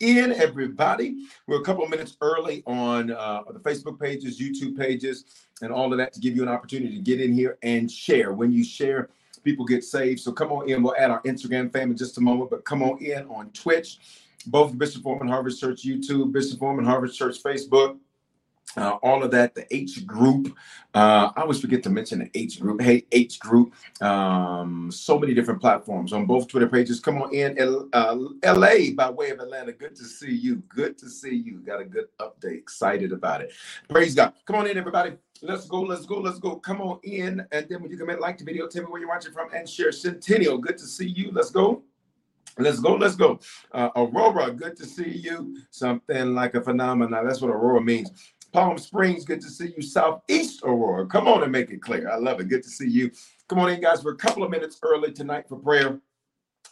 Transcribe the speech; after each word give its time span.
in, 0.00 0.32
everybody. 0.32 1.26
We're 1.46 1.60
a 1.60 1.64
couple 1.64 1.84
of 1.84 1.90
minutes 1.90 2.16
early 2.20 2.62
on 2.66 3.10
uh, 3.10 3.42
the 3.50 3.60
Facebook 3.60 4.00
pages, 4.00 4.40
YouTube 4.40 4.76
pages, 4.78 5.24
and 5.62 5.72
all 5.72 5.92
of 5.92 5.98
that 5.98 6.12
to 6.14 6.20
give 6.20 6.36
you 6.36 6.42
an 6.42 6.48
opportunity 6.48 6.96
to 6.96 7.02
get 7.02 7.20
in 7.20 7.32
here 7.32 7.58
and 7.62 7.90
share. 7.90 8.32
When 8.32 8.52
you 8.52 8.64
share, 8.64 9.10
people 9.44 9.64
get 9.64 9.84
saved. 9.84 10.20
So 10.20 10.32
come 10.32 10.52
on 10.52 10.68
in. 10.68 10.82
We'll 10.82 10.96
add 10.96 11.10
our 11.10 11.22
Instagram 11.22 11.72
fam 11.72 11.90
in 11.90 11.96
just 11.96 12.18
a 12.18 12.20
moment, 12.20 12.50
but 12.50 12.64
come 12.64 12.82
on 12.82 12.98
in 12.98 13.26
on 13.28 13.50
Twitch, 13.50 13.98
both 14.46 14.76
Bishop 14.76 15.02
Foreman 15.02 15.28
Harvest 15.28 15.60
Church 15.60 15.82
YouTube, 15.84 16.32
Bishop 16.32 16.58
Foreman 16.58 16.84
Harvest 16.84 17.18
Church 17.18 17.42
Facebook 17.42 17.98
uh, 18.76 18.98
all 19.02 19.22
of 19.22 19.30
that, 19.30 19.54
the 19.54 19.66
H 19.74 20.06
group. 20.06 20.56
Uh, 20.94 21.30
I 21.36 21.42
always 21.42 21.60
forget 21.60 21.82
to 21.84 21.90
mention 21.90 22.20
the 22.20 22.30
H 22.34 22.60
group. 22.60 22.80
Hey, 22.80 23.06
H 23.12 23.38
group. 23.38 23.74
Um, 24.02 24.90
so 24.90 25.18
many 25.18 25.34
different 25.34 25.60
platforms 25.60 26.12
on 26.12 26.26
both 26.26 26.48
Twitter 26.48 26.68
pages. 26.68 27.00
Come 27.00 27.22
on 27.22 27.32
in, 27.34 27.58
L- 27.58 27.88
uh, 27.92 28.16
LA 28.44 28.92
by 28.96 29.10
way 29.10 29.30
of 29.30 29.40
Atlanta. 29.40 29.72
Good 29.72 29.94
to 29.96 30.04
see 30.04 30.32
you. 30.34 30.56
Good 30.68 30.98
to 30.98 31.08
see 31.08 31.34
you. 31.34 31.60
Got 31.60 31.80
a 31.80 31.84
good 31.84 32.06
update. 32.20 32.58
Excited 32.58 33.12
about 33.12 33.42
it. 33.42 33.52
Praise 33.88 34.14
God. 34.14 34.32
Come 34.46 34.56
on 34.56 34.66
in, 34.66 34.76
everybody. 34.76 35.12
Let's 35.42 35.66
go. 35.66 35.82
Let's 35.82 36.06
go. 36.06 36.18
Let's 36.18 36.38
go. 36.38 36.56
Come 36.56 36.80
on 36.80 36.98
in. 37.02 37.46
And 37.52 37.68
then 37.68 37.82
when 37.82 37.90
you 37.90 37.98
come 37.98 38.10
in, 38.10 38.18
like 38.18 38.38
the 38.38 38.44
video, 38.44 38.66
tell 38.66 38.82
me 38.82 38.88
where 38.90 39.00
you're 39.00 39.08
watching 39.08 39.32
from, 39.32 39.48
and 39.54 39.68
share. 39.68 39.92
Centennial. 39.92 40.58
Good 40.58 40.78
to 40.78 40.86
see 40.86 41.08
you. 41.08 41.30
Let's 41.32 41.50
go. 41.50 41.82
Let's 42.56 42.78
go, 42.78 42.94
let's 42.94 43.16
go. 43.16 43.40
Uh, 43.72 43.90
Aurora, 43.96 44.52
good 44.52 44.76
to 44.76 44.86
see 44.86 45.10
you. 45.10 45.58
Something 45.70 46.34
like 46.34 46.54
a 46.54 46.60
phenomenon. 46.60 47.26
That's 47.26 47.40
what 47.40 47.50
Aurora 47.50 47.80
means. 47.80 48.10
Palm 48.54 48.78
Springs, 48.78 49.24
good 49.24 49.40
to 49.40 49.48
see 49.48 49.74
you. 49.76 49.82
Southeast 49.82 50.62
Aurora, 50.62 51.04
come 51.06 51.26
on 51.26 51.42
and 51.42 51.50
make 51.50 51.70
it 51.70 51.82
clear. 51.82 52.08
I 52.08 52.18
love 52.18 52.38
it. 52.38 52.48
Good 52.48 52.62
to 52.62 52.68
see 52.68 52.88
you. 52.88 53.10
Come 53.48 53.58
on 53.58 53.68
in, 53.68 53.80
guys. 53.80 54.04
We're 54.04 54.12
a 54.12 54.16
couple 54.16 54.44
of 54.44 54.50
minutes 54.50 54.78
early 54.84 55.12
tonight 55.12 55.48
for 55.48 55.56
prayer 55.56 55.98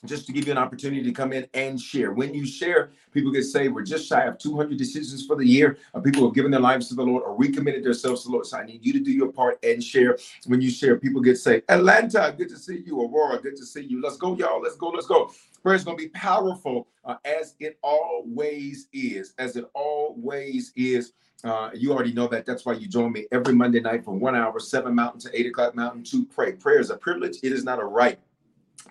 just 0.05 0.27
to 0.27 0.33
give 0.33 0.47
you 0.47 0.53
an 0.53 0.58
opportunity 0.58 1.03
to 1.03 1.12
come 1.12 1.33
in 1.33 1.47
and 1.55 1.81
share. 1.81 2.12
When 2.12 2.34
you 2.34 2.47
share, 2.47 2.91
people 3.12 3.31
get 3.31 3.45
saved. 3.45 3.75
We're 3.75 3.83
just 3.83 4.09
shy 4.09 4.25
of 4.25 4.39
200 4.39 4.77
decisions 4.77 5.25
for 5.25 5.36
the 5.36 5.47
year 5.47 5.78
of 5.94 6.03
people 6.03 6.20
who 6.20 6.27
have 6.27 6.34
given 6.34 6.50
their 6.50 6.61
lives 6.61 6.89
to 6.89 6.94
the 6.94 7.03
Lord 7.03 7.22
or 7.22 7.36
recommitted 7.36 7.84
themselves 7.84 8.22
to 8.22 8.28
the 8.28 8.33
Lord. 8.33 8.47
So 8.47 8.59
I 8.59 8.64
need 8.64 8.84
you 8.84 8.92
to 8.94 9.00
do 9.00 9.12
your 9.12 9.31
part 9.31 9.59
and 9.62 9.83
share. 9.83 10.19
When 10.47 10.61
you 10.61 10.70
share, 10.70 10.98
people 10.98 11.20
get 11.20 11.38
saved. 11.38 11.65
Atlanta, 11.69 12.34
good 12.37 12.49
to 12.49 12.56
see 12.56 12.82
you. 12.84 13.00
Aurora, 13.00 13.41
good 13.41 13.56
to 13.56 13.65
see 13.65 13.82
you. 13.82 14.03
Let's 14.03 14.16
go, 14.16 14.37
y'all. 14.37 14.60
Let's 14.60 14.77
go. 14.77 14.88
Let's 14.88 15.06
go. 15.06 15.31
Prayer 15.62 15.77
is 15.77 15.84
going 15.84 15.97
to 15.97 16.03
be 16.03 16.09
powerful 16.10 16.88
uh, 17.04 17.16
as 17.25 17.54
it 17.60 17.78
always 17.82 18.88
is, 18.93 19.32
as 19.38 19.56
it 19.56 19.65
always 19.75 20.72
is. 20.75 21.12
Uh, 21.44 21.71
you 21.75 21.93
already 21.93 22.12
know 22.12 22.28
that. 22.28 22.47
That's 22.47 22.65
why 22.65 22.75
you 22.75 22.88
join 22.88 23.12
me 23.12 23.27
every 23.32 23.54
Monday 23.54 23.81
night 23.81 24.04
from 24.04 24.21
one 24.21 24.34
hour, 24.37 24.59
seven 24.60 24.94
mountain 24.94 25.21
to 25.21 25.38
eight 25.38 25.47
o'clock 25.47 25.75
mountain 25.75 26.03
to 26.04 26.25
pray. 26.25 26.53
Prayer 26.53 26.81
is 26.81 26.91
a 26.91 26.97
privilege. 26.97 27.38
It 27.43 27.53
is 27.53 27.65
not 27.65 27.81
a 27.81 27.84
right. 27.84 28.19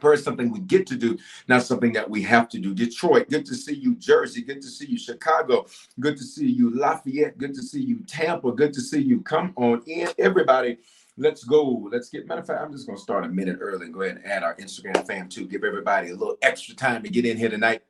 Is 0.04 0.24
something 0.24 0.52
we 0.52 0.60
get 0.62 0.88
to 0.88 0.96
do, 0.96 1.16
not 1.48 1.62
something 1.62 1.94
that 1.94 2.10
we 2.10 2.24
have 2.24 2.50
to 2.50 2.58
do. 2.58 2.74
Detroit, 2.74 3.30
good 3.30 3.46
to 3.46 3.54
see 3.54 3.76
you. 3.76 3.94
Jersey, 3.96 4.42
good 4.42 4.60
to 4.62 4.68
see 4.68 4.88
you. 4.88 4.98
Chicago, 4.98 5.68
good 6.00 6.18
to 6.18 6.24
see 6.24 6.48
you. 6.48 6.76
Lafayette, 6.76 7.38
good 7.38 7.54
to 7.54 7.62
see 7.62 7.82
you. 7.82 8.00
Tampa, 8.08 8.52
good 8.52 8.74
to 8.74 8.82
see 8.82 9.00
you. 9.00 9.22
Come 9.22 9.54
on 9.58 9.84
in, 9.86 10.10
everybody. 10.18 10.80
Let's 11.18 11.44
go. 11.44 11.88
Let's 11.92 12.10
get. 12.10 12.28
Matter 12.28 12.42
of 12.42 12.48
fact, 12.48 12.62
I'm 12.62 12.72
just 12.72 12.88
going 12.88 12.98
to 12.98 13.04
start 13.04 13.26
a 13.26 13.30
minute 13.30 13.60
early 13.62 13.86
and 13.86 13.94
go 13.94 14.02
ahead 14.02 14.18
and 14.18 14.26
add 14.26 14.42
our 14.42 14.56
Instagram 14.56 15.06
fam 15.06 15.30
too. 15.30 15.46
Give 15.46 15.64
everybody 15.64 16.10
a 16.10 16.16
little 16.16 16.38
extra 16.42 16.74
time 16.74 17.04
to 17.04 17.10
get 17.10 17.26
in 17.26 17.38
here 17.38 17.50
tonight 17.50 17.84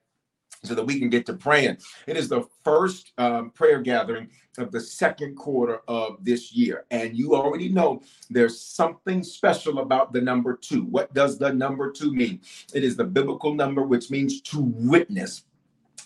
so 0.63 0.75
that 0.75 0.85
we 0.85 0.99
can 0.99 1.09
get 1.09 1.25
to 1.25 1.33
praying. 1.33 1.77
It 2.07 2.17
is 2.17 2.29
the 2.29 2.43
first 2.63 3.13
um, 3.17 3.49
prayer 3.51 3.81
gathering 3.81 4.29
of 4.57 4.71
the 4.71 4.79
second 4.79 5.35
quarter 5.35 5.79
of 5.87 6.23
this 6.23 6.53
year. 6.53 6.85
And 6.91 7.17
you 7.17 7.35
already 7.35 7.69
know 7.69 8.01
there's 8.29 8.61
something 8.61 9.23
special 9.23 9.79
about 9.79 10.13
the 10.13 10.21
number 10.21 10.55
two. 10.55 10.83
What 10.83 11.13
does 11.13 11.37
the 11.37 11.51
number 11.51 11.91
two 11.91 12.13
mean? 12.13 12.41
It 12.73 12.83
is 12.83 12.95
the 12.95 13.05
biblical 13.05 13.55
number, 13.55 13.83
which 13.83 14.11
means 14.11 14.41
to 14.41 14.61
witness 14.61 15.45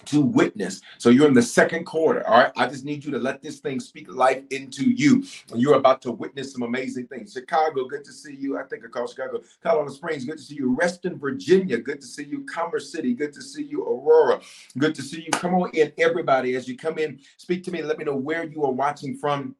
to 0.08 0.22
witness. 0.22 0.82
So 0.98 1.10
you're 1.10 1.28
in 1.28 1.34
the 1.34 1.42
second 1.42 1.86
quarter. 1.86 2.28
All 2.28 2.40
right. 2.40 2.52
I 2.58 2.68
just 2.68 2.86
need 2.86 3.04
you 3.04 3.12
to 3.12 3.20
let 3.20 3.42
this 3.42 3.60
thing 3.60 3.80
speak 3.80 4.12
life 4.14 4.44
into 4.52 4.90
you. 4.90 5.24
You're 5.54 5.76
about 5.76 6.02
to 6.04 6.12
witness 6.12 6.54
some 6.54 6.64
amazing 6.64 7.08
things. 7.08 7.34
Chicago, 7.34 7.86
good 7.86 8.04
to 8.06 8.12
see 8.12 8.36
you. 8.36 8.58
I 8.58 8.64
think 8.64 8.84
I 8.86 8.88
call 8.88 9.08
Chicago. 9.08 9.42
Colorado 9.62 9.92
Springs, 9.92 10.26
good 10.26 10.38
to 10.38 10.44
see 10.44 10.56
you. 10.56 10.76
Reston, 10.76 11.18
Virginia, 11.18 11.78
good 11.78 12.02
to 12.02 12.08
see 12.08 12.24
you. 12.24 12.46
Commerce 12.46 12.92
City, 12.92 13.14
good 13.14 13.34
to 13.34 13.42
see 13.42 13.64
you. 13.64 13.84
Aurora, 13.84 14.40
good 14.78 14.96
to 14.96 15.02
see 15.02 15.22
you. 15.22 15.32
Come 15.32 15.56
on 15.56 15.72
in, 15.72 15.92
everybody. 15.98 16.56
As 16.56 16.68
you 16.68 16.78
come 16.78 16.98
in, 16.98 17.20
speak 17.38 17.64
to 17.66 17.72
me. 17.72 17.82
Let 17.82 17.98
me 17.98 18.06
know 18.06 18.16
where 18.16 18.46
you 18.46 18.64
are 18.64 18.72
watching 18.72 19.18
from 19.18 19.56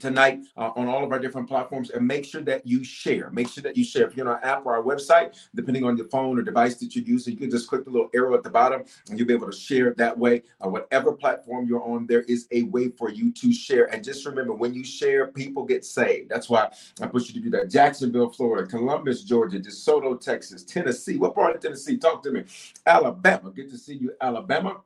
tonight 0.00 0.40
uh, 0.56 0.70
on 0.76 0.88
all 0.88 1.04
of 1.04 1.12
our 1.12 1.18
different 1.18 1.48
platforms 1.48 1.90
and 1.90 2.06
make 2.06 2.24
sure 2.24 2.42
that 2.42 2.66
you 2.66 2.84
share. 2.84 3.30
Make 3.30 3.48
sure 3.48 3.62
that 3.62 3.76
you 3.76 3.84
share. 3.84 4.06
If 4.06 4.16
you're 4.16 4.28
on 4.28 4.34
our 4.34 4.44
app 4.44 4.66
or 4.66 4.76
our 4.76 4.82
website 4.82 5.36
depending 5.54 5.84
on 5.84 5.96
your 5.96 6.08
phone 6.08 6.38
or 6.38 6.42
device 6.42 6.76
that 6.76 6.94
you're 6.94 7.04
using 7.04 7.34
you 7.34 7.40
can 7.40 7.50
just 7.50 7.68
click 7.68 7.84
the 7.84 7.90
little 7.90 8.10
arrow 8.14 8.34
at 8.34 8.42
the 8.42 8.50
bottom 8.50 8.84
and 9.10 9.18
you'll 9.18 9.28
be 9.28 9.34
able 9.34 9.50
to 9.50 9.56
share 9.56 9.94
that 9.94 10.16
way. 10.16 10.42
Uh, 10.64 10.68
whatever 10.68 11.12
platform 11.12 11.66
you're 11.66 11.82
on 11.82 12.06
there 12.06 12.22
is 12.22 12.46
a 12.52 12.62
way 12.64 12.88
for 12.88 13.10
you 13.10 13.32
to 13.32 13.52
share. 13.52 13.92
And 13.92 14.04
just 14.04 14.26
remember 14.26 14.52
when 14.54 14.74
you 14.74 14.84
share 14.84 15.28
people 15.28 15.64
get 15.64 15.84
saved. 15.84 16.30
That's 16.30 16.48
why 16.48 16.70
i 17.00 17.06
push 17.06 17.28
you 17.28 17.34
to 17.34 17.40
do 17.40 17.50
that. 17.50 17.70
Jacksonville 17.70 18.30
florida 18.30 18.66
columbus 18.66 19.24
georgia 19.24 19.58
desoto 19.58 20.20
texas 20.20 20.64
tennessee. 20.64 21.16
What 21.16 21.34
part 21.34 21.54
of 21.56 21.62
tennessee? 21.62 21.96
Talk 21.96 22.22
to 22.24 22.30
me. 22.30 22.44
Alabama. 22.86 23.50
Good 23.50 23.70
to 23.70 23.78
see 23.78 23.94
you 23.96 24.12
alabama. 24.20 24.82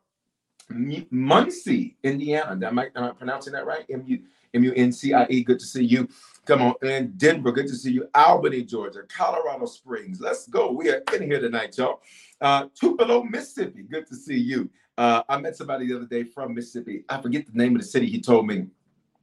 Muncie 1.11 1.97
indiana. 2.03 2.67
Am 2.67 2.79
I, 2.79 2.89
am 2.97 3.05
I 3.05 3.11
pronouncing 3.13 3.53
that 3.55 3.67
right? 3.67 3.85
M-U- 3.91 4.23
M 4.55 4.65
U 4.65 4.73
N 4.75 4.93
C 4.93 5.15
I 5.15 5.27
E. 5.31 5.43
Good 5.43 5.59
to 5.61 5.67
see 5.67 5.85
you. 5.85 6.09
Come 6.45 6.63
on. 6.63 6.75
And 6.83 7.17
Denver, 7.19 7.53
good 7.53 7.69
to 7.69 7.75
see 7.75 7.93
you. 7.93 8.09
Albany, 8.15 8.63
Georgia. 8.63 9.03
Colorado 9.09 9.67
Springs. 9.67 10.21
Let's 10.21 10.47
go. 10.49 10.73
We 10.73 10.91
are 10.91 11.03
in 11.15 11.23
here 11.23 11.41
tonight, 11.41 11.77
y'all. 11.77 12.01
Uh, 12.41 12.67
Tupelo, 12.75 13.23
Mississippi. 13.23 13.83
Good 13.83 14.07
to 14.09 14.17
see 14.17 14.39
you. 14.39 14.71
Uh, 14.97 15.23
I 15.29 15.39
met 15.39 15.57
somebody 15.57 15.87
the 15.87 15.97
other 15.97 16.07
day 16.07 16.25
from 16.25 16.55
Mississippi. 16.55 17.05
I 17.09 17.21
forget 17.21 17.47
the 17.47 17.57
name 17.57 17.77
of 17.77 17.83
the 17.83 17.87
city. 17.87 18.07
He 18.07 18.21
told 18.21 18.47
me 18.47 18.67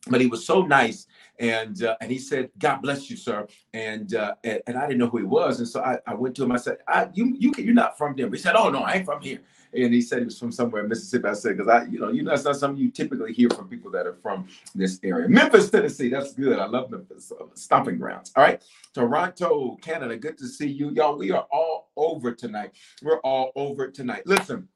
but 0.09 0.21
he 0.21 0.27
was 0.27 0.45
so 0.45 0.61
nice 0.61 1.07
and 1.39 1.83
uh, 1.83 1.95
and 2.01 2.11
he 2.11 2.17
said 2.17 2.49
god 2.59 2.81
bless 2.81 3.09
you 3.09 3.17
sir 3.17 3.45
and, 3.73 4.15
uh, 4.15 4.35
and 4.43 4.61
and 4.67 4.77
i 4.77 4.81
didn't 4.81 4.99
know 4.99 5.07
who 5.07 5.17
he 5.17 5.23
was 5.23 5.59
and 5.59 5.67
so 5.67 5.81
i, 5.81 5.97
I 6.07 6.13
went 6.13 6.35
to 6.35 6.43
him 6.43 6.51
i 6.51 6.57
said 6.57 6.77
I, 6.87 7.09
you 7.13 7.35
you 7.37 7.53
you're 7.57 7.73
not 7.73 7.97
from 7.97 8.15
denver 8.15 8.35
he 8.35 8.41
said 8.41 8.55
oh 8.55 8.69
no 8.69 8.79
i 8.79 8.93
ain't 8.93 9.05
from 9.05 9.21
here 9.21 9.41
and 9.73 9.93
he 9.93 10.01
said 10.01 10.19
he 10.19 10.25
was 10.25 10.39
from 10.39 10.51
somewhere 10.51 10.83
in 10.83 10.89
Mississippi. 10.89 11.27
I 11.27 11.33
said, 11.33 11.57
because 11.57 11.69
I, 11.69 11.85
you 11.85 11.99
know, 11.99 12.09
you 12.09 12.23
know, 12.23 12.31
that's 12.31 12.45
not 12.45 12.55
something 12.55 12.81
you 12.81 12.91
typically 12.91 13.33
hear 13.33 13.49
from 13.49 13.67
people 13.67 13.91
that 13.91 14.07
are 14.07 14.15
from 14.21 14.47
this 14.75 14.99
area. 15.03 15.27
Memphis, 15.27 15.69
Tennessee, 15.69 16.09
that's 16.09 16.33
good. 16.33 16.59
I 16.59 16.65
love 16.65 16.91
Memphis, 16.91 17.31
uh, 17.31 17.45
stomping 17.53 17.97
grounds. 17.97 18.31
All 18.35 18.43
right, 18.43 18.63
Toronto, 18.93 19.77
Canada, 19.81 20.17
good 20.17 20.37
to 20.37 20.47
see 20.47 20.67
you, 20.67 20.91
y'all. 20.91 21.17
We 21.17 21.31
are 21.31 21.47
all 21.51 21.89
over 21.95 22.31
tonight. 22.33 22.71
We're 23.01 23.19
all 23.19 23.51
over 23.55 23.89
tonight. 23.89 24.23
Listen. 24.25 24.67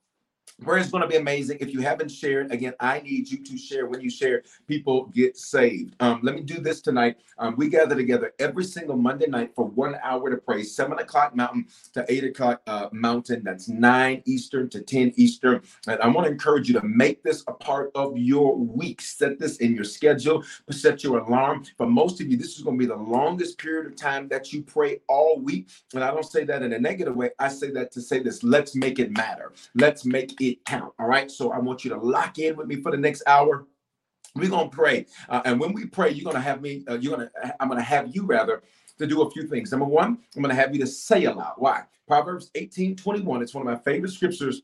Prayer 0.61 0.77
is 0.77 0.91
going 0.91 1.01
to 1.01 1.07
be 1.07 1.15
amazing. 1.15 1.57
If 1.59 1.73
you 1.73 1.81
haven't 1.81 2.09
shared, 2.09 2.51
again, 2.51 2.73
I 2.79 2.99
need 2.99 3.29
you 3.29 3.43
to 3.43 3.57
share. 3.57 3.88
When 3.88 3.99
you 3.99 4.11
share, 4.11 4.43
people 4.67 5.05
get 5.07 5.35
saved. 5.35 5.95
Um, 5.99 6.19
let 6.21 6.35
me 6.35 6.41
do 6.41 6.59
this 6.59 6.81
tonight. 6.81 7.17
Um, 7.39 7.55
we 7.57 7.67
gather 7.67 7.95
together 7.95 8.33
every 8.38 8.63
single 8.63 8.95
Monday 8.95 9.25
night 9.25 9.53
for 9.55 9.65
one 9.65 9.95
hour 10.03 10.29
to 10.29 10.38
pray, 10.38 10.61
seven 10.61 10.99
o'clock 10.99 11.35
Mountain 11.35 11.65
to 11.93 12.05
eight 12.09 12.23
o'clock 12.23 12.61
uh, 12.67 12.89
Mountain. 12.91 13.41
That's 13.43 13.69
nine 13.69 14.21
Eastern 14.27 14.69
to 14.69 14.81
10 14.81 15.13
Eastern. 15.15 15.61
And 15.88 15.99
I 15.99 16.07
want 16.07 16.27
to 16.27 16.31
encourage 16.31 16.67
you 16.67 16.79
to 16.79 16.85
make 16.85 17.23
this 17.23 17.44
a 17.47 17.53
part 17.53 17.91
of 17.95 18.15
your 18.15 18.55
week. 18.55 19.01
Set 19.01 19.39
this 19.39 19.57
in 19.57 19.73
your 19.73 19.83
schedule, 19.83 20.44
set 20.69 21.03
your 21.03 21.19
alarm. 21.19 21.65
For 21.75 21.87
most 21.87 22.21
of 22.21 22.27
you, 22.27 22.37
this 22.37 22.55
is 22.55 22.61
going 22.61 22.77
to 22.77 22.79
be 22.79 22.87
the 22.87 22.95
longest 22.95 23.57
period 23.57 23.87
of 23.87 23.95
time 23.95 24.27
that 24.27 24.53
you 24.53 24.61
pray 24.61 25.01
all 25.07 25.39
week. 25.39 25.69
And 25.95 26.03
I 26.03 26.11
don't 26.11 26.23
say 26.23 26.44
that 26.44 26.61
in 26.61 26.73
a 26.73 26.79
negative 26.79 27.15
way. 27.15 27.31
I 27.39 27.47
say 27.47 27.71
that 27.71 27.91
to 27.94 28.01
say 28.01 28.21
this 28.21 28.44
let's 28.44 28.75
make 28.75 28.99
it 28.99 29.17
matter. 29.17 29.53
Let's 29.73 30.05
make 30.05 30.39
it 30.41 30.65
count. 30.65 30.93
All 30.99 31.07
right. 31.07 31.29
So 31.29 31.51
I 31.51 31.59
want 31.59 31.83
you 31.83 31.91
to 31.91 31.97
lock 31.97 32.39
in 32.39 32.55
with 32.55 32.67
me 32.67 32.81
for 32.81 32.91
the 32.91 32.97
next 32.97 33.23
hour. 33.27 33.67
We're 34.35 34.49
gonna 34.49 34.69
pray, 34.69 35.07
uh, 35.27 35.41
and 35.43 35.59
when 35.59 35.73
we 35.73 35.85
pray, 35.85 36.11
you're 36.11 36.23
gonna 36.23 36.43
have 36.43 36.61
me. 36.61 36.85
Uh, 36.89 36.97
you're 36.97 37.15
gonna. 37.15 37.29
I'm 37.59 37.67
gonna 37.67 37.81
have 37.81 38.15
you 38.15 38.25
rather 38.25 38.63
to 38.97 39.05
do 39.05 39.23
a 39.23 39.31
few 39.31 39.45
things. 39.45 39.71
Number 39.71 39.85
one, 39.85 40.19
I'm 40.35 40.41
gonna 40.41 40.55
have 40.55 40.73
you 40.73 40.79
to 40.79 40.88
say 40.88 41.25
aloud. 41.25 41.55
Why? 41.57 41.83
Proverbs 42.07 42.49
18, 42.55 42.95
21. 42.95 43.41
It's 43.41 43.53
one 43.53 43.67
of 43.67 43.73
my 43.73 43.79
favorite 43.83 44.11
scriptures 44.11 44.61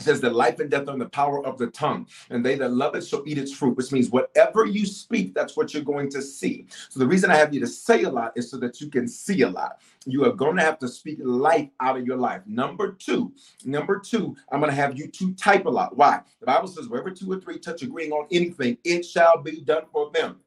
says 0.00 0.20
that 0.20 0.34
life 0.34 0.60
and 0.60 0.70
death 0.70 0.88
are 0.88 0.92
in 0.92 0.98
the 0.98 1.08
power 1.08 1.44
of 1.46 1.58
the 1.58 1.68
tongue, 1.68 2.06
and 2.30 2.44
they 2.44 2.54
that 2.56 2.72
love 2.72 2.94
it 2.94 3.06
shall 3.06 3.22
eat 3.26 3.38
its 3.38 3.52
fruit, 3.52 3.76
which 3.76 3.92
means 3.92 4.10
whatever 4.10 4.64
you 4.64 4.86
speak, 4.86 5.34
that's 5.34 5.56
what 5.56 5.72
you're 5.72 5.82
going 5.82 6.10
to 6.10 6.22
see. 6.22 6.66
So 6.88 7.00
the 7.00 7.06
reason 7.06 7.30
I 7.30 7.36
have 7.36 7.52
you 7.52 7.60
to 7.60 7.66
say 7.66 8.02
a 8.02 8.10
lot 8.10 8.32
is 8.36 8.50
so 8.50 8.56
that 8.58 8.80
you 8.80 8.88
can 8.88 9.08
see 9.08 9.42
a 9.42 9.48
lot. 9.48 9.80
You 10.06 10.24
are 10.24 10.32
going 10.32 10.56
to 10.56 10.62
have 10.62 10.78
to 10.80 10.88
speak 10.88 11.18
life 11.20 11.68
out 11.80 11.96
of 11.98 12.06
your 12.06 12.16
life. 12.16 12.42
Number 12.46 12.92
two, 12.92 13.32
number 13.64 13.98
two, 13.98 14.36
I'm 14.50 14.60
going 14.60 14.70
to 14.70 14.76
have 14.76 14.96
you 14.98 15.08
to 15.08 15.34
type 15.34 15.66
a 15.66 15.70
lot. 15.70 15.96
Why? 15.96 16.20
The 16.40 16.46
Bible 16.46 16.68
says, 16.68 16.88
wherever 16.88 17.10
two 17.10 17.30
or 17.32 17.40
three 17.40 17.58
touch 17.58 17.82
agreeing 17.82 18.12
on 18.12 18.26
anything, 18.30 18.78
it 18.84 19.04
shall 19.04 19.42
be 19.42 19.60
done 19.60 19.84
for 19.92 20.10
them 20.12 20.40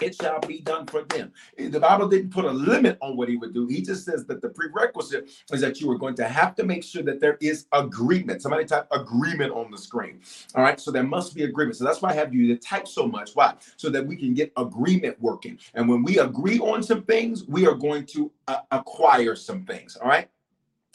it 0.00 0.14
shall 0.14 0.40
be 0.40 0.60
done 0.60 0.86
for 0.86 1.02
them. 1.04 1.32
The 1.56 1.78
Bible 1.78 2.08
didn't 2.08 2.30
put 2.30 2.44
a 2.44 2.50
limit 2.50 2.98
on 3.00 3.16
what 3.16 3.28
he 3.28 3.36
would 3.36 3.52
do. 3.52 3.66
He 3.66 3.82
just 3.82 4.04
says 4.04 4.24
that 4.26 4.40
the 4.40 4.48
prerequisite 4.48 5.30
is 5.52 5.60
that 5.60 5.80
you 5.80 5.90
are 5.90 5.98
going 5.98 6.14
to 6.16 6.28
have 6.28 6.54
to 6.56 6.64
make 6.64 6.82
sure 6.82 7.02
that 7.02 7.20
there 7.20 7.38
is 7.40 7.66
agreement. 7.72 8.42
Somebody 8.42 8.64
type 8.64 8.86
agreement 8.90 9.52
on 9.52 9.70
the 9.70 9.78
screen. 9.78 10.20
All 10.54 10.62
right. 10.62 10.80
So 10.80 10.90
there 10.90 11.02
must 11.02 11.34
be 11.34 11.44
agreement. 11.44 11.76
So 11.76 11.84
that's 11.84 12.02
why 12.02 12.10
I 12.10 12.14
have 12.14 12.34
you 12.34 12.48
to 12.48 12.56
type 12.56 12.88
so 12.88 13.06
much. 13.06 13.32
Why? 13.34 13.54
So 13.76 13.90
that 13.90 14.06
we 14.06 14.16
can 14.16 14.34
get 14.34 14.52
agreement 14.56 15.20
working. 15.20 15.58
And 15.74 15.88
when 15.88 16.02
we 16.02 16.18
agree 16.18 16.58
on 16.58 16.82
some 16.82 17.02
things, 17.02 17.44
we 17.44 17.66
are 17.66 17.74
going 17.74 18.06
to 18.06 18.30
uh, 18.48 18.60
acquire 18.70 19.36
some 19.36 19.64
things. 19.64 19.96
All 19.96 20.08
right. 20.08 20.28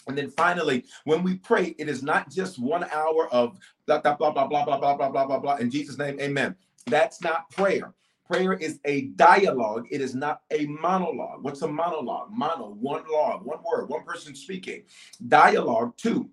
And 0.08 0.18
then 0.18 0.30
finally, 0.30 0.86
when 1.04 1.22
we 1.22 1.36
pray, 1.36 1.76
it 1.78 1.90
is 1.90 2.02
not 2.02 2.32
just 2.32 2.60
one 2.60 2.86
hour 2.92 3.28
of 3.34 3.60
blah, 3.86 4.00
blah, 4.00 4.16
blah, 4.16 4.32
blah, 4.32 4.48
blah, 4.48 4.66
blah, 4.66 4.78
blah, 4.78 4.96
blah, 4.96 5.10
blah, 5.10 5.26
blah, 5.26 5.40
blah. 5.40 5.56
In 5.58 5.70
Jesus' 5.70 5.98
name, 5.98 6.20
amen. 6.20 6.56
That's 6.86 7.22
not 7.22 7.50
prayer. 7.52 7.94
Prayer 8.28 8.54
is 8.54 8.80
a 8.86 9.04
dialogue. 9.16 9.88
It 9.90 10.02
is 10.02 10.14
not 10.14 10.42
a 10.52 10.66
monologue. 10.66 11.44
What's 11.44 11.62
a 11.62 11.68
monologue? 11.68 12.30
Mono, 12.32 12.72
one 12.80 13.04
log, 13.12 13.46
one 13.46 13.60
word, 13.64 13.90
one 13.90 14.04
person 14.04 14.36
speaking. 14.36 14.84
Dialogue, 15.28 15.96
two. 15.98 16.30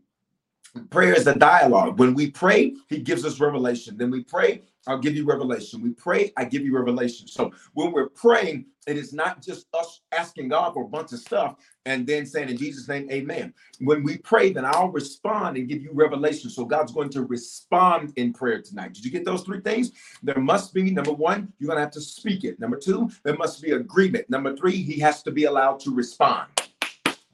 Prayer 0.91 1.15
is 1.15 1.29
a 1.29 1.37
dialogue. 1.37 2.01
When 2.01 2.15
we 2.15 2.33
pray, 2.33 2.75
he 2.89 2.99
gives 2.99 3.25
us 3.25 3.39
revelation. 3.39 3.97
Then 3.97 4.11
we 4.11 4.25
pray, 4.25 4.63
I'll 4.89 4.99
give 4.99 5.15
you 5.15 5.25
revelation. 5.25 5.81
We 5.81 5.91
pray, 5.91 6.33
I 6.37 6.45
give 6.45 6.63
you 6.65 6.77
revelation. 6.77 7.29
So 7.29 7.53
when 7.75 7.93
we're 7.93 8.09
praying, 8.09 8.67
it 8.87 8.97
is 8.97 9.13
not 9.13 9.43
just 9.43 9.67
us 9.75 10.01
asking 10.13 10.49
God 10.49 10.75
for 10.75 10.85
a 10.85 10.89
bunch 10.89 11.13
of 11.13 11.19
stuff 11.19 11.57
and 11.87 12.07
then 12.07 12.27
saying 12.27 12.49
in 12.49 12.57
Jesus' 12.57 12.89
name, 12.89 13.11
amen. 13.11 13.53
When 13.81 14.03
we 14.03 14.19
pray, 14.19 14.53
then 14.53 14.65
I'll 14.65 14.91
respond 14.91 15.57
and 15.57 15.69
give 15.69 15.83
you 15.83 15.91
revelation. 15.93 16.51
So 16.51 16.65
God's 16.65 16.93
going 16.93 17.11
to 17.11 17.23
respond 17.23 18.13
in 18.17 18.33
prayer 18.33 18.63
tonight. 18.63 18.95
Did 18.95 19.05
you 19.05 19.11
get 19.11 19.25
those 19.25 19.43
three 19.43 19.61
things? 19.61 19.93
There 20.23 20.39
must 20.39 20.73
be, 20.73 20.91
number 20.91 21.13
one, 21.13 21.53
you're 21.59 21.69
going 21.69 21.77
to 21.77 21.83
have 21.83 21.93
to 21.93 22.01
speak 22.01 22.45
it. 22.45 22.59
Number 22.59 22.79
two, 22.79 23.11
there 23.23 23.37
must 23.37 23.63
be 23.63 23.73
agreement. 23.73 24.29
Number 24.31 24.57
three, 24.57 24.77
he 24.77 24.99
has 25.01 25.23
to 25.25 25.31
be 25.31 25.45
allowed 25.45 25.81
to 25.81 25.91
respond. 25.91 26.54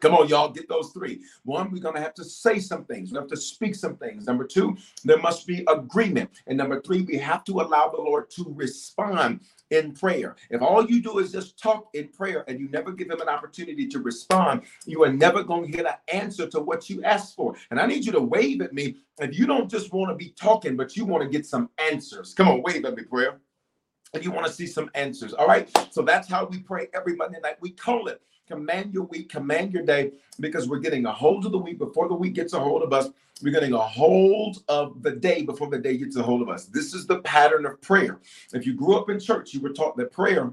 Come 0.00 0.14
on, 0.14 0.28
y'all, 0.28 0.48
get 0.48 0.68
those 0.68 0.90
three. 0.92 1.20
One, 1.44 1.70
we're 1.70 1.82
going 1.82 1.94
to 1.94 2.00
have 2.00 2.14
to 2.14 2.24
say 2.24 2.58
some 2.58 2.84
things. 2.84 3.12
We 3.12 3.18
have 3.18 3.28
to 3.28 3.36
speak 3.36 3.74
some 3.74 3.96
things. 3.96 4.26
Number 4.26 4.44
two, 4.44 4.76
there 5.04 5.18
must 5.18 5.46
be 5.46 5.64
agreement. 5.68 6.30
And 6.46 6.56
number 6.56 6.80
three, 6.80 7.02
we 7.02 7.18
have 7.18 7.44
to 7.44 7.60
allow 7.60 7.88
the 7.88 8.00
Lord 8.00 8.30
to 8.30 8.46
respond 8.48 9.40
in 9.70 9.92
prayer. 9.92 10.36
If 10.48 10.62
all 10.62 10.84
you 10.84 11.02
do 11.02 11.18
is 11.18 11.32
just 11.32 11.58
talk 11.58 11.88
in 11.94 12.08
prayer 12.08 12.44
and 12.48 12.58
you 12.58 12.68
never 12.70 12.92
give 12.92 13.10
him 13.10 13.20
an 13.20 13.28
opportunity 13.28 13.86
to 13.88 14.00
respond, 14.00 14.62
you 14.86 15.04
are 15.04 15.12
never 15.12 15.44
going 15.44 15.70
to 15.70 15.76
get 15.76 15.86
an 15.86 15.94
answer 16.12 16.48
to 16.48 16.60
what 16.60 16.90
you 16.90 17.02
asked 17.04 17.36
for. 17.36 17.54
And 17.70 17.78
I 17.78 17.86
need 17.86 18.04
you 18.04 18.12
to 18.12 18.20
wave 18.20 18.62
at 18.62 18.72
me 18.72 18.96
if 19.18 19.38
you 19.38 19.46
don't 19.46 19.70
just 19.70 19.92
want 19.92 20.10
to 20.10 20.16
be 20.16 20.30
talking, 20.30 20.76
but 20.76 20.96
you 20.96 21.04
want 21.04 21.22
to 21.22 21.28
get 21.28 21.46
some 21.46 21.68
answers. 21.78 22.34
Come 22.34 22.48
on, 22.48 22.62
wave 22.62 22.84
at 22.84 22.96
me, 22.96 23.04
prayer. 23.04 23.38
And 24.12 24.24
you 24.24 24.32
want 24.32 24.46
to 24.46 24.52
see 24.52 24.66
some 24.66 24.90
answers. 24.96 25.34
All 25.34 25.46
right. 25.46 25.70
So 25.92 26.02
that's 26.02 26.28
how 26.28 26.44
we 26.46 26.58
pray 26.58 26.88
every 26.94 27.14
Monday 27.14 27.38
night. 27.40 27.58
We 27.60 27.70
call 27.70 28.08
it 28.08 28.20
command 28.50 28.92
your 28.92 29.04
week, 29.04 29.28
command 29.28 29.72
your 29.72 29.84
day, 29.84 30.10
because 30.40 30.68
we're 30.68 30.80
getting 30.80 31.06
a 31.06 31.12
hold 31.12 31.46
of 31.46 31.52
the 31.52 31.58
week 31.58 31.78
before 31.78 32.08
the 32.08 32.14
week 32.14 32.34
gets 32.34 32.52
a 32.52 32.58
hold 32.58 32.82
of 32.82 32.92
us. 32.92 33.08
We're 33.42 33.52
getting 33.52 33.72
a 33.72 33.78
hold 33.78 34.64
of 34.68 35.02
the 35.02 35.12
day 35.12 35.42
before 35.42 35.70
the 35.70 35.78
day 35.78 35.96
gets 35.96 36.16
a 36.16 36.22
hold 36.22 36.42
of 36.42 36.48
us. 36.48 36.66
This 36.66 36.92
is 36.92 37.06
the 37.06 37.20
pattern 37.20 37.64
of 37.64 37.80
prayer. 37.80 38.18
If 38.52 38.66
you 38.66 38.74
grew 38.74 38.98
up 38.98 39.08
in 39.08 39.20
church, 39.20 39.54
you 39.54 39.60
were 39.60 39.72
taught 39.72 39.96
that 39.96 40.10
prayer 40.12 40.52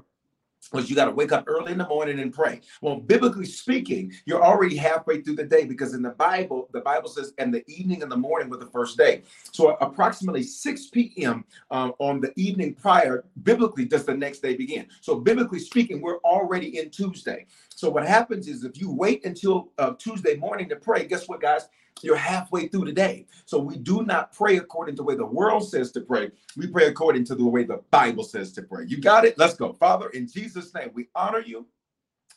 was 0.72 0.90
you 0.90 0.96
got 0.96 1.06
to 1.06 1.10
wake 1.10 1.32
up 1.32 1.44
early 1.46 1.72
in 1.72 1.78
the 1.78 1.88
morning 1.88 2.20
and 2.20 2.32
pray. 2.32 2.60
Well, 2.82 2.96
biblically 2.96 3.46
speaking, 3.46 4.12
you're 4.26 4.44
already 4.44 4.76
halfway 4.76 5.22
through 5.22 5.36
the 5.36 5.44
day 5.44 5.64
because 5.64 5.94
in 5.94 6.02
the 6.02 6.10
Bible, 6.10 6.68
the 6.72 6.80
Bible 6.80 7.08
says, 7.08 7.32
and 7.38 7.52
the 7.52 7.64
evening 7.66 8.02
and 8.02 8.12
the 8.12 8.16
morning 8.16 8.50
were 8.50 8.58
the 8.58 8.66
first 8.66 8.98
day. 8.98 9.22
So 9.52 9.76
approximately 9.80 10.42
6 10.42 10.86
p.m. 10.88 11.44
Um, 11.70 11.94
on 11.98 12.20
the 12.20 12.32
evening 12.36 12.74
prior, 12.74 13.24
biblically, 13.42 13.84
does 13.84 14.04
the 14.04 14.14
next 14.14 14.40
day 14.40 14.56
begin. 14.56 14.86
So 15.00 15.16
biblically 15.16 15.60
speaking, 15.60 16.00
we're 16.00 16.18
already 16.18 16.78
in 16.78 16.90
Tuesday. 16.90 17.46
So 17.74 17.88
what 17.88 18.06
happens 18.06 18.48
is 18.48 18.64
if 18.64 18.80
you 18.80 18.90
wait 18.92 19.24
until 19.24 19.72
uh, 19.78 19.92
Tuesday 19.98 20.36
morning 20.36 20.68
to 20.68 20.76
pray, 20.76 21.06
guess 21.06 21.28
what, 21.28 21.40
guys? 21.40 21.68
You're 22.02 22.16
halfway 22.16 22.68
through 22.68 22.86
the 22.86 22.92
day. 22.92 23.26
So 23.44 23.58
we 23.58 23.76
do 23.76 24.04
not 24.04 24.32
pray 24.32 24.56
according 24.56 24.96
to 24.96 25.02
the 25.02 25.04
way 25.04 25.14
the 25.14 25.26
world 25.26 25.68
says 25.68 25.92
to 25.92 26.00
pray. 26.00 26.30
We 26.56 26.66
pray 26.66 26.86
according 26.86 27.24
to 27.26 27.34
the 27.34 27.44
way 27.44 27.64
the 27.64 27.82
Bible 27.90 28.24
says 28.24 28.52
to 28.52 28.62
pray. 28.62 28.84
You 28.86 29.00
got 29.00 29.24
it? 29.24 29.38
Let's 29.38 29.54
go. 29.54 29.72
Father, 29.72 30.08
in 30.10 30.28
Jesus' 30.28 30.74
name, 30.74 30.90
we 30.94 31.08
honor 31.14 31.40
you. 31.40 31.66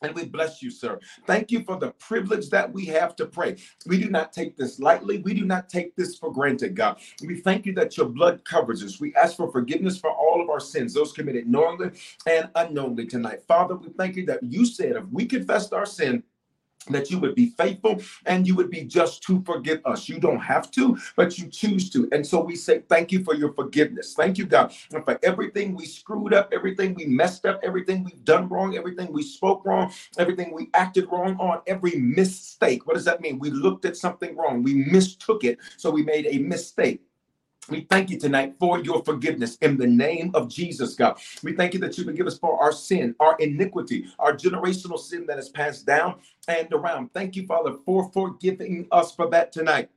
And 0.03 0.15
we 0.15 0.25
bless 0.25 0.63
you, 0.63 0.71
sir. 0.71 0.99
Thank 1.27 1.51
you 1.51 1.63
for 1.63 1.77
the 1.77 1.91
privilege 1.91 2.49
that 2.49 2.71
we 2.73 2.85
have 2.85 3.15
to 3.17 3.25
pray. 3.27 3.57
We 3.85 3.99
do 4.01 4.09
not 4.09 4.33
take 4.33 4.57
this 4.57 4.79
lightly. 4.79 5.19
We 5.19 5.35
do 5.35 5.45
not 5.45 5.69
take 5.69 5.95
this 5.95 6.17
for 6.17 6.33
granted, 6.33 6.75
God. 6.75 6.99
We 7.23 7.39
thank 7.39 7.67
you 7.67 7.73
that 7.73 7.95
your 7.97 8.07
blood 8.07 8.43
covers 8.43 8.83
us. 8.83 8.99
We 8.99 9.13
ask 9.15 9.37
for 9.37 9.51
forgiveness 9.51 9.99
for 9.99 10.09
all 10.09 10.41
of 10.41 10.49
our 10.49 10.59
sins, 10.59 10.95
those 10.95 11.13
committed 11.13 11.47
knowingly 11.47 11.91
and 12.25 12.49
unknowingly 12.55 13.05
tonight. 13.05 13.43
Father, 13.47 13.75
we 13.75 13.89
thank 13.89 14.15
you 14.15 14.25
that 14.25 14.41
you 14.41 14.65
said 14.65 14.95
if 14.95 15.05
we 15.11 15.25
confess 15.25 15.71
our 15.71 15.85
sin, 15.85 16.23
that 16.89 17.09
you 17.11 17.19
would 17.19 17.35
be 17.35 17.47
faithful 17.57 18.01
and 18.25 18.47
you 18.47 18.55
would 18.55 18.69
be 18.69 18.83
just 18.83 19.23
to 19.23 19.41
forgive 19.43 19.81
us. 19.85 20.09
You 20.09 20.19
don't 20.19 20.39
have 20.39 20.71
to, 20.71 20.97
but 21.15 21.37
you 21.37 21.47
choose 21.47 21.89
to. 21.91 22.09
And 22.11 22.25
so 22.25 22.41
we 22.41 22.55
say, 22.55 22.83
Thank 22.89 23.11
you 23.11 23.23
for 23.23 23.35
your 23.35 23.53
forgiveness. 23.53 24.13
Thank 24.13 24.37
you, 24.37 24.45
God, 24.45 24.73
and 24.93 25.03
for 25.05 25.19
everything 25.23 25.75
we 25.75 25.85
screwed 25.85 26.33
up, 26.33 26.51
everything 26.53 26.93
we 26.93 27.05
messed 27.05 27.45
up, 27.45 27.59
everything 27.63 28.03
we've 28.03 28.23
done 28.25 28.49
wrong, 28.49 28.75
everything 28.77 29.11
we 29.13 29.23
spoke 29.23 29.65
wrong, 29.65 29.91
everything 30.17 30.53
we 30.53 30.69
acted 30.73 31.07
wrong 31.11 31.37
on, 31.37 31.61
every 31.67 31.95
mistake. 31.95 32.87
What 32.87 32.95
does 32.95 33.05
that 33.05 33.21
mean? 33.21 33.39
We 33.39 33.51
looked 33.51 33.85
at 33.85 33.97
something 33.97 34.35
wrong, 34.35 34.63
we 34.63 34.73
mistook 34.73 35.43
it, 35.43 35.59
so 35.77 35.91
we 35.91 36.03
made 36.03 36.27
a 36.27 36.39
mistake. 36.39 37.01
We 37.69 37.81
thank 37.81 38.09
you 38.09 38.19
tonight 38.19 38.55
for 38.59 38.79
your 38.79 39.03
forgiveness 39.03 39.57
in 39.61 39.77
the 39.77 39.87
name 39.87 40.31
of 40.33 40.49
Jesus, 40.49 40.95
God. 40.95 41.19
We 41.43 41.53
thank 41.53 41.73
you 41.73 41.79
that 41.81 41.97
you 41.97 42.03
forgive 42.03 42.27
us 42.27 42.37
for 42.37 42.61
our 42.61 42.71
sin, 42.71 43.15
our 43.19 43.35
iniquity, 43.39 44.07
our 44.19 44.33
generational 44.33 44.99
sin 44.99 45.25
that 45.27 45.39
is 45.39 45.49
passed 45.49 45.85
down 45.85 46.15
and 46.47 46.67
around. 46.73 47.13
Thank 47.13 47.35
you, 47.35 47.45
Father, 47.45 47.75
for 47.85 48.11
forgiving 48.11 48.87
us 48.91 49.13
for 49.15 49.29
that 49.29 49.51
tonight. 49.51 49.89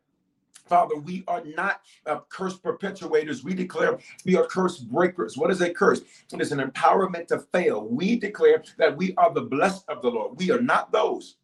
Father, 0.66 0.96
we 0.96 1.24
are 1.26 1.42
not 1.44 1.80
uh, 2.06 2.20
curse 2.28 2.56
perpetuators. 2.58 3.44
We 3.44 3.54
declare 3.54 3.98
we 4.24 4.36
are 4.36 4.46
curse 4.46 4.78
breakers. 4.78 5.36
What 5.36 5.50
is 5.50 5.60
a 5.60 5.72
curse? 5.72 6.00
It 6.32 6.40
is 6.40 6.52
an 6.52 6.60
empowerment 6.60 7.28
to 7.28 7.40
fail. 7.52 7.86
We 7.86 8.16
declare 8.16 8.62
that 8.78 8.96
we 8.96 9.14
are 9.16 9.32
the 9.32 9.42
blessed 9.42 9.84
of 9.88 10.00
the 10.00 10.08
Lord. 10.08 10.38
We 10.38 10.50
are 10.50 10.62
not 10.62 10.92
those 10.92 11.36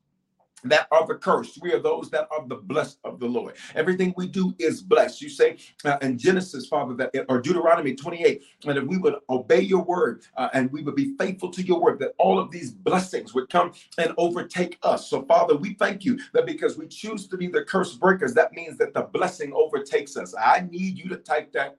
that 0.65 0.87
are 0.91 1.07
the 1.07 1.15
cursed. 1.15 1.59
We 1.61 1.73
are 1.73 1.79
those 1.79 2.11
that 2.11 2.29
are 2.31 2.47
the 2.47 2.57
blessed 2.57 2.99
of 3.05 3.21
the 3.21 3.27
Lord. 3.27 3.57
Everything 3.75 4.15
we 4.17 4.27
do 4.27 4.55
is 4.59 4.83
blessed. 4.83 5.23
You 5.23 5.29
say 5.29 5.59
uh, 5.85 5.99
in 6.03 6.19
Genesis, 6.19 6.67
Father, 6.67 6.95
that 6.95 7.27
or 7.29 7.41
Deuteronomy 7.41 7.95
28, 7.95 8.43
and 8.67 8.79
if 8.79 8.85
we 8.85 8.99
would 8.99 9.17
obey 9.29 9.61
your 9.61 9.83
word 9.83 10.23
uh, 10.37 10.49
and 10.53 10.71
we 10.73 10.83
would 10.83 10.97
be 10.97 11.15
faithful 11.19 11.51
to 11.51 11.63
your 11.63 11.81
word, 11.81 11.99
that 12.01 12.15
all 12.19 12.39
of 12.39 12.51
these 12.51 12.71
blessings 12.71 13.35
would 13.35 13.49
come 13.49 13.73
and 13.99 14.13
overtake 14.17 14.79
us. 14.83 15.09
So, 15.09 15.23
Father, 15.23 15.57
we 15.57 15.75
thank 15.75 16.05
you 16.05 16.19
that 16.33 16.47
because 16.47 16.77
we 16.77 16.87
choose 16.87 17.27
to 17.29 17.37
be 17.37 17.47
the 17.47 17.65
curse 17.65 17.95
breakers, 17.95 18.35
that 18.35 18.53
means 18.53 18.77
that 18.79 18.95
the 18.95 19.03
blessing 19.03 19.53
overtakes 19.55 20.17
us. 20.17 20.35
I 20.39 20.67
need 20.71 20.99
you 20.99 21.09
to 21.09 21.17
type 21.17 21.53
that 21.53 21.77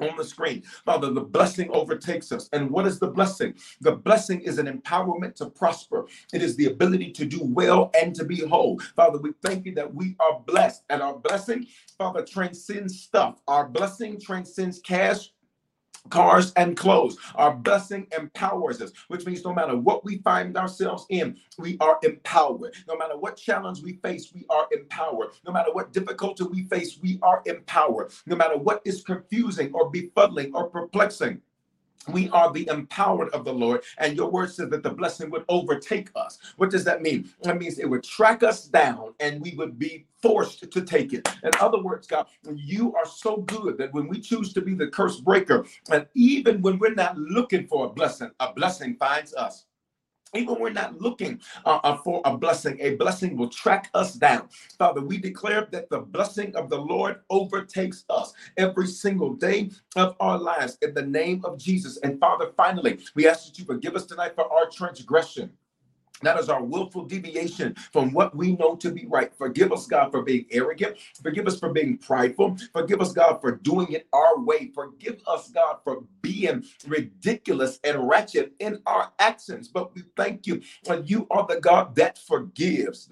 on 0.00 0.16
the 0.16 0.24
screen. 0.24 0.62
Father, 0.84 1.10
the 1.10 1.20
blessing 1.20 1.70
overtakes 1.72 2.32
us. 2.32 2.48
And 2.52 2.70
what 2.70 2.86
is 2.86 2.98
the 2.98 3.08
blessing? 3.08 3.54
The 3.80 3.92
blessing 3.92 4.40
is 4.40 4.58
an 4.58 4.66
empowerment 4.66 5.34
to 5.36 5.50
prosper, 5.50 6.06
it 6.32 6.42
is 6.42 6.56
the 6.56 6.66
ability 6.66 7.12
to 7.12 7.24
do 7.24 7.40
well 7.42 7.90
and 8.00 8.14
to 8.14 8.24
be 8.24 8.40
whole. 8.40 8.80
Father, 8.96 9.18
we 9.18 9.32
thank 9.42 9.66
you 9.66 9.74
that 9.74 9.94
we 9.94 10.16
are 10.20 10.40
blessed, 10.46 10.84
and 10.90 11.02
our 11.02 11.18
blessing, 11.18 11.66
Father, 11.98 12.24
transcends 12.24 13.00
stuff. 13.00 13.40
Our 13.48 13.68
blessing 13.68 14.20
transcends 14.20 14.80
cash, 14.80 15.30
cars 16.10 16.52
and 16.56 16.76
clothes. 16.76 17.16
Our 17.34 17.54
blessing 17.54 18.06
empowers 18.16 18.80
us, 18.80 18.92
which 19.08 19.26
means 19.26 19.44
no 19.44 19.54
matter 19.54 19.76
what 19.76 20.04
we 20.04 20.18
find 20.18 20.56
ourselves 20.56 21.06
in, 21.08 21.36
we 21.58 21.76
are 21.80 21.98
empowered. 22.02 22.74
No 22.86 22.96
matter 22.96 23.16
what 23.16 23.36
challenge 23.36 23.82
we 23.82 23.94
face, 23.96 24.32
we 24.34 24.44
are 24.50 24.68
empowered. 24.72 25.30
No 25.46 25.52
matter 25.52 25.72
what 25.72 25.92
difficulty 25.92 26.44
we 26.44 26.64
face, 26.64 26.98
we 27.02 27.18
are 27.22 27.42
empowered. 27.46 28.12
No 28.26 28.36
matter 28.36 28.56
what 28.56 28.82
is 28.84 29.02
confusing 29.02 29.72
or 29.72 29.90
befuddling 29.90 30.52
or 30.54 30.68
perplexing, 30.68 31.40
we 32.08 32.28
are 32.30 32.52
the 32.52 32.68
empowered 32.68 33.30
of 33.30 33.44
the 33.44 33.52
Lord, 33.52 33.82
and 33.98 34.16
your 34.16 34.30
word 34.30 34.50
says 34.50 34.68
that 34.70 34.82
the 34.82 34.90
blessing 34.90 35.30
would 35.30 35.44
overtake 35.48 36.10
us. 36.14 36.38
What 36.56 36.70
does 36.70 36.84
that 36.84 37.02
mean? 37.02 37.30
That 37.42 37.58
means 37.58 37.78
it 37.78 37.88
would 37.88 38.04
track 38.04 38.42
us 38.42 38.66
down 38.66 39.14
and 39.20 39.40
we 39.40 39.54
would 39.54 39.78
be 39.78 40.06
forced 40.20 40.70
to 40.70 40.82
take 40.82 41.12
it. 41.12 41.28
In 41.42 41.50
other 41.60 41.82
words, 41.82 42.06
God, 42.06 42.26
you 42.54 42.94
are 42.94 43.06
so 43.06 43.38
good 43.38 43.78
that 43.78 43.92
when 43.92 44.08
we 44.08 44.20
choose 44.20 44.52
to 44.54 44.60
be 44.60 44.74
the 44.74 44.88
curse 44.88 45.20
breaker, 45.20 45.64
and 45.90 46.06
even 46.14 46.62
when 46.62 46.78
we're 46.78 46.94
not 46.94 47.16
looking 47.16 47.66
for 47.66 47.86
a 47.86 47.90
blessing, 47.90 48.30
a 48.40 48.52
blessing 48.52 48.96
finds 48.96 49.34
us. 49.34 49.64
Even 50.34 50.58
we're 50.58 50.70
not 50.70 51.00
looking 51.00 51.40
uh, 51.64 51.80
uh, 51.84 51.96
for 51.98 52.20
a 52.24 52.36
blessing, 52.36 52.76
a 52.80 52.96
blessing 52.96 53.36
will 53.36 53.48
track 53.48 53.90
us 53.94 54.14
down. 54.14 54.48
Father, 54.78 55.00
we 55.00 55.18
declare 55.18 55.68
that 55.70 55.88
the 55.90 56.00
blessing 56.00 56.54
of 56.56 56.68
the 56.68 56.78
Lord 56.78 57.20
overtakes 57.30 58.04
us 58.10 58.32
every 58.56 58.86
single 58.86 59.34
day 59.34 59.70
of 59.96 60.16
our 60.20 60.38
lives 60.38 60.78
in 60.82 60.94
the 60.94 61.02
name 61.02 61.44
of 61.44 61.58
Jesus. 61.58 61.98
And 61.98 62.18
Father, 62.18 62.52
finally, 62.56 62.98
we 63.14 63.28
ask 63.28 63.46
that 63.46 63.58
you 63.58 63.64
forgive 63.64 63.94
us 63.94 64.06
tonight 64.06 64.34
for 64.34 64.52
our 64.52 64.68
transgression. 64.68 65.50
That 66.24 66.38
is 66.38 66.48
our 66.48 66.62
willful 66.62 67.04
deviation 67.04 67.74
from 67.92 68.12
what 68.12 68.34
we 68.36 68.56
know 68.56 68.76
to 68.76 68.90
be 68.90 69.06
right. 69.06 69.32
Forgive 69.36 69.72
us, 69.72 69.86
God, 69.86 70.10
for 70.10 70.22
being 70.22 70.46
arrogant. 70.50 70.96
Forgive 71.22 71.46
us 71.46 71.58
for 71.58 71.72
being 71.72 71.98
prideful. 71.98 72.56
Forgive 72.72 73.00
us, 73.00 73.12
God, 73.12 73.40
for 73.40 73.52
doing 73.52 73.92
it 73.92 74.08
our 74.12 74.38
way. 74.40 74.70
Forgive 74.74 75.20
us, 75.26 75.50
God, 75.50 75.78
for 75.84 76.04
being 76.22 76.64
ridiculous 76.86 77.78
and 77.84 78.08
wretched 78.08 78.52
in 78.60 78.80
our 78.86 79.12
actions. 79.18 79.68
But 79.68 79.94
we 79.94 80.02
thank 80.16 80.46
you. 80.46 80.62
For 80.84 81.00
you 81.00 81.26
are 81.30 81.46
the 81.46 81.60
God 81.60 81.94
that 81.96 82.18
forgives. 82.18 83.08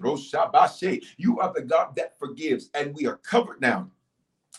You 1.17 1.39
are 1.39 1.53
the 1.53 1.61
God 1.61 1.95
that 1.95 2.19
forgives. 2.19 2.69
And 2.73 2.95
we 2.95 3.07
are 3.07 3.17
covered 3.17 3.61
now 3.61 3.89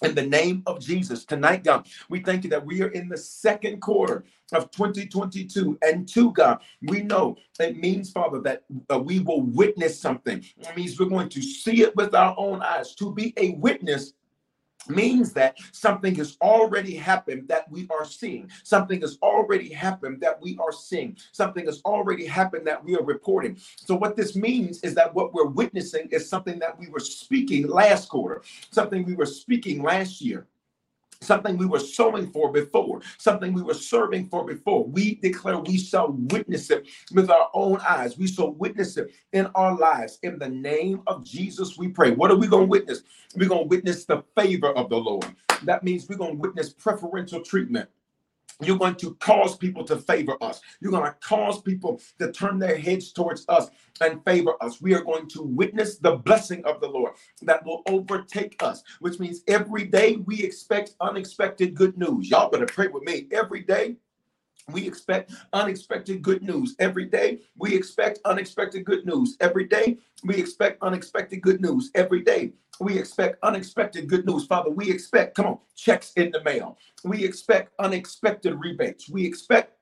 in 0.04 0.14
the 0.14 0.26
name 0.26 0.62
of 0.66 0.80
Jesus. 0.80 1.24
Tonight, 1.24 1.64
God, 1.64 1.86
we 2.08 2.20
thank 2.20 2.44
you 2.44 2.50
that 2.50 2.64
we 2.64 2.82
are 2.82 2.88
in 2.88 3.08
the 3.08 3.16
second 3.16 3.80
quarter 3.80 4.24
of 4.52 4.70
2022. 4.70 5.78
And 5.82 6.06
two, 6.06 6.32
God, 6.32 6.60
we 6.82 7.02
know 7.02 7.36
it 7.58 7.76
means, 7.76 8.10
Father, 8.10 8.40
that 8.42 8.64
uh, 8.92 8.98
we 8.98 9.20
will 9.20 9.42
witness 9.42 9.98
something. 9.98 10.44
It 10.58 10.76
means 10.76 10.98
we're 10.98 11.06
going 11.06 11.30
to 11.30 11.42
see 11.42 11.82
it 11.82 11.96
with 11.96 12.14
our 12.14 12.34
own 12.38 12.62
eyes. 12.62 12.94
To 12.96 13.12
be 13.12 13.32
a 13.36 13.50
witness 13.52 14.12
means 14.88 15.32
that 15.32 15.58
something 15.72 16.14
has 16.16 16.36
already 16.40 16.94
happened 16.94 17.48
that 17.48 17.70
we 17.70 17.86
are 17.90 18.04
seeing. 18.04 18.50
Something 18.62 19.00
has 19.00 19.18
already 19.22 19.72
happened 19.72 20.20
that 20.20 20.40
we 20.40 20.56
are 20.58 20.72
seeing. 20.72 21.16
Something 21.32 21.66
has 21.66 21.80
already 21.84 22.26
happened 22.26 22.66
that 22.66 22.84
we 22.84 22.96
are 22.96 23.04
reporting. 23.04 23.56
So, 23.76 23.94
what 23.94 24.16
this 24.16 24.36
means 24.36 24.80
is 24.80 24.94
that 24.94 25.14
what 25.14 25.32
we're 25.32 25.46
witnessing 25.46 26.08
is 26.10 26.28
something 26.28 26.58
that 26.60 26.78
we 26.78 26.88
were 26.88 27.00
speaking 27.00 27.66
last 27.68 28.08
quarter, 28.08 28.42
something 28.70 29.04
we 29.04 29.14
were 29.14 29.26
speaking 29.26 29.82
last 29.82 30.20
year 30.20 30.46
something 31.24 31.56
we 31.58 31.66
were 31.66 31.80
sowing 31.80 32.30
for 32.32 32.52
before, 32.52 33.02
something 33.18 33.52
we 33.52 33.62
were 33.62 33.74
serving 33.74 34.28
for 34.28 34.44
before. 34.44 34.84
We 34.86 35.16
declare 35.16 35.58
we 35.58 35.78
shall 35.78 36.12
witness 36.12 36.70
it 36.70 36.86
with 37.12 37.30
our 37.30 37.50
own 37.54 37.80
eyes. 37.88 38.18
We 38.18 38.28
shall 38.28 38.52
witness 38.52 38.96
it 38.98 39.12
in 39.32 39.46
our 39.54 39.76
lives. 39.76 40.18
In 40.22 40.38
the 40.38 40.50
name 40.50 41.02
of 41.08 41.24
Jesus, 41.24 41.78
we 41.78 41.88
pray. 41.88 42.12
What 42.12 42.30
are 42.30 42.36
we 42.36 42.48
going 42.48 42.64
to 42.64 42.70
witness? 42.70 43.02
We're 43.36 43.48
going 43.48 43.64
to 43.64 43.68
witness 43.68 44.04
the 44.04 44.22
favor 44.36 44.70
of 44.72 44.90
the 44.90 44.98
Lord. 44.98 45.26
That 45.64 45.84
means 45.84 46.08
we're 46.08 46.18
going 46.18 46.34
to 46.34 46.40
witness 46.40 46.72
preferential 46.72 47.42
treatment. 47.42 47.88
You're 48.60 48.78
going 48.78 48.96
to 48.96 49.14
cause 49.16 49.56
people 49.56 49.84
to 49.84 49.96
favor 49.96 50.36
us. 50.42 50.60
You're 50.80 50.92
going 50.92 51.04
to 51.04 51.16
cause 51.20 51.60
people 51.60 52.00
to 52.18 52.32
turn 52.32 52.58
their 52.58 52.76
heads 52.76 53.12
towards 53.12 53.44
us 53.48 53.68
and 54.00 54.24
favor 54.24 54.52
us. 54.62 54.80
We 54.80 54.94
are 54.94 55.02
going 55.02 55.28
to 55.30 55.42
witness 55.42 55.98
the 55.98 56.16
blessing 56.16 56.64
of 56.64 56.80
the 56.80 56.88
Lord 56.88 57.14
that 57.42 57.64
will 57.64 57.82
overtake 57.88 58.62
us, 58.62 58.82
which 59.00 59.18
means 59.18 59.42
every 59.48 59.84
day 59.84 60.16
we 60.16 60.42
expect 60.42 60.94
unexpected 61.00 61.74
good 61.74 61.98
news. 61.98 62.30
Y'all 62.30 62.50
better 62.50 62.66
pray 62.66 62.88
with 62.88 63.02
me. 63.02 63.26
Every 63.32 63.62
day 63.62 63.96
we 64.70 64.86
expect 64.86 65.32
unexpected 65.52 66.22
good 66.22 66.42
news 66.42 66.74
every 66.78 67.04
day. 67.04 67.40
We 67.56 67.74
expect 67.74 68.20
unexpected 68.24 68.84
good 68.84 69.04
news 69.04 69.36
every 69.40 69.66
day. 69.66 69.98
We 70.24 70.36
expect 70.36 70.82
unexpected 70.82 71.42
good 71.42 71.60
news 71.60 71.90
every 71.94 72.22
day. 72.22 72.52
We 72.80 72.98
expect 72.98 73.38
unexpected 73.42 74.08
good 74.08 74.26
news. 74.26 74.46
Father, 74.46 74.70
we 74.70 74.90
expect, 74.90 75.36
come 75.36 75.46
on, 75.46 75.58
checks 75.76 76.12
in 76.16 76.30
the 76.30 76.42
mail. 76.42 76.78
We 77.04 77.24
expect 77.24 77.72
unexpected 77.78 78.54
rebates. 78.58 79.08
We 79.08 79.24
expect 79.24 79.74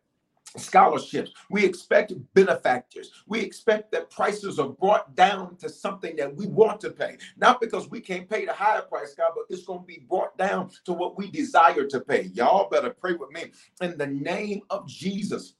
scholarships. 0.57 1.33
We 1.51 1.65
expect 1.65 2.13
benefactors. 2.35 3.11
We 3.27 3.41
expect 3.41 3.93
that 3.93 4.11
prices 4.11 4.59
are 4.59 4.69
brought 4.69 5.15
down 5.17 5.57
to 5.57 5.69
something 5.69 6.17
that 6.17 6.35
we 6.35 6.47
want 6.47 6.81
to 6.83 6.91
pay. 6.91 7.17
Not 7.37 7.61
because 7.61 7.89
we 7.89 8.01
can't 8.01 8.29
pay 8.29 8.45
the 8.45 8.53
higher 8.53 8.83
price, 8.83 9.15
God, 9.15 9.33
but 9.35 9.45
it's 9.49 9.65
going 9.65 9.81
to 9.81 9.87
be 9.87 10.05
brought 10.09 10.37
down 10.37 10.71
to 10.85 10.93
what 10.93 11.17
we 11.17 11.31
desire 11.31 11.87
to 11.87 12.01
pay. 12.01 12.25
Y'all 12.35 12.69
better 12.69 12.91
pray 12.91 13.15
with 13.15 13.31
me 13.31 13.53
in 13.81 13.97
the 13.97 14.07
name 14.07 14.63
of 14.71 14.87
Jesus. 14.87 15.55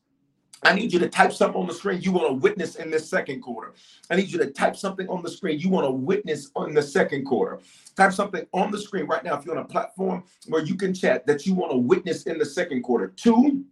I 0.65 0.75
need 0.75 0.93
you 0.93 0.99
to 1.01 1.09
type 1.09 1.33
something 1.33 1.61
on 1.61 1.67
the 1.67 1.75
screen 1.75 2.01
you 2.03 2.13
want 2.13 2.29
to 2.29 2.35
witness 2.35 2.77
in 2.77 2.91
this 2.91 3.09
second 3.09 3.41
quarter. 3.41 3.73
I 4.11 4.17
need 4.17 4.31
you 4.31 4.39
to 4.39 4.47
type 4.47 4.77
something 4.77 5.09
on 5.09 5.23
the 5.23 5.31
screen 5.31 5.59
you 5.59 5.69
want 5.69 5.87
to 5.87 5.91
witness 5.91 6.51
on 6.55 6.73
the 6.73 6.83
second 6.83 7.25
quarter. 7.25 7.59
Type 7.97 8.13
something 8.13 8.47
on 8.53 8.71
the 8.71 8.79
screen 8.79 9.07
right 9.07 9.25
now 9.25 9.37
if 9.37 9.45
you're 9.45 9.59
on 9.59 9.65
a 9.65 9.69
platform 9.69 10.23
where 10.49 10.63
you 10.63 10.77
can 10.77 10.95
chat 10.95 11.27
that 11.27 11.47
you 11.47 11.55
want 11.55 11.73
to 11.73 11.79
witness 11.79 12.25
in 12.25 12.39
the 12.39 12.45
second 12.45 12.83
quarter. 12.83 13.09
Two, 13.09 13.65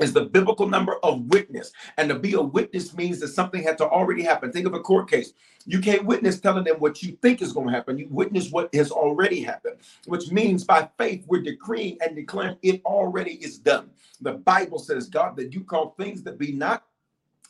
is 0.00 0.12
the 0.12 0.24
biblical 0.24 0.68
number 0.68 0.96
of 1.02 1.22
witness. 1.26 1.72
And 1.96 2.08
to 2.08 2.18
be 2.18 2.34
a 2.34 2.40
witness 2.40 2.94
means 2.94 3.20
that 3.20 3.28
something 3.28 3.62
had 3.62 3.78
to 3.78 3.88
already 3.88 4.22
happen. 4.22 4.52
Think 4.52 4.66
of 4.66 4.74
a 4.74 4.80
court 4.80 5.10
case. 5.10 5.32
You 5.66 5.80
can't 5.80 6.04
witness 6.04 6.40
telling 6.40 6.64
them 6.64 6.76
what 6.78 7.02
you 7.02 7.16
think 7.22 7.40
is 7.40 7.52
going 7.52 7.68
to 7.68 7.72
happen. 7.72 7.98
You 7.98 8.08
witness 8.10 8.50
what 8.50 8.74
has 8.74 8.90
already 8.90 9.42
happened, 9.42 9.76
which 10.06 10.30
means 10.30 10.64
by 10.64 10.88
faith, 10.98 11.24
we're 11.26 11.42
decreeing 11.42 11.98
and 12.02 12.14
declaring 12.14 12.56
it 12.62 12.82
already 12.84 13.34
is 13.34 13.58
done. 13.58 13.90
The 14.20 14.32
Bible 14.32 14.78
says, 14.78 15.08
God, 15.08 15.36
that 15.36 15.54
you 15.54 15.64
call 15.64 15.94
things 15.98 16.22
that 16.24 16.38
be 16.38 16.52
not 16.52 16.84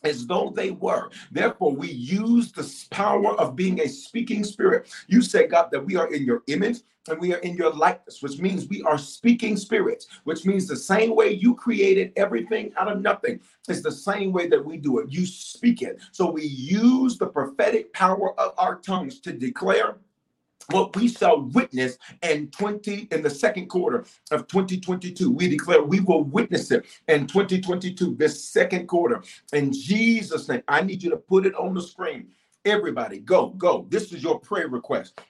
as 0.05 0.25
though 0.27 0.51
they 0.55 0.71
were. 0.71 1.09
Therefore, 1.31 1.73
we 1.75 1.89
use 1.89 2.51
the 2.51 2.71
power 2.91 3.33
of 3.39 3.55
being 3.55 3.81
a 3.81 3.87
speaking 3.87 4.43
spirit. 4.43 4.93
You 5.07 5.21
say, 5.21 5.47
God, 5.47 5.69
that 5.71 5.85
we 5.85 5.95
are 5.95 6.11
in 6.13 6.23
your 6.23 6.43
image 6.47 6.79
and 7.07 7.19
we 7.19 7.33
are 7.33 7.39
in 7.39 7.55
your 7.55 7.71
likeness, 7.71 8.21
which 8.21 8.39
means 8.39 8.67
we 8.67 8.81
are 8.83 8.97
speaking 8.97 9.57
spirits, 9.57 10.07
which 10.23 10.45
means 10.45 10.67
the 10.67 10.75
same 10.75 11.15
way 11.15 11.29
you 11.29 11.55
created 11.55 12.11
everything 12.15 12.71
out 12.77 12.91
of 12.91 13.01
nothing 13.01 13.39
is 13.67 13.81
the 13.81 13.91
same 13.91 14.31
way 14.31 14.47
that 14.47 14.63
we 14.63 14.77
do 14.77 14.99
it. 14.99 15.11
You 15.11 15.25
speak 15.25 15.81
it. 15.81 15.99
So 16.11 16.29
we 16.29 16.43
use 16.43 17.17
the 17.17 17.27
prophetic 17.27 17.93
power 17.93 18.39
of 18.39 18.53
our 18.57 18.79
tongues 18.79 19.19
to 19.21 19.33
declare 19.33 19.97
what 20.69 20.95
we 20.95 21.07
shall 21.07 21.41
witness 21.41 21.97
in 22.23 22.49
20 22.49 23.07
in 23.11 23.21
the 23.21 23.29
second 23.29 23.67
quarter 23.67 24.05
of 24.31 24.47
2022 24.47 25.31
we 25.31 25.47
declare 25.47 25.81
we 25.81 25.99
will 25.99 26.23
witness 26.23 26.71
it 26.71 26.85
in 27.07 27.27
2022 27.27 28.15
this 28.15 28.43
second 28.43 28.87
quarter. 28.87 29.21
In 29.53 29.71
jesus 29.71 30.47
name 30.49 30.63
i 30.67 30.81
need 30.81 31.03
you 31.03 31.09
to 31.09 31.17
put 31.17 31.45
it 31.45 31.55
on 31.55 31.73
the 31.73 31.81
screen. 31.81 32.29
Everybody 32.63 33.19
go 33.19 33.49
go. 33.49 33.85
This 33.89 34.11
is 34.11 34.23
your 34.23 34.39
prayer 34.39 34.67
request. 34.67 35.21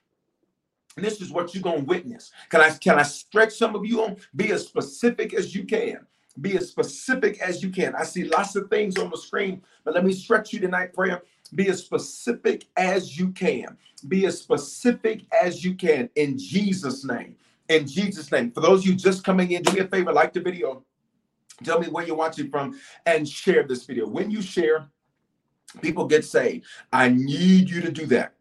And 0.96 1.04
this 1.06 1.20
is 1.20 1.30
what 1.30 1.54
you're 1.54 1.62
going 1.64 1.80
to 1.80 1.86
witness. 1.86 2.32
Can 2.50 2.62
i 2.62 2.70
can 2.72 2.98
i 2.98 3.04
stretch 3.04 3.54
some 3.54 3.76
of 3.76 3.86
you 3.86 4.04
on? 4.04 4.18
Be 4.36 4.52
as 4.52 4.66
specific 4.66 5.34
as 5.34 5.54
you 5.54 5.66
can. 5.66 6.06
Be 6.40 6.58
as 6.58 6.70
specific 6.70 7.42
as 7.42 7.64
you 7.64 7.70
can. 7.70 7.96
I 7.96 8.04
see 8.04 8.26
lots 8.26 8.56
of 8.56 8.70
things 8.70 8.98
on 8.98 9.10
the 9.10 9.18
screen 9.18 9.62
but 9.84 9.94
let 9.94 10.06
me 10.06 10.14
stretch 10.14 10.54
you 10.54 10.60
tonight 10.60 10.94
prayer 10.94 11.22
be 11.54 11.70
as 11.70 11.84
specific 11.84 12.66
as 12.76 13.18
you 13.18 13.32
can. 13.32 13.78
Be 14.08 14.26
as 14.26 14.40
specific 14.40 15.22
as 15.32 15.64
you 15.64 15.76
can 15.76 16.10
in 16.16 16.38
Jesus' 16.38 17.06
name. 17.06 17.36
In 17.70 17.88
Jesus' 17.88 18.32
name. 18.32 18.52
For 18.52 18.62
those 18.62 18.82
of 18.82 18.88
you 18.88 18.96
just 18.96 19.24
coming 19.24 19.52
in, 19.52 19.64
do 19.64 19.74
me 19.74 19.80
a 19.80 19.88
favor, 19.88 20.14
like 20.14 20.34
the 20.34 20.42
video. 20.42 20.84
Tell 21.64 21.80
me 21.80 21.88
where 21.88 22.06
you're 22.06 22.16
watching 22.16 22.50
from 22.50 22.80
and 23.06 23.28
share 23.28 23.64
this 23.64 23.86
video. 23.86 24.08
When 24.08 24.30
you 24.30 24.42
share, 24.42 24.90
people 25.82 26.06
get 26.06 26.26
saved. 26.26 26.66
I 26.92 27.10
need 27.10 27.70
you 27.70 27.82
to 27.82 27.92
do 27.92 28.06
that 28.08 28.34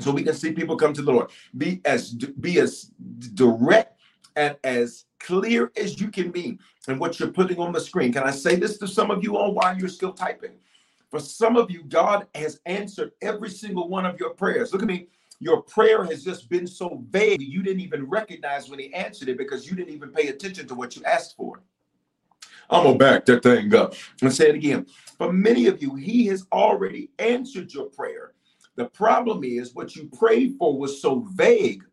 so 0.00 0.12
we 0.12 0.22
can 0.22 0.34
see 0.34 0.52
people 0.52 0.76
come 0.76 0.92
to 0.92 1.02
the 1.02 1.12
Lord. 1.12 1.30
Be 1.56 1.80
as 1.84 2.12
be 2.12 2.60
as 2.60 2.90
direct 3.34 4.00
and 4.36 4.56
as 4.62 5.06
clear 5.18 5.72
as 5.76 6.00
you 6.00 6.10
can 6.10 6.30
be 6.30 6.58
in 6.86 6.98
what 6.98 7.18
you're 7.18 7.32
putting 7.32 7.58
on 7.58 7.72
the 7.72 7.80
screen. 7.80 8.12
Can 8.12 8.22
I 8.22 8.30
say 8.30 8.56
this 8.56 8.78
to 8.78 8.86
some 8.86 9.10
of 9.10 9.24
you 9.24 9.36
all 9.36 9.52
while 9.52 9.76
you're 9.76 9.88
still 9.88 10.12
typing? 10.12 10.52
For 11.10 11.20
some 11.20 11.56
of 11.56 11.70
you, 11.70 11.84
God 11.84 12.26
has 12.34 12.60
answered 12.66 13.12
every 13.22 13.50
single 13.50 13.88
one 13.88 14.04
of 14.04 14.18
your 14.20 14.30
prayers. 14.30 14.72
Look 14.72 14.82
at 14.82 14.88
me. 14.88 15.08
Your 15.40 15.62
prayer 15.62 16.04
has 16.04 16.24
just 16.24 16.48
been 16.50 16.66
so 16.66 17.04
vague, 17.10 17.40
you 17.40 17.62
didn't 17.62 17.80
even 17.80 18.08
recognize 18.08 18.68
when 18.68 18.80
He 18.80 18.92
answered 18.92 19.28
it 19.28 19.38
because 19.38 19.70
you 19.70 19.76
didn't 19.76 19.94
even 19.94 20.10
pay 20.10 20.28
attention 20.28 20.66
to 20.66 20.74
what 20.74 20.96
you 20.96 21.04
asked 21.04 21.36
for. 21.36 21.62
I'm 22.70 22.84
gonna 22.84 22.98
back 22.98 23.24
that 23.26 23.42
thing 23.42 23.74
up 23.74 23.94
and 24.20 24.32
say 24.32 24.48
it 24.48 24.56
again. 24.56 24.86
For 25.16 25.32
many 25.32 25.66
of 25.66 25.80
you, 25.80 25.94
He 25.94 26.26
has 26.26 26.44
already 26.52 27.10
answered 27.18 27.72
your 27.72 27.86
prayer. 27.86 28.32
The 28.74 28.86
problem 28.86 29.44
is 29.44 29.74
what 29.74 29.96
you 29.96 30.06
prayed 30.06 30.56
for 30.58 30.76
was 30.76 31.00
so 31.00 31.26
vague 31.34 31.84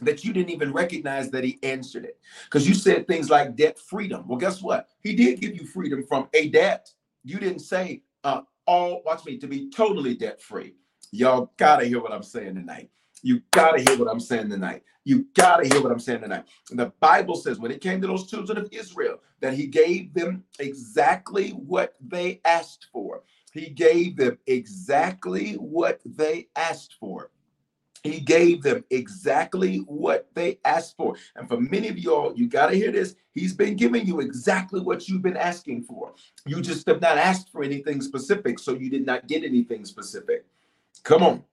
that 0.00 0.24
you 0.24 0.32
didn't 0.32 0.50
even 0.50 0.72
recognize 0.72 1.30
that 1.30 1.44
he 1.44 1.58
answered 1.62 2.04
it 2.04 2.18
because 2.44 2.68
you 2.68 2.74
said 2.74 3.06
things 3.06 3.30
like 3.30 3.56
debt 3.56 3.78
freedom. 3.78 4.26
Well, 4.26 4.38
guess 4.38 4.60
what? 4.60 4.88
He 5.00 5.14
did 5.14 5.40
give 5.40 5.54
you 5.54 5.64
freedom 5.64 6.04
from 6.04 6.28
a 6.34 6.48
debt. 6.48 6.90
You 7.24 7.38
didn't 7.38 7.60
say 7.60 8.02
uh, 8.24 8.42
all, 8.66 9.02
watch 9.04 9.24
me, 9.24 9.38
to 9.38 9.46
be 9.46 9.70
totally 9.70 10.14
debt 10.14 10.40
free. 10.40 10.74
Y'all 11.10 11.52
gotta 11.56 11.84
hear 11.84 12.00
what 12.00 12.12
I'm 12.12 12.22
saying 12.22 12.54
tonight. 12.54 12.90
You 13.22 13.40
got 13.52 13.72
to 13.72 13.82
hear 13.82 13.98
what 13.98 14.10
I'm 14.10 14.20
saying 14.20 14.50
tonight. 14.50 14.82
You 15.04 15.26
got 15.34 15.58
to 15.58 15.68
hear 15.68 15.82
what 15.82 15.92
I'm 15.92 16.00
saying 16.00 16.22
tonight. 16.22 16.44
The 16.70 16.92
Bible 17.00 17.36
says 17.36 17.58
when 17.58 17.70
it 17.70 17.80
came 17.80 18.00
to 18.00 18.06
those 18.06 18.28
children 18.28 18.58
of 18.58 18.68
Israel, 18.72 19.20
that 19.40 19.54
he 19.54 19.66
gave 19.66 20.12
them 20.12 20.44
exactly 20.58 21.50
what 21.50 21.94
they 22.00 22.40
asked 22.44 22.88
for. 22.92 23.22
He 23.52 23.68
gave 23.70 24.16
them 24.16 24.38
exactly 24.46 25.54
what 25.54 26.00
they 26.04 26.48
asked 26.56 26.96
for. 26.98 27.30
He 28.02 28.18
gave 28.18 28.62
them 28.62 28.84
exactly 28.90 29.78
what 29.78 30.28
they 30.34 30.58
asked 30.64 30.96
for. 30.96 31.14
And 31.36 31.48
for 31.48 31.60
many 31.60 31.88
of 31.88 31.98
y'all, 31.98 32.34
you 32.34 32.48
got 32.48 32.66
to 32.66 32.76
hear 32.76 32.90
this. 32.90 33.14
He's 33.30 33.54
been 33.54 33.76
giving 33.76 34.06
you 34.06 34.20
exactly 34.20 34.80
what 34.80 35.08
you've 35.08 35.22
been 35.22 35.36
asking 35.36 35.84
for. 35.84 36.12
You 36.44 36.60
just 36.60 36.86
have 36.88 37.00
not 37.00 37.16
asked 37.16 37.50
for 37.52 37.62
anything 37.62 38.00
specific, 38.00 38.58
so 38.58 38.72
you 38.74 38.90
did 38.90 39.06
not 39.06 39.28
get 39.28 39.44
anything 39.44 39.84
specific. 39.84 40.44
Come 41.04 41.22
on. 41.22 41.44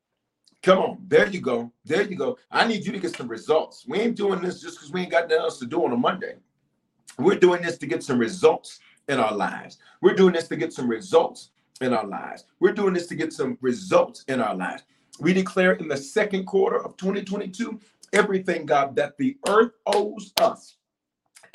Come 0.64 0.80
on. 0.80 0.98
There 1.08 1.28
you 1.28 1.40
go. 1.40 1.72
There 1.86 2.02
you 2.02 2.16
go. 2.16 2.38
I 2.50 2.68
need 2.68 2.84
you 2.84 2.92
to 2.94 3.00
get 3.00 3.16
some 3.16 3.28
results. 3.28 3.86
We 3.88 4.00
ain't 4.00 4.18
doing 4.18 4.42
this 4.42 4.60
just 4.60 4.78
because 4.78 4.92
we 4.92 5.02
ain't 5.02 5.12
got 5.12 5.30
nothing 5.30 5.44
else 5.44 5.60
to 5.60 5.68
do 5.68 5.86
on 5.86 5.94
a 5.94 5.98
Monday. 5.98 6.36
We're 7.20 7.36
doing 7.36 7.62
this 7.62 7.78
to 7.78 7.86
get 7.86 8.04
some 8.04 8.18
results 8.18 8.80
in 9.08 9.20
our 9.20 9.34
lives. 9.34 9.78
We're 10.02 10.16
doing 10.16 10.34
this 10.34 10.48
to 10.48 10.56
get 10.56 10.74
some 10.74 10.90
results 10.90 11.52
in 11.82 11.94
our 11.94 12.06
lives. 12.06 12.46
We're 12.60 12.74
doing 12.74 12.94
this 12.94 13.08
to 13.08 13.16
get 13.16 13.34
some 13.34 13.58
results 13.62 14.24
in 14.28 14.42
our 14.42 14.56
lives. 14.56 14.84
We 15.20 15.34
declare 15.34 15.74
in 15.74 15.88
the 15.88 15.98
second 15.98 16.46
quarter 16.46 16.84
of 16.84 16.96
2022 16.98 17.80
everything, 18.14 18.66
God, 18.66 18.96
that 18.96 19.18
the 19.18 19.38
earth 19.48 19.74
owes 19.86 20.34
us. 20.40 20.78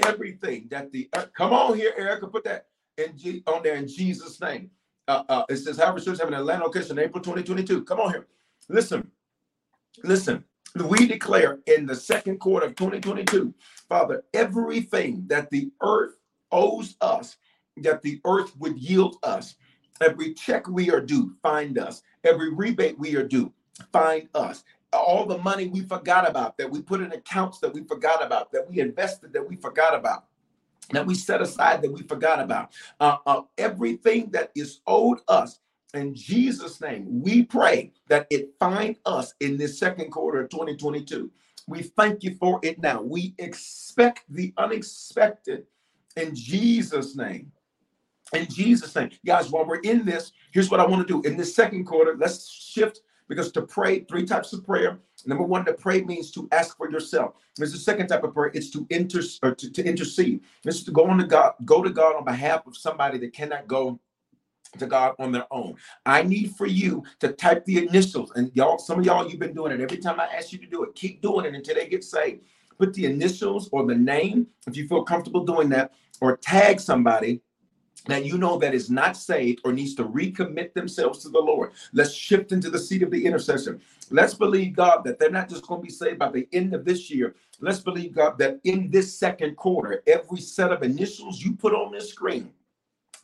Everything 0.00 0.66
that 0.71 0.92
the 0.92 1.09
earth, 1.14 1.30
come 1.37 1.52
on 1.52 1.76
here, 1.76 1.94
Erica, 1.97 2.26
put 2.26 2.44
that 2.44 2.66
in 2.99 3.16
G, 3.16 3.42
on 3.47 3.62
there 3.62 3.76
in 3.76 3.88
Jesus' 3.88 4.40
name. 4.40 4.71
Uh, 5.09 5.23
uh, 5.28 5.44
it 5.49 5.56
says 5.56 5.78
Harvest 5.78 6.06
Church 6.06 6.18
having 6.18 6.35
an 6.35 6.40
Atlanta 6.40 6.64
location 6.64 6.99
in 6.99 7.04
April 7.04 7.23
2022. 7.23 7.85
Come 7.85 8.00
on 8.00 8.11
here. 8.11 8.26
Listen, 8.68 9.11
listen. 10.02 10.44
We 10.75 11.06
declare 11.06 11.61
in 11.66 11.87
the 11.87 11.94
second 11.94 12.38
quarter 12.38 12.66
of 12.66 12.75
2022, 12.75 13.54
Father, 13.88 14.25
everything 14.35 15.25
that 15.28 15.49
the 15.50 15.71
earth 15.80 16.18
owes 16.50 16.97
us, 17.00 17.37
that 17.76 18.02
the 18.02 18.21
earth 18.25 18.56
would 18.59 18.76
yield 18.76 19.16
us, 19.23 19.54
every 20.00 20.35
check 20.35 20.66
we 20.66 20.90
are 20.90 21.00
due, 21.00 21.37
find 21.42 21.78
us. 21.78 22.02
Every 22.25 22.52
rebate 22.52 22.99
we 22.99 23.16
are 23.16 23.26
due, 23.26 23.52
find 23.93 24.28
us. 24.35 24.64
All 24.93 25.26
the 25.26 25.38
money 25.38 25.66
we 25.66 25.81
forgot 25.81 26.28
about, 26.28 26.57
that 26.59 26.71
we 26.71 26.81
put 26.81 27.00
in 27.00 27.12
accounts 27.12 27.59
that 27.59 27.73
we 27.73 27.83
forgot 27.85 28.25
about, 28.25 28.52
that 28.52 28.69
we 28.69 28.81
invested 28.81 29.33
that 29.33 29.47
we 29.47 29.57
forgot 29.57 29.95
about, 29.95 30.26
that 30.90 31.04
we 31.04 31.14
set 31.14 31.43
aside 31.43 31.83
that 31.83 31.93
we 31.93 32.02
forgot 32.02 32.40
about. 32.40 32.73
Uh, 33.00 33.19
uh, 33.26 33.43
everything 33.59 34.31
that 34.31 34.52
is 34.54 34.81
owed 34.87 35.19
us, 35.28 35.61
in 35.95 36.14
Jesus' 36.14 36.81
name, 36.81 37.23
we 37.23 37.45
pray 37.45 37.93
that 38.09 38.26
it 38.31 38.50
find 38.59 38.97
us 39.07 39.35
in 39.40 39.57
this 39.57 39.78
second 39.78 40.11
quarter 40.11 40.43
of 40.43 40.50
2022. 40.50 41.31
We 41.66 41.83
thank 41.83 42.23
you 42.23 42.35
for 42.35 42.61
it 42.62 42.78
now. 42.81 43.00
We 43.00 43.35
expect 43.38 44.25
the 44.28 44.52
unexpected 44.59 45.66
in 46.16 46.35
Jesus' 46.35 47.16
name. 47.16 47.52
In 48.35 48.47
Jesus' 48.49 48.95
name. 48.95 49.11
Guys, 49.25 49.50
while 49.50 49.64
we're 49.64 49.81
in 49.81 50.05
this, 50.05 50.33
here's 50.50 50.71
what 50.71 50.81
I 50.81 50.87
want 50.87 51.07
to 51.07 51.23
do. 51.23 51.26
In 51.29 51.37
this 51.37 51.55
second 51.55 51.85
quarter, 51.85 52.17
let's 52.19 52.50
shift 52.50 53.00
because 53.29 53.50
to 53.53 53.62
pray, 53.62 54.00
three 54.00 54.26
types 54.26 54.53
of 54.53 54.64
prayer. 54.64 54.99
Number 55.26 55.45
one, 55.45 55.64
to 55.64 55.73
pray 55.73 56.03
means 56.03 56.31
to 56.33 56.49
ask 56.53 56.76
for 56.76 56.91
yourself. 56.91 57.35
There's 57.57 57.73
the 57.73 57.79
second 57.79 58.09
type 58.09 58.25
of 58.25 58.35
prayer, 58.35 58.50
it's 58.53 58.71
to 58.71 58.87
inter 58.91 59.23
or 59.43 59.55
to, 59.55 59.71
to 59.71 59.85
intercede. 59.85 60.41
This 60.62 60.76
is 60.76 60.85
to 60.85 60.91
go 60.91 61.07
on 61.07 61.19
to 61.19 61.25
God, 61.25 61.55
go 61.64 61.83
to 61.83 61.91
God 61.91 62.17
on 62.17 62.25
behalf 62.25 62.67
of 62.67 62.76
somebody 62.76 63.19
that 63.19 63.33
cannot 63.33 63.67
go 63.67 63.99
to 64.79 64.87
God 64.87 65.14
on 65.19 65.33
their 65.33 65.47
own. 65.50 65.76
I 66.05 66.23
need 66.23 66.55
for 66.57 66.67
you 66.67 67.05
to 67.21 67.33
type 67.33 67.64
the 67.64 67.87
initials. 67.87 68.33
And 68.35 68.50
y'all, 68.55 68.79
some 68.79 68.99
of 68.99 69.07
y'all, 69.07 69.29
you've 69.29 69.38
been 69.38 69.55
doing 69.55 69.73
it. 69.73 69.81
Every 69.81 69.99
time 69.99 70.21
I 70.21 70.26
ask 70.26 70.53
you 70.53 70.59
to 70.59 70.67
do 70.67 70.83
it, 70.85 70.95
keep 70.95 71.23
doing 71.23 71.47
it 71.47 71.55
until 71.55 71.76
they 71.76 71.87
get 71.87 72.05
saved. 72.05 72.43
Put 72.76 72.93
the 72.93 73.07
initials 73.07 73.69
or 73.71 73.87
the 73.87 73.95
name, 73.95 74.49
if 74.67 74.76
you 74.76 74.88
feel 74.88 75.05
comfortable 75.05 75.45
doing 75.45 75.69
that, 75.71 75.93
or 76.21 76.37
tag 76.37 76.81
somebody 76.81 77.41
that 78.06 78.25
you 78.25 78.38
know 78.38 78.58
that 78.58 78.75
is 78.75 78.90
not 78.90 79.16
saved 79.16 79.61
or 79.64 79.73
needs 79.73 79.94
to 79.94 80.04
recommit 80.04 80.75
themselves 80.75 81.20
to 81.20 81.28
the 81.28 81.40
Lord. 81.40 81.73
Let's 81.92 82.12
shift 82.12 82.52
into 82.52 82.70
the 82.70 82.78
seat 82.78 83.02
of 83.02 83.11
the 83.11 83.25
intercession. 83.25 83.80
Let's 84.11 84.34
believe, 84.34 84.75
God, 84.75 85.04
that 85.04 85.18
they're 85.18 85.30
not 85.30 85.49
just 85.49 85.66
going 85.66 85.80
to 85.80 85.87
be 85.87 85.92
saved 85.92 86.18
by 86.18 86.30
the 86.30 86.46
end 86.52 86.75
of 86.75 86.84
this 86.84 87.11
year. 87.11 87.34
Let's 87.61 87.80
believe, 87.80 88.14
God, 88.14 88.38
that 88.38 88.61
in 88.64 88.90
this 88.90 89.16
second 89.16 89.56
quarter, 89.56 90.02
every 90.06 90.40
set 90.40 90.73
of 90.73 90.82
initials 90.82 91.42
you 91.42 91.54
put 91.54 91.75
on 91.75 91.92
this 91.92 92.11
screen, 92.11 92.50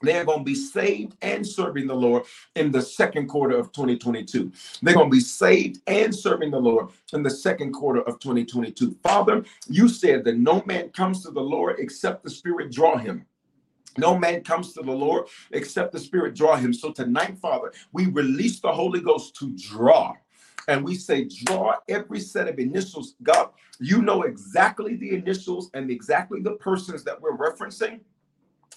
they're 0.02 0.24
going 0.24 0.38
to 0.38 0.44
be 0.44 0.54
saved 0.54 1.14
and 1.20 1.46
serving 1.46 1.86
the 1.86 1.94
Lord 1.94 2.22
in 2.56 2.70
the 2.70 2.80
second 2.80 3.26
quarter 3.26 3.58
of 3.58 3.70
2022. 3.72 4.50
They're 4.80 4.94
going 4.94 5.10
to 5.10 5.14
be 5.14 5.20
saved 5.20 5.82
and 5.86 6.14
serving 6.14 6.50
the 6.50 6.58
Lord 6.58 6.88
in 7.12 7.22
the 7.22 7.30
second 7.30 7.72
quarter 7.72 8.00
of 8.02 8.18
2022. 8.18 8.96
Father, 9.02 9.44
you 9.68 9.88
said 9.88 10.24
that 10.24 10.38
no 10.38 10.62
man 10.64 10.88
comes 10.90 11.22
to 11.24 11.30
the 11.30 11.40
Lord 11.40 11.76
except 11.78 12.24
the 12.24 12.30
Spirit 12.30 12.72
draw 12.72 12.96
him. 12.96 13.26
No 13.98 14.18
man 14.18 14.42
comes 14.42 14.72
to 14.74 14.82
the 14.82 14.92
Lord 14.92 15.26
except 15.52 15.92
the 15.92 16.00
Spirit 16.00 16.34
draw 16.34 16.56
him. 16.56 16.72
So 16.72 16.92
tonight, 16.92 17.38
Father, 17.38 17.72
we 17.92 18.06
release 18.06 18.60
the 18.60 18.72
Holy 18.72 19.00
Ghost 19.00 19.36
to 19.36 19.54
draw. 19.56 20.14
And 20.68 20.84
we 20.84 20.94
say, 20.94 21.24
draw 21.24 21.74
every 21.88 22.20
set 22.20 22.46
of 22.46 22.58
initials. 22.58 23.14
God, 23.22 23.50
you 23.80 24.02
know 24.02 24.22
exactly 24.22 24.94
the 24.96 25.14
initials 25.14 25.70
and 25.74 25.90
exactly 25.90 26.40
the 26.40 26.52
persons 26.52 27.02
that 27.04 27.20
we're 27.20 27.36
referencing 27.36 28.00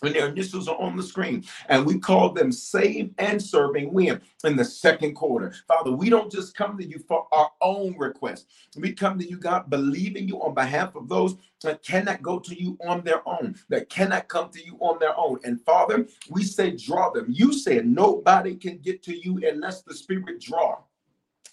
when 0.03 0.11
their 0.11 0.27
initials 0.27 0.67
are 0.67 0.79
on 0.81 0.97
the 0.97 1.01
screen. 1.01 1.45
And 1.69 1.85
we 1.85 1.97
call 1.97 2.31
them 2.33 2.51
save 2.51 3.13
and 3.19 3.41
serving 3.41 3.93
win 3.93 4.21
in 4.43 4.57
the 4.57 4.65
second 4.65 5.13
quarter. 5.13 5.53
Father, 5.65 5.93
we 5.93 6.09
don't 6.09 6.29
just 6.29 6.57
come 6.57 6.77
to 6.77 6.85
you 6.85 6.99
for 7.07 7.25
our 7.31 7.49
own 7.61 7.97
request. 7.97 8.47
We 8.75 8.91
come 8.91 9.17
to 9.19 9.27
you, 9.27 9.37
God, 9.37 9.69
believing 9.69 10.27
you 10.27 10.41
on 10.41 10.53
behalf 10.53 10.95
of 10.95 11.07
those 11.07 11.37
that 11.61 11.83
cannot 11.83 12.21
go 12.21 12.37
to 12.39 12.61
you 12.61 12.77
on 12.85 13.05
their 13.05 13.27
own, 13.27 13.55
that 13.69 13.89
cannot 13.89 14.27
come 14.27 14.49
to 14.49 14.65
you 14.65 14.77
on 14.81 14.99
their 14.99 15.17
own. 15.17 15.39
And 15.45 15.61
Father, 15.61 16.05
we 16.29 16.43
say, 16.43 16.71
draw 16.71 17.09
them. 17.09 17.27
You 17.29 17.53
said 17.53 17.87
nobody 17.87 18.57
can 18.57 18.79
get 18.79 19.03
to 19.03 19.15
you 19.15 19.39
unless 19.47 19.83
the 19.83 19.93
Spirit 19.93 20.41
draw. 20.41 20.79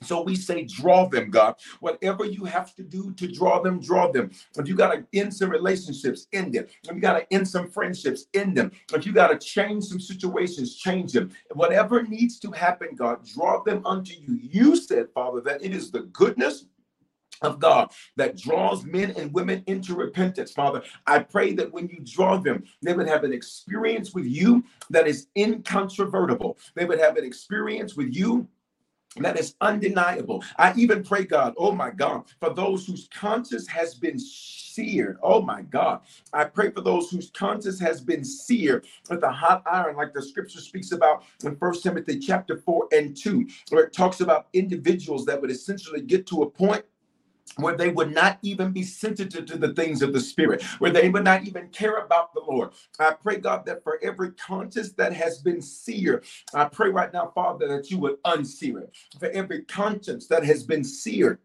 So 0.02 0.22
we 0.22 0.34
say, 0.34 0.64
draw 0.64 1.08
them, 1.08 1.30
God. 1.30 1.56
Whatever 1.80 2.24
you 2.24 2.44
have 2.44 2.74
to 2.76 2.82
do 2.82 3.12
to 3.12 3.30
draw 3.30 3.60
them, 3.60 3.80
draw 3.80 4.10
them. 4.10 4.30
If 4.56 4.66
you 4.66 4.74
got 4.74 4.92
to 4.92 5.04
end 5.18 5.34
some 5.34 5.50
relationships, 5.50 6.26
end 6.32 6.54
them. 6.54 6.66
If 6.88 6.94
you 6.94 7.00
got 7.00 7.18
to 7.18 7.32
end 7.32 7.46
some 7.46 7.70
friendships, 7.70 8.26
end 8.32 8.56
them. 8.56 8.72
If 8.94 9.04
you 9.04 9.12
got 9.12 9.28
to 9.28 9.38
change 9.38 9.84
some 9.84 10.00
situations, 10.00 10.76
change 10.76 11.12
them. 11.12 11.30
Whatever 11.52 12.02
needs 12.02 12.38
to 12.40 12.50
happen, 12.50 12.94
God, 12.94 13.26
draw 13.34 13.62
them 13.62 13.84
unto 13.84 14.14
you. 14.14 14.38
You 14.40 14.76
said, 14.76 15.08
Father, 15.14 15.42
that 15.42 15.62
it 15.62 15.74
is 15.74 15.90
the 15.90 16.00
goodness 16.00 16.64
of 17.42 17.58
God 17.58 17.90
that 18.16 18.36
draws 18.36 18.84
men 18.84 19.12
and 19.16 19.32
women 19.32 19.62
into 19.66 19.94
repentance. 19.94 20.52
Father, 20.52 20.82
I 21.06 21.20
pray 21.20 21.52
that 21.54 21.72
when 21.72 21.88
you 21.88 22.00
draw 22.04 22.38
them, 22.38 22.64
they 22.82 22.92
would 22.92 23.08
have 23.08 23.24
an 23.24 23.32
experience 23.32 24.14
with 24.14 24.26
you 24.26 24.64
that 24.90 25.06
is 25.06 25.28
incontrovertible. 25.36 26.58
They 26.74 26.84
would 26.84 27.00
have 27.00 27.16
an 27.16 27.24
experience 27.24 27.96
with 27.96 28.14
you 28.14 28.48
that 29.16 29.38
is 29.38 29.54
undeniable. 29.60 30.44
I 30.56 30.72
even 30.76 31.02
pray, 31.02 31.24
God, 31.24 31.54
oh 31.58 31.72
my 31.72 31.90
God, 31.90 32.24
for 32.38 32.54
those 32.54 32.86
whose 32.86 33.08
conscience 33.12 33.66
has 33.66 33.94
been 33.94 34.18
seared. 34.18 35.18
Oh 35.22 35.42
my 35.42 35.62
God. 35.62 36.00
I 36.32 36.44
pray 36.44 36.70
for 36.70 36.80
those 36.80 37.10
whose 37.10 37.30
conscience 37.30 37.80
has 37.80 38.00
been 38.00 38.24
seared 38.24 38.86
with 39.08 39.22
a 39.24 39.30
hot 39.30 39.62
iron, 39.66 39.96
like 39.96 40.14
the 40.14 40.22
scripture 40.22 40.60
speaks 40.60 40.92
about 40.92 41.24
in 41.44 41.56
First 41.56 41.82
Timothy 41.82 42.20
chapter 42.20 42.58
4 42.58 42.88
and 42.92 43.16
2, 43.16 43.46
where 43.70 43.84
it 43.84 43.92
talks 43.92 44.20
about 44.20 44.46
individuals 44.52 45.26
that 45.26 45.40
would 45.40 45.50
essentially 45.50 46.00
get 46.00 46.26
to 46.28 46.42
a 46.42 46.50
point 46.50 46.84
where 47.56 47.76
they 47.76 47.90
would 47.90 48.14
not 48.14 48.38
even 48.42 48.72
be 48.72 48.82
sensitive 48.82 49.46
to 49.46 49.58
the 49.58 49.74
things 49.74 50.02
of 50.02 50.12
the 50.12 50.20
Spirit, 50.20 50.62
where 50.78 50.90
they 50.92 51.08
would 51.08 51.24
not 51.24 51.44
even 51.46 51.68
care 51.68 51.96
about 51.98 52.34
the 52.34 52.40
Lord. 52.40 52.70
I 52.98 53.12
pray, 53.12 53.38
God, 53.38 53.66
that 53.66 53.82
for 53.84 53.98
every 54.02 54.32
conscience 54.32 54.92
that 54.92 55.12
has 55.12 55.38
been 55.38 55.62
seared, 55.62 56.24
I 56.54 56.66
pray 56.66 56.90
right 56.90 57.12
now, 57.12 57.32
Father, 57.34 57.68
that 57.68 57.90
you 57.90 57.98
would 57.98 58.22
unsear 58.24 58.82
it. 58.82 58.94
For 59.18 59.30
every 59.30 59.62
conscience 59.64 60.26
that 60.28 60.44
has 60.44 60.64
been 60.64 60.84
seared, 60.84 61.38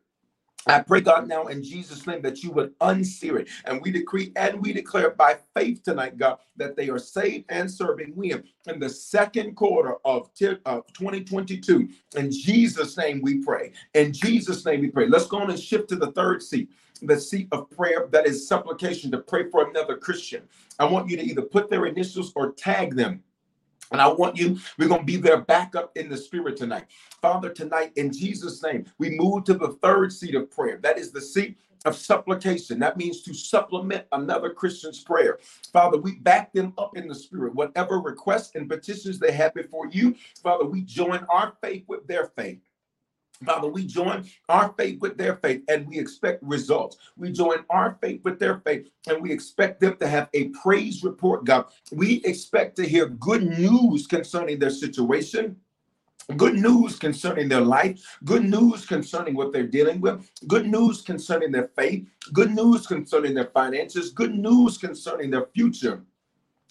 I 0.67 0.79
pray, 0.79 1.01
God, 1.01 1.27
now 1.27 1.47
in 1.47 1.63
Jesus' 1.63 2.07
name 2.07 2.21
that 2.23 2.43
you 2.43 2.51
would 2.51 2.77
unsear 2.79 3.39
it. 3.41 3.49
And 3.65 3.81
we 3.81 3.91
decree 3.91 4.31
and 4.35 4.61
we 4.61 4.73
declare 4.73 5.11
by 5.11 5.37
faith 5.55 5.83
tonight, 5.83 6.17
God, 6.17 6.39
that 6.57 6.75
they 6.75 6.89
are 6.89 6.99
saved 6.99 7.45
and 7.49 7.69
serving 7.69 8.13
William 8.15 8.43
in 8.67 8.79
the 8.79 8.89
second 8.89 9.55
quarter 9.55 9.95
of, 10.05 10.29
of 10.65 10.87
2022. 10.93 11.89
In 12.17 12.31
Jesus' 12.31 12.97
name 12.97 13.21
we 13.21 13.39
pray. 13.39 13.73
In 13.93 14.13
Jesus' 14.13 14.65
name 14.65 14.81
we 14.81 14.89
pray. 14.89 15.07
Let's 15.07 15.27
go 15.27 15.39
on 15.39 15.49
and 15.51 15.59
shift 15.59 15.89
to 15.89 15.97
the 15.97 16.11
third 16.13 16.41
seat 16.43 16.69
the 17.01 17.19
seat 17.19 17.47
of 17.51 17.69
prayer 17.71 18.07
that 18.11 18.25
is 18.25 18.47
supplication 18.47 19.11
to 19.11 19.19
pray 19.19 19.49
for 19.49 19.69
another 19.69 19.97
Christian. 19.97 20.43
I 20.79 20.85
want 20.85 21.09
you 21.09 21.17
to 21.17 21.23
either 21.23 21.41
put 21.41 21.69
their 21.69 21.87
initials 21.87 22.31
or 22.35 22.53
tag 22.53 22.95
them 22.95 23.21
and 23.91 24.01
I 24.01 24.07
want 24.07 24.37
you, 24.37 24.57
we're 24.77 24.87
going 24.87 25.01
to 25.01 25.05
be 25.05 25.17
there 25.17 25.41
back 25.41 25.75
up 25.75 25.91
in 25.97 26.09
the 26.09 26.17
spirit 26.17 26.57
tonight. 26.57 26.85
Father, 27.21 27.49
tonight, 27.49 27.91
in 27.95 28.11
Jesus' 28.11 28.61
name, 28.63 28.85
we 28.97 29.11
move 29.11 29.43
to 29.45 29.53
the 29.53 29.73
third 29.81 30.11
seat 30.11 30.35
of 30.35 30.51
prayer. 30.51 30.79
That 30.81 30.97
is 30.97 31.11
the 31.11 31.21
seat 31.21 31.57
of 31.85 31.95
supplication. 31.95 32.79
That 32.79 32.97
means 32.97 33.21
to 33.21 33.33
supplement 33.33 34.05
another 34.11 34.49
Christian's 34.49 35.03
prayer. 35.03 35.39
Father, 35.71 35.97
we 35.97 36.15
back 36.15 36.51
them 36.51 36.73
up 36.77 36.97
in 36.97 37.07
the 37.07 37.15
spirit. 37.15 37.53
Whatever 37.53 37.99
requests 37.99 38.55
and 38.55 38.67
petitions 38.67 39.19
they 39.19 39.31
have 39.31 39.53
before 39.53 39.87
you, 39.87 40.15
Father, 40.41 40.65
we 40.65 40.81
join 40.81 41.25
our 41.29 41.53
faith 41.61 41.83
with 41.87 42.07
their 42.07 42.25
faith. 42.35 42.59
Father, 43.43 43.67
we 43.67 43.85
join 43.85 44.25
our 44.47 44.73
faith 44.77 45.01
with 45.01 45.17
their 45.17 45.35
faith 45.37 45.63
and 45.67 45.87
we 45.87 45.99
expect 45.99 46.41
results. 46.41 46.97
We 47.17 47.31
join 47.31 47.65
our 47.69 47.97
faith 48.01 48.21
with 48.23 48.39
their 48.39 48.59
faith 48.59 48.89
and 49.07 49.21
we 49.21 49.31
expect 49.31 49.81
them 49.81 49.97
to 49.97 50.07
have 50.07 50.29
a 50.33 50.49
praise 50.49 51.03
report, 51.03 51.45
God. 51.45 51.65
We 51.91 52.21
expect 52.23 52.77
to 52.77 52.87
hear 52.87 53.07
good 53.07 53.43
news 53.43 54.07
concerning 54.07 54.59
their 54.59 54.69
situation. 54.69 55.57
Good 56.37 56.55
news 56.55 56.97
concerning 56.97 57.49
their 57.49 57.61
life, 57.61 58.17
good 58.23 58.43
news 58.43 58.83
concerning 58.87 59.35
what 59.35 59.53
they're 59.53 59.67
dealing 59.67 60.01
with, 60.01 60.27
good 60.47 60.65
news 60.65 61.03
concerning 61.03 61.51
their 61.51 61.69
faith, 61.75 62.07
good 62.33 62.49
news 62.49 62.87
concerning 62.87 63.35
their 63.35 63.51
finances, 63.53 64.09
good 64.09 64.33
news 64.33 64.79
concerning 64.79 65.29
their 65.29 65.45
future 65.53 66.03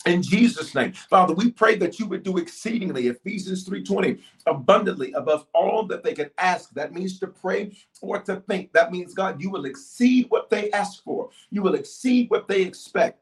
in 0.07 0.23
jesus 0.23 0.75
name 0.75 0.93
father 0.93 1.35
we 1.35 1.51
pray 1.51 1.77
that 1.77 1.99
you 1.99 2.07
would 2.07 2.23
do 2.23 2.39
exceedingly 2.39 3.09
ephesians 3.09 3.69
3.20 3.69 4.21
abundantly 4.47 5.13
above 5.13 5.47
all 5.55 5.87
that 5.87 6.03
they 6.03 6.15
can 6.15 6.31
ask 6.39 6.71
that 6.71 6.93
means 6.93 7.19
to 7.19 7.27
pray 7.27 7.73
or 8.03 8.21
to 8.21 8.37
think 8.49 8.73
that 8.73 8.93
means 8.93 9.15
god 9.15 9.41
you 9.41 9.51
will 9.51 9.65
exceed 9.65 10.27
what 10.31 10.51
they 10.51 10.71
ask 10.73 11.03
for 11.05 11.31
you 11.51 11.63
will 11.63 11.75
exceed 11.75 12.31
what 12.31 12.49
they 12.49 12.63
expect 12.63 13.21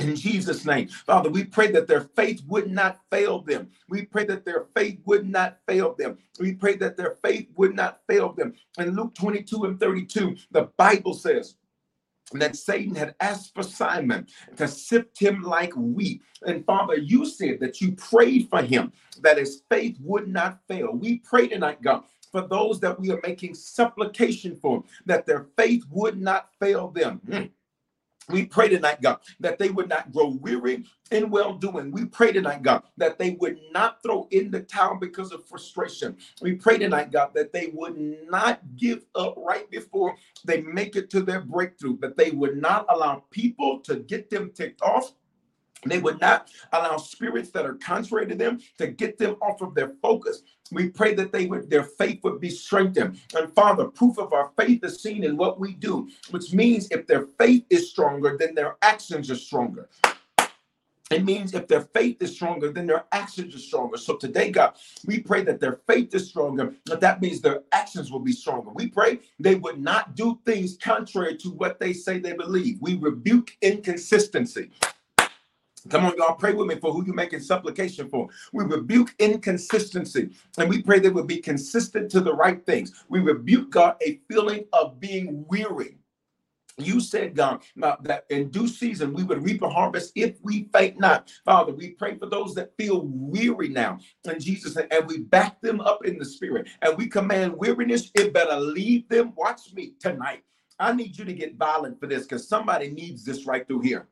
in 0.00 0.16
Jesus' 0.16 0.64
name, 0.64 0.88
Father, 0.88 1.30
we 1.30 1.44
pray 1.44 1.70
that 1.70 1.86
their 1.86 2.02
faith 2.02 2.42
would 2.48 2.70
not 2.70 3.00
fail 3.10 3.40
them. 3.42 3.70
We 3.88 4.04
pray 4.04 4.24
that 4.24 4.44
their 4.44 4.66
faith 4.74 4.98
would 5.04 5.28
not 5.28 5.58
fail 5.68 5.94
them. 5.94 6.18
We 6.40 6.54
pray 6.54 6.76
that 6.78 6.96
their 6.96 7.16
faith 7.22 7.48
would 7.56 7.76
not 7.76 8.00
fail 8.08 8.32
them. 8.32 8.54
In 8.78 8.96
Luke 8.96 9.14
22 9.14 9.64
and 9.64 9.78
32, 9.78 10.36
the 10.50 10.64
Bible 10.76 11.14
says, 11.14 11.54
that 12.40 12.56
Satan 12.56 12.94
had 12.94 13.14
asked 13.20 13.54
for 13.54 13.62
Simon 13.62 14.26
to 14.56 14.68
sift 14.68 15.18
him 15.18 15.42
like 15.42 15.72
wheat. 15.76 16.22
And 16.46 16.64
Father, 16.64 16.96
you 16.96 17.26
said 17.26 17.60
that 17.60 17.80
you 17.80 17.92
prayed 17.92 18.48
for 18.48 18.62
him, 18.62 18.92
that 19.20 19.38
his 19.38 19.62
faith 19.70 19.96
would 20.00 20.28
not 20.28 20.58
fail. 20.68 20.92
We 20.92 21.18
pray 21.18 21.48
tonight, 21.48 21.82
God, 21.82 22.04
for 22.32 22.42
those 22.42 22.80
that 22.80 22.98
we 22.98 23.10
are 23.10 23.20
making 23.22 23.54
supplication 23.54 24.56
for, 24.56 24.82
that 25.06 25.26
their 25.26 25.46
faith 25.56 25.84
would 25.90 26.20
not 26.20 26.48
fail 26.60 26.88
them. 26.88 27.20
Mm. 27.28 27.50
We 28.28 28.46
pray 28.46 28.68
tonight, 28.70 29.02
God, 29.02 29.18
that 29.40 29.58
they 29.58 29.70
would 29.70 29.88
not 29.88 30.12
grow 30.12 30.28
weary 30.28 30.84
in 31.12 31.30
well 31.30 31.54
doing. 31.54 31.92
We 31.92 32.06
pray 32.06 32.32
tonight, 32.32 32.62
God, 32.62 32.84
that 32.98 33.18
they 33.18 33.32
would 33.32 33.58
not 33.72 34.02
throw 34.02 34.28
in 34.32 34.50
the 34.50 34.62
towel 34.62 34.96
because 35.00 35.32
of 35.32 35.46
frustration. 35.46 36.16
We 36.42 36.54
pray 36.54 36.78
tonight, 36.78 37.12
God, 37.12 37.32
that 37.34 37.52
they 37.52 37.70
would 37.74 37.96
not 38.30 38.60
give 38.76 39.04
up 39.14 39.36
right 39.38 39.70
before 39.70 40.16
they 40.44 40.62
make 40.62 40.96
it 40.96 41.10
to 41.10 41.22
their 41.22 41.42
breakthrough, 41.42 41.98
that 42.00 42.16
they 42.16 42.32
would 42.32 42.56
not 42.56 42.86
allow 42.88 43.24
people 43.30 43.80
to 43.82 43.96
get 43.96 44.30
them 44.30 44.52
ticked 44.54 44.82
off 44.82 45.12
they 45.86 45.98
would 45.98 46.20
not 46.20 46.50
allow 46.72 46.96
spirits 46.96 47.50
that 47.50 47.66
are 47.66 47.74
contrary 47.74 48.26
to 48.26 48.34
them 48.34 48.60
to 48.78 48.88
get 48.88 49.18
them 49.18 49.36
off 49.42 49.60
of 49.62 49.74
their 49.74 49.94
focus. 50.02 50.42
We 50.72 50.88
pray 50.88 51.14
that 51.14 51.32
they 51.32 51.46
would 51.46 51.70
their 51.70 51.84
faith 51.84 52.20
would 52.24 52.40
be 52.40 52.50
strengthened. 52.50 53.20
And 53.36 53.52
Father, 53.52 53.86
proof 53.86 54.18
of 54.18 54.32
our 54.32 54.50
faith 54.58 54.84
is 54.84 55.02
seen 55.02 55.24
in 55.24 55.36
what 55.36 55.60
we 55.60 55.74
do, 55.74 56.08
which 56.30 56.52
means 56.52 56.88
if 56.90 57.06
their 57.06 57.26
faith 57.38 57.64
is 57.70 57.90
stronger, 57.90 58.36
then 58.38 58.54
their 58.54 58.76
actions 58.82 59.30
are 59.30 59.36
stronger. 59.36 59.88
It 61.10 61.24
means 61.24 61.54
if 61.54 61.68
their 61.68 61.82
faith 61.82 62.22
is 62.22 62.34
stronger, 62.34 62.72
then 62.72 62.86
their 62.86 63.04
actions 63.12 63.54
are 63.54 63.58
stronger. 63.58 63.98
So 63.98 64.16
today, 64.16 64.50
God, 64.50 64.74
we 65.06 65.20
pray 65.20 65.44
that 65.44 65.60
their 65.60 65.80
faith 65.86 66.14
is 66.14 66.28
stronger, 66.28 66.74
but 66.86 67.00
that 67.02 67.20
means 67.20 67.40
their 67.40 67.62
actions 67.72 68.10
will 68.10 68.20
be 68.20 68.32
stronger. 68.32 68.70
We 68.70 68.88
pray 68.88 69.20
they 69.38 69.54
would 69.54 69.80
not 69.80 70.16
do 70.16 70.40
things 70.46 70.76
contrary 70.76 71.36
to 71.36 71.50
what 71.50 71.78
they 71.78 71.92
say 71.92 72.18
they 72.18 72.32
believe. 72.32 72.78
We 72.80 72.96
rebuke 72.96 73.56
inconsistency. 73.60 74.70
Come 75.90 76.06
on, 76.06 76.16
y'all, 76.18 76.36
pray 76.36 76.54
with 76.54 76.68
me 76.68 76.76
for 76.76 76.92
who 76.92 77.04
you're 77.06 77.14
making 77.14 77.40
supplication 77.40 78.08
for. 78.08 78.28
We 78.52 78.64
rebuke 78.64 79.14
inconsistency 79.18 80.30
and 80.58 80.70
we 80.70 80.82
pray 80.82 80.98
they 81.00 81.10
will 81.10 81.24
be 81.26 81.38
consistent 81.38 82.10
to 82.12 82.20
the 82.20 82.34
right 82.34 82.64
things. 82.66 83.04
We 83.08 83.20
rebuke, 83.20 83.70
God, 83.70 83.96
a 84.02 84.20
feeling 84.30 84.66
of 84.72 85.00
being 85.00 85.44
weary. 85.48 85.98
You 86.78 87.00
said, 87.00 87.36
God, 87.36 87.62
that 88.04 88.26
in 88.30 88.50
due 88.50 88.68
season 88.68 89.14
we 89.14 89.24
would 89.24 89.44
reap 89.44 89.62
a 89.62 89.70
harvest 89.70 90.12
if 90.16 90.36
we 90.42 90.68
faint 90.74 91.00
not. 91.00 91.32
Father, 91.44 91.72
we 91.72 91.90
pray 91.92 92.18
for 92.18 92.26
those 92.26 92.54
that 92.56 92.76
feel 92.78 93.02
weary 93.06 93.68
now 93.68 93.98
in 94.24 94.40
Jesus' 94.40 94.76
name, 94.76 94.88
and 94.90 95.06
we 95.08 95.20
back 95.20 95.60
them 95.62 95.80
up 95.80 96.04
in 96.06 96.18
the 96.18 96.24
spirit. 96.26 96.68
And 96.82 96.98
we 96.98 97.08
command 97.08 97.56
weariness, 97.56 98.10
it 98.14 98.32
better 98.34 98.60
leave 98.60 99.08
them. 99.08 99.34
Watch 99.36 99.72
me 99.74 99.94
tonight. 100.00 100.44
I 100.78 100.92
need 100.92 101.18
you 101.18 101.24
to 101.24 101.32
get 101.34 101.56
violent 101.56 102.00
for 102.00 102.08
this 102.08 102.24
because 102.24 102.48
somebody 102.48 102.90
needs 102.90 103.24
this 103.24 103.46
right 103.46 103.66
through 103.66 103.82
here. 103.82 104.08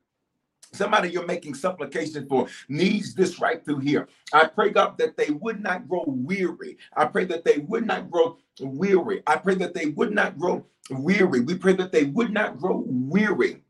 Somebody 0.74 1.10
you're 1.10 1.26
making 1.26 1.54
supplication 1.54 2.26
for 2.28 2.48
needs 2.68 3.14
this 3.14 3.40
right 3.40 3.64
through 3.64 3.80
here. 3.80 4.08
I 4.32 4.46
pray, 4.46 4.70
God, 4.70 4.96
that 4.98 5.18
they 5.18 5.30
would 5.30 5.60
not 5.62 5.88
grow 5.88 6.04
weary. 6.06 6.78
I 6.96 7.06
pray 7.06 7.26
that 7.26 7.44
they 7.44 7.58
would 7.58 7.86
not 7.86 8.10
grow 8.10 8.38
weary. 8.60 9.22
I 9.26 9.36
pray 9.36 9.56
that 9.56 9.74
they 9.74 9.86
would 9.86 10.12
not 10.12 10.38
grow 10.38 10.64
weary. 10.90 11.40
We 11.40 11.56
pray 11.58 11.74
that 11.74 11.92
they 11.92 12.04
would 12.04 12.32
not 12.32 12.58
grow 12.58 12.84
weary, 12.86 13.62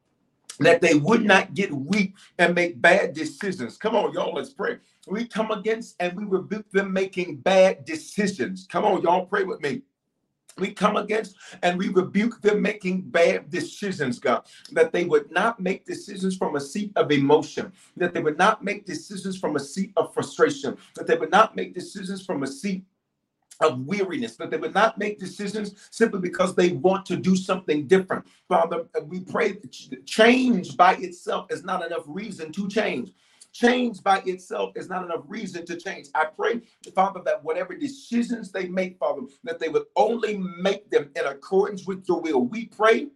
that 0.61 0.81
they 0.81 0.95
would 0.95 1.25
not 1.25 1.55
get 1.55 1.73
weak 1.73 2.15
and 2.39 2.55
make 2.55 2.81
bad 2.81 3.15
decisions. 3.15 3.79
Come 3.79 3.97
on, 3.97 4.13
y'all, 4.15 4.35
let's 4.35 4.53
pray. 4.53 4.79
We 5.09 5.27
come 5.27 5.51
against 5.53 5.97
and 6.01 6.17
we 6.17 6.25
rebuke 6.25 6.71
them 6.73 6.93
making 6.93 7.39
bad 7.39 7.85
decisions. 7.85 8.67
Come 8.71 8.85
on, 8.85 9.03
y'all, 9.03 9.27
pray 9.27 9.45
with 9.45 9.61
me 9.63 9.83
we 10.59 10.73
come 10.73 10.97
against 10.97 11.37
and 11.63 11.79
we 11.79 11.89
rebuke 11.89 12.41
them 12.41 12.63
making 12.63 13.03
bad 13.03 13.51
decisions, 13.51 14.19
God, 14.19 14.45
that 14.73 14.93
they 14.93 15.05
would 15.05 15.31
not 15.31 15.61
make 15.61 15.85
decisions 15.85 16.37
from 16.37 16.57
a 16.57 16.61
seat 16.61 16.93
of 16.97 17.11
emotion, 17.11 17.73
that 17.97 18.15
they 18.15 18.21
would 18.21 18.39
not 18.39 18.63
make 18.63 18.85
decisions 18.85 19.39
from 19.39 19.57
a 19.57 19.61
seat 19.61 19.93
of 19.97 20.13
frustration, 20.15 20.77
that 20.97 21.07
they 21.07 21.17
would 21.17 21.31
not 21.31 21.57
make 21.57 21.75
decisions 21.75 22.25
from 22.25 22.43
a 22.43 22.47
seat 22.47 22.85
of 23.61 23.87
weariness, 23.87 24.37
that 24.37 24.51
they 24.51 24.57
would 24.57 24.75
not 24.75 24.99
make 24.99 25.19
decisions 25.19 25.89
simply 25.91 26.21
because 26.21 26.55
they 26.55 26.71
want 26.73 27.07
to 27.07 27.17
do 27.17 27.37
something 27.37 27.87
different. 27.87 28.27
Father, 28.49 28.87
we 29.05 29.21
pray 29.21 29.53
that 29.53 30.07
change 30.07 30.77
by 30.77 30.95
itself 30.97 31.47
is 31.51 31.65
not 31.65 31.85
enough 31.85 32.03
reason 32.07 32.53
to 32.53 32.69
change. 32.69 33.13
Change 33.53 34.03
by 34.03 34.23
itself 34.25 34.73
is 34.77 34.89
not 34.89 35.05
enough 35.05 35.25
reason 35.27 35.67
to 35.67 35.77
change. 35.77 36.09
I 36.15 36.25
pray, 36.25 36.63
Father, 36.95 37.21
that 37.27 37.45
whatever 37.45 37.75
decisions 37.75 38.51
they 38.51 38.67
make, 38.67 38.99
Father, 38.99 39.23
that 39.45 39.59
they 39.59 39.69
would 39.69 39.85
only 39.95 40.39
make 40.61 40.91
them 40.91 41.11
in 41.17 41.27
accordance 41.27 41.87
with 41.87 42.05
your 42.09 42.21
will. 42.21 42.47
We 42.47 42.67
pray 42.67 43.09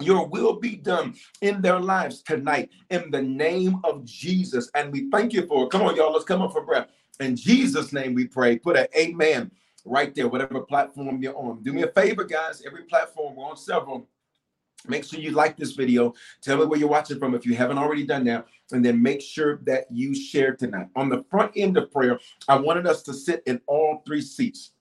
your 0.00 0.26
will 0.26 0.54
be 0.56 0.76
done 0.76 1.14
in 1.40 1.62
their 1.62 1.80
lives 1.80 2.22
tonight 2.22 2.70
in 2.90 3.10
the 3.10 3.22
name 3.22 3.80
of 3.84 4.04
Jesus. 4.04 4.70
And 4.74 4.92
we 4.92 5.08
thank 5.10 5.32
you 5.32 5.46
for 5.46 5.64
it. 5.64 5.70
Come 5.70 5.82
on, 5.82 5.96
y'all, 5.96 6.12
let's 6.12 6.24
come 6.24 6.42
up 6.42 6.52
for 6.52 6.64
breath. 6.64 6.88
In 7.20 7.36
Jesus' 7.36 7.92
name 7.92 8.14
we 8.14 8.26
pray. 8.26 8.58
Put 8.58 8.76
an 8.76 8.88
amen 8.96 9.50
right 9.84 10.14
there, 10.14 10.28
whatever 10.28 10.60
platform 10.60 11.22
you're 11.22 11.36
on. 11.36 11.62
Do 11.62 11.72
me 11.72 11.82
a 11.82 11.88
favor, 11.88 12.24
guys. 12.24 12.62
Every 12.66 12.82
platform, 12.82 13.36
we're 13.36 13.44
on 13.44 13.56
several. 13.56 14.08
Make 14.86 15.04
sure 15.04 15.20
you 15.20 15.30
like 15.30 15.56
this 15.56 15.72
video. 15.72 16.14
Tell 16.42 16.58
me 16.58 16.66
where 16.66 16.78
you're 16.78 16.88
watching 16.88 17.18
from 17.18 17.34
if 17.34 17.46
you 17.46 17.54
haven't 17.54 17.78
already 17.78 18.04
done 18.04 18.24
that. 18.24 18.46
And 18.72 18.84
then 18.84 19.02
make 19.02 19.20
sure 19.20 19.60
that 19.64 19.86
you 19.90 20.14
share 20.14 20.54
tonight. 20.54 20.88
On 20.96 21.08
the 21.08 21.24
front 21.30 21.52
end 21.56 21.76
of 21.76 21.90
prayer, 21.90 22.18
I 22.48 22.56
wanted 22.56 22.86
us 22.86 23.02
to 23.04 23.14
sit 23.14 23.42
in 23.46 23.60
all 23.66 24.02
three 24.06 24.20
seats. 24.20 24.72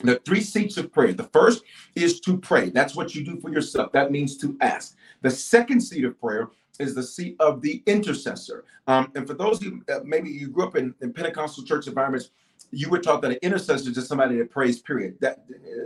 The 0.00 0.20
three 0.24 0.42
seats 0.42 0.76
of 0.76 0.92
prayer. 0.92 1.12
The 1.12 1.24
first 1.24 1.62
is 1.94 2.20
to 2.20 2.36
pray. 2.38 2.70
That's 2.70 2.94
what 2.94 3.14
you 3.14 3.24
do 3.24 3.40
for 3.40 3.50
yourself. 3.50 3.92
That 3.92 4.10
means 4.10 4.36
to 4.38 4.56
ask. 4.60 4.96
The 5.22 5.30
second 5.30 5.80
seat 5.80 6.04
of 6.04 6.20
prayer 6.20 6.50
is 6.78 6.94
the 6.94 7.02
seat 7.02 7.36
of 7.40 7.62
the 7.62 7.82
intercessor. 7.86 8.64
Um, 8.86 9.10
and 9.14 9.26
for 9.26 9.34
those 9.34 9.62
who 9.62 9.80
uh, 9.92 10.00
maybe 10.04 10.28
you 10.28 10.48
grew 10.48 10.64
up 10.64 10.76
in, 10.76 10.94
in 11.00 11.12
Pentecostal 11.12 11.64
church 11.64 11.86
environments, 11.86 12.30
you 12.70 12.88
were 12.88 12.98
taught 12.98 13.22
that 13.22 13.32
an 13.32 13.38
intercessor 13.42 13.88
is 13.88 13.94
just 13.94 14.08
somebody 14.08 14.36
that 14.36 14.50
prays. 14.50 14.80
Period. 14.80 15.16
That 15.20 15.44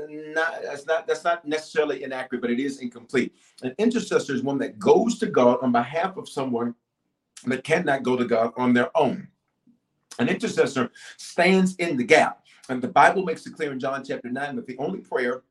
not 0.08 0.62
that's 0.62 0.86
not 0.86 1.06
that's 1.06 1.24
not 1.24 1.46
necessarily 1.46 2.02
inaccurate, 2.02 2.40
but 2.40 2.50
it 2.50 2.60
is 2.60 2.78
incomplete. 2.78 3.34
An 3.62 3.74
intercessor 3.78 4.34
is 4.34 4.42
one 4.42 4.58
that 4.58 4.78
goes 4.78 5.18
to 5.18 5.26
God 5.26 5.58
on 5.62 5.72
behalf 5.72 6.16
of 6.16 6.28
someone 6.28 6.74
that 7.46 7.64
cannot 7.64 8.02
go 8.02 8.16
to 8.16 8.24
God 8.24 8.52
on 8.56 8.72
their 8.72 8.96
own. 8.96 9.28
An 10.18 10.28
intercessor 10.28 10.90
stands 11.16 11.76
in 11.76 11.96
the 11.96 12.04
gap, 12.04 12.44
and 12.68 12.82
the 12.82 12.88
Bible 12.88 13.24
makes 13.24 13.46
it 13.46 13.54
clear 13.54 13.72
in 13.72 13.80
John 13.80 14.04
chapter 14.04 14.28
nine 14.28 14.56
that 14.56 14.66
the 14.66 14.76
only 14.78 15.00
prayer 15.00 15.42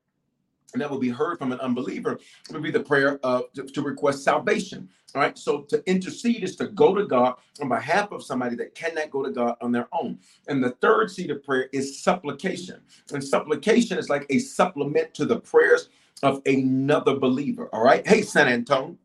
and 0.74 0.82
that 0.82 0.90
will 0.90 1.00
be 1.00 1.10
heard 1.10 1.38
from 1.38 1.52
an 1.52 1.60
unbeliever 1.60 2.20
would 2.52 2.62
be 2.62 2.72
the 2.72 2.80
prayer 2.80 3.20
of 3.24 3.52
to, 3.54 3.64
to, 3.64 3.82
request 3.82 4.24
salvation. 4.24 4.90
All 5.16 5.22
right. 5.22 5.38
So 5.38 5.62
to 5.64 5.84
intercede 5.90 6.44
is 6.44 6.56
to 6.58 6.68
go 6.68 6.94
to 6.94 7.06
God 7.06 7.36
on 7.62 7.70
behalf 7.70 8.12
of 8.12 8.24
somebody 8.24 8.56
that 8.58 8.76
cannot 8.76 9.10
go 9.10 9.24
to 9.24 9.32
God 9.32 9.56
on 9.62 9.72
their 9.72 9.88
own. 9.92 10.20
And 10.48 10.64
the 10.64 10.72
third 10.82 11.10
seat 11.10 11.32
of 11.32 11.44
prayer 11.44 11.70
is 11.74 12.02
supplication. 12.02 12.82
And 13.12 13.24
supplication 13.24 13.98
is 13.98 14.10
like 14.10 14.26
a 14.30 14.40
supplement 14.40 15.14
to 15.16 15.26
the 15.26 15.40
prayers 15.40 15.90
of 16.22 16.42
another 16.46 17.16
believer. 17.16 17.70
All 17.74 17.84
right. 17.84 18.06
Hey, 18.08 18.22
San 18.22 18.48
Antonio. 18.48 18.98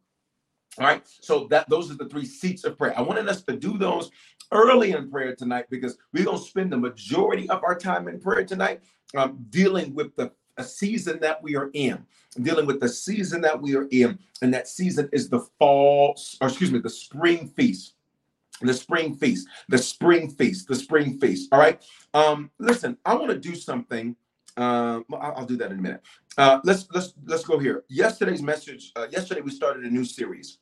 All 0.78 0.86
right. 0.86 1.06
So 1.20 1.46
that 1.50 1.68
those 1.70 1.90
are 1.90 1.94
the 1.94 2.08
three 2.08 2.26
seats 2.26 2.64
of 2.64 2.76
prayer. 2.76 2.98
I 2.98 3.02
wanted 3.02 3.28
us 3.28 3.42
to 3.42 3.56
do 3.56 3.78
those 3.78 4.10
early 4.52 4.92
in 4.92 5.10
prayer 5.10 5.34
tonight 5.34 5.66
because 5.70 5.96
we're 6.12 6.24
going 6.24 6.38
to 6.38 6.44
spend 6.44 6.72
the 6.72 6.76
majority 6.76 7.48
of 7.48 7.62
our 7.64 7.78
time 7.78 8.08
in 8.08 8.20
prayer 8.20 8.44
tonight 8.44 8.80
um, 9.16 9.44
dealing 9.50 9.94
with 9.94 10.14
the 10.16 10.32
a 10.56 10.64
season 10.64 11.20
that 11.20 11.42
we 11.42 11.56
are 11.56 11.70
in, 11.74 12.04
dealing 12.40 12.66
with 12.66 12.80
the 12.80 12.88
season 12.88 13.40
that 13.42 13.60
we 13.60 13.76
are 13.76 13.88
in, 13.90 14.18
and 14.42 14.52
that 14.54 14.68
season 14.68 15.08
is 15.12 15.28
the 15.28 15.40
fall, 15.58 16.18
or 16.40 16.48
excuse 16.48 16.70
me, 16.70 16.78
the 16.78 16.90
spring 16.90 17.48
feast. 17.48 17.94
The 18.60 18.72
spring 18.72 19.16
feast, 19.16 19.48
the 19.68 19.78
spring 19.78 20.30
feast, 20.30 20.68
the 20.68 20.76
spring 20.76 21.18
feast. 21.18 21.48
All 21.50 21.58
right. 21.58 21.84
Um, 22.14 22.52
listen, 22.60 22.96
I 23.04 23.14
want 23.14 23.30
to 23.30 23.38
do 23.38 23.56
something 23.56 24.14
I'll, 24.56 25.04
I'll, 25.12 25.46
do 25.46 25.56
that 25.56 25.72
in 25.72 25.78
a 25.78 25.82
minute. 25.82 26.02
Uh, 26.36 26.60
let's 26.64 26.86
let's 26.92 27.14
let's 27.26 27.44
go 27.44 27.58
here. 27.58 27.84
Yesterday's 27.88 28.42
message. 28.42 28.92
Uh, 28.96 29.06
yesterday 29.10 29.40
we 29.40 29.50
started 29.50 29.84
a 29.84 29.90
new 29.90 30.04
series. 30.04 30.58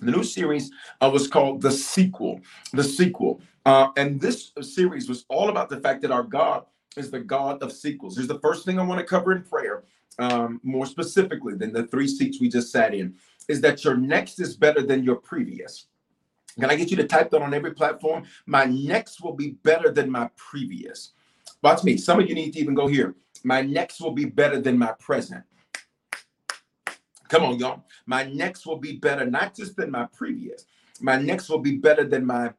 The 0.00 0.10
new 0.10 0.24
series 0.24 0.70
uh, 1.00 1.10
was 1.12 1.28
called 1.28 1.62
the 1.62 1.70
sequel. 1.70 2.40
The 2.72 2.84
sequel, 2.84 3.40
uh, 3.64 3.88
and 3.96 4.20
this 4.20 4.52
series 4.60 5.08
was 5.08 5.24
all 5.28 5.50
about 5.50 5.68
the 5.68 5.80
fact 5.80 6.02
that 6.02 6.10
our 6.10 6.22
God 6.22 6.64
is 6.96 7.10
the 7.10 7.20
God 7.20 7.62
of 7.62 7.72
sequels. 7.72 8.16
Here's 8.16 8.28
the 8.28 8.40
first 8.40 8.64
thing 8.64 8.78
I 8.78 8.82
want 8.84 9.00
to 9.00 9.06
cover 9.06 9.32
in 9.32 9.42
prayer, 9.42 9.84
um, 10.18 10.60
more 10.62 10.86
specifically 10.86 11.54
than 11.54 11.72
the 11.72 11.86
three 11.86 12.08
seats 12.08 12.40
we 12.40 12.48
just 12.48 12.70
sat 12.70 12.94
in, 12.94 13.14
is 13.48 13.60
that 13.60 13.84
your 13.84 13.96
next 13.96 14.40
is 14.40 14.56
better 14.56 14.82
than 14.82 15.04
your 15.04 15.16
previous. 15.16 15.86
Can 16.58 16.70
I 16.70 16.76
get 16.76 16.90
you 16.90 16.96
to 16.98 17.06
type 17.06 17.30
that 17.30 17.42
on 17.42 17.52
every 17.52 17.72
platform? 17.72 18.24
My 18.46 18.64
next 18.64 19.20
will 19.22 19.32
be 19.32 19.52
better 19.64 19.90
than 19.90 20.10
my 20.10 20.30
previous. 20.36 21.12
Watch 21.62 21.82
me. 21.82 21.96
Some 21.96 22.20
of 22.20 22.28
you 22.28 22.34
need 22.34 22.52
to 22.52 22.60
even 22.60 22.74
go 22.74 22.86
here. 22.86 23.14
My 23.42 23.60
next 23.60 24.00
will 24.00 24.12
be 24.12 24.24
better 24.24 24.60
than 24.60 24.78
my 24.78 24.92
present. 25.00 25.42
Come 27.28 27.42
on, 27.42 27.58
y'all. 27.58 27.84
My 28.06 28.24
next 28.24 28.66
will 28.66 28.76
be 28.76 28.96
better, 28.96 29.26
not 29.26 29.56
just 29.56 29.76
than 29.76 29.90
my 29.90 30.06
previous. 30.12 30.66
My 31.00 31.16
next 31.16 31.48
will 31.48 31.58
be 31.58 31.76
better 31.76 32.04
than 32.04 32.24
my 32.24 32.52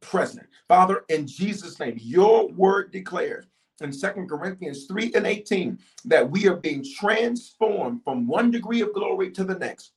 present. 0.00 0.46
Father, 0.68 1.04
in 1.08 1.26
Jesus' 1.26 1.80
name, 1.80 1.96
your 1.98 2.48
word 2.48 2.92
declares 2.92 3.46
in 3.80 3.92
Second 3.92 4.28
Corinthians 4.28 4.86
3 4.86 5.12
and 5.14 5.26
18 5.26 5.78
that 6.06 6.30
we 6.30 6.48
are 6.48 6.56
being 6.56 6.84
transformed 6.98 8.02
from 8.04 8.26
one 8.26 8.50
degree 8.50 8.80
of 8.80 8.94
glory 8.94 9.30
to 9.32 9.44
the 9.44 9.58
next. 9.58 9.92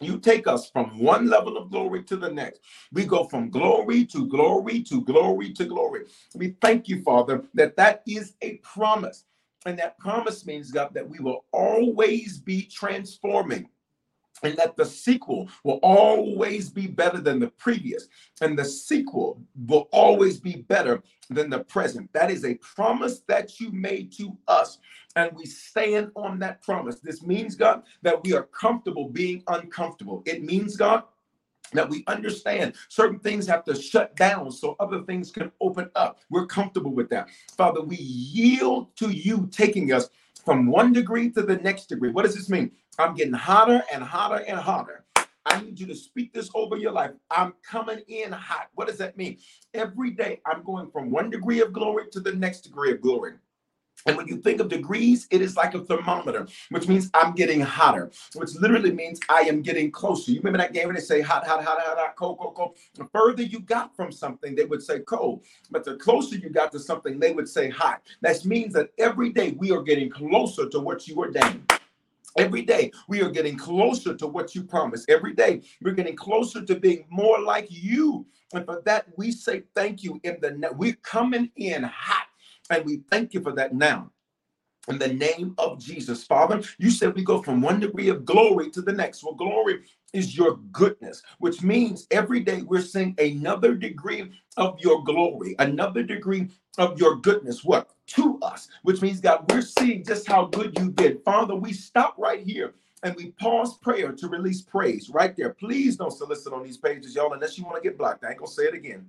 You 0.00 0.18
take 0.18 0.48
us 0.48 0.68
from 0.68 0.98
one 0.98 1.28
level 1.28 1.56
of 1.56 1.70
glory 1.70 2.02
to 2.04 2.16
the 2.16 2.30
next. 2.30 2.60
We 2.92 3.04
go 3.04 3.24
from 3.24 3.50
glory 3.50 4.04
to 4.06 4.26
glory 4.26 4.82
to 4.84 5.02
glory 5.02 5.52
to 5.52 5.64
glory. 5.64 6.06
We 6.34 6.56
thank 6.60 6.88
you, 6.88 7.02
Father, 7.02 7.44
that 7.54 7.76
that 7.76 8.02
is 8.06 8.34
a 8.42 8.54
promise. 8.58 9.24
And 9.64 9.78
that 9.78 9.98
promise 9.98 10.44
means, 10.44 10.72
God, 10.72 10.92
that 10.94 11.08
we 11.08 11.20
will 11.20 11.44
always 11.52 12.38
be 12.38 12.62
transforming 12.64 13.68
and 14.42 14.56
that 14.56 14.76
the 14.76 14.84
sequel 14.84 15.48
will 15.64 15.80
always 15.82 16.70
be 16.70 16.86
better 16.86 17.20
than 17.20 17.38
the 17.38 17.48
previous, 17.48 18.08
and 18.40 18.58
the 18.58 18.64
sequel 18.64 19.40
will 19.66 19.88
always 19.92 20.38
be 20.40 20.56
better 20.68 21.02
than 21.30 21.50
the 21.50 21.60
present. 21.64 22.12
That 22.12 22.30
is 22.30 22.44
a 22.44 22.54
promise 22.56 23.20
that 23.28 23.60
you 23.60 23.70
made 23.70 24.12
to 24.18 24.36
us, 24.48 24.78
and 25.16 25.30
we 25.34 25.46
stand 25.46 26.10
on 26.16 26.38
that 26.40 26.62
promise. 26.62 27.00
This 27.00 27.22
means, 27.22 27.54
God, 27.54 27.82
that 28.02 28.22
we 28.24 28.34
are 28.34 28.44
comfortable 28.44 29.08
being 29.08 29.42
uncomfortable. 29.46 30.22
It 30.26 30.42
means, 30.42 30.76
God, 30.76 31.04
that 31.72 31.88
we 31.88 32.04
understand 32.06 32.74
certain 32.88 33.18
things 33.18 33.46
have 33.46 33.64
to 33.64 33.74
shut 33.74 34.14
down 34.16 34.50
so 34.50 34.76
other 34.78 35.02
things 35.02 35.30
can 35.30 35.50
open 35.60 35.90
up. 35.94 36.20
We're 36.30 36.46
comfortable 36.46 36.92
with 36.92 37.08
that. 37.10 37.28
Father, 37.56 37.80
we 37.82 37.96
yield 37.96 38.94
to 38.96 39.10
you 39.10 39.48
taking 39.50 39.92
us 39.92 40.10
from 40.44 40.66
one 40.66 40.92
degree 40.92 41.30
to 41.30 41.42
the 41.42 41.56
next 41.56 41.86
degree. 41.86 42.10
What 42.10 42.24
does 42.24 42.34
this 42.34 42.50
mean? 42.50 42.72
I'm 42.98 43.14
getting 43.14 43.32
hotter 43.32 43.82
and 43.92 44.02
hotter 44.02 44.44
and 44.46 44.58
hotter. 44.58 45.04
I 45.46 45.60
need 45.60 45.80
you 45.80 45.86
to 45.86 45.94
speak 45.94 46.32
this 46.32 46.50
over 46.54 46.76
your 46.76 46.92
life. 46.92 47.12
I'm 47.30 47.54
coming 47.62 48.00
in 48.06 48.32
hot. 48.32 48.68
What 48.74 48.86
does 48.86 48.98
that 48.98 49.16
mean? 49.16 49.38
Every 49.74 50.10
day 50.10 50.40
I'm 50.46 50.62
going 50.62 50.90
from 50.90 51.10
one 51.10 51.30
degree 51.30 51.60
of 51.60 51.72
glory 51.72 52.04
to 52.12 52.20
the 52.20 52.32
next 52.32 52.60
degree 52.60 52.92
of 52.92 53.00
glory. 53.00 53.32
And 54.04 54.16
when 54.16 54.26
you 54.26 54.36
think 54.36 54.60
of 54.60 54.68
degrees, 54.68 55.28
it 55.30 55.40
is 55.40 55.56
like 55.56 55.74
a 55.74 55.80
thermometer, 55.80 56.46
which 56.70 56.88
means 56.88 57.08
I'm 57.14 57.34
getting 57.34 57.60
hotter, 57.60 58.10
which 58.34 58.54
literally 58.56 58.90
means 58.90 59.20
I 59.28 59.42
am 59.42 59.62
getting 59.62 59.90
closer. 59.90 60.32
You 60.32 60.38
remember 60.40 60.58
that 60.58 60.72
game 60.72 60.86
where 60.86 60.94
they 60.94 61.00
say 61.00 61.20
hot, 61.20 61.46
hot, 61.46 61.62
hot, 61.64 61.80
hot, 61.80 61.96
hot, 61.96 62.16
cold, 62.16 62.38
cold, 62.38 62.54
cold. 62.54 62.76
The 62.94 63.08
further 63.12 63.42
you 63.42 63.60
got 63.60 63.94
from 63.94 64.10
something, 64.10 64.54
they 64.54 64.64
would 64.64 64.82
say 64.82 65.00
cold. 65.00 65.44
But 65.70 65.84
the 65.84 65.96
closer 65.96 66.36
you 66.36 66.50
got 66.50 66.72
to 66.72 66.80
something, 66.80 67.20
they 67.20 67.32
would 67.32 67.48
say 67.48 67.70
hot. 67.70 68.02
That 68.22 68.44
means 68.44 68.74
that 68.74 68.90
every 68.98 69.30
day 69.30 69.52
we 69.52 69.70
are 69.70 69.82
getting 69.82 70.10
closer 70.10 70.68
to 70.68 70.80
what 70.80 71.06
you 71.06 71.16
ordained. 71.16 71.72
Every 72.38 72.62
day 72.62 72.90
we 73.08 73.22
are 73.22 73.30
getting 73.30 73.58
closer 73.58 74.14
to 74.16 74.26
what 74.26 74.54
you 74.54 74.64
promised. 74.64 75.10
Every 75.10 75.34
day 75.34 75.62
we're 75.82 75.92
getting 75.92 76.16
closer 76.16 76.64
to 76.64 76.74
being 76.78 77.04
more 77.10 77.40
like 77.40 77.66
you. 77.68 78.26
And 78.54 78.64
for 78.64 78.82
that, 78.84 79.06
we 79.16 79.32
say 79.32 79.64
thank 79.74 80.02
you 80.02 80.20
in 80.22 80.38
the 80.40 80.72
we're 80.76 80.96
coming 81.02 81.50
in 81.56 81.82
hot 81.82 82.26
and 82.70 82.84
we 82.84 83.02
thank 83.10 83.34
you 83.34 83.42
for 83.42 83.52
that 83.52 83.74
now. 83.74 84.11
In 84.88 84.98
the 84.98 85.12
name 85.12 85.54
of 85.58 85.78
Jesus, 85.78 86.24
Father, 86.24 86.60
you 86.78 86.90
said 86.90 87.14
we 87.14 87.22
go 87.22 87.40
from 87.40 87.60
one 87.60 87.78
degree 87.78 88.08
of 88.08 88.24
glory 88.24 88.68
to 88.70 88.82
the 88.82 88.92
next. 88.92 89.22
Well, 89.22 89.34
glory 89.34 89.82
is 90.12 90.36
your 90.36 90.56
goodness, 90.72 91.22
which 91.38 91.62
means 91.62 92.06
every 92.10 92.40
day 92.40 92.62
we're 92.62 92.80
seeing 92.80 93.14
another 93.18 93.74
degree 93.74 94.32
of 94.56 94.80
your 94.80 95.04
glory, 95.04 95.54
another 95.60 96.02
degree 96.02 96.48
of 96.78 96.98
your 96.98 97.16
goodness. 97.16 97.62
What? 97.62 97.90
To 98.08 98.38
us, 98.42 98.68
which 98.82 99.00
means, 99.00 99.20
God, 99.20 99.50
we're 99.50 99.62
seeing 99.62 100.04
just 100.04 100.26
how 100.26 100.46
good 100.46 100.76
you 100.78 100.90
did. 100.90 101.22
Father, 101.24 101.54
we 101.54 101.72
stop 101.72 102.16
right 102.18 102.42
here 102.44 102.74
and 103.04 103.14
we 103.14 103.30
pause 103.32 103.78
prayer 103.78 104.12
to 104.12 104.28
release 104.28 104.62
praise 104.62 105.08
right 105.08 105.36
there. 105.36 105.50
Please 105.50 105.96
don't 105.96 106.10
solicit 106.10 106.52
on 106.52 106.64
these 106.64 106.76
pages, 106.76 107.14
y'all, 107.14 107.32
unless 107.32 107.56
you 107.56 107.64
want 107.64 107.76
to 107.76 107.88
get 107.88 107.96
blocked. 107.96 108.24
I 108.24 108.30
ain't 108.30 108.38
gonna 108.38 108.50
say 108.50 108.64
it 108.64 108.74
again. 108.74 109.06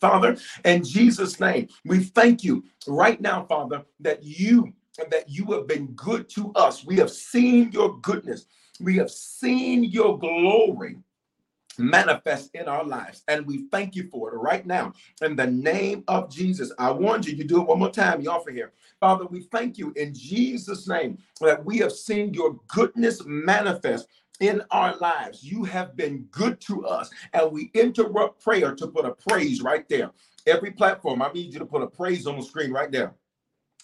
Father, 0.00 0.36
in 0.64 0.84
Jesus' 0.84 1.40
name, 1.40 1.68
we 1.84 2.00
thank 2.00 2.44
you 2.44 2.64
right 2.86 3.20
now, 3.20 3.44
Father, 3.44 3.82
that 4.00 4.22
you 4.22 4.72
that 5.10 5.28
you 5.28 5.46
have 5.52 5.66
been 5.66 5.86
good 5.88 6.28
to 6.30 6.52
us. 6.54 6.84
We 6.84 6.96
have 6.96 7.10
seen 7.10 7.70
your 7.72 7.98
goodness. 8.00 8.46
We 8.80 8.96
have 8.96 9.10
seen 9.10 9.84
your 9.84 10.18
glory 10.18 10.96
manifest 11.78 12.50
in 12.54 12.68
our 12.68 12.84
lives. 12.84 13.22
And 13.28 13.46
we 13.46 13.68
thank 13.70 13.96
you 13.96 14.08
for 14.10 14.34
it 14.34 14.36
right 14.36 14.66
now. 14.66 14.92
In 15.22 15.36
the 15.36 15.46
name 15.46 16.04
of 16.08 16.30
Jesus, 16.30 16.72
I 16.78 16.90
warned 16.90 17.26
you, 17.26 17.34
you 17.34 17.44
do 17.44 17.60
it 17.60 17.68
one 17.68 17.78
more 17.78 17.90
time, 17.90 18.20
y'all 18.20 18.40
for 18.40 18.50
here. 18.50 18.72
Father, 18.98 19.26
we 19.26 19.42
thank 19.44 19.78
you 19.78 19.92
in 19.96 20.14
Jesus' 20.14 20.86
name 20.88 21.18
that 21.40 21.64
we 21.64 21.78
have 21.78 21.92
seen 21.92 22.34
your 22.34 22.60
goodness 22.68 23.22
manifest 23.24 24.08
in 24.40 24.62
our 24.70 24.96
lives. 24.98 25.42
You 25.42 25.64
have 25.64 25.96
been 25.96 26.26
good 26.30 26.60
to 26.62 26.86
us. 26.86 27.10
And 27.32 27.52
we 27.52 27.70
interrupt 27.74 28.42
prayer 28.42 28.74
to 28.74 28.86
put 28.86 29.06
a 29.06 29.12
praise 29.12 29.62
right 29.62 29.88
there. 29.88 30.10
Every 30.46 30.70
platform, 30.72 31.22
I 31.22 31.30
need 31.32 31.52
you 31.52 31.58
to 31.58 31.66
put 31.66 31.82
a 31.82 31.86
praise 31.86 32.26
on 32.26 32.36
the 32.36 32.42
screen 32.42 32.72
right 32.72 32.90
there. 32.90 33.14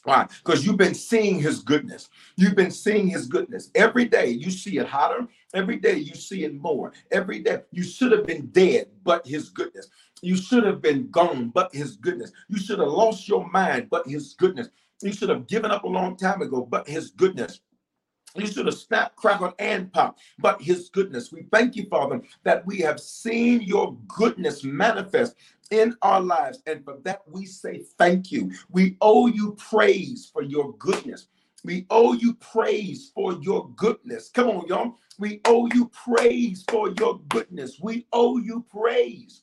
Why? 0.06 0.28
Because 0.44 0.64
you've 0.64 0.76
been 0.76 0.94
seeing 0.94 1.40
his 1.40 1.62
goodness. 1.62 2.10
You've 2.36 2.54
been 2.54 2.70
seeing 2.70 3.08
his 3.08 3.26
goodness. 3.26 3.72
Every 3.74 4.04
day 4.04 4.28
you 4.28 4.52
see 4.52 4.78
it 4.78 4.86
hotter. 4.86 5.26
Every 5.52 5.78
day 5.78 5.96
you 5.96 6.14
see 6.14 6.44
it 6.44 6.54
more. 6.54 6.92
Every 7.10 7.40
day 7.40 7.62
you 7.72 7.82
should 7.82 8.12
have 8.12 8.24
been 8.24 8.46
dead, 8.46 8.86
but 9.02 9.26
his 9.26 9.48
goodness. 9.48 9.88
You 10.22 10.36
should 10.36 10.62
have 10.62 10.80
been 10.80 11.10
gone, 11.10 11.48
but 11.48 11.74
his 11.74 11.96
goodness. 11.96 12.30
You 12.48 12.56
should 12.56 12.78
have 12.78 12.86
lost 12.86 13.28
your 13.28 13.50
mind, 13.50 13.88
but 13.90 14.06
his 14.06 14.34
goodness. 14.34 14.68
You 15.02 15.12
should 15.12 15.28
have 15.28 15.48
given 15.48 15.72
up 15.72 15.82
a 15.82 15.88
long 15.88 16.16
time 16.16 16.40
ago, 16.40 16.64
but 16.64 16.86
his 16.86 17.10
goodness. 17.10 17.60
You 18.36 18.46
should 18.46 18.66
have 18.66 18.76
snapped, 18.76 19.16
crackled, 19.16 19.54
and 19.58 19.92
popped. 19.92 20.20
But 20.38 20.60
his 20.60 20.88
goodness, 20.90 21.32
we 21.32 21.46
thank 21.50 21.74
you, 21.74 21.86
Father, 21.88 22.20
that 22.44 22.64
we 22.66 22.78
have 22.78 23.00
seen 23.00 23.62
your 23.62 23.96
goodness 24.06 24.62
manifest 24.62 25.34
in 25.70 25.96
our 26.02 26.20
lives. 26.20 26.62
And 26.66 26.84
for 26.84 26.98
that, 27.04 27.22
we 27.28 27.46
say 27.46 27.82
thank 27.98 28.30
you. 28.30 28.52
We 28.70 28.96
owe 29.00 29.26
you 29.26 29.52
praise 29.52 30.30
for 30.32 30.42
your 30.42 30.72
goodness. 30.74 31.28
We 31.64 31.86
owe 31.90 32.12
you 32.12 32.34
praise 32.34 33.10
for 33.14 33.34
your 33.34 33.68
goodness. 33.70 34.30
Come 34.32 34.48
on, 34.48 34.66
y'all. 34.68 34.96
We 35.18 35.40
owe 35.44 35.68
you 35.74 35.88
praise 35.88 36.64
for 36.70 36.90
your 36.90 37.20
goodness. 37.28 37.78
We 37.80 38.06
owe 38.12 38.38
you 38.38 38.64
praise 38.70 39.42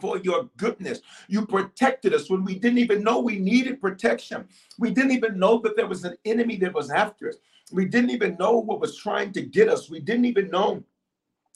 for 0.00 0.18
your 0.18 0.50
goodness. 0.56 1.00
You 1.28 1.46
protected 1.46 2.14
us 2.14 2.28
when 2.28 2.44
we 2.44 2.58
didn't 2.58 2.78
even 2.78 3.02
know 3.02 3.20
we 3.20 3.38
needed 3.38 3.80
protection. 3.80 4.48
We 4.78 4.90
didn't 4.90 5.12
even 5.12 5.38
know 5.38 5.58
that 5.60 5.76
there 5.76 5.86
was 5.86 6.04
an 6.04 6.16
enemy 6.24 6.56
that 6.56 6.74
was 6.74 6.90
after 6.90 7.28
us. 7.28 7.36
We 7.72 7.84
didn't 7.84 8.10
even 8.10 8.36
know 8.38 8.58
what 8.58 8.80
was 8.80 8.96
trying 8.96 9.32
to 9.32 9.42
get 9.42 9.68
us. 9.68 9.90
We 9.90 10.00
didn't 10.00 10.24
even 10.24 10.50
know 10.50 10.82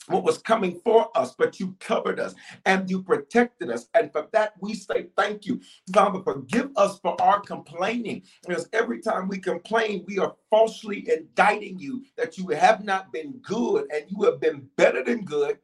what 0.07 0.23
was 0.23 0.37
coming 0.37 0.79
for 0.83 1.09
us, 1.17 1.33
but 1.37 1.59
you 1.59 1.75
covered 1.79 2.19
us 2.19 2.35
and 2.65 2.89
you 2.89 3.01
protected 3.01 3.69
us. 3.69 3.87
And 3.93 4.11
for 4.11 4.27
that, 4.33 4.53
we 4.59 4.73
say 4.73 5.07
thank 5.17 5.45
you. 5.45 5.61
Father, 5.93 6.21
forgive 6.23 6.71
us 6.75 6.99
for 6.99 7.19
our 7.21 7.39
complaining. 7.41 8.23
Because 8.45 8.67
every 8.73 9.01
time 9.01 9.27
we 9.27 9.39
complain, 9.39 10.03
we 10.07 10.19
are 10.19 10.35
falsely 10.49 11.07
indicting 11.09 11.79
you 11.79 12.03
that 12.17 12.37
you 12.37 12.47
have 12.49 12.83
not 12.83 13.11
been 13.11 13.39
good 13.41 13.87
and 13.93 14.05
you 14.07 14.23
have 14.23 14.39
been 14.39 14.67
better 14.75 15.03
than 15.03 15.23
good. 15.23 15.57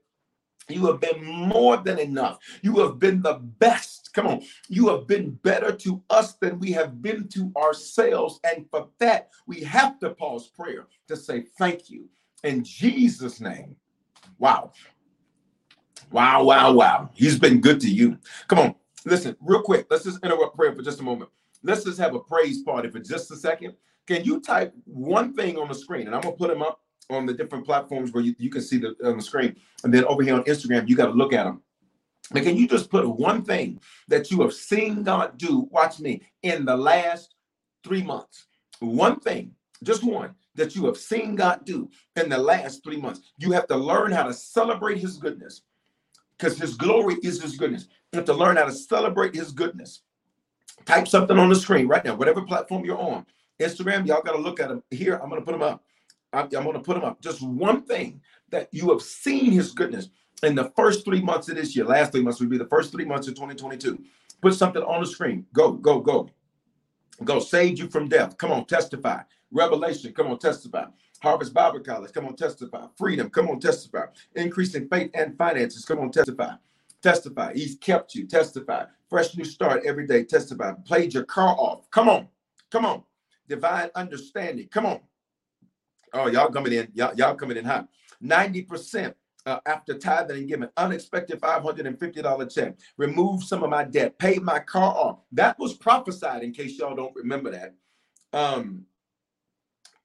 You 0.69 0.85
have 0.85 1.01
been 1.01 1.25
more 1.25 1.77
than 1.77 1.97
enough. 1.97 2.37
You 2.61 2.79
have 2.79 2.99
been 2.99 3.23
the 3.23 3.33
best. 3.33 4.11
Come 4.13 4.27
on. 4.27 4.43
You 4.67 4.89
have 4.89 5.07
been 5.07 5.31
better 5.31 5.71
to 5.77 6.03
us 6.11 6.33
than 6.33 6.59
we 6.59 6.71
have 6.73 7.01
been 7.01 7.27
to 7.29 7.51
ourselves. 7.57 8.39
And 8.43 8.67
for 8.69 8.89
that, 8.99 9.29
we 9.47 9.61
have 9.61 9.99
to 9.99 10.11
pause 10.11 10.47
prayer 10.47 10.87
to 11.07 11.17
say 11.17 11.45
thank 11.57 11.89
you. 11.89 12.07
In 12.43 12.63
Jesus' 12.63 13.41
name. 13.41 13.75
Wow. 14.39 14.71
Wow, 16.11 16.43
wow, 16.43 16.71
wow. 16.71 17.09
He's 17.13 17.37
been 17.37 17.61
good 17.61 17.79
to 17.81 17.89
you. 17.89 18.17
Come 18.47 18.59
on, 18.59 18.75
listen, 19.05 19.35
real 19.41 19.61
quick. 19.61 19.87
Let's 19.89 20.05
just 20.05 20.23
interrupt 20.23 20.55
prayer 20.55 20.73
for 20.73 20.81
just 20.81 20.99
a 20.99 21.03
moment. 21.03 21.29
Let's 21.61 21.83
just 21.83 21.99
have 21.99 22.15
a 22.15 22.19
praise 22.19 22.63
party 22.63 22.89
for 22.89 22.99
just 22.99 23.29
a 23.31 23.35
second. 23.35 23.75
Can 24.07 24.23
you 24.23 24.39
type 24.39 24.73
one 24.85 25.33
thing 25.33 25.57
on 25.57 25.67
the 25.67 25.75
screen? 25.75 26.07
And 26.07 26.15
I'm 26.15 26.21
going 26.21 26.33
to 26.33 26.37
put 26.37 26.49
them 26.49 26.63
up 26.63 26.81
on 27.11 27.25
the 27.25 27.33
different 27.33 27.65
platforms 27.65 28.11
where 28.11 28.23
you, 28.23 28.33
you 28.39 28.49
can 28.49 28.61
see 28.61 28.77
the 28.77 28.95
on 29.03 29.17
the 29.17 29.23
screen. 29.23 29.55
And 29.83 29.93
then 29.93 30.05
over 30.05 30.23
here 30.23 30.35
on 30.35 30.43
Instagram, 30.45 30.87
you 30.87 30.95
got 30.95 31.07
to 31.07 31.11
look 31.11 31.33
at 31.33 31.43
them. 31.43 31.61
But 32.31 32.43
can 32.43 32.55
you 32.55 32.67
just 32.67 32.89
put 32.89 33.07
one 33.07 33.43
thing 33.43 33.79
that 34.07 34.31
you 34.31 34.41
have 34.41 34.53
seen 34.53 35.03
God 35.03 35.37
do, 35.37 35.67
watch 35.71 35.99
me, 35.99 36.21
in 36.43 36.65
the 36.65 36.77
last 36.77 37.35
three 37.83 38.03
months. 38.03 38.45
One 38.79 39.19
thing, 39.19 39.53
just 39.83 40.03
one, 40.03 40.35
that 40.59 40.75
you 40.75 40.85
have 40.85 40.97
seen 40.97 41.35
God 41.35 41.65
do 41.65 41.89
in 42.15 42.29
the 42.29 42.37
last 42.37 42.83
three 42.83 42.97
months. 42.97 43.21
You 43.37 43.51
have 43.53 43.65
to 43.67 43.77
learn 43.77 44.11
how 44.11 44.23
to 44.23 44.33
celebrate 44.33 44.97
his 44.97 45.17
goodness 45.17 45.61
because 46.37 46.57
his 46.57 46.75
glory 46.75 47.15
is 47.23 47.41
his 47.41 47.55
goodness. 47.55 47.87
You 48.11 48.17
have 48.17 48.25
to 48.25 48.33
learn 48.33 48.57
how 48.57 48.65
to 48.65 48.71
celebrate 48.71 49.33
his 49.33 49.51
goodness. 49.51 50.01
Type 50.85 51.07
something 51.07 51.37
on 51.37 51.49
the 51.49 51.55
screen 51.55 51.87
right 51.87 52.03
now, 52.03 52.15
whatever 52.15 52.41
platform 52.41 52.85
you're 52.85 52.99
on. 52.99 53.25
Instagram, 53.59 54.05
y'all 54.05 54.21
got 54.21 54.33
to 54.33 54.37
look 54.37 54.59
at 54.59 54.69
them 54.69 54.83
here. 54.91 55.15
I'm 55.15 55.29
going 55.29 55.41
to 55.41 55.45
put 55.45 55.53
them 55.53 55.61
up. 55.61 55.83
I'm, 56.33 56.45
I'm 56.45 56.63
going 56.63 56.73
to 56.73 56.79
put 56.79 56.95
them 56.95 57.03
up. 57.03 57.21
Just 57.21 57.41
one 57.41 57.81
thing 57.83 58.21
that 58.49 58.69
you 58.71 58.89
have 58.91 59.01
seen 59.01 59.51
his 59.51 59.71
goodness 59.71 60.09
in 60.43 60.55
the 60.55 60.71
first 60.75 61.05
three 61.05 61.21
months 61.21 61.49
of 61.49 61.55
this 61.55 61.75
year. 61.75 61.85
Last 61.85 62.11
three 62.11 62.21
months 62.21 62.39
would 62.39 62.49
be 62.49 62.57
the 62.57 62.67
first 62.67 62.91
three 62.91 63.05
months 63.05 63.27
of 63.27 63.35
2022. 63.35 64.01
Put 64.41 64.53
something 64.53 64.83
on 64.83 65.01
the 65.01 65.07
screen. 65.07 65.45
Go, 65.53 65.71
go, 65.71 65.99
go. 65.99 66.29
Go. 67.23 67.39
Saved 67.39 67.79
you 67.79 67.89
from 67.89 68.07
death. 68.07 68.37
Come 68.37 68.51
on, 68.51 68.65
testify. 68.65 69.21
Revelation. 69.51 70.13
Come 70.13 70.27
on, 70.27 70.39
testify. 70.39 70.85
Harvest 71.21 71.53
Bible 71.53 71.79
College. 71.81 72.13
Come 72.13 72.25
on, 72.27 72.35
testify. 72.35 72.85
Freedom. 72.97 73.29
Come 73.29 73.49
on, 73.49 73.59
testify. 73.59 74.05
Increasing 74.35 74.87
faith 74.87 75.11
and 75.13 75.37
finances. 75.37 75.85
Come 75.85 75.99
on, 75.99 76.11
testify. 76.11 76.53
Testify. 77.01 77.53
He's 77.53 77.75
kept 77.75 78.15
you. 78.15 78.27
Testify. 78.27 78.85
Fresh 79.09 79.35
new 79.35 79.45
start 79.45 79.83
every 79.85 80.07
day. 80.07 80.23
Testify. 80.23 80.73
Played 80.85 81.13
your 81.13 81.23
car 81.23 81.55
off. 81.57 81.89
Come 81.91 82.09
on. 82.09 82.27
Come 82.71 82.85
on. 82.85 83.03
Divine 83.47 83.89
understanding. 83.95 84.67
Come 84.67 84.85
on. 84.85 84.99
Oh, 86.13 86.27
y'all 86.27 86.49
coming 86.49 86.73
in. 86.73 86.89
Y'all, 86.93 87.13
y'all 87.15 87.35
coming 87.35 87.57
in 87.57 87.65
hot. 87.65 87.87
90% 88.23 89.13
uh, 89.45 89.59
after 89.65 89.97
tithing 89.97 90.37
and 90.37 90.47
giving, 90.47 90.69
unexpected 90.77 91.39
$550 91.39 92.53
check, 92.53 92.75
remove 92.97 93.43
some 93.43 93.63
of 93.63 93.69
my 93.69 93.83
debt, 93.83 94.17
paid 94.19 94.41
my 94.41 94.59
car 94.59 94.93
off. 94.93 95.19
That 95.31 95.57
was 95.57 95.75
prophesied 95.75 96.43
in 96.43 96.51
case 96.51 96.77
y'all 96.77 96.95
don't 96.95 97.15
remember 97.15 97.51
that. 97.51 97.75
Um, 98.33 98.85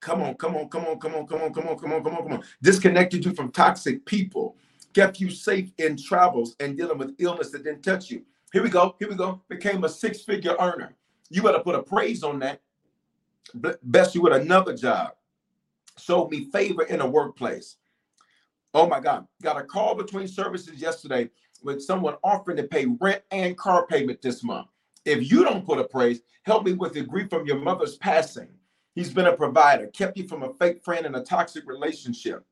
come 0.05 0.23
on, 0.23 0.37
come 0.37 0.57
on, 0.57 0.69
come 0.69 0.87
on, 0.87 0.99
come 1.01 1.15
on, 1.17 1.27
come 1.27 1.43
on, 1.43 1.55
come 1.55 1.69
on, 1.69 1.79
come 1.79 1.93
on, 1.93 2.05
come 2.05 2.15
on, 2.17 2.25
come 2.25 2.33
on. 2.35 2.45
Disconnected 2.63 3.25
you 3.25 3.35
from 3.35 3.53
toxic 3.53 4.07
people, 4.07 4.57
kept 4.95 5.21
you 5.21 5.31
safe 5.31 5.73
in 5.79 5.97
travels 5.97 6.57
and 6.61 6.77
dealing 6.77 6.99
with 6.99 7.17
illness 7.19 7.51
that 7.53 7.65
didn't 7.65 7.83
touch 7.83 8.11
you. 8.11 8.23
Here 8.53 8.63
we 8.63 8.71
go, 8.71 8.97
here 9.01 9.09
we 9.11 9.17
go. 9.17 9.43
Became 9.49 9.85
a 9.85 9.91
six 9.91 10.23
figure 10.23 10.57
earner. 10.61 10.97
You 11.31 11.43
better 11.43 11.61
put 11.61 11.77
a 11.77 11.83
praise 11.83 12.25
on 12.25 12.41
that. 12.41 12.61
Best 13.85 14.15
you 14.15 14.23
with 14.23 14.35
another 14.35 14.77
job. 14.77 15.13
Showed 15.99 16.31
me 16.31 16.51
favor 16.53 16.85
in 16.85 17.03
a 17.03 17.09
workplace 17.09 17.77
Oh 18.75 18.87
my 18.89 19.01
God. 19.01 19.27
Got 19.43 19.59
a 19.61 19.65
call 19.65 19.95
between 19.95 20.29
services 20.29 20.81
yesterday 20.81 21.31
with 21.63 21.83
someone 21.83 22.17
offering 22.25 22.57
to 22.59 22.65
pay 22.65 22.87
rent 23.01 23.23
and 23.31 23.57
car 23.57 23.87
payment 23.87 24.23
this 24.23 24.45
month. 24.45 24.69
If 25.05 25.31
you 25.31 25.45
don't 25.45 25.67
put 25.67 25.79
a 25.79 25.85
praise, 25.85 26.21
help 26.45 26.65
me 26.65 26.73
with 26.75 26.95
the 26.95 27.03
grief 27.03 27.31
from 27.31 27.47
your 27.47 27.59
mother's 27.59 27.97
passing. 27.99 28.49
He's 28.95 29.13
been 29.13 29.27
a 29.27 29.37
provider, 29.37 29.89
kept 29.89 30.17
you 30.17 30.29
from 30.29 30.43
a 30.43 30.55
fake 30.55 30.85
friend 30.85 31.07
and 31.07 31.17
a 31.17 31.23
toxic 31.23 31.67
relationship. 31.67 32.45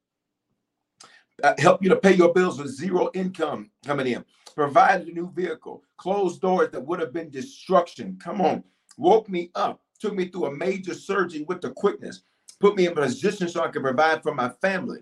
Uh, 1.42 1.55
help 1.59 1.83
you 1.83 1.88
to 1.88 1.96
pay 1.96 2.14
your 2.14 2.33
bills 2.33 2.59
with 2.59 2.68
zero 2.68 3.11
income 3.14 3.70
coming 3.85 4.07
in. 4.07 4.24
Provided 4.55 5.09
a 5.09 5.12
new 5.12 5.31
vehicle, 5.33 5.83
closed 5.96 6.40
doors 6.40 6.70
that 6.72 6.85
would 6.85 7.00
have 7.00 7.12
been 7.12 7.31
destruction. 7.31 8.18
Come 8.22 8.40
on, 8.40 8.62
woke 8.98 9.28
me 9.28 9.50
up, 9.55 9.81
took 9.98 10.14
me 10.14 10.28
through 10.28 10.46
a 10.46 10.57
major 10.57 10.94
surgery 10.94 11.44
with 11.48 11.61
the 11.61 11.70
quickness, 11.70 12.22
put 12.61 12.76
me 12.76 12.87
in 12.87 12.92
a 12.92 12.94
position 12.94 13.48
so 13.48 13.62
I 13.62 13.68
could 13.68 13.83
provide 13.83 14.22
for 14.22 14.35
my 14.35 14.50
family 14.61 15.00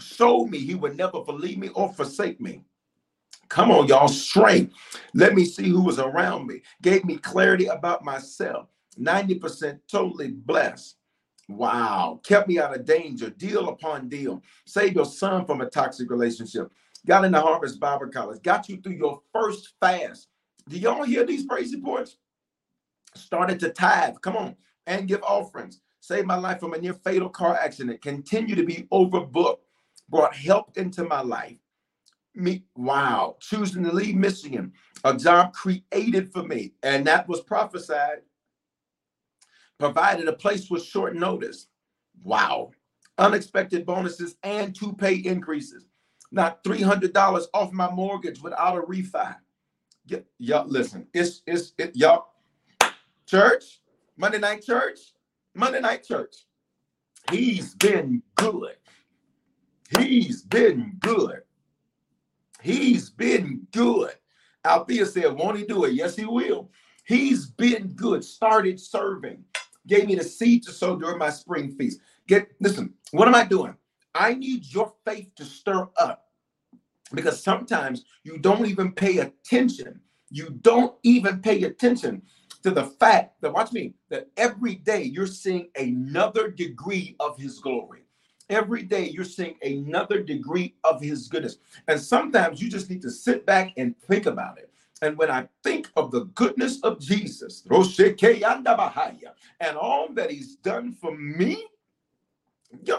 showed 0.00 0.46
me 0.46 0.58
he 0.58 0.74
would 0.74 0.96
never 0.96 1.22
believe 1.22 1.58
me 1.58 1.68
or 1.70 1.92
forsake 1.92 2.40
me. 2.40 2.62
Come 3.48 3.70
on, 3.70 3.86
y'all, 3.86 4.08
strength. 4.08 4.74
Let 5.14 5.34
me 5.34 5.44
see 5.44 5.68
who 5.68 5.82
was 5.82 5.98
around 5.98 6.46
me. 6.46 6.60
Gave 6.82 7.04
me 7.04 7.16
clarity 7.16 7.66
about 7.66 8.04
myself. 8.04 8.68
90% 8.98 9.80
totally 9.90 10.28
blessed. 10.28 10.96
Wow. 11.48 12.20
Kept 12.24 12.48
me 12.48 12.58
out 12.58 12.76
of 12.76 12.84
danger, 12.84 13.30
deal 13.30 13.68
upon 13.68 14.08
deal. 14.08 14.42
Saved 14.66 14.96
your 14.96 15.06
son 15.06 15.46
from 15.46 15.60
a 15.60 15.70
toxic 15.70 16.10
relationship. 16.10 16.70
Got 17.06 17.24
into 17.24 17.40
Harvest 17.40 17.80
Bible 17.80 18.08
College. 18.08 18.42
Got 18.42 18.68
you 18.68 18.80
through 18.80 18.94
your 18.94 19.20
first 19.32 19.74
fast. 19.80 20.28
Do 20.68 20.78
y'all 20.78 21.04
hear 21.04 21.24
these 21.24 21.46
praise 21.46 21.74
reports? 21.74 22.18
Started 23.14 23.60
to 23.60 23.70
tithe. 23.70 24.16
Come 24.20 24.36
on. 24.36 24.56
And 24.86 25.08
give 25.08 25.22
offerings. 25.22 25.80
Saved 26.00 26.26
my 26.26 26.36
life 26.36 26.60
from 26.60 26.74
a 26.74 26.78
near 26.78 26.94
fatal 26.94 27.28
car 27.28 27.56
accident. 27.56 28.02
Continue 28.02 28.54
to 28.54 28.64
be 28.64 28.86
overbooked 28.92 29.58
brought 30.08 30.34
help 30.34 30.76
into 30.76 31.04
my 31.04 31.20
life. 31.20 31.56
Me, 32.34 32.64
wow, 32.76 33.36
choosing 33.40 33.82
to 33.84 33.92
leave 33.92 34.14
Michigan, 34.14 34.72
a 35.04 35.16
job 35.16 35.52
created 35.52 36.32
for 36.32 36.42
me, 36.42 36.72
and 36.82 37.06
that 37.06 37.28
was 37.28 37.40
prophesied. 37.40 38.22
Provided 39.78 40.28
a 40.28 40.32
place 40.32 40.70
with 40.70 40.84
short 40.84 41.14
notice. 41.14 41.68
Wow. 42.22 42.72
Unexpected 43.16 43.86
bonuses 43.86 44.36
and 44.42 44.74
two 44.74 44.92
pay 44.92 45.14
increases. 45.14 45.86
Not 46.30 46.62
$300 46.64 47.46
off 47.54 47.72
my 47.72 47.90
mortgage 47.90 48.40
without 48.42 48.78
a 48.78 48.82
refi. 48.82 49.36
Y'all, 50.38 50.66
listen, 50.66 51.06
it's, 51.12 51.42
it's, 51.46 51.72
it, 51.78 51.94
y'all, 51.94 52.28
church, 53.26 53.80
Monday 54.16 54.38
night 54.38 54.64
church, 54.64 54.98
Monday 55.54 55.80
night 55.80 56.02
church. 56.04 56.34
He's 57.30 57.74
been 57.74 58.22
good. 58.36 58.76
He's 59.98 60.42
been 60.42 60.96
good. 61.00 61.42
He's 62.62 63.10
been 63.10 63.66
good. 63.72 64.12
Althea 64.64 65.06
said, 65.06 65.32
Won't 65.32 65.58
he 65.58 65.64
do 65.64 65.84
it? 65.84 65.92
Yes, 65.92 66.16
he 66.16 66.24
will. 66.24 66.70
He's 67.04 67.46
been 67.46 67.88
good. 67.88 68.24
Started 68.24 68.80
serving. 68.80 69.44
Gave 69.88 70.06
me 70.06 70.14
the 70.14 70.22
seed 70.22 70.62
to 70.64 70.72
sow 70.72 70.96
during 70.96 71.18
my 71.18 71.30
spring 71.30 71.72
feast. 71.72 72.00
Get 72.28 72.50
listen, 72.60 72.94
what 73.10 73.26
am 73.26 73.34
I 73.34 73.44
doing? 73.44 73.74
I 74.14 74.34
need 74.34 74.72
your 74.72 74.92
faith 75.04 75.34
to 75.36 75.44
stir 75.44 75.88
up 75.98 76.28
because 77.12 77.42
sometimes 77.42 78.04
you 78.22 78.38
don't 78.38 78.66
even 78.66 78.92
pay 78.92 79.18
attention. 79.18 80.00
You 80.30 80.50
don't 80.60 80.94
even 81.02 81.40
pay 81.40 81.62
attention 81.64 82.22
to 82.62 82.70
the 82.70 82.84
fact 82.84 83.40
that, 83.40 83.52
watch 83.52 83.72
me, 83.72 83.94
that 84.10 84.28
every 84.36 84.74
day 84.74 85.02
you're 85.02 85.26
seeing 85.26 85.68
another 85.78 86.50
degree 86.50 87.16
of 87.20 87.38
his 87.38 87.60
glory. 87.60 88.02
Every 88.50 88.82
day 88.82 89.08
you're 89.08 89.24
seeing 89.24 89.56
another 89.62 90.22
degree 90.22 90.74
of 90.84 91.00
his 91.00 91.28
goodness. 91.28 91.58
And 91.86 92.00
sometimes 92.00 92.60
you 92.60 92.70
just 92.70 92.90
need 92.90 93.02
to 93.02 93.10
sit 93.10 93.46
back 93.46 93.72
and 93.76 93.96
think 93.96 94.26
about 94.26 94.58
it. 94.58 94.70
And 95.02 95.16
when 95.16 95.30
I 95.30 95.48
think 95.62 95.90
of 95.96 96.10
the 96.10 96.24
goodness 96.34 96.80
of 96.82 97.00
Jesus 97.00 97.64
and 97.64 97.72
all 99.76 100.08
that 100.14 100.30
he's 100.30 100.56
done 100.56 100.92
for 100.92 101.16
me, 101.16 101.64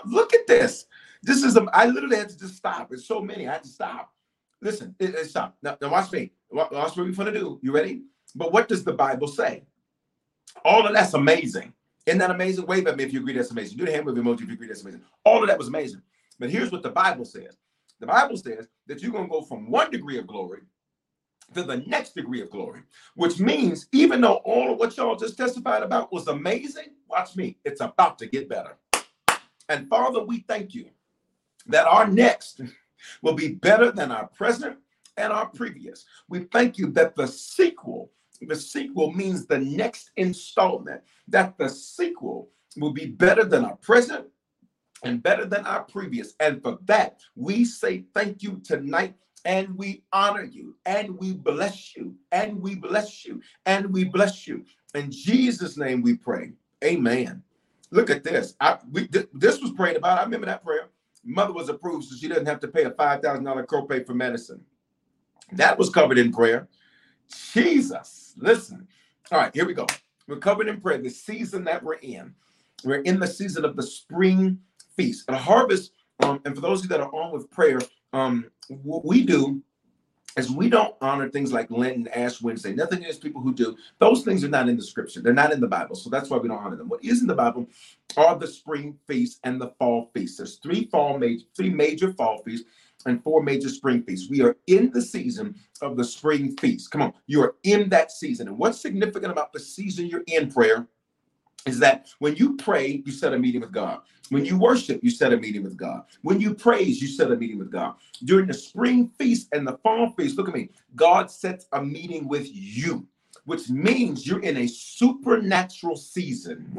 look 0.05 0.33
at 0.33 0.47
this. 0.47 0.85
This 1.21 1.43
is, 1.43 1.57
a, 1.57 1.65
I 1.73 1.87
literally 1.87 2.15
had 2.15 2.29
to 2.29 2.37
just 2.37 2.55
stop. 2.55 2.93
It's 2.93 3.05
so 3.05 3.21
many. 3.21 3.47
I 3.47 3.53
had 3.53 3.63
to 3.63 3.69
stop. 3.69 4.13
Listen, 4.61 4.95
it, 4.99 5.15
it 5.15 5.25
stop. 5.25 5.57
Now, 5.61 5.77
now 5.81 5.91
watch 5.91 6.11
me. 6.11 6.31
Watch 6.49 6.71
what 6.71 6.97
we're 6.97 7.11
going 7.11 7.33
to 7.33 7.39
do. 7.39 7.59
You 7.61 7.71
ready? 7.71 8.03
But 8.35 8.53
what 8.53 8.69
does 8.69 8.83
the 8.83 8.93
Bible 8.93 9.27
say? 9.27 9.63
All 10.63 10.87
of 10.87 10.93
that's 10.93 11.13
amazing. 11.13 11.73
Isn't 12.05 12.19
that 12.19 12.31
amazing? 12.31 12.65
Wave 12.65 12.87
at 12.87 12.97
me 12.97 13.03
if 13.03 13.13
you 13.13 13.19
agree 13.19 13.33
that's 13.33 13.51
amazing. 13.51 13.77
Do 13.77 13.85
the 13.85 13.91
hand 13.91 14.05
wave 14.05 14.15
emoji 14.15 14.41
if 14.41 14.47
you 14.47 14.53
agree 14.53 14.67
that's 14.67 14.81
amazing. 14.81 15.01
All 15.25 15.41
of 15.41 15.47
that 15.47 15.57
was 15.57 15.67
amazing. 15.67 16.01
But 16.39 16.49
here's 16.49 16.71
what 16.71 16.83
the 16.83 16.89
Bible 16.89 17.25
says. 17.25 17.57
The 17.99 18.07
Bible 18.07 18.37
says 18.37 18.67
that 18.87 19.01
you're 19.01 19.11
going 19.11 19.25
to 19.25 19.29
go 19.29 19.41
from 19.41 19.69
one 19.69 19.91
degree 19.91 20.17
of 20.17 20.25
glory 20.25 20.61
to 21.53 21.63
the 21.63 21.77
next 21.87 22.15
degree 22.15 22.41
of 22.41 22.49
glory, 22.49 22.81
which 23.15 23.39
means 23.39 23.87
even 23.91 24.21
though 24.21 24.41
all 24.45 24.73
of 24.73 24.79
what 24.79 24.95
y'all 24.97 25.15
just 25.15 25.37
testified 25.37 25.83
about 25.83 26.11
was 26.11 26.27
amazing, 26.27 26.91
watch 27.07 27.35
me, 27.35 27.57
it's 27.65 27.81
about 27.81 28.19
to 28.19 28.27
get 28.27 28.49
better. 28.49 28.77
And 29.67 29.87
Father, 29.87 30.23
we 30.23 30.39
thank 30.47 30.73
you 30.73 30.89
that 31.67 31.87
our 31.87 32.07
next 32.07 32.61
will 33.21 33.33
be 33.33 33.49
better 33.49 33.91
than 33.91 34.11
our 34.11 34.27
present 34.27 34.77
and 35.17 35.31
our 35.33 35.47
previous. 35.47 36.05
We 36.27 36.45
thank 36.45 36.77
you 36.77 36.91
that 36.91 37.15
the 37.15 37.27
sequel 37.27 38.11
the 38.41 38.55
sequel 38.55 39.11
means 39.11 39.45
the 39.45 39.59
next 39.59 40.11
installment, 40.15 41.01
that 41.27 41.57
the 41.57 41.69
sequel 41.69 42.49
will 42.77 42.93
be 42.93 43.07
better 43.07 43.43
than 43.43 43.65
our 43.65 43.75
present 43.77 44.27
and 45.03 45.23
better 45.23 45.45
than 45.45 45.65
our 45.65 45.83
previous. 45.83 46.33
And 46.39 46.61
for 46.61 46.77
that, 46.85 47.19
we 47.35 47.65
say 47.65 48.05
thank 48.13 48.43
you 48.43 48.61
tonight 48.63 49.15
and 49.45 49.77
we 49.77 50.03
honor 50.11 50.43
you 50.43 50.75
and 50.85 51.17
we 51.17 51.33
bless 51.33 51.95
you 51.95 52.15
and 52.31 52.61
we 52.61 52.75
bless 52.75 53.25
you 53.25 53.41
and 53.65 53.91
we 53.91 54.03
bless 54.03 54.47
you. 54.47 54.65
In 54.95 55.11
Jesus' 55.11 55.77
name 55.77 56.01
we 56.01 56.15
pray. 56.15 56.51
Amen. 56.83 57.43
Look 57.91 58.09
at 58.09 58.23
this. 58.23 58.55
I, 58.59 58.77
we, 58.91 59.07
th- 59.07 59.29
this 59.33 59.59
was 59.61 59.71
prayed 59.71 59.97
about. 59.97 60.19
I 60.19 60.23
remember 60.23 60.45
that 60.45 60.63
prayer. 60.63 60.89
Mother 61.23 61.53
was 61.53 61.69
approved, 61.69 62.05
so 62.05 62.15
she 62.15 62.27
doesn't 62.27 62.45
have 62.45 62.59
to 62.61 62.67
pay 62.67 62.83
a 62.83 62.91
$5,000 62.91 63.65
copay 63.65 64.05
for 64.05 64.13
medicine. 64.13 64.61
That 65.53 65.77
was 65.77 65.89
covered 65.89 66.17
in 66.17 66.31
prayer. 66.31 66.67
Jesus. 67.53 68.33
Listen. 68.37 68.87
All 69.31 69.39
right, 69.39 69.53
here 69.53 69.65
we 69.65 69.73
go. 69.73 69.85
We're 70.27 70.37
covered 70.37 70.67
in 70.67 70.79
prayer. 70.79 70.99
The 70.99 71.09
season 71.09 71.63
that 71.65 71.83
we're 71.83 71.95
in, 71.95 72.33
we're 72.83 73.01
in 73.01 73.19
the 73.19 73.27
season 73.27 73.65
of 73.65 73.75
the 73.75 73.83
spring 73.83 74.59
feast. 74.95 75.25
And 75.27 75.37
harvest, 75.37 75.91
um, 76.23 76.41
and 76.45 76.55
for 76.55 76.61
those 76.61 76.79
of 76.79 76.85
you 76.85 76.89
that 76.89 77.01
are 77.01 77.13
on 77.13 77.31
with 77.31 77.49
prayer, 77.49 77.79
um, 78.13 78.49
what 78.67 79.05
we 79.05 79.23
do 79.23 79.61
is 80.37 80.51
we 80.51 80.69
don't 80.69 80.95
honor 81.01 81.29
things 81.29 81.51
like 81.51 81.69
Lent 81.71 81.97
and 81.97 82.15
Ash 82.15 82.41
Wednesday, 82.41 82.73
nothing 82.73 82.99
against 82.99 83.21
people 83.21 83.41
who 83.41 83.53
do, 83.53 83.75
those 83.99 84.23
things 84.23 84.43
are 84.43 84.49
not 84.49 84.69
in 84.69 84.77
the 84.77 84.83
scripture. 84.83 85.21
They're 85.21 85.33
not 85.33 85.51
in 85.51 85.59
the 85.59 85.67
Bible. 85.67 85.95
So 85.95 86.09
that's 86.09 86.29
why 86.29 86.37
we 86.37 86.47
don't 86.47 86.59
honor 86.59 86.75
them. 86.75 86.87
What 86.87 87.03
is 87.03 87.21
in 87.21 87.27
the 87.27 87.35
Bible 87.35 87.67
are 88.15 88.37
the 88.37 88.47
spring 88.47 88.97
feasts 89.07 89.39
and 89.43 89.59
the 89.59 89.73
fall 89.79 90.11
feasts. 90.13 90.37
There's 90.37 90.57
three 90.57 90.85
fall 90.85 91.17
major, 91.17 91.45
three 91.55 91.69
major 91.69 92.13
fall 92.13 92.41
feasts 92.43 92.67
and 93.05 93.23
four 93.23 93.41
major 93.41 93.69
spring 93.69 94.03
feasts. 94.03 94.29
We 94.29 94.41
are 94.41 94.57
in 94.67 94.91
the 94.91 95.01
season 95.01 95.55
of 95.81 95.97
the 95.97 96.03
spring 96.03 96.55
feast. 96.57 96.91
Come 96.91 97.01
on, 97.01 97.13
you 97.27 97.41
are 97.41 97.55
in 97.63 97.89
that 97.89 98.11
season. 98.11 98.47
And 98.47 98.57
what's 98.57 98.81
significant 98.81 99.31
about 99.31 99.53
the 99.53 99.59
season 99.59 100.07
you're 100.07 100.23
in 100.27 100.51
prayer 100.51 100.87
is 101.69 101.79
that 101.79 102.09
when 102.19 102.35
you 102.35 102.57
pray, 102.57 103.01
you 103.05 103.11
set 103.11 103.33
a 103.33 103.39
meeting 103.39 103.61
with 103.61 103.71
God. 103.71 104.01
When 104.29 104.45
you 104.45 104.57
worship, 104.57 104.99
you 105.03 105.09
set 105.09 105.33
a 105.33 105.37
meeting 105.37 105.63
with 105.63 105.77
God. 105.77 106.03
When 106.21 106.39
you 106.39 106.53
praise, 106.53 107.01
you 107.01 107.07
set 107.07 107.31
a 107.31 107.35
meeting 107.35 107.57
with 107.57 107.71
God. 107.71 107.95
During 108.25 108.47
the 108.47 108.53
spring 108.53 109.11
feast 109.17 109.47
and 109.53 109.67
the 109.67 109.77
fall 109.77 110.13
feast, 110.17 110.37
look 110.37 110.49
at 110.49 110.53
me, 110.53 110.69
God 110.95 111.31
sets 111.31 111.67
a 111.71 111.81
meeting 111.81 112.27
with 112.27 112.47
you, 112.51 113.07
which 113.45 113.69
means 113.69 114.27
you're 114.27 114.41
in 114.41 114.57
a 114.57 114.67
supernatural 114.67 115.95
season. 115.95 116.77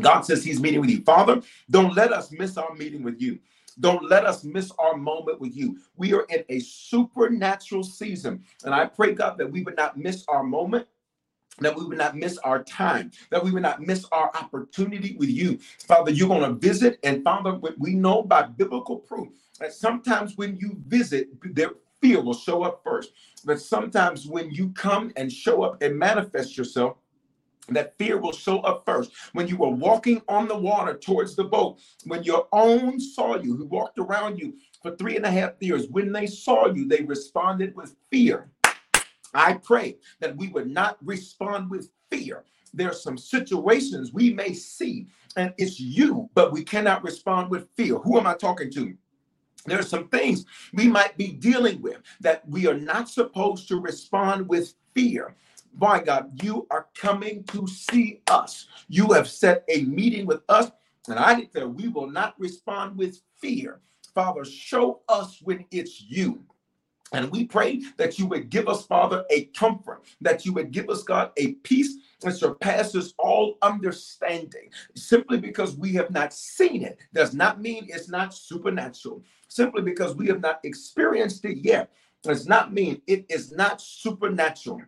God 0.00 0.22
says 0.22 0.44
He's 0.44 0.60
meeting 0.60 0.80
with 0.80 0.90
you. 0.90 1.02
Father, 1.02 1.40
don't 1.70 1.94
let 1.94 2.12
us 2.12 2.32
miss 2.32 2.56
our 2.56 2.74
meeting 2.74 3.02
with 3.02 3.20
you. 3.20 3.38
Don't 3.80 4.08
let 4.08 4.24
us 4.24 4.44
miss 4.44 4.70
our 4.78 4.96
moment 4.96 5.40
with 5.40 5.56
you. 5.56 5.78
We 5.96 6.12
are 6.14 6.26
in 6.28 6.44
a 6.48 6.60
supernatural 6.60 7.82
season. 7.82 8.44
And 8.64 8.74
I 8.74 8.86
pray, 8.86 9.14
God, 9.14 9.36
that 9.38 9.50
we 9.50 9.62
would 9.62 9.76
not 9.76 9.96
miss 9.96 10.24
our 10.28 10.42
moment 10.44 10.86
that 11.60 11.76
we 11.76 11.84
would 11.84 11.98
not 11.98 12.16
miss 12.16 12.38
our 12.38 12.62
time, 12.64 13.10
that 13.30 13.42
we 13.42 13.50
would 13.50 13.62
not 13.62 13.80
miss 13.80 14.04
our 14.12 14.30
opportunity 14.34 15.16
with 15.18 15.30
you. 15.30 15.58
Father, 15.86 16.10
you're 16.10 16.28
going 16.28 16.42
to 16.42 16.58
visit, 16.58 16.98
and 17.02 17.22
Father, 17.22 17.58
we 17.78 17.94
know 17.94 18.22
by 18.22 18.42
biblical 18.42 18.96
proof 18.96 19.28
that 19.60 19.72
sometimes 19.72 20.36
when 20.36 20.56
you 20.56 20.76
visit, 20.86 21.28
their 21.54 21.70
fear 22.00 22.20
will 22.20 22.34
show 22.34 22.62
up 22.62 22.82
first. 22.84 23.12
But 23.44 23.60
sometimes 23.60 24.26
when 24.26 24.50
you 24.50 24.70
come 24.70 25.12
and 25.16 25.32
show 25.32 25.62
up 25.62 25.82
and 25.82 25.98
manifest 25.98 26.56
yourself, 26.56 26.96
that 27.68 27.96
fear 27.96 28.18
will 28.18 28.32
show 28.32 28.58
up 28.60 28.84
first. 28.84 29.12
When 29.32 29.48
you 29.48 29.56
were 29.56 29.70
walking 29.70 30.20
on 30.28 30.48
the 30.48 30.56
water 30.56 30.98
towards 30.98 31.34
the 31.34 31.44
boat, 31.44 31.80
when 32.04 32.22
your 32.22 32.46
own 32.52 33.00
saw 33.00 33.36
you, 33.40 33.56
who 33.56 33.64
walked 33.64 33.98
around 33.98 34.38
you 34.38 34.54
for 34.82 34.94
three 34.96 35.16
and 35.16 35.24
a 35.24 35.30
half 35.30 35.52
years, 35.60 35.88
when 35.88 36.12
they 36.12 36.26
saw 36.26 36.66
you, 36.66 36.86
they 36.86 37.02
responded 37.02 37.74
with 37.74 37.96
fear. 38.10 38.50
I 39.34 39.54
pray 39.54 39.96
that 40.20 40.36
we 40.36 40.48
would 40.48 40.70
not 40.70 40.98
respond 41.04 41.70
with 41.70 41.90
fear. 42.10 42.44
There 42.72 42.90
are 42.90 42.94
some 42.94 43.16
situations 43.16 44.12
we 44.12 44.32
may 44.32 44.52
see, 44.52 45.06
and 45.36 45.54
it's 45.58 45.78
you, 45.78 46.28
but 46.34 46.52
we 46.52 46.64
cannot 46.64 47.04
respond 47.04 47.50
with 47.50 47.68
fear. 47.76 47.98
Who 47.98 48.18
am 48.18 48.26
I 48.26 48.34
talking 48.34 48.70
to? 48.72 48.94
There 49.66 49.78
are 49.78 49.82
some 49.82 50.08
things 50.08 50.44
we 50.74 50.88
might 50.88 51.16
be 51.16 51.28
dealing 51.28 51.80
with 51.80 51.98
that 52.20 52.46
we 52.48 52.66
are 52.66 52.78
not 52.78 53.08
supposed 53.08 53.68
to 53.68 53.80
respond 53.80 54.48
with 54.48 54.74
fear. 54.94 55.34
By 55.74 56.00
God, 56.00 56.42
you 56.42 56.66
are 56.70 56.88
coming 56.94 57.44
to 57.44 57.66
see 57.66 58.20
us. 58.28 58.66
You 58.88 59.12
have 59.12 59.28
set 59.28 59.64
a 59.68 59.82
meeting 59.84 60.26
with 60.26 60.42
us, 60.48 60.70
and 61.08 61.18
I 61.18 61.34
declare 61.34 61.68
we 61.68 61.88
will 61.88 62.10
not 62.10 62.38
respond 62.38 62.96
with 62.96 63.20
fear. 63.40 63.80
Father, 64.14 64.44
show 64.44 65.00
us 65.08 65.40
when 65.42 65.64
it's 65.70 66.00
you. 66.00 66.44
And 67.12 67.30
we 67.30 67.44
pray 67.44 67.82
that 67.96 68.18
you 68.18 68.26
would 68.26 68.50
give 68.50 68.68
us, 68.68 68.86
Father, 68.86 69.24
a 69.30 69.44
comfort, 69.46 70.02
that 70.20 70.44
you 70.44 70.52
would 70.54 70.72
give 70.72 70.88
us, 70.88 71.02
God, 71.02 71.30
a 71.36 71.52
peace 71.56 71.96
that 72.20 72.32
surpasses 72.32 73.14
all 73.18 73.58
understanding. 73.62 74.70
Simply 74.96 75.38
because 75.38 75.76
we 75.76 75.92
have 75.94 76.10
not 76.10 76.32
seen 76.32 76.82
it 76.82 76.98
does 77.12 77.34
not 77.34 77.60
mean 77.60 77.86
it's 77.88 78.08
not 78.08 78.34
supernatural. 78.34 79.22
Simply 79.48 79.82
because 79.82 80.16
we 80.16 80.26
have 80.28 80.40
not 80.40 80.60
experienced 80.64 81.44
it 81.44 81.58
yet 81.58 81.90
does 82.22 82.48
not 82.48 82.72
mean 82.72 83.00
it 83.06 83.26
is 83.28 83.52
not 83.52 83.80
supernatural. 83.80 84.80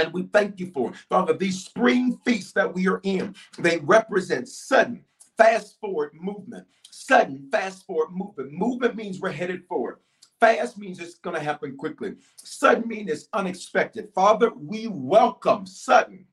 And 0.00 0.12
we 0.12 0.22
thank 0.22 0.58
you 0.58 0.70
for. 0.72 0.92
Father, 1.10 1.34
these 1.34 1.64
spring 1.64 2.18
feasts 2.24 2.52
that 2.52 2.72
we 2.72 2.88
are 2.88 3.00
in, 3.02 3.34
they 3.58 3.78
represent 3.78 4.48
sudden, 4.48 5.04
fast 5.36 5.78
forward 5.80 6.12
movement. 6.14 6.66
Sudden, 6.90 7.48
fast 7.50 7.84
forward 7.84 8.10
movement. 8.12 8.52
Movement 8.52 8.96
means 8.96 9.20
we're 9.20 9.32
headed 9.32 9.64
forward. 9.66 9.98
Fast 10.42 10.76
means 10.76 10.98
it's 10.98 11.14
going 11.14 11.36
to 11.36 11.40
happen 11.40 11.76
quickly. 11.76 12.16
Sudden 12.34 12.88
means 12.88 13.08
it's 13.08 13.28
unexpected. 13.32 14.08
Father, 14.12 14.50
we 14.56 14.88
welcome 14.88 15.64
sudden, 15.64 16.26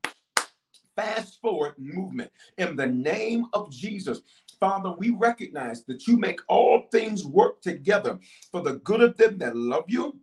fast 0.96 1.40
forward 1.40 1.74
movement 1.78 2.28
in 2.58 2.74
the 2.74 2.88
name 2.88 3.46
of 3.52 3.70
Jesus. 3.70 4.22
Father, 4.58 4.96
we 4.98 5.10
recognize 5.10 5.84
that 5.84 6.08
you 6.08 6.16
make 6.16 6.40
all 6.48 6.88
things 6.90 7.24
work 7.24 7.62
together 7.62 8.18
for 8.50 8.62
the 8.62 8.78
good 8.78 9.00
of 9.00 9.16
them 9.16 9.38
that 9.38 9.54
love 9.54 9.84
you 9.86 10.18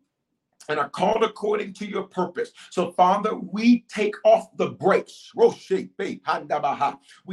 and 0.68 0.80
are 0.80 0.90
called 0.90 1.24
according 1.24 1.72
to 1.76 1.86
your 1.86 2.04
purpose. 2.04 2.52
So, 2.72 2.92
Father, 2.92 3.36
we 3.36 3.86
take 3.88 4.16
off 4.26 4.50
the 4.58 4.72
brakes. 4.72 5.32
We 5.34 5.50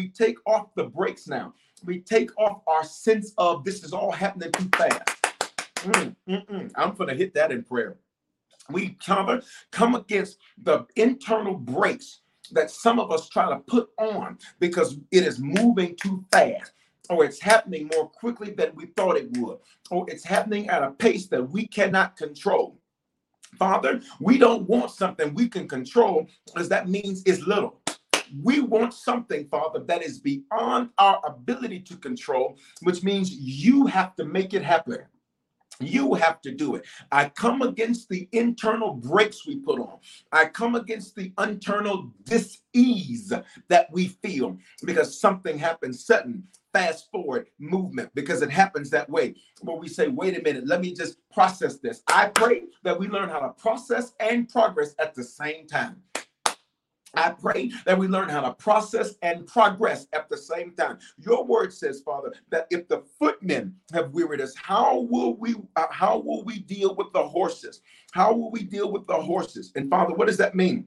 take 0.09 0.37
off 0.47 0.75
the 0.77 0.85
brakes 0.85 1.27
now. 1.27 1.53
We 1.85 1.99
take 1.99 2.31
off 2.39 2.63
our 2.69 2.85
sense 2.85 3.33
of 3.39 3.65
this 3.65 3.83
is 3.83 3.93
all 3.93 4.13
happening 4.13 4.53
too 4.53 4.69
fast. 4.77 5.24
Mm, 5.85 6.17
mm, 6.29 6.47
mm. 6.47 6.71
I'm 6.77 6.95
going 6.95 7.11
to 7.11 7.17
hit 7.17 7.35
that 7.35 7.53
in 7.53 7.63
prayer. 7.63 7.97
We 8.71 8.97
come, 9.05 9.43
come 9.71 9.95
against 9.95 10.39
the 10.63 10.87
internal 10.97 11.55
brakes 11.55 12.21
that 12.53 12.71
some 12.71 12.99
of 12.99 13.11
us 13.11 13.29
try 13.29 13.51
to 13.51 13.59
put 13.59 13.91
on 13.99 14.39
because 14.59 14.99
it 15.11 15.25
is 15.25 15.39
moving 15.39 15.97
too 15.97 16.25
fast 16.33 16.73
or 17.11 17.25
it's 17.25 17.41
happening 17.41 17.91
more 17.95 18.09
quickly 18.09 18.51
than 18.51 18.75
we 18.75 18.87
thought 18.87 19.17
it 19.17 19.37
would, 19.37 19.59
or 19.91 20.07
it's 20.09 20.25
happening 20.25 20.69
at 20.69 20.83
a 20.83 20.91
pace 20.93 21.27
that 21.27 21.43
we 21.43 21.67
cannot 21.67 22.17
control. 22.17 22.79
Father, 23.59 24.01
we 24.21 24.39
don't 24.39 24.69
want 24.69 24.91
something 24.91 25.35
we 25.35 25.49
can 25.49 25.69
control 25.69 26.27
because 26.47 26.69
that 26.71 26.89
means 26.89 27.23
it's 27.27 27.47
little. 27.47 27.81
We 28.43 28.61
want 28.61 28.95
something, 28.95 29.47
Father, 29.49 29.81
that 29.81 30.03
is 30.03 30.19
beyond 30.19 30.91
our 30.99 31.21
ability 31.25 31.81
to 31.81 31.97
control, 31.97 32.57
which 32.83 33.03
means 33.03 33.31
you 33.31 33.87
have 33.87 34.17
to 34.17 34.25
make 34.25 34.55
it 34.55 34.65
happen. 34.65 34.99
You 35.81 36.15
have 36.15 36.41
to 36.43 36.53
do 36.53 36.77
it. 36.77 36.85
I 37.11 37.29
come 37.29 37.63
against 37.63 38.09
the 38.09 38.29
internal 38.33 38.95
brakes 38.95 39.47
we 39.47 39.57
put 39.57 39.81
on. 39.81 39.99
I 40.33 40.47
come 40.47 40.75
against 40.75 41.17
the 41.17 41.33
internal 41.39 42.13
dis-ease 42.25 43.33
that 43.69 43.93
we 43.93 44.09
feel 44.09 44.59
because 44.85 45.21
something 45.21 45.59
happens 45.59 46.05
sudden, 46.05 46.45
fast 46.73 47.11
forward 47.11 47.47
movement 47.59 48.11
because 48.15 48.43
it 48.43 48.51
happens 48.51 48.91
that 48.91 49.09
way. 49.09 49.35
Where 49.63 49.77
we 49.77 49.89
say, 49.89 50.09
wait 50.09 50.39
a 50.39 50.43
minute, 50.43 50.67
let 50.67 50.81
me 50.81 50.93
just 50.93 51.19
process 51.33 51.79
this. 51.79 52.03
I 52.09 52.27
pray 52.29 52.65
that 52.83 52.99
we 52.99 53.09
learn 53.09 53.29
how 53.29 53.41
to 53.41 53.51
process 53.51 54.13
and 54.21 54.49
progress 54.49 54.95
at 54.99 55.15
the 55.15 55.25
same 55.25 55.67
time. 55.67 56.03
I 57.17 57.31
pray 57.31 57.71
that 57.87 57.99
we 57.99 58.09
learn 58.09 58.29
how 58.29 58.41
to 58.43 58.53
process 58.55 59.15
and 59.23 59.47
progress 59.47 60.07
at 60.13 60.29
the 60.29 60.37
same 60.37 60.73
time. 60.73 60.99
Your 61.19 61.45
word 61.45 61.73
says, 61.73 62.03
Father, 62.03 62.33
that 62.51 62.67
if 62.71 62.89
the 62.89 63.03
footmen 63.19 63.75
have 63.93 64.11
wearied 64.11 64.41
us, 64.41 64.55
how 64.57 65.01
will 65.01 65.37
we 65.37 65.57
uh, 65.77 65.87
how 65.91 66.19
will 66.19 66.45
we 66.45 66.61
deal 66.61 66.95
with 66.95 67.13
the 67.13 67.23
horses? 67.23 67.81
How 68.13 68.33
will 68.33 68.51
we 68.51 68.63
deal 68.63 68.91
with 68.91 69.07
the 69.07 69.21
horses? 69.21 69.73
And 69.77 69.91
Father, 69.91 70.15
what 70.15 70.29
does 70.29 70.39
that 70.39 70.55
mean? 70.55 70.87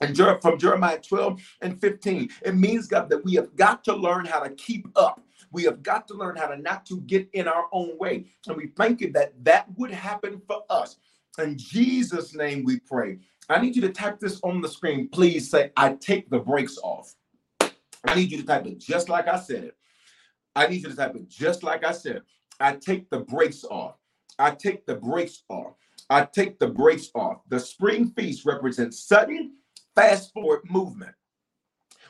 And 0.00 0.16
from 0.42 0.58
Jeremiah 0.58 0.98
12 0.98 1.40
and 1.62 1.80
15, 1.80 2.28
it 2.44 2.54
means, 2.54 2.86
God, 2.88 3.08
that 3.10 3.24
we 3.24 3.34
have 3.34 3.54
got 3.56 3.84
to 3.84 3.94
learn 3.94 4.24
how 4.24 4.40
to 4.40 4.50
keep 4.50 4.88
up. 4.96 5.20
We 5.52 5.62
have 5.64 5.82
got 5.82 6.08
to 6.08 6.14
learn 6.14 6.36
how 6.36 6.48
to 6.48 6.56
not 6.56 6.84
to 6.86 7.00
get 7.02 7.28
in 7.32 7.46
our 7.46 7.66
own 7.72 7.96
way. 7.98 8.26
And 8.46 8.56
we 8.56 8.68
thank 8.76 9.00
you 9.00 9.12
that 9.12 9.32
that 9.44 9.66
would 9.76 9.92
happen 9.92 10.42
for 10.46 10.64
us. 10.68 10.96
In 11.38 11.56
Jesus' 11.56 12.34
name 12.34 12.64
we 12.64 12.80
pray. 12.80 13.18
I 13.48 13.60
need 13.60 13.76
you 13.76 13.82
to 13.82 13.90
type 13.90 14.20
this 14.20 14.40
on 14.42 14.60
the 14.60 14.68
screen. 14.68 15.08
Please 15.08 15.50
say, 15.50 15.70
I 15.76 15.94
take 15.94 16.30
the 16.30 16.38
brakes 16.38 16.78
off. 16.82 17.14
I 17.60 18.14
need 18.14 18.30
you 18.30 18.38
to 18.38 18.46
type 18.46 18.66
it 18.66 18.78
just 18.78 19.08
like 19.08 19.28
I 19.28 19.38
said 19.38 19.64
it. 19.64 19.76
I 20.56 20.66
need 20.66 20.82
you 20.82 20.90
to 20.90 20.96
type 20.96 21.14
it 21.16 21.28
just 21.28 21.62
like 21.62 21.84
I 21.84 21.92
said. 21.92 22.22
I 22.60 22.74
take 22.76 23.10
the 23.10 23.20
brakes 23.20 23.64
off. 23.64 23.96
I 24.38 24.52
take 24.52 24.86
the 24.86 24.94
brakes 24.94 25.42
off. 25.48 25.74
I 26.10 26.24
take 26.24 26.58
the 26.58 26.68
brakes 26.68 27.10
off. 27.14 27.40
The 27.48 27.58
spring 27.60 28.10
feast 28.10 28.44
represents 28.44 29.06
sudden, 29.06 29.54
fast 29.94 30.32
forward 30.32 30.60
movement 30.70 31.14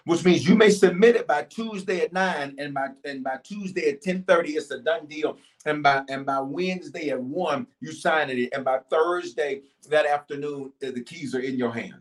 which 0.04 0.24
means 0.24 0.46
you 0.46 0.54
may 0.54 0.70
submit 0.70 1.16
it 1.16 1.26
by 1.26 1.42
Tuesday 1.44 2.00
at 2.00 2.12
nine, 2.12 2.54
and 2.58 2.74
by 2.74 2.88
and 3.04 3.24
by 3.24 3.38
Tuesday 3.42 3.90
at 3.90 4.02
ten 4.02 4.22
thirty, 4.24 4.52
it's 4.52 4.70
a 4.70 4.78
done 4.78 5.06
deal. 5.06 5.38
And 5.66 5.82
by 5.82 6.02
and 6.08 6.26
by 6.26 6.40
Wednesday 6.40 7.10
at 7.10 7.20
one, 7.20 7.66
you 7.80 7.92
sign 7.92 8.30
it, 8.30 8.50
and 8.52 8.64
by 8.64 8.80
Thursday 8.90 9.62
that 9.88 10.06
afternoon, 10.06 10.72
uh, 10.82 10.90
the 10.90 11.02
keys 11.02 11.34
are 11.34 11.40
in 11.40 11.56
your 11.56 11.72
hand. 11.72 12.00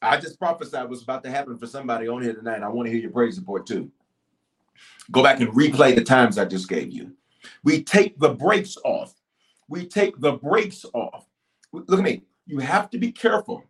I 0.00 0.18
just 0.18 0.38
prophesied 0.38 0.88
what's 0.88 1.02
about 1.02 1.22
to 1.24 1.30
happen 1.30 1.58
for 1.58 1.66
somebody 1.66 2.08
on 2.08 2.22
here 2.22 2.34
tonight. 2.34 2.62
I 2.62 2.68
want 2.68 2.86
to 2.86 2.92
hear 2.92 3.00
your 3.00 3.10
praise 3.10 3.38
report 3.38 3.66
too. 3.66 3.90
Go 5.10 5.22
back 5.22 5.40
and 5.40 5.50
replay 5.50 5.94
the 5.94 6.04
times 6.04 6.38
I 6.38 6.46
just 6.46 6.68
gave 6.68 6.90
you. 6.90 7.12
We 7.62 7.82
take 7.82 8.18
the 8.18 8.30
brakes 8.30 8.76
off. 8.84 9.14
We 9.68 9.86
take 9.86 10.18
the 10.20 10.32
brakes 10.32 10.84
off. 10.94 11.26
Look 11.72 11.98
at 11.98 12.04
me. 12.04 12.22
You 12.46 12.58
have 12.58 12.90
to 12.90 12.98
be 12.98 13.12
careful 13.12 13.64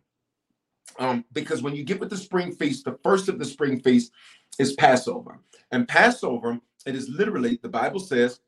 um, 0.99 1.25
because 1.33 1.61
when 1.63 1.75
you 1.75 1.83
get 1.83 1.99
with 1.99 2.09
the 2.09 2.17
spring 2.17 2.53
feast, 2.53 2.85
the 2.85 2.97
first 3.03 3.29
of 3.29 3.39
the 3.39 3.45
spring 3.45 3.79
feast 3.81 4.11
is 4.59 4.73
Passover. 4.73 5.39
And 5.71 5.87
Passover, 5.87 6.59
it 6.85 6.95
is 6.95 7.09
literally, 7.09 7.59
the 7.61 7.69
Bible 7.69 7.99
says 7.99 8.39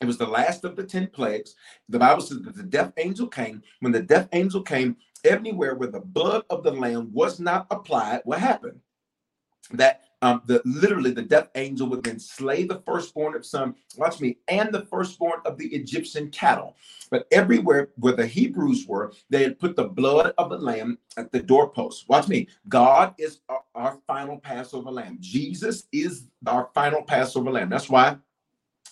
It 0.00 0.06
was 0.06 0.18
the 0.18 0.28
last 0.28 0.64
of 0.64 0.76
the 0.76 0.84
10 0.84 1.08
plagues. 1.08 1.56
The 1.88 1.98
Bible 1.98 2.22
says 2.22 2.42
that 2.42 2.56
the 2.56 2.64
death 2.64 2.92
angel 2.98 3.28
came. 3.28 3.62
When 3.80 3.92
the 3.92 4.02
death 4.02 4.28
angel 4.32 4.62
came, 4.62 4.96
everywhere 5.24 5.74
where 5.74 5.90
the 5.90 6.00
blood 6.00 6.44
of 6.50 6.64
the 6.64 6.72
lamb 6.72 7.10
was 7.12 7.40
not 7.40 7.66
applied, 7.70 8.22
what 8.24 8.40
happened? 8.40 8.80
That 9.72 10.02
um, 10.22 10.42
the 10.46 10.62
literally 10.64 11.10
the 11.10 11.22
death 11.22 11.50
angel 11.56 11.88
would 11.88 12.02
then 12.02 12.18
slay 12.18 12.64
the 12.64 12.80
firstborn 12.86 13.34
of 13.34 13.44
some, 13.44 13.74
watch 13.96 14.20
me, 14.20 14.38
and 14.48 14.72
the 14.72 14.86
firstborn 14.86 15.40
of 15.44 15.58
the 15.58 15.66
Egyptian 15.66 16.30
cattle. 16.30 16.74
But 17.10 17.26
everywhere 17.30 17.90
where 17.96 18.14
the 18.14 18.26
Hebrews 18.26 18.86
were, 18.88 19.12
they 19.28 19.42
had 19.42 19.58
put 19.58 19.76
the 19.76 19.88
blood 19.88 20.32
of 20.38 20.50
the 20.50 20.58
lamb 20.58 20.98
at 21.16 21.32
the 21.32 21.40
doorpost. 21.40 22.08
Watch 22.08 22.28
me. 22.28 22.48
God 22.68 23.14
is 23.18 23.40
our, 23.48 23.62
our 23.74 23.98
final 24.06 24.38
Passover 24.38 24.90
lamb. 24.90 25.18
Jesus 25.20 25.86
is 25.92 26.24
our 26.46 26.70
final 26.74 27.02
Passover 27.02 27.50
lamb. 27.50 27.68
That's 27.68 27.90
why 27.90 28.16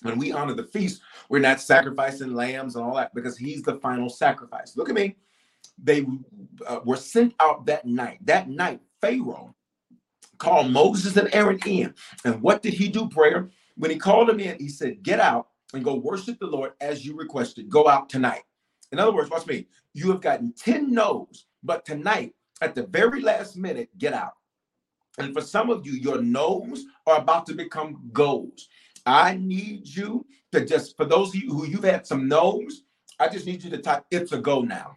when 0.02 0.18
we 0.18 0.32
honor 0.32 0.54
the 0.54 0.64
feast, 0.64 1.00
we're 1.30 1.38
not 1.38 1.60
sacrificing 1.60 2.34
lambs 2.34 2.76
and 2.76 2.84
all 2.84 2.96
that 2.96 3.14
because 3.14 3.38
he's 3.38 3.62
the 3.62 3.76
final 3.76 4.10
sacrifice. 4.10 4.76
Look 4.76 4.90
at 4.90 4.94
me. 4.94 5.16
They 5.82 6.06
uh, 6.66 6.80
were 6.84 6.96
sent 6.96 7.34
out 7.40 7.64
that 7.66 7.86
night. 7.86 8.18
That 8.26 8.48
night, 8.48 8.80
Pharaoh 9.00 9.54
called 10.44 10.70
Moses 10.70 11.16
and 11.16 11.34
Aaron 11.34 11.58
in. 11.64 11.94
And 12.24 12.40
what 12.42 12.62
did 12.62 12.74
he 12.74 12.88
do, 12.88 13.08
prayer? 13.08 13.48
When 13.76 13.90
he 13.90 13.96
called 13.96 14.28
them 14.28 14.40
in, 14.40 14.58
he 14.58 14.68
said, 14.68 15.02
Get 15.02 15.18
out 15.18 15.48
and 15.72 15.82
go 15.82 15.94
worship 15.94 16.38
the 16.38 16.46
Lord 16.46 16.72
as 16.80 17.04
you 17.04 17.16
requested. 17.16 17.70
Go 17.70 17.88
out 17.88 18.10
tonight. 18.10 18.42
In 18.92 18.98
other 18.98 19.12
words, 19.12 19.30
watch 19.30 19.46
me. 19.46 19.66
You 19.94 20.10
have 20.10 20.20
gotten 20.20 20.52
10 20.52 20.92
no's, 20.92 21.46
but 21.62 21.84
tonight, 21.86 22.34
at 22.60 22.74
the 22.74 22.84
very 22.86 23.22
last 23.22 23.56
minute, 23.56 23.88
get 23.98 24.12
out. 24.12 24.34
And 25.18 25.32
for 25.32 25.40
some 25.40 25.70
of 25.70 25.86
you, 25.86 25.92
your 25.92 26.20
no's 26.20 26.84
are 27.06 27.18
about 27.18 27.46
to 27.46 27.54
become 27.54 28.10
goals. 28.12 28.68
I 29.06 29.36
need 29.36 29.88
you 29.88 30.26
to 30.52 30.64
just, 30.64 30.96
for 30.96 31.06
those 31.06 31.28
of 31.28 31.36
you 31.36 31.52
who 31.52 31.66
you've 31.66 31.84
had 31.84 32.06
some 32.06 32.28
no's, 32.28 32.82
I 33.18 33.28
just 33.28 33.46
need 33.46 33.64
you 33.64 33.70
to 33.70 33.78
type, 33.78 34.04
it's 34.10 34.32
a 34.32 34.38
go 34.38 34.60
now. 34.60 34.96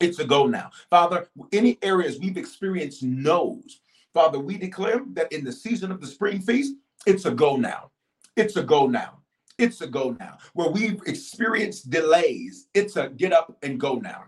It's 0.00 0.18
a 0.18 0.24
go 0.24 0.46
now. 0.46 0.70
Father, 0.90 1.28
any 1.52 1.78
areas 1.82 2.18
we've 2.18 2.36
experienced 2.36 3.02
no's, 3.02 3.80
Father, 4.18 4.40
we 4.40 4.58
declare 4.58 5.00
that 5.12 5.30
in 5.30 5.44
the 5.44 5.52
season 5.52 5.92
of 5.92 6.00
the 6.00 6.06
spring 6.08 6.40
feast, 6.40 6.74
it's 7.06 7.24
a 7.24 7.30
go 7.30 7.54
now. 7.54 7.92
It's 8.34 8.56
a 8.56 8.64
go 8.64 8.88
now. 8.88 9.20
It's 9.58 9.80
a 9.80 9.86
go 9.86 10.16
now. 10.18 10.38
Where 10.54 10.70
we've 10.70 11.00
experienced 11.06 11.90
delays, 11.90 12.66
it's 12.74 12.96
a 12.96 13.10
get 13.10 13.32
up 13.32 13.56
and 13.62 13.78
go 13.78 13.94
now. 13.94 14.24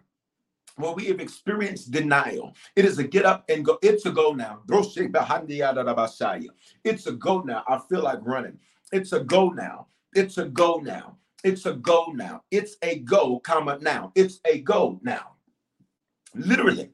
Where 0.76 0.92
we 0.92 1.06
have 1.06 1.18
experienced 1.18 1.90
denial, 1.90 2.54
it 2.76 2.84
is 2.84 3.00
a 3.00 3.02
get 3.02 3.26
up 3.26 3.44
and 3.48 3.64
go. 3.64 3.80
It's 3.82 4.06
a 4.06 4.12
go 4.12 4.30
now. 4.32 4.60
It's 4.68 4.86
a 7.08 7.12
go 7.12 7.40
now. 7.40 7.64
I 7.66 7.80
feel 7.88 8.04
like 8.04 8.20
running. 8.22 8.60
It's 8.92 9.12
a 9.12 9.24
go 9.24 9.48
now. 9.48 9.88
It's 10.14 10.38
a 10.38 10.44
go 10.44 10.78
now. 10.78 11.16
It's 11.42 11.66
a 11.66 11.72
go 11.74 12.12
now. 12.14 12.44
It's 12.52 12.76
a 12.82 13.00
go, 13.00 13.40
comma 13.40 13.76
now. 13.80 14.12
It's 14.14 14.38
a 14.44 14.60
go 14.60 15.00
now. 15.02 15.32
Literally. 16.32 16.90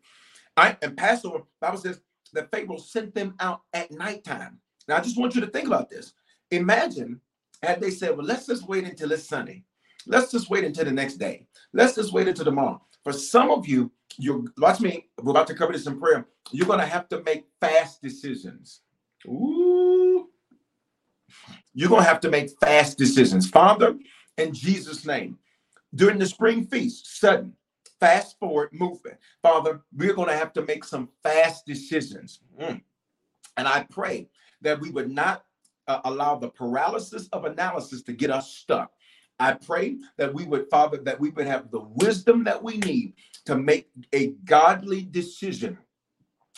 I 0.56 0.78
and 0.80 0.96
Passover, 0.96 1.42
Bible 1.60 1.76
says 1.76 2.00
that 2.36 2.50
Pharaoh 2.50 2.78
sent 2.78 3.14
them 3.14 3.34
out 3.40 3.62
at 3.72 3.90
nighttime. 3.90 4.58
Now 4.88 4.96
I 4.96 5.00
just 5.00 5.18
want 5.18 5.34
you 5.34 5.40
to 5.40 5.46
think 5.48 5.66
about 5.66 5.90
this. 5.90 6.12
Imagine 6.50 7.20
had 7.62 7.80
they 7.80 7.90
said, 7.90 8.16
Well, 8.16 8.26
let's 8.26 8.46
just 8.46 8.68
wait 8.68 8.84
until 8.84 9.12
it's 9.12 9.28
sunny. 9.28 9.64
Let's 10.06 10.30
just 10.30 10.48
wait 10.48 10.64
until 10.64 10.84
the 10.84 10.92
next 10.92 11.14
day. 11.14 11.46
Let's 11.72 11.96
just 11.96 12.12
wait 12.12 12.28
until 12.28 12.44
tomorrow. 12.44 12.80
For 13.02 13.12
some 13.12 13.50
of 13.50 13.66
you, 13.66 13.90
you 14.18 14.48
watch 14.58 14.80
me, 14.80 15.08
we're 15.20 15.32
about 15.32 15.48
to 15.48 15.54
cover 15.54 15.72
this 15.72 15.86
in 15.86 15.98
prayer. 15.98 16.28
You're 16.52 16.68
gonna 16.68 16.86
have 16.86 17.08
to 17.08 17.22
make 17.24 17.46
fast 17.60 18.00
decisions. 18.00 18.82
Ooh. 19.26 20.28
You're 21.74 21.90
going 21.90 22.02
to 22.02 22.08
have 22.08 22.20
to 22.20 22.30
make 22.30 22.50
fast 22.58 22.96
decisions. 22.98 23.48
Father, 23.48 23.98
in 24.38 24.52
Jesus' 24.54 25.04
name, 25.04 25.38
during 25.94 26.18
the 26.18 26.26
spring 26.26 26.66
feast, 26.66 27.20
sudden, 27.20 27.52
fast 28.00 28.38
forward 28.38 28.70
movement. 28.72 29.16
Father, 29.42 29.82
we're 29.96 30.14
going 30.14 30.28
to 30.28 30.36
have 30.36 30.52
to 30.54 30.62
make 30.62 30.84
some 30.84 31.08
fast 31.22 31.66
decisions. 31.66 32.40
Mm. 32.60 32.82
And 33.56 33.68
I 33.68 33.86
pray 33.90 34.28
that 34.62 34.80
we 34.80 34.90
would 34.90 35.10
not 35.10 35.44
uh, 35.88 36.00
allow 36.04 36.36
the 36.36 36.50
paralysis 36.50 37.28
of 37.32 37.44
analysis 37.44 38.02
to 38.02 38.12
get 38.12 38.30
us 38.30 38.52
stuck. 38.52 38.90
I 39.38 39.52
pray 39.52 39.98
that 40.16 40.32
we 40.32 40.44
would, 40.44 40.68
Father, 40.70 40.96
that 40.98 41.20
we 41.20 41.30
would 41.30 41.46
have 41.46 41.70
the 41.70 41.80
wisdom 41.80 42.44
that 42.44 42.62
we 42.62 42.78
need 42.78 43.14
to 43.44 43.56
make 43.56 43.90
a 44.14 44.28
godly 44.44 45.02
decision 45.02 45.78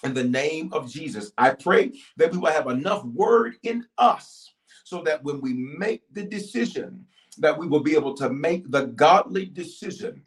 in 0.05 0.14
the 0.14 0.24
name 0.24 0.72
of 0.72 0.91
Jesus. 0.91 1.32
I 1.36 1.51
pray 1.51 1.93
that 2.16 2.30
we 2.30 2.39
will 2.39 2.53
have 2.53 2.68
enough 2.68 3.05
word 3.05 3.57
in 3.64 3.84
us 3.99 4.55
so 4.84 5.03
that 5.03 5.22
when 5.24 5.41
we 5.41 5.53
make 5.53 6.03
the 6.12 6.22
decision, 6.22 7.05
that 7.39 7.59
we 7.59 7.66
will 7.66 7.80
be 7.80 7.95
able 7.95 8.14
to 8.14 8.30
make 8.30 8.70
the 8.70 8.86
godly 8.86 9.47
decision 9.47 10.22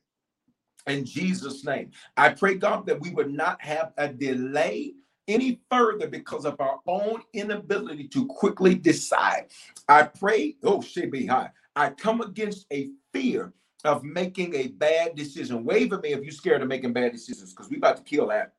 in 0.87 1.05
Jesus' 1.05 1.63
name. 1.65 1.91
I 2.17 2.29
pray, 2.29 2.55
God, 2.55 2.85
that 2.87 2.99
we 2.99 3.11
would 3.11 3.31
not 3.31 3.61
have 3.61 3.93
a 3.97 4.07
delay 4.07 4.93
any 5.27 5.61
further 5.69 6.07
because 6.07 6.45
of 6.45 6.59
our 6.59 6.79
own 6.87 7.21
inability 7.33 8.07
to 8.09 8.25
quickly 8.27 8.75
decide. 8.75 9.47
I 9.87 10.03
pray, 10.03 10.55
oh, 10.63 10.81
shit 10.81 11.11
be 11.11 11.25
high. 11.25 11.51
I 11.75 11.91
come 11.91 12.21
against 12.21 12.65
a 12.71 12.89
fear 13.13 13.53
of 13.83 14.03
making 14.03 14.55
a 14.55 14.67
bad 14.67 15.15
decision. 15.15 15.63
Wave 15.63 15.93
at 15.93 16.01
me 16.01 16.13
if 16.13 16.23
you're 16.23 16.31
scared 16.31 16.61
of 16.61 16.67
making 16.67 16.93
bad 16.93 17.13
decisions 17.13 17.53
because 17.53 17.69
we're 17.69 17.77
about 17.77 17.97
to 17.97 18.03
kill 18.03 18.27
that. 18.27 18.53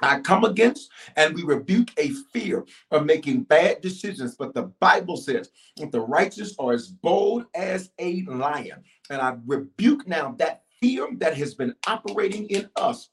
I 0.00 0.20
come 0.20 0.44
against 0.44 0.90
and 1.16 1.34
we 1.34 1.44
rebuke 1.44 1.90
a 1.96 2.10
fear 2.32 2.64
of 2.90 3.06
making 3.06 3.44
bad 3.44 3.80
decisions. 3.80 4.34
But 4.34 4.52
the 4.52 4.64
Bible 4.80 5.16
says 5.16 5.50
that 5.76 5.92
the 5.92 6.00
righteous 6.00 6.54
are 6.58 6.72
as 6.72 6.88
bold 6.88 7.46
as 7.54 7.90
a 7.98 8.22
lion. 8.22 8.82
And 9.10 9.20
I 9.20 9.36
rebuke 9.46 10.08
now 10.08 10.34
that 10.38 10.61
fear 10.82 11.08
that 11.18 11.36
has 11.36 11.54
been 11.54 11.74
operating 11.86 12.46
in 12.50 12.68
us. 12.76 13.08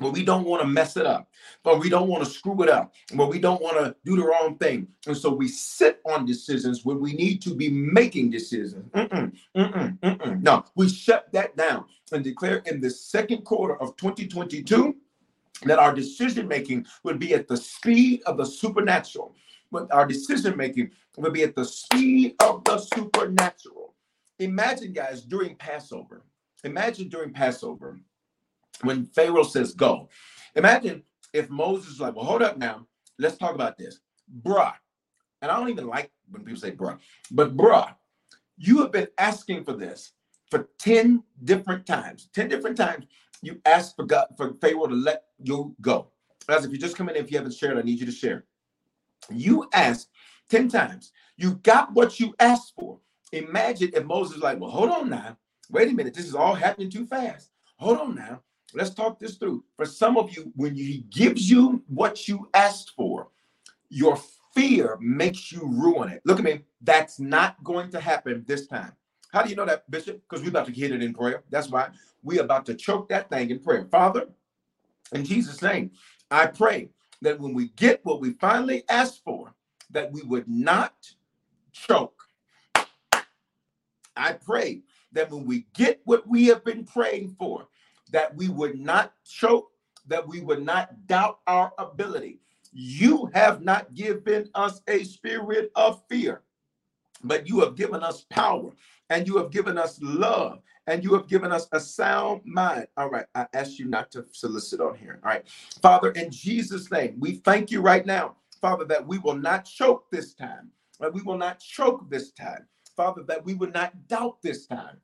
But 0.00 0.12
we 0.12 0.24
don't 0.24 0.44
want 0.44 0.60
to 0.60 0.66
mess 0.66 0.96
it 0.96 1.06
up, 1.06 1.30
but 1.62 1.78
we 1.78 1.88
don't 1.88 2.08
want 2.08 2.24
to 2.24 2.30
screw 2.30 2.60
it 2.64 2.68
up, 2.68 2.94
but 3.14 3.28
we 3.28 3.38
don't 3.38 3.62
want 3.62 3.76
to 3.76 3.94
do 4.04 4.16
the 4.16 4.24
wrong 4.24 4.56
thing. 4.56 4.88
And 5.06 5.16
so 5.16 5.32
we 5.32 5.46
sit 5.46 6.00
on 6.04 6.26
decisions 6.26 6.84
when 6.84 6.98
we 6.98 7.12
need 7.12 7.40
to 7.42 7.54
be 7.54 7.68
making 7.68 8.30
decisions. 8.30 8.90
No, 9.54 10.64
we 10.74 10.88
shut 10.88 11.30
that 11.32 11.56
down 11.56 11.84
and 12.10 12.24
declare 12.24 12.56
in 12.66 12.80
the 12.80 12.90
second 12.90 13.44
quarter 13.44 13.80
of 13.80 13.96
2022 13.96 14.96
that 15.62 15.78
our 15.78 15.94
decision 15.94 16.48
making 16.48 16.86
would 17.04 17.20
be 17.20 17.32
at 17.32 17.46
the 17.46 17.56
speed 17.56 18.20
of 18.26 18.36
the 18.36 18.44
supernatural. 18.44 19.36
But 19.70 19.92
our 19.92 20.06
decision 20.06 20.56
making 20.56 20.90
would 21.18 21.32
be 21.32 21.44
at 21.44 21.54
the 21.54 21.64
speed 21.64 22.34
of 22.42 22.64
the 22.64 22.78
supernatural. 22.78 23.94
Imagine, 24.40 24.92
guys, 24.92 25.22
during 25.22 25.54
Passover. 25.54 26.24
Imagine 26.64 27.08
during 27.08 27.32
Passover 27.32 27.98
when 28.82 29.06
Pharaoh 29.06 29.44
says 29.44 29.72
go. 29.74 30.08
Imagine 30.56 31.02
if 31.32 31.50
Moses 31.50 31.88
was 31.90 32.00
like, 32.00 32.14
well, 32.14 32.24
hold 32.24 32.42
up 32.42 32.56
now. 32.58 32.86
Let's 33.18 33.36
talk 33.36 33.54
about 33.54 33.78
this. 33.78 34.00
Bruh. 34.42 34.72
And 35.42 35.50
I 35.50 35.58
don't 35.58 35.68
even 35.68 35.86
like 35.86 36.10
when 36.30 36.42
people 36.42 36.60
say 36.60 36.72
bruh, 36.72 36.98
but 37.30 37.54
bruh, 37.56 37.94
you 38.56 38.80
have 38.80 38.92
been 38.92 39.08
asking 39.18 39.64
for 39.64 39.74
this 39.74 40.12
for 40.50 40.70
10 40.78 41.22
different 41.44 41.84
times. 41.84 42.28
10 42.32 42.48
different 42.48 42.76
times 42.76 43.06
you 43.42 43.60
asked 43.66 43.94
for 43.94 44.04
God 44.04 44.26
for 44.36 44.54
Pharaoh 44.54 44.86
to 44.86 44.94
let 44.94 45.24
you 45.42 45.76
go. 45.80 46.08
As 46.48 46.64
if 46.64 46.72
you 46.72 46.78
just 46.78 46.96
come 46.96 47.08
in, 47.08 47.16
if 47.16 47.30
you 47.30 47.36
haven't 47.36 47.54
shared, 47.54 47.78
I 47.78 47.82
need 47.82 48.00
you 48.00 48.06
to 48.06 48.12
share. 48.12 48.46
You 49.30 49.68
asked 49.72 50.08
10 50.50 50.68
times. 50.68 51.12
You 51.36 51.54
got 51.56 51.92
what 51.92 52.18
you 52.20 52.34
asked 52.40 52.72
for. 52.78 52.98
Imagine 53.32 53.90
if 53.94 54.04
Moses 54.04 54.36
is 54.36 54.42
like, 54.42 54.60
well, 54.60 54.70
hold 54.70 54.90
on 54.90 55.10
now. 55.10 55.36
Wait 55.70 55.90
a 55.90 55.92
minute. 55.92 56.14
This 56.14 56.26
is 56.26 56.34
all 56.34 56.54
happening 56.54 56.90
too 56.90 57.06
fast. 57.06 57.50
Hold 57.78 57.98
on 57.98 58.14
now. 58.14 58.40
Let's 58.74 58.90
talk 58.90 59.18
this 59.18 59.36
through. 59.36 59.64
For 59.76 59.86
some 59.86 60.16
of 60.16 60.36
you, 60.36 60.52
when 60.56 60.74
he 60.74 61.04
gives 61.10 61.50
you 61.50 61.82
what 61.88 62.26
you 62.28 62.48
asked 62.54 62.92
for, 62.96 63.28
your 63.88 64.18
fear 64.54 64.98
makes 65.00 65.52
you 65.52 65.60
ruin 65.64 66.10
it. 66.10 66.22
Look 66.24 66.38
at 66.38 66.44
me. 66.44 66.62
That's 66.80 67.20
not 67.20 67.62
going 67.62 67.90
to 67.90 68.00
happen 68.00 68.44
this 68.46 68.66
time. 68.66 68.92
How 69.32 69.42
do 69.42 69.50
you 69.50 69.56
know 69.56 69.64
that, 69.64 69.90
Bishop? 69.90 70.22
Because 70.28 70.42
we're 70.42 70.50
about 70.50 70.66
to 70.66 70.72
hit 70.72 70.92
it 70.92 71.02
in 71.02 71.12
prayer. 71.12 71.42
That's 71.50 71.68
why 71.68 71.90
we're 72.22 72.42
about 72.42 72.66
to 72.66 72.74
choke 72.74 73.08
that 73.08 73.30
thing 73.30 73.50
in 73.50 73.58
prayer. 73.58 73.86
Father, 73.90 74.28
in 75.12 75.24
Jesus' 75.24 75.60
name, 75.62 75.90
I 76.30 76.46
pray 76.46 76.88
that 77.22 77.40
when 77.40 77.54
we 77.54 77.68
get 77.70 78.00
what 78.04 78.20
we 78.20 78.32
finally 78.34 78.84
asked 78.88 79.22
for, 79.24 79.54
that 79.90 80.12
we 80.12 80.22
would 80.22 80.48
not 80.48 80.94
choke. 81.72 82.22
I 84.16 84.32
pray 84.32 84.82
that 85.14 85.30
when 85.30 85.46
we 85.46 85.66
get 85.74 86.00
what 86.04 86.28
we 86.28 86.46
have 86.46 86.64
been 86.64 86.84
praying 86.84 87.36
for, 87.38 87.66
that 88.12 88.36
we 88.36 88.48
would 88.48 88.78
not 88.78 89.12
choke, 89.24 89.70
that 90.06 90.26
we 90.26 90.40
would 90.40 90.64
not 90.64 91.06
doubt 91.06 91.40
our 91.46 91.72
ability. 91.78 92.40
You 92.72 93.30
have 93.34 93.62
not 93.62 93.94
given 93.94 94.50
us 94.54 94.82
a 94.88 95.04
spirit 95.04 95.72
of 95.76 96.02
fear, 96.08 96.42
but 97.24 97.48
you 97.48 97.60
have 97.60 97.76
given 97.76 98.02
us 98.02 98.24
power 98.30 98.70
and 99.10 99.26
you 99.26 99.38
have 99.38 99.50
given 99.50 99.78
us 99.78 99.98
love 100.02 100.60
and 100.86 101.02
you 101.02 101.14
have 101.14 101.28
given 101.28 101.52
us 101.52 101.68
a 101.72 101.80
sound 101.80 102.42
mind. 102.44 102.86
All 102.96 103.10
right, 103.10 103.26
I 103.34 103.46
ask 103.54 103.78
you 103.78 103.86
not 103.86 104.10
to 104.12 104.24
solicit 104.32 104.80
on 104.80 104.96
here. 104.96 105.20
All 105.24 105.30
right, 105.30 105.44
Father, 105.82 106.10
in 106.12 106.30
Jesus' 106.30 106.90
name, 106.90 107.16
we 107.18 107.36
thank 107.36 107.70
you 107.70 107.80
right 107.80 108.04
now, 108.04 108.36
Father, 108.60 108.84
that 108.86 109.06
we 109.06 109.18
will 109.18 109.36
not 109.36 109.64
choke 109.64 110.10
this 110.10 110.34
time. 110.34 110.70
That 111.00 111.14
we 111.14 111.22
will 111.22 111.38
not 111.38 111.60
choke 111.60 112.08
this 112.10 112.32
time. 112.32 112.66
Father, 112.96 113.22
that 113.24 113.44
we 113.44 113.54
would 113.54 113.74
not 113.74 114.08
doubt 114.08 114.42
this 114.42 114.66
time, 114.66 114.98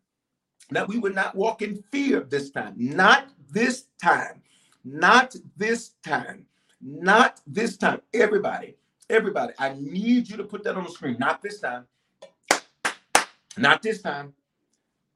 that 0.71 0.89
we 0.89 0.99
would 0.99 1.15
not 1.15 1.35
walk 1.35 1.63
in 1.63 1.83
fear 1.91 2.21
this 2.21 2.51
time, 2.51 2.75
not 2.77 3.29
this 3.51 3.87
time, 4.03 4.43
not 4.85 5.35
this 5.57 5.91
time, 6.05 6.47
not 6.81 7.41
this 7.47 7.77
time. 7.77 8.01
Everybody, 8.15 8.77
everybody, 9.09 9.53
I 9.59 9.75
need 9.79 10.29
you 10.29 10.37
to 10.37 10.45
put 10.45 10.65
that 10.65 10.77
on 10.77 10.85
the 10.85 10.91
screen. 10.91 11.17
Not 11.19 11.43
this 11.43 11.61
time. 11.61 11.87
Not 13.57 13.83
this 13.83 14.01
time. 14.01 14.33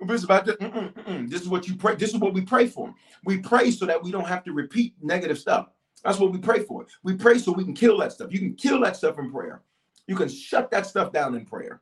This, 0.01 0.25
about 0.25 0.47
mm-mm, 0.47 0.93
mm-mm. 0.93 1.31
this 1.31 1.41
is 1.41 1.49
what 1.49 1.67
you 1.67 1.77
pray. 1.77 1.95
This 1.95 2.11
is 2.11 2.19
what 2.19 2.35
we 2.35 2.43
pray 2.43 2.67
for. 2.67 2.93
We 3.25 3.39
pray 3.39 3.71
so 3.71 3.87
that 3.87 4.03
we 4.03 4.11
don't 4.11 4.27
have 4.27 4.45
to 4.45 4.53
repeat 4.53 4.95
negative 5.01 5.39
stuff. 5.39 5.69
That's 6.05 6.19
what 6.19 6.33
we 6.33 6.39
pray 6.39 6.63
for. 6.63 6.87
We 7.03 7.15
pray 7.15 7.39
so 7.39 7.53
we 7.53 7.65
can 7.65 7.73
kill 7.75 7.99
that 7.99 8.13
stuff. 8.13 8.33
You 8.33 8.39
can 8.39 8.55
kill 8.55 8.81
that 8.81 8.97
stuff 8.97 9.19
in 9.19 9.31
prayer. 9.33 9.63
You 10.07 10.17
can 10.17 10.29
shut 10.29 10.71
that 10.73 10.87
stuff 10.87 11.13
down 11.13 11.35
in 11.35 11.47
prayer. 11.47 11.81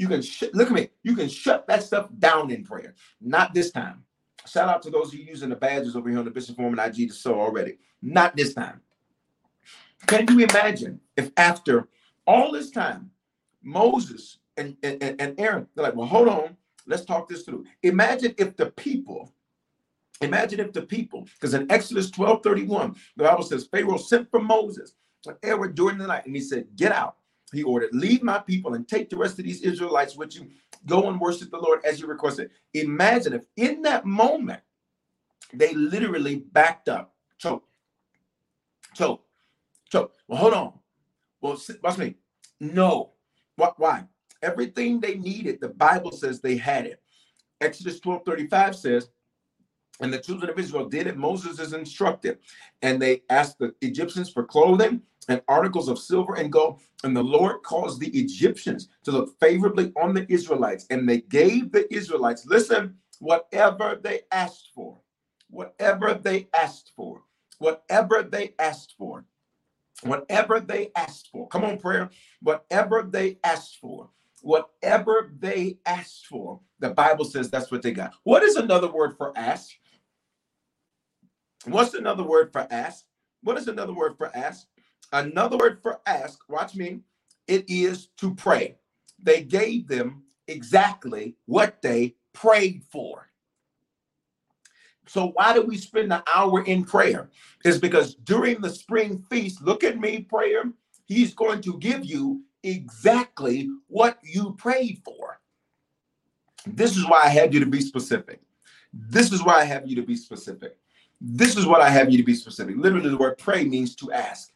You 0.00 0.08
can 0.08 0.22
sh- 0.22 0.44
look 0.54 0.68
at 0.68 0.72
me. 0.72 0.88
You 1.02 1.14
can 1.14 1.28
shut 1.28 1.66
that 1.66 1.82
stuff 1.82 2.08
down 2.18 2.50
in 2.50 2.64
prayer. 2.64 2.94
Not 3.20 3.52
this 3.52 3.70
time. 3.70 4.02
Shout 4.46 4.66
out 4.66 4.80
to 4.84 4.90
those 4.90 5.12
who 5.12 5.18
are 5.18 5.24
using 5.24 5.50
the 5.50 5.56
badges 5.56 5.94
over 5.94 6.08
here 6.08 6.18
on 6.18 6.24
the 6.24 6.30
Bishop 6.30 6.56
Foreman 6.56 6.78
IG 6.78 7.08
to 7.08 7.14
sow 7.14 7.38
already. 7.38 7.76
Not 8.00 8.34
this 8.34 8.54
time. 8.54 8.80
Can 10.06 10.26
you 10.26 10.38
imagine 10.42 11.00
if 11.18 11.30
after 11.36 11.86
all 12.26 12.50
this 12.50 12.70
time, 12.70 13.10
Moses 13.62 14.38
and, 14.56 14.74
and, 14.82 15.02
and 15.20 15.38
Aaron, 15.38 15.66
they're 15.74 15.84
like, 15.84 15.94
well, 15.94 16.06
hold 16.06 16.28
on, 16.28 16.56
let's 16.86 17.04
talk 17.04 17.28
this 17.28 17.42
through. 17.42 17.66
Imagine 17.82 18.34
if 18.38 18.56
the 18.56 18.70
people, 18.70 19.30
imagine 20.22 20.60
if 20.60 20.72
the 20.72 20.80
people, 20.80 21.28
because 21.34 21.52
in 21.52 21.70
Exodus 21.70 22.10
12 22.10 22.42
31, 22.42 22.94
the 23.18 23.24
Bible 23.24 23.42
says 23.42 23.68
Pharaoh 23.70 23.98
sent 23.98 24.30
for 24.30 24.40
Moses 24.40 24.94
and 25.26 25.36
Aaron 25.42 25.74
during 25.74 25.98
the 25.98 26.06
night, 26.06 26.24
and 26.24 26.34
he 26.34 26.40
said, 26.40 26.68
Get 26.74 26.90
out. 26.90 27.16
He 27.52 27.62
ordered, 27.62 27.90
Leave 27.92 28.22
my 28.22 28.38
people 28.38 28.74
and 28.74 28.86
take 28.86 29.10
the 29.10 29.16
rest 29.16 29.38
of 29.38 29.44
these 29.44 29.62
Israelites 29.62 30.16
with 30.16 30.36
you. 30.36 30.48
Go 30.86 31.08
and 31.08 31.20
worship 31.20 31.50
the 31.50 31.58
Lord 31.58 31.80
as 31.84 32.00
you 32.00 32.06
requested. 32.06 32.50
Imagine 32.74 33.34
if 33.34 33.42
in 33.56 33.82
that 33.82 34.06
moment 34.06 34.60
they 35.52 35.74
literally 35.74 36.36
backed 36.52 36.88
up, 36.88 37.14
choke, 37.38 37.64
choke, 38.94 39.24
choke. 39.90 40.12
Well, 40.28 40.38
hold 40.38 40.54
on. 40.54 40.72
Well, 41.40 41.60
watch 41.82 41.98
me. 41.98 42.14
No. 42.60 43.12
What? 43.56 43.78
Why? 43.78 44.04
Everything 44.42 45.00
they 45.00 45.16
needed, 45.16 45.60
the 45.60 45.68
Bible 45.68 46.12
says 46.12 46.40
they 46.40 46.56
had 46.56 46.86
it. 46.86 47.02
Exodus 47.60 48.00
12 48.00 48.24
35 48.24 48.76
says, 48.76 49.08
and 50.00 50.12
the 50.12 50.18
children 50.18 50.50
of 50.50 50.58
Israel 50.58 50.88
did 50.88 51.06
it. 51.06 51.16
Moses 51.16 51.58
is 51.58 51.72
instructed. 51.72 52.38
And 52.82 53.00
they 53.00 53.22
asked 53.30 53.58
the 53.58 53.74
Egyptians 53.82 54.30
for 54.30 54.44
clothing 54.44 55.02
and 55.28 55.42
articles 55.48 55.88
of 55.88 55.98
silver 55.98 56.34
and 56.34 56.52
gold. 56.52 56.80
And 57.04 57.16
the 57.16 57.22
Lord 57.22 57.62
caused 57.62 58.00
the 58.00 58.08
Egyptians 58.08 58.88
to 59.04 59.12
look 59.12 59.38
favorably 59.40 59.92
on 60.00 60.14
the 60.14 60.30
Israelites. 60.32 60.86
And 60.90 61.08
they 61.08 61.20
gave 61.22 61.72
the 61.72 61.92
Israelites, 61.94 62.46
listen, 62.46 62.96
whatever 63.20 63.98
they 64.02 64.20
asked 64.32 64.70
for, 64.74 64.98
whatever 65.48 66.14
they 66.14 66.48
asked 66.54 66.92
for, 66.96 67.22
whatever 67.58 68.22
they 68.22 68.54
asked 68.58 68.94
for, 68.98 69.24
whatever 70.02 70.60
they 70.60 70.90
asked 70.96 71.28
for. 71.30 71.46
Come 71.48 71.64
on, 71.64 71.78
prayer. 71.78 72.10
Whatever 72.42 73.02
they 73.02 73.38
asked 73.44 73.78
for, 73.80 74.08
whatever 74.42 75.30
they 75.38 75.78
asked 75.84 76.26
for, 76.26 76.60
the 76.78 76.90
Bible 76.90 77.26
says 77.26 77.50
that's 77.50 77.70
what 77.70 77.82
they 77.82 77.92
got. 77.92 78.14
What 78.24 78.42
is 78.42 78.56
another 78.56 78.90
word 78.90 79.16
for 79.16 79.36
ask? 79.36 79.70
What's 81.64 81.94
another 81.94 82.22
word 82.22 82.52
for 82.52 82.66
ask? 82.70 83.04
What 83.42 83.58
is 83.58 83.68
another 83.68 83.92
word 83.92 84.16
for 84.16 84.34
ask? 84.36 84.66
Another 85.12 85.56
word 85.56 85.80
for 85.82 86.00
ask, 86.06 86.38
watch 86.48 86.74
me, 86.74 87.00
it 87.48 87.64
is 87.68 88.08
to 88.18 88.34
pray. 88.34 88.76
They 89.22 89.42
gave 89.42 89.88
them 89.88 90.22
exactly 90.46 91.36
what 91.46 91.82
they 91.82 92.14
prayed 92.32 92.84
for. 92.90 93.28
So 95.06 95.32
why 95.34 95.52
do 95.54 95.62
we 95.62 95.76
spend 95.76 96.12
an 96.12 96.22
hour 96.32 96.62
in 96.62 96.84
prayer? 96.84 97.30
Is 97.64 97.78
because 97.78 98.14
during 98.14 98.60
the 98.60 98.70
spring 98.70 99.24
feast, 99.28 99.60
look 99.62 99.82
at 99.82 99.98
me, 99.98 100.20
prayer, 100.20 100.62
he's 101.06 101.34
going 101.34 101.60
to 101.62 101.76
give 101.78 102.04
you 102.04 102.42
exactly 102.62 103.68
what 103.88 104.18
you 104.22 104.54
prayed 104.56 105.00
for. 105.04 105.40
This 106.66 106.96
is 106.96 107.08
why 107.08 107.22
I 107.24 107.28
had 107.28 107.52
you 107.52 107.60
to 107.60 107.66
be 107.66 107.80
specific. 107.80 108.40
This 108.92 109.32
is 109.32 109.42
why 109.42 109.60
I 109.60 109.64
have 109.64 109.88
you 109.88 109.96
to 109.96 110.02
be 110.02 110.14
specific. 110.14 110.76
This 111.20 111.56
is 111.56 111.66
what 111.66 111.82
I 111.82 111.90
have 111.90 112.10
you 112.10 112.16
to 112.16 112.24
be 112.24 112.34
specific. 112.34 112.76
Literally, 112.76 113.10
the 113.10 113.16
word 113.16 113.36
pray 113.38 113.64
means 113.64 113.94
to 113.96 114.12
ask. 114.12 114.52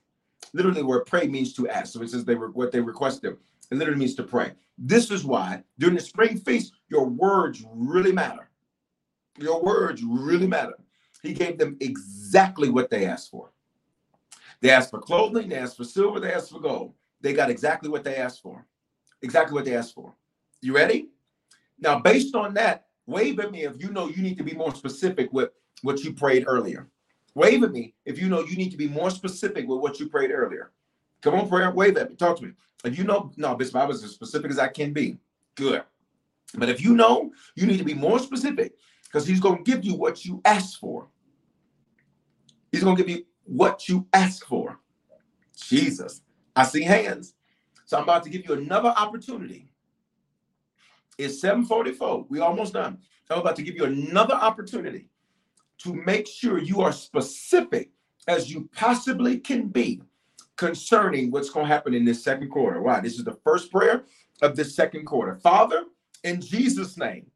Literally, 0.54 0.80
the 0.80 0.86
word 0.86 1.04
pray 1.06 1.26
means 1.26 1.52
to 1.54 1.68
ask. 1.68 1.92
So 1.92 2.02
it 2.02 2.10
says 2.10 2.24
they 2.24 2.36
were 2.36 2.50
what 2.50 2.72
they 2.72 2.80
requested. 2.80 3.36
It 3.70 3.76
literally 3.76 3.98
means 3.98 4.14
to 4.16 4.22
pray. 4.22 4.52
This 4.78 5.10
is 5.10 5.24
why 5.24 5.62
during 5.78 5.96
the 5.96 6.00
spring 6.00 6.38
feast, 6.38 6.72
your 6.88 7.06
words 7.06 7.64
really 7.74 8.12
matter. 8.12 8.48
Your 9.38 9.62
words 9.62 10.02
really 10.02 10.46
matter. 10.46 10.74
He 11.22 11.32
gave 11.32 11.58
them 11.58 11.76
exactly 11.80 12.68
what 12.68 12.90
they 12.90 13.06
asked 13.06 13.30
for. 13.30 13.50
They 14.60 14.70
asked 14.70 14.90
for 14.90 15.00
clothing, 15.00 15.48
they 15.48 15.56
asked 15.56 15.76
for 15.76 15.84
silver, 15.84 16.20
they 16.20 16.32
asked 16.32 16.50
for 16.50 16.60
gold. 16.60 16.94
They 17.20 17.32
got 17.32 17.50
exactly 17.50 17.88
what 17.88 18.04
they 18.04 18.16
asked 18.16 18.42
for. 18.42 18.64
Exactly 19.22 19.54
what 19.54 19.64
they 19.64 19.76
asked 19.76 19.94
for. 19.94 20.14
You 20.60 20.74
ready? 20.74 21.08
Now, 21.78 21.98
based 21.98 22.34
on 22.34 22.54
that, 22.54 22.86
wave 23.06 23.40
at 23.40 23.50
me 23.50 23.64
if 23.64 23.82
you 23.82 23.90
know 23.90 24.08
you 24.08 24.22
need 24.22 24.38
to 24.38 24.44
be 24.44 24.54
more 24.54 24.74
specific 24.74 25.32
with 25.32 25.50
what 25.84 26.02
you 26.02 26.14
prayed 26.14 26.44
earlier. 26.46 26.88
Wave 27.34 27.62
at 27.62 27.72
me 27.72 27.94
if 28.06 28.18
you 28.18 28.28
know 28.28 28.40
you 28.40 28.56
need 28.56 28.70
to 28.70 28.76
be 28.76 28.88
more 28.88 29.10
specific 29.10 29.68
with 29.68 29.80
what 29.80 30.00
you 30.00 30.08
prayed 30.08 30.30
earlier. 30.30 30.72
Come 31.20 31.34
on, 31.34 31.48
prayer, 31.48 31.70
wave 31.70 31.96
at 31.98 32.10
me. 32.10 32.16
Talk 32.16 32.38
to 32.38 32.44
me. 32.44 32.52
If 32.84 32.96
you 32.98 33.04
know, 33.04 33.32
no, 33.36 33.54
Bishop, 33.54 33.76
I 33.76 33.84
was 33.84 34.02
as 34.02 34.12
specific 34.12 34.50
as 34.50 34.58
I 34.58 34.68
can 34.68 34.92
be. 34.92 35.18
Good. 35.54 35.82
But 36.54 36.70
if 36.70 36.82
you 36.82 36.94
know, 36.94 37.32
you 37.54 37.66
need 37.66 37.78
to 37.78 37.84
be 37.84 37.94
more 37.94 38.18
specific 38.18 38.72
because 39.04 39.26
he's 39.26 39.40
going 39.40 39.62
to 39.62 39.70
give 39.70 39.84
you 39.84 39.94
what 39.94 40.24
you 40.24 40.40
ask 40.44 40.78
for. 40.80 41.08
He's 42.72 42.82
going 42.82 42.96
to 42.96 43.02
give 43.02 43.14
you 43.14 43.24
what 43.44 43.88
you 43.88 44.06
ask 44.12 44.46
for. 44.46 44.78
Jesus. 45.56 46.22
I 46.56 46.64
see 46.64 46.82
hands. 46.82 47.34
So 47.84 47.98
I'm 47.98 48.04
about 48.04 48.22
to 48.24 48.30
give 48.30 48.48
you 48.48 48.54
another 48.54 48.94
opportunity. 48.96 49.68
It's 51.18 51.40
744. 51.40 52.26
We 52.28 52.40
almost 52.40 52.72
done. 52.72 52.98
I'm 53.30 53.38
about 53.38 53.56
to 53.56 53.62
give 53.62 53.74
you 53.74 53.84
another 53.84 54.34
opportunity 54.34 55.08
to 55.78 55.94
make 55.94 56.26
sure 56.26 56.58
you 56.58 56.80
are 56.80 56.92
specific 56.92 57.90
as 58.28 58.50
you 58.50 58.68
possibly 58.74 59.38
can 59.38 59.68
be 59.68 60.02
concerning 60.56 61.30
what's 61.30 61.50
going 61.50 61.66
to 61.66 61.72
happen 61.72 61.94
in 61.94 62.04
this 62.04 62.22
second 62.22 62.48
quarter. 62.48 62.80
Why? 62.80 63.00
This 63.00 63.18
is 63.18 63.24
the 63.24 63.38
first 63.44 63.70
prayer 63.70 64.04
of 64.42 64.56
this 64.56 64.74
second 64.74 65.04
quarter. 65.04 65.34
Father, 65.34 65.84
in 66.22 66.40
Jesus' 66.40 66.96
name, 66.96 67.26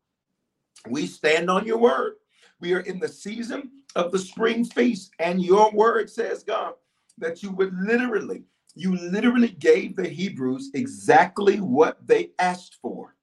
we 0.88 1.06
stand 1.06 1.50
on 1.50 1.66
your 1.66 1.78
word. 1.78 2.14
We 2.60 2.74
are 2.74 2.80
in 2.80 2.98
the 2.98 3.08
season 3.08 3.70
of 3.96 4.12
the 4.12 4.18
spring 4.18 4.64
feast, 4.64 5.12
and 5.18 5.42
your 5.42 5.70
word 5.72 6.08
says, 6.08 6.42
God, 6.42 6.74
that 7.18 7.42
you 7.42 7.50
would 7.52 7.74
literally, 7.80 8.44
you 8.74 8.96
literally 8.96 9.48
gave 9.48 9.96
the 9.96 10.08
Hebrews 10.08 10.70
exactly 10.74 11.60
what 11.60 12.06
they 12.06 12.30
asked 12.38 12.78
for. 12.80 13.16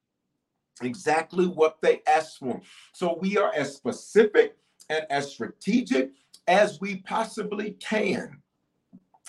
Exactly 0.82 1.48
what 1.48 1.82
they 1.82 2.02
asked 2.06 2.40
for. 2.40 2.62
So 2.94 3.18
we 3.22 3.38
are 3.38 3.54
as 3.56 3.76
specific 3.76 4.58
and 4.90 5.06
as 5.10 5.32
strategic 5.32 6.12
as 6.48 6.80
we 6.80 6.98
possibly 6.98 7.72
can 7.72 8.42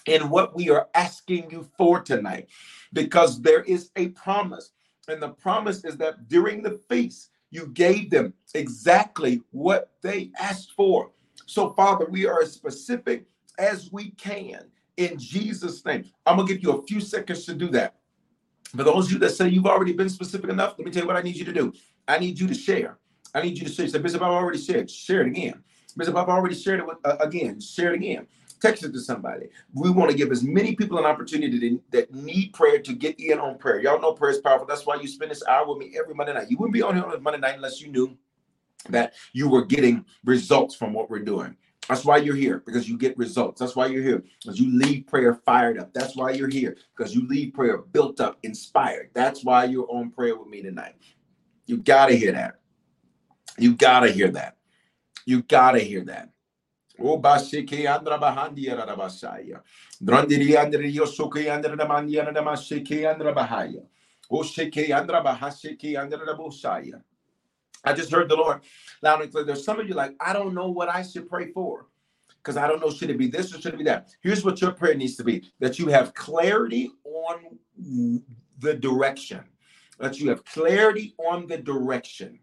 in 0.06 0.28
what 0.30 0.54
we 0.54 0.70
are 0.70 0.88
asking 0.94 1.50
you 1.50 1.68
for 1.76 2.00
tonight 2.00 2.48
because 2.92 3.40
there 3.40 3.62
is 3.62 3.90
a 3.96 4.08
promise. 4.08 4.70
And 5.08 5.22
the 5.22 5.30
promise 5.30 5.84
is 5.84 5.96
that 5.98 6.28
during 6.28 6.62
the 6.62 6.80
feast, 6.88 7.30
you 7.50 7.68
gave 7.68 8.10
them 8.10 8.34
exactly 8.54 9.42
what 9.50 9.92
they 10.02 10.30
asked 10.38 10.72
for. 10.72 11.10
So, 11.46 11.70
Father, 11.70 12.06
we 12.06 12.26
are 12.26 12.42
as 12.42 12.52
specific 12.52 13.24
as 13.58 13.90
we 13.92 14.10
can 14.10 14.66
in 14.96 15.18
Jesus' 15.18 15.84
name. 15.84 16.04
I'm 16.24 16.36
going 16.36 16.48
to 16.48 16.54
give 16.54 16.62
you 16.62 16.72
a 16.72 16.82
few 16.82 17.00
seconds 17.00 17.44
to 17.46 17.54
do 17.54 17.68
that. 17.68 17.96
For 18.74 18.82
those 18.82 19.06
of 19.06 19.12
you 19.12 19.18
that 19.20 19.30
say 19.30 19.48
you've 19.48 19.66
already 19.66 19.92
been 19.92 20.08
specific 20.08 20.50
enough, 20.50 20.74
let 20.76 20.84
me 20.84 20.90
tell 20.90 21.02
you 21.02 21.06
what 21.06 21.16
I 21.16 21.22
need 21.22 21.36
you 21.36 21.44
to 21.44 21.52
do. 21.52 21.72
I 22.08 22.18
need 22.18 22.38
you 22.38 22.46
to 22.46 22.54
share. 22.54 22.98
I 23.34 23.42
need 23.42 23.58
you 23.58 23.66
to. 23.66 23.88
Say, 23.88 23.98
Bishop, 23.98 24.22
I've 24.22 24.32
already 24.32 24.58
shared. 24.58 24.90
Share 24.90 25.22
it 25.22 25.28
again. 25.28 25.62
Bishop, 25.96 26.16
I've 26.16 26.28
already 26.28 26.54
shared 26.54 26.80
it 26.80 26.86
with, 26.86 26.98
uh, 27.04 27.16
again. 27.20 27.60
Share 27.60 27.92
it 27.92 27.96
again. 27.96 28.26
Text 28.60 28.84
it 28.84 28.92
to 28.92 29.00
somebody. 29.00 29.48
We 29.74 29.90
want 29.90 30.10
to 30.10 30.16
give 30.16 30.32
as 30.32 30.42
many 30.42 30.74
people 30.74 30.98
an 30.98 31.04
opportunity 31.04 31.78
that 31.90 32.12
need 32.14 32.54
prayer 32.54 32.78
to 32.80 32.92
get 32.94 33.20
in 33.20 33.38
on 33.38 33.58
prayer. 33.58 33.80
Y'all 33.80 34.00
know 34.00 34.12
prayer 34.12 34.32
is 34.32 34.38
powerful. 34.38 34.66
That's 34.66 34.86
why 34.86 34.96
you 34.96 35.06
spend 35.06 35.30
this 35.30 35.42
hour 35.46 35.68
with 35.68 35.78
me 35.78 35.94
every 35.98 36.14
Monday 36.14 36.32
night. 36.32 36.50
You 36.50 36.56
wouldn't 36.56 36.72
be 36.72 36.82
on 36.82 36.94
here 36.94 37.04
on 37.04 37.22
Monday 37.22 37.40
night 37.40 37.56
unless 37.56 37.80
you 37.80 37.88
knew 37.88 38.16
that 38.88 39.14
you 39.32 39.48
were 39.48 39.64
getting 39.64 40.04
results 40.24 40.74
from 40.74 40.92
what 40.92 41.10
we're 41.10 41.18
doing. 41.18 41.56
That's 41.88 42.04
why 42.04 42.16
you're 42.16 42.34
here 42.34 42.62
because 42.66 42.88
you 42.88 42.98
get 42.98 43.16
results. 43.16 43.60
That's 43.60 43.76
why 43.76 43.86
you're 43.86 44.02
here 44.02 44.24
because 44.42 44.58
you 44.58 44.76
leave 44.76 45.06
prayer 45.06 45.34
fired 45.46 45.78
up. 45.78 45.92
That's 45.92 46.16
why 46.16 46.30
you're 46.30 46.48
here 46.48 46.76
because 46.96 47.14
you 47.14 47.26
leave 47.28 47.54
prayer 47.54 47.78
built 47.78 48.20
up, 48.20 48.38
inspired. 48.42 49.10
That's 49.14 49.44
why 49.44 49.64
you're 49.66 49.88
on 49.90 50.10
prayer 50.10 50.36
with 50.36 50.48
me 50.48 50.62
tonight. 50.62 50.96
You 51.66 51.78
got 51.78 52.06
to 52.06 52.16
hear 52.16 52.32
that. 52.32 52.56
You 53.58 53.74
gotta 53.74 54.10
hear 54.10 54.30
that. 54.30 54.56
You 55.24 55.42
gotta 55.42 55.80
hear 55.80 56.04
that. 56.04 56.30
Oh, 56.98 57.12
o 57.12 57.20
bashike 57.20 57.86
andra 57.86 58.18
bahandi 58.18 58.70
andra 58.70 58.96
bahaya. 58.96 59.60
I 67.84 67.92
just 67.92 68.10
heard 68.10 68.28
the 68.28 68.36
Lord 68.36 68.60
loud 69.02 69.22
and 69.22 69.30
clear. 69.30 69.44
There's 69.44 69.64
some 69.64 69.78
of 69.78 69.88
you 69.88 69.94
like, 69.94 70.14
I 70.20 70.32
don't 70.32 70.54
know 70.54 70.68
what 70.70 70.88
I 70.88 71.02
should 71.02 71.28
pray 71.28 71.52
for 71.52 71.86
because 72.38 72.56
I 72.56 72.66
don't 72.66 72.80
know, 72.80 72.90
should 72.90 73.10
it 73.10 73.18
be 73.18 73.28
this 73.28 73.54
or 73.54 73.60
should 73.60 73.74
it 73.74 73.78
be 73.78 73.84
that? 73.84 74.08
Here's 74.22 74.44
what 74.44 74.60
your 74.60 74.72
prayer 74.72 74.94
needs 74.94 75.16
to 75.16 75.24
be 75.24 75.50
that 75.60 75.78
you 75.78 75.88
have 75.88 76.14
clarity 76.14 76.90
on 77.04 77.58
the 78.58 78.74
direction, 78.74 79.44
that 79.98 80.18
you 80.18 80.28
have 80.30 80.44
clarity 80.44 81.14
on 81.18 81.46
the 81.46 81.58
direction. 81.58 82.38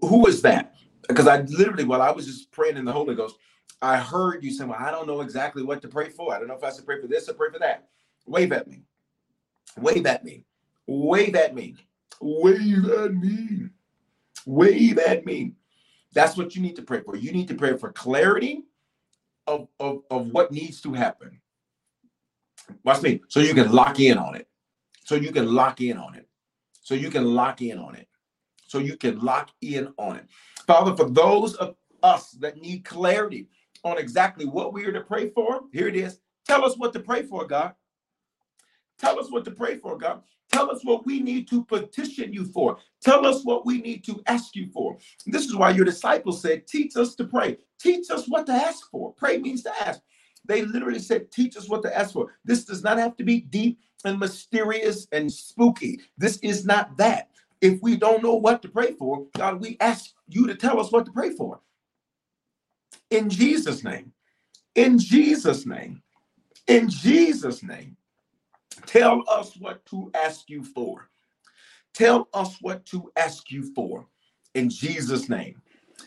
Who 0.00 0.26
is 0.26 0.42
that? 0.42 0.74
Because 1.08 1.26
I 1.26 1.40
literally, 1.42 1.84
while 1.84 2.02
I 2.02 2.10
was 2.10 2.26
just 2.26 2.50
praying 2.50 2.76
in 2.76 2.84
the 2.84 2.92
Holy 2.92 3.14
Ghost, 3.14 3.36
I 3.80 3.98
heard 3.98 4.44
you 4.44 4.52
saying, 4.52 4.70
Well, 4.70 4.78
I 4.80 4.90
don't 4.90 5.06
know 5.06 5.20
exactly 5.20 5.62
what 5.62 5.82
to 5.82 5.88
pray 5.88 6.08
for. 6.08 6.34
I 6.34 6.38
don't 6.38 6.48
know 6.48 6.54
if 6.54 6.64
I 6.64 6.72
should 6.72 6.86
pray 6.86 7.00
for 7.00 7.08
this 7.08 7.28
or 7.28 7.34
pray 7.34 7.50
for 7.52 7.58
that. 7.58 7.88
Wave 8.26 8.52
at 8.52 8.68
me. 8.68 8.82
Wave 9.76 10.06
at 10.06 10.24
me. 10.24 10.44
Wave 10.86 11.34
at 11.34 11.54
me. 11.54 11.76
Wave 12.20 12.88
at 12.88 13.14
me. 13.14 13.68
Wave 14.46 14.98
at 14.98 15.26
me. 15.26 15.52
That's 16.14 16.36
what 16.36 16.54
you 16.54 16.62
need 16.62 16.76
to 16.76 16.82
pray 16.82 17.00
for. 17.00 17.16
You 17.16 17.32
need 17.32 17.48
to 17.48 17.54
pray 17.54 17.76
for 17.76 17.90
clarity 17.92 18.64
of, 19.46 19.68
of, 19.80 20.02
of 20.10 20.28
what 20.28 20.52
needs 20.52 20.80
to 20.82 20.92
happen. 20.92 21.40
Watch 22.84 23.02
me. 23.02 23.20
So 23.28 23.40
you 23.40 23.54
can 23.54 23.72
lock 23.72 23.98
in 23.98 24.18
on 24.18 24.36
it. 24.36 24.48
So 25.04 25.14
you 25.16 25.32
can 25.32 25.52
lock 25.52 25.80
in 25.80 25.96
on 25.96 26.14
it. 26.14 26.28
So 26.82 26.94
you 26.94 27.10
can 27.10 27.24
lock 27.24 27.62
in 27.62 27.78
on 27.78 27.96
it. 27.96 28.08
So 28.72 28.78
you 28.78 28.96
can 28.96 29.20
lock 29.20 29.50
in 29.60 29.92
on 29.98 30.16
it. 30.16 30.24
Father, 30.66 30.96
for 30.96 31.10
those 31.10 31.56
of 31.56 31.76
us 32.02 32.30
that 32.40 32.56
need 32.56 32.86
clarity 32.86 33.46
on 33.84 33.98
exactly 33.98 34.46
what 34.46 34.72
we 34.72 34.86
are 34.86 34.92
to 34.92 35.02
pray 35.02 35.28
for, 35.28 35.64
here 35.74 35.88
it 35.88 35.94
is. 35.94 36.20
Tell 36.48 36.64
us 36.64 36.78
what 36.78 36.94
to 36.94 37.00
pray 37.00 37.22
for, 37.22 37.46
God. 37.46 37.74
Tell 38.98 39.20
us 39.20 39.30
what 39.30 39.44
to 39.44 39.50
pray 39.50 39.76
for, 39.76 39.98
God. 39.98 40.22
Tell 40.50 40.70
us 40.70 40.80
what 40.84 41.04
we 41.04 41.20
need 41.20 41.50
to 41.50 41.66
petition 41.66 42.32
you 42.32 42.46
for. 42.46 42.78
Tell 43.02 43.26
us 43.26 43.44
what 43.44 43.66
we 43.66 43.82
need 43.82 44.04
to 44.04 44.22
ask 44.26 44.56
you 44.56 44.70
for. 44.72 44.96
This 45.26 45.44
is 45.44 45.54
why 45.54 45.72
your 45.72 45.84
disciples 45.84 46.40
said, 46.40 46.66
Teach 46.66 46.96
us 46.96 47.14
to 47.16 47.24
pray. 47.24 47.58
Teach 47.78 48.10
us 48.10 48.24
what 48.26 48.46
to 48.46 48.52
ask 48.52 48.90
for. 48.90 49.12
Pray 49.12 49.36
means 49.36 49.62
to 49.64 49.86
ask. 49.86 50.00
They 50.46 50.62
literally 50.62 50.98
said, 50.98 51.30
Teach 51.30 51.58
us 51.58 51.68
what 51.68 51.82
to 51.82 51.94
ask 51.94 52.14
for. 52.14 52.38
This 52.46 52.64
does 52.64 52.82
not 52.82 52.96
have 52.96 53.18
to 53.18 53.24
be 53.24 53.42
deep 53.42 53.80
and 54.06 54.18
mysterious 54.18 55.06
and 55.12 55.30
spooky. 55.30 56.00
This 56.16 56.38
is 56.38 56.64
not 56.64 56.96
that. 56.96 57.28
If 57.62 57.80
we 57.80 57.96
don't 57.96 58.24
know 58.24 58.34
what 58.34 58.60
to 58.62 58.68
pray 58.68 58.92
for, 58.92 59.24
God, 59.36 59.60
we 59.60 59.76
ask 59.80 60.10
you 60.28 60.48
to 60.48 60.56
tell 60.56 60.80
us 60.80 60.90
what 60.90 61.06
to 61.06 61.12
pray 61.12 61.30
for. 61.30 61.60
In 63.10 63.30
Jesus' 63.30 63.84
name. 63.84 64.12
In 64.74 64.98
Jesus' 64.98 65.64
name. 65.64 66.02
In 66.66 66.90
Jesus' 66.90 67.62
name. 67.62 67.96
Tell 68.86 69.22
us 69.28 69.56
what 69.56 69.86
to 69.86 70.10
ask 70.12 70.50
you 70.50 70.64
for. 70.64 71.08
Tell 71.94 72.28
us 72.34 72.56
what 72.60 72.84
to 72.86 73.12
ask 73.16 73.50
you 73.52 73.72
for 73.74 74.06
in 74.54 74.68
Jesus' 74.68 75.28
name. 75.28 75.62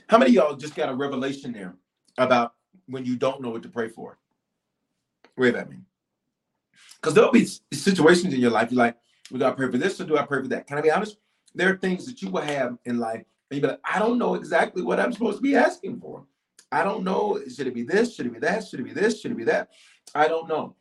How 0.07 0.17
many 0.17 0.31
y'all 0.31 0.55
just 0.55 0.75
got 0.75 0.89
a 0.89 0.95
revelation 0.95 1.53
there 1.53 1.75
about 2.17 2.53
when 2.87 3.05
you 3.05 3.15
don't 3.15 3.41
know 3.41 3.51
what 3.51 3.63
to 3.63 3.69
pray 3.69 3.87
for? 3.87 4.17
Wait 5.37 5.55
at 5.55 5.69
me. 5.69 5.77
Because 6.95 7.13
there'll 7.13 7.31
be 7.31 7.47
situations 7.71 8.33
in 8.33 8.41
your 8.41 8.51
life 8.51 8.71
you're 8.71 8.79
like, 8.79 8.97
we 9.31 9.39
got 9.39 9.51
to 9.51 9.55
pray 9.55 9.71
for 9.71 9.77
this 9.77 10.01
or 10.01 10.03
do 10.03 10.17
I 10.17 10.23
pray 10.23 10.41
for 10.41 10.49
that? 10.49 10.67
Can 10.67 10.77
I 10.77 10.81
be 10.81 10.91
honest? 10.91 11.17
There 11.55 11.73
are 11.73 11.77
things 11.77 12.05
that 12.05 12.21
you 12.21 12.29
will 12.29 12.41
have 12.41 12.77
in 12.85 12.99
life 12.99 13.23
and 13.49 13.57
you 13.57 13.61
be 13.61 13.67
like, 13.67 13.79
I 13.83 13.99
don't 13.99 14.17
know 14.17 14.35
exactly 14.35 14.83
what 14.83 14.99
I'm 14.99 15.13
supposed 15.13 15.37
to 15.37 15.43
be 15.43 15.55
asking 15.55 15.99
for. 15.99 16.25
I 16.71 16.83
don't 16.83 17.03
know. 17.03 17.39
Should 17.47 17.67
it 17.67 17.73
be 17.73 17.83
this? 17.83 18.15
Should 18.15 18.25
it 18.25 18.33
be 18.33 18.39
that? 18.39 18.67
Should 18.67 18.81
it 18.81 18.83
be 18.83 18.93
this? 18.93 19.21
Should 19.21 19.31
it 19.31 19.37
be 19.37 19.45
that? 19.45 19.69
I 20.13 20.27
don't 20.27 20.47
know 20.47 20.75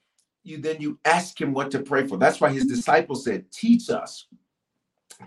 you 0.44 0.58
then 0.58 0.80
you 0.80 0.98
ask 1.04 1.40
him 1.40 1.52
what 1.52 1.70
to 1.72 1.80
pray 1.80 2.06
for. 2.06 2.18
That's 2.18 2.40
why 2.40 2.50
his 2.52 2.66
disciples 2.66 3.24
said, 3.24 3.50
Teach 3.50 3.90
us, 3.90 4.26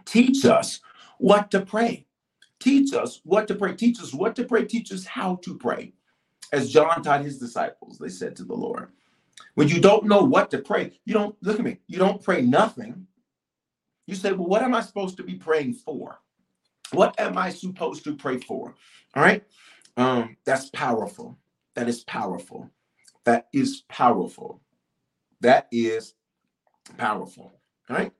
teach 0.05 0.45
us 0.45 0.79
what 1.17 1.51
to 1.51 1.61
pray. 1.65 2.05
Teach 2.59 2.93
us 2.93 3.21
what 3.23 3.47
to 3.47 3.55
pray. 3.55 3.75
Teach 3.75 3.99
us 3.99 4.13
what 4.13 4.35
to 4.35 4.43
pray. 4.43 4.65
Teach 4.65 4.91
us 4.91 5.05
how 5.05 5.35
to 5.43 5.57
pray. 5.57 5.93
As 6.53 6.71
John 6.71 7.03
taught 7.03 7.25
his 7.25 7.39
disciples, 7.39 7.97
they 7.97 8.09
said 8.09 8.35
to 8.37 8.43
the 8.43 8.53
Lord, 8.53 8.91
When 9.55 9.67
you 9.67 9.81
don't 9.81 10.05
know 10.05 10.23
what 10.23 10.49
to 10.51 10.59
pray, 10.59 10.91
you 11.05 11.13
don't 11.13 11.35
look 11.41 11.59
at 11.59 11.65
me, 11.65 11.79
you 11.87 11.97
don't 11.97 12.23
pray 12.23 12.41
nothing. 12.41 13.07
You 14.07 14.15
say, 14.15 14.31
Well, 14.33 14.47
what 14.47 14.63
am 14.63 14.75
I 14.75 14.81
supposed 14.81 15.17
to 15.17 15.23
be 15.23 15.35
praying 15.35 15.75
for? 15.75 16.19
What 16.91 17.19
am 17.19 17.37
I 17.37 17.49
supposed 17.49 18.03
to 18.05 18.15
pray 18.15 18.39
for? 18.39 18.75
All 19.15 19.23
right. 19.23 19.43
Um, 19.97 20.37
that's 20.45 20.69
powerful. 20.71 21.37
That 21.75 21.89
is 21.89 22.03
powerful. 22.03 22.69
That 23.25 23.47
is 23.53 23.83
powerful. 23.89 24.61
That 25.41 25.67
is 25.71 26.13
powerful. 26.97 27.53
All 27.89 27.97
right. 27.97 28.11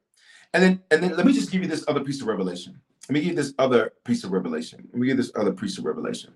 And 0.53 0.63
then 0.63 0.81
and 0.91 1.03
then 1.03 1.15
let 1.15 1.25
me 1.25 1.33
just 1.33 1.51
give 1.51 1.61
you 1.61 1.67
this 1.67 1.85
other 1.87 2.01
piece 2.01 2.21
of 2.21 2.27
revelation. 2.27 2.79
Let 3.09 3.13
me 3.13 3.21
give 3.21 3.29
you 3.31 3.35
this 3.35 3.53
other 3.59 3.93
piece 4.05 4.23
of 4.23 4.31
revelation. 4.31 4.87
Let 4.91 4.99
me 4.99 5.07
give 5.07 5.17
this 5.17 5.31
other 5.35 5.53
piece 5.53 5.77
of 5.77 5.85
revelation. 5.85 6.33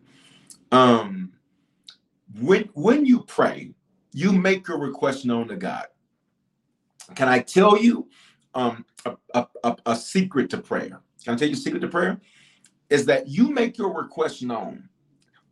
Um 0.71 1.33
when 2.39 2.69
when 2.73 3.05
you 3.05 3.21
pray, 3.21 3.73
you 4.13 4.31
make 4.31 4.67
your 4.67 4.79
request 4.79 5.25
known 5.25 5.47
to 5.49 5.55
God. 5.57 5.87
Can 7.15 7.29
I 7.29 7.39
tell 7.39 7.77
you 7.77 8.09
um 8.53 8.85
a, 9.05 9.15
a, 9.33 9.47
a, 9.63 9.77
a 9.87 9.95
secret 9.95 10.49
to 10.51 10.57
prayer? 10.57 11.01
Can 11.23 11.33
I 11.33 11.37
tell 11.37 11.47
you 11.47 11.53
a 11.53 11.57
secret 11.57 11.79
to 11.81 11.87
prayer? 11.87 12.19
Is 12.89 13.05
that 13.05 13.27
you 13.27 13.49
make 13.49 13.77
your 13.77 13.93
request 13.93 14.43
known, 14.43 14.89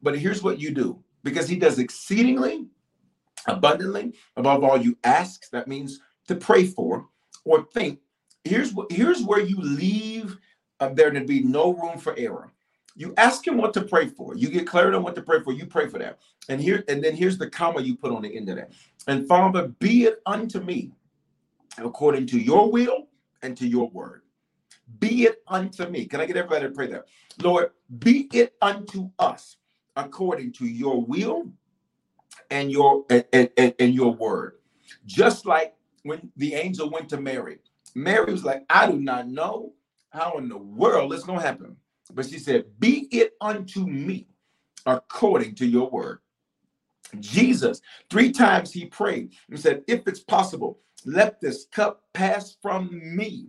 but 0.02 0.18
here's 0.18 0.44
what 0.44 0.60
you 0.60 0.72
do 0.72 1.02
because 1.24 1.48
he 1.48 1.56
does 1.56 1.80
exceedingly 1.80 2.68
abundantly 3.48 4.14
above 4.36 4.64
all 4.64 4.78
you 4.78 4.98
ask. 5.04 5.50
That 5.52 5.68
means 5.68 6.00
to 6.28 6.36
pray 6.36 6.66
for 6.66 7.08
or 7.46 7.66
think. 7.74 8.00
Here's 8.44 8.74
what 8.74 8.92
here's 8.92 9.24
where 9.24 9.42
you 9.42 9.58
leave 9.62 10.38
uh, 10.80 10.90
there 10.90 11.12
to 11.12 11.22
be 11.22 11.44
no 11.44 11.74
room 11.74 11.98
for 11.98 12.16
error. 12.18 12.52
You 12.96 13.14
ask 13.18 13.46
him 13.46 13.58
what 13.58 13.74
to 13.74 13.82
pray 13.82 14.08
for. 14.08 14.36
You 14.36 14.50
get 14.50 14.68
clarity 14.68 14.98
on 14.98 15.04
what 15.04 15.16
to 15.16 15.22
pray 15.22 15.42
for. 15.42 15.54
You 15.54 15.66
pray 15.66 15.88
for 15.88 16.00
that. 16.00 16.20
And 16.48 16.60
here 16.60 16.84
and 16.88 17.04
then 17.04 17.16
here's 17.16 17.38
the 17.38 17.50
comma 17.50 17.82
you 17.82 17.96
put 17.96 18.12
on 18.12 18.22
the 18.22 18.36
end 18.36 18.50
of 18.50 18.56
that. 18.58 18.72
And 19.08 19.28
Father, 19.28 19.68
be 19.80 20.04
it 20.06 20.22
unto 20.26 20.60
me 20.60 20.92
according 21.86 22.28
to 22.28 22.40
your 22.40 22.72
will 22.72 23.08
and 23.42 23.56
to 23.58 23.68
your 23.68 23.90
word. 23.90 24.24
Be 25.00 25.24
it 25.24 25.44
unto 25.48 25.88
me. 25.88 26.06
Can 26.06 26.20
I 26.20 26.26
get 26.26 26.38
everybody 26.38 26.68
to 26.68 26.72
pray 26.74 26.88
that? 26.88 27.06
Lord, 27.42 27.72
be 28.00 28.28
it 28.34 28.56
unto 28.62 29.10
us 29.20 29.58
according 29.96 30.54
to 30.54 30.66
your 30.66 31.04
will 31.04 31.52
and 32.50 32.72
your 32.72 33.06
and, 33.10 33.26
and, 33.34 33.74
and 33.80 33.94
your 33.94 34.14
word. 34.14 34.56
Just 35.06 35.46
like 35.46 35.76
when 36.04 36.32
the 36.38 36.56
angel 36.56 36.90
went 36.90 37.10
to 37.10 37.22
Mary, 37.22 37.60
Mary 37.96 38.32
was 38.32 38.44
like, 38.44 38.66
I 38.70 38.90
do 38.90 38.98
not 38.98 39.28
know 39.28 39.74
how 40.10 40.38
in 40.38 40.50
the 40.50 40.58
world 40.58 41.14
it's 41.14 41.24
to 41.24 41.34
happen. 41.34 41.76
But 42.14 42.28
she 42.28 42.40
said, 42.40 42.66
Be 42.80 43.08
it 43.12 43.34
unto 43.40 43.86
me 43.86 44.28
according 44.86 45.56
to 45.56 45.66
your 45.66 45.90
word. 45.90 46.20
Jesus, 47.20 47.82
three 48.10 48.32
times 48.32 48.72
he 48.72 48.86
prayed 48.86 49.34
and 49.50 49.60
said, 49.60 49.84
If 49.88 50.08
it's 50.08 50.20
possible, 50.20 50.80
let 51.06 51.40
this 51.42 51.66
cup 51.66 52.04
pass 52.14 52.58
from 52.62 52.90
me. 53.16 53.48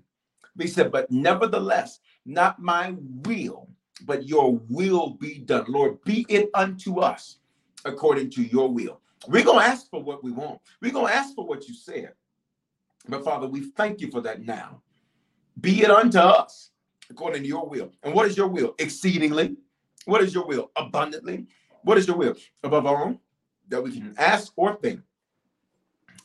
He 0.59 0.67
said, 0.67 0.93
But 0.93 1.11
nevertheless, 1.11 2.01
not 2.27 2.61
my 2.61 2.95
will, 3.25 3.69
but 4.03 4.27
your 4.27 4.61
will 4.69 5.11
be 5.11 5.39
done. 5.39 5.65
Lord, 5.69 6.03
be 6.05 6.27
it 6.29 6.51
unto 6.55 7.01
us 7.01 7.39
according 7.85 8.31
to 8.31 8.43
your 8.43 8.71
will. 8.71 9.01
We're 9.29 9.45
going 9.45 9.61
to 9.61 9.65
ask 9.65 9.89
for 9.91 10.03
what 10.03 10.25
we 10.25 10.33
want. 10.33 10.61
We're 10.81 10.93
going 10.93 11.09
to 11.09 11.15
ask 11.15 11.35
for 11.35 11.47
what 11.47 11.69
you 11.69 11.75
said. 11.75 12.13
But 13.09 13.25
Father, 13.25 13.47
we 13.47 13.71
thank 13.71 14.01
you 14.01 14.11
for 14.11 14.21
that 14.23 14.45
now. 14.45 14.83
Be 15.61 15.83
it 15.83 15.91
unto 15.91 16.19
us 16.19 16.71
according 17.11 17.43
to 17.43 17.49
your 17.49 17.69
will. 17.69 17.93
And 18.03 18.15
what 18.15 18.27
is 18.27 18.37
your 18.37 18.49
will? 18.49 18.75
Exceedingly. 18.79 19.57
What 20.07 20.23
is 20.23 20.33
your 20.35 20.47
will? 20.47 20.71
Abundantly. 20.77 21.47
What 21.83 21.99
is 21.99 22.07
your 22.07 22.17
will? 22.17 22.35
Above 22.63 22.87
all, 22.87 23.21
that 23.69 23.83
we 23.83 23.93
can 23.93 24.15
ask 24.17 24.53
or 24.57 24.77
think. 24.77 25.01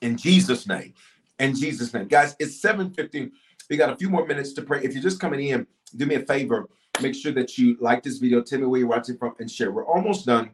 In 0.02 0.18
Jesus' 0.18 0.68
name. 0.68 0.94
In 1.40 1.56
Jesus' 1.56 1.94
name. 1.94 2.08
Guys, 2.08 2.36
it's 2.40 2.60
7:15. 2.62 3.32
We 3.70 3.78
got 3.78 3.90
a 3.90 3.96
few 3.96 4.10
more 4.10 4.26
minutes 4.26 4.54
to 4.54 4.62
pray. 4.62 4.82
If 4.84 4.94
you're 4.94 5.04
just 5.04 5.20
coming 5.20 5.48
in, 5.48 5.68
do 5.96 6.06
me 6.06 6.16
a 6.16 6.20
favor. 6.22 6.68
Make 7.02 7.16
sure 7.16 7.34
that 7.34 7.58
you 7.58 7.78
like 7.82 8.04
this 8.04 8.20
video, 8.20 8.42
tell 8.42 8.60
me 8.60 8.68
where 8.68 8.80
you're 8.80 8.90
watching 8.90 9.18
from, 9.18 9.36
and 9.40 9.52
share. 9.52 9.72
We're 9.72 9.86
almost 9.86 10.26
done 10.26 10.52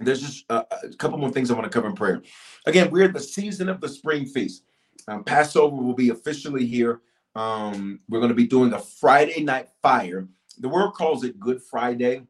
there's 0.00 0.20
just 0.20 0.44
a, 0.48 0.66
a, 0.70 0.88
couple 0.96 1.18
more 1.18 1.30
things 1.30 1.50
I 1.50 1.54
want 1.54 1.64
to 1.64 1.70
cover 1.70 1.88
in 1.88 1.94
prayer. 1.94 2.22
Again, 2.66 2.90
we're 2.90 3.08
the 3.08 3.20
season 3.20 3.68
of 3.68 3.80
the 3.80 3.88
spring 3.88 4.26
feast. 4.26 4.64
Um, 5.06 5.24
Passover 5.24 5.76
will 5.76 5.94
be 5.94 6.10
officially 6.10 6.66
here. 6.66 7.00
Um, 7.34 8.00
we're 8.08 8.20
going 8.20 8.30
to 8.30 8.34
be 8.34 8.46
doing 8.46 8.72
a 8.72 8.78
Friday 8.78 9.42
night 9.42 9.68
fire. 9.82 10.26
The 10.58 10.68
world 10.68 10.94
calls 10.94 11.24
it 11.24 11.38
Good 11.38 11.62
Friday. 11.62 12.22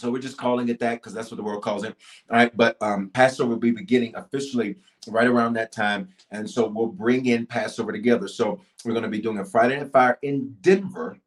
So 0.00 0.10
we're 0.10 0.18
just 0.18 0.36
calling 0.36 0.68
it 0.68 0.78
that 0.80 0.94
because 0.94 1.14
that's 1.14 1.30
what 1.30 1.36
the 1.36 1.42
world 1.42 1.62
calls 1.62 1.84
it. 1.84 1.94
All 2.30 2.36
right. 2.36 2.56
But 2.56 2.76
um, 2.80 3.10
Passover 3.10 3.50
will 3.50 3.58
be 3.58 3.70
beginning 3.70 4.14
officially 4.16 4.76
right 5.08 5.26
around 5.26 5.54
that 5.54 5.72
time. 5.72 6.08
And 6.30 6.48
so 6.48 6.66
we'll 6.66 6.86
bring 6.86 7.26
in 7.26 7.46
Passover 7.46 7.92
together. 7.92 8.28
So 8.28 8.60
we're 8.84 8.92
going 8.92 9.04
to 9.04 9.10
be 9.10 9.20
doing 9.20 9.38
a 9.38 9.44
Friday 9.44 9.78
night 9.78 9.92
fire 9.92 10.18
in 10.22 10.56
Denver 10.60 11.18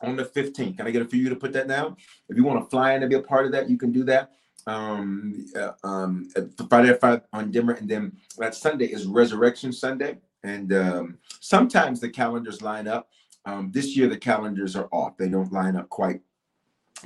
on 0.00 0.16
the 0.16 0.24
15th. 0.24 0.76
Can 0.76 0.86
I 0.86 0.90
get 0.90 1.02
a 1.02 1.04
few 1.04 1.20
of 1.20 1.24
you 1.24 1.30
to 1.30 1.36
put 1.36 1.52
that 1.52 1.68
down? 1.68 1.96
If 2.28 2.36
you 2.36 2.44
want 2.44 2.64
to 2.64 2.70
fly 2.70 2.94
in 2.94 3.02
and 3.02 3.10
be 3.10 3.16
a 3.16 3.22
part 3.22 3.46
of 3.46 3.52
that, 3.52 3.68
you 3.68 3.76
can 3.76 3.92
do 3.92 4.04
that 4.04 4.32
um, 4.68 5.46
uh, 5.56 5.72
um, 5.82 6.28
Friday 6.68 6.90
at 6.90 7.00
five 7.00 7.22
on 7.32 7.50
Denver, 7.50 7.72
and 7.72 7.88
then 7.88 8.12
that 8.36 8.54
Sunday 8.54 8.86
is 8.86 9.06
Resurrection 9.06 9.72
Sunday. 9.72 10.18
And 10.44 10.72
um, 10.72 11.18
sometimes 11.40 12.00
the 12.00 12.10
calendars 12.10 12.62
line 12.62 12.86
up. 12.86 13.08
Um, 13.44 13.70
this 13.72 13.96
year, 13.96 14.08
the 14.08 14.18
calendars 14.18 14.76
are 14.76 14.88
off. 14.92 15.16
They 15.16 15.28
don't 15.28 15.52
line 15.52 15.74
up 15.74 15.88
quite 15.88 16.20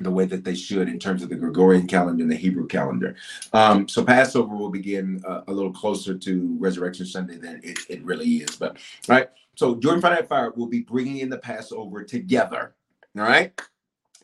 the 0.01 0.11
way 0.11 0.24
that 0.24 0.45
they 0.45 0.55
should 0.55 0.88
in 0.88 0.99
terms 0.99 1.22
of 1.22 1.28
the 1.28 1.36
Gregorian 1.36 1.86
calendar 1.86 2.22
and 2.22 2.30
the 2.30 2.36
Hebrew 2.36 2.66
calendar. 2.66 3.14
Um, 3.53 3.88
so 3.88 4.05
Passover 4.05 4.55
will 4.55 4.70
begin 4.70 5.22
uh, 5.26 5.43
a 5.49 5.53
little 5.53 5.72
closer 5.72 6.16
to 6.16 6.57
Resurrection 6.59 7.07
Sunday 7.07 7.36
than 7.36 7.61
it, 7.62 7.78
it 7.88 8.05
really 8.05 8.36
is. 8.36 8.57
But 8.57 8.78
right, 9.09 9.28
so 9.57 9.74
during 9.74 10.01
Friday 10.01 10.26
Fire, 10.26 10.53
we'll 10.57 10.66
be 10.66 10.80
bringing 10.80 11.18
in 11.18 11.28
the 11.28 11.38
Passover 11.38 12.03
together. 12.05 12.74
All 13.16 13.24
right, 13.24 13.59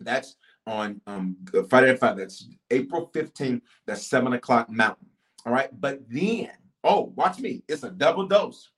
that's 0.01 0.37
on 0.67 1.01
um, 1.07 1.37
Friday 1.69 1.89
Night 1.89 2.01
Fire. 2.01 2.15
That's 2.15 2.49
April 2.71 3.11
15th. 3.15 3.61
That's 3.87 4.07
seven 4.07 4.33
o'clock 4.33 4.71
Mountain. 4.71 5.09
All 5.45 5.53
right, 5.53 5.69
but 5.81 6.01
then 6.09 6.51
oh, 6.85 7.13
watch 7.17 7.39
me. 7.39 7.63
It's 7.69 7.83
a 7.83 7.91
double 7.91 8.27
dose 8.27 8.71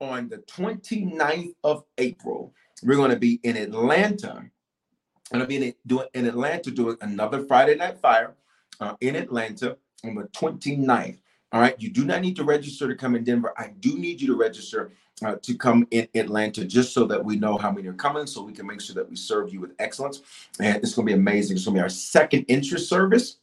on 0.00 0.28
the 0.28 0.38
29th 0.38 1.54
of 1.64 1.84
April. 1.98 2.54
We're 2.82 2.96
going 2.96 3.10
to 3.10 3.18
be 3.18 3.40
in 3.44 3.56
Atlanta 3.56 4.44
going 5.32 5.44
to 5.44 5.46
be 5.48 5.56
in, 5.56 5.74
doing, 5.86 6.06
in 6.14 6.26
Atlanta 6.26 6.70
doing 6.70 6.96
another 7.00 7.44
Friday 7.44 7.74
Night 7.74 7.98
Fire 7.98 8.34
uh, 8.80 8.94
in 9.00 9.16
Atlanta 9.16 9.76
on 10.04 10.14
the 10.14 10.24
29th. 10.24 11.18
All 11.52 11.60
right. 11.60 11.74
You 11.80 11.90
do 11.90 12.04
not 12.04 12.22
need 12.22 12.36
to 12.36 12.44
register 12.44 12.88
to 12.88 12.94
come 12.94 13.14
in 13.14 13.24
Denver. 13.24 13.52
I 13.56 13.68
do 13.80 13.98
need 13.98 14.20
you 14.20 14.26
to 14.28 14.36
register 14.36 14.92
uh, 15.24 15.36
to 15.42 15.54
come 15.54 15.86
in 15.90 16.08
Atlanta 16.14 16.64
just 16.64 16.94
so 16.94 17.04
that 17.06 17.22
we 17.22 17.36
know 17.36 17.58
how 17.58 17.70
many 17.70 17.88
are 17.88 17.92
coming 17.92 18.26
so 18.26 18.42
we 18.42 18.52
can 18.52 18.66
make 18.66 18.80
sure 18.80 18.94
that 18.94 19.08
we 19.08 19.16
serve 19.16 19.52
you 19.52 19.60
with 19.60 19.72
excellence. 19.78 20.22
And 20.58 20.76
it's 20.76 20.94
going 20.94 21.06
to 21.06 21.12
be 21.12 21.18
amazing. 21.18 21.56
It's 21.56 21.66
going 21.66 21.74
to 21.76 21.80
be 21.80 21.82
our 21.82 21.88
second 21.88 22.44
interest 22.48 22.88
service 22.88 23.36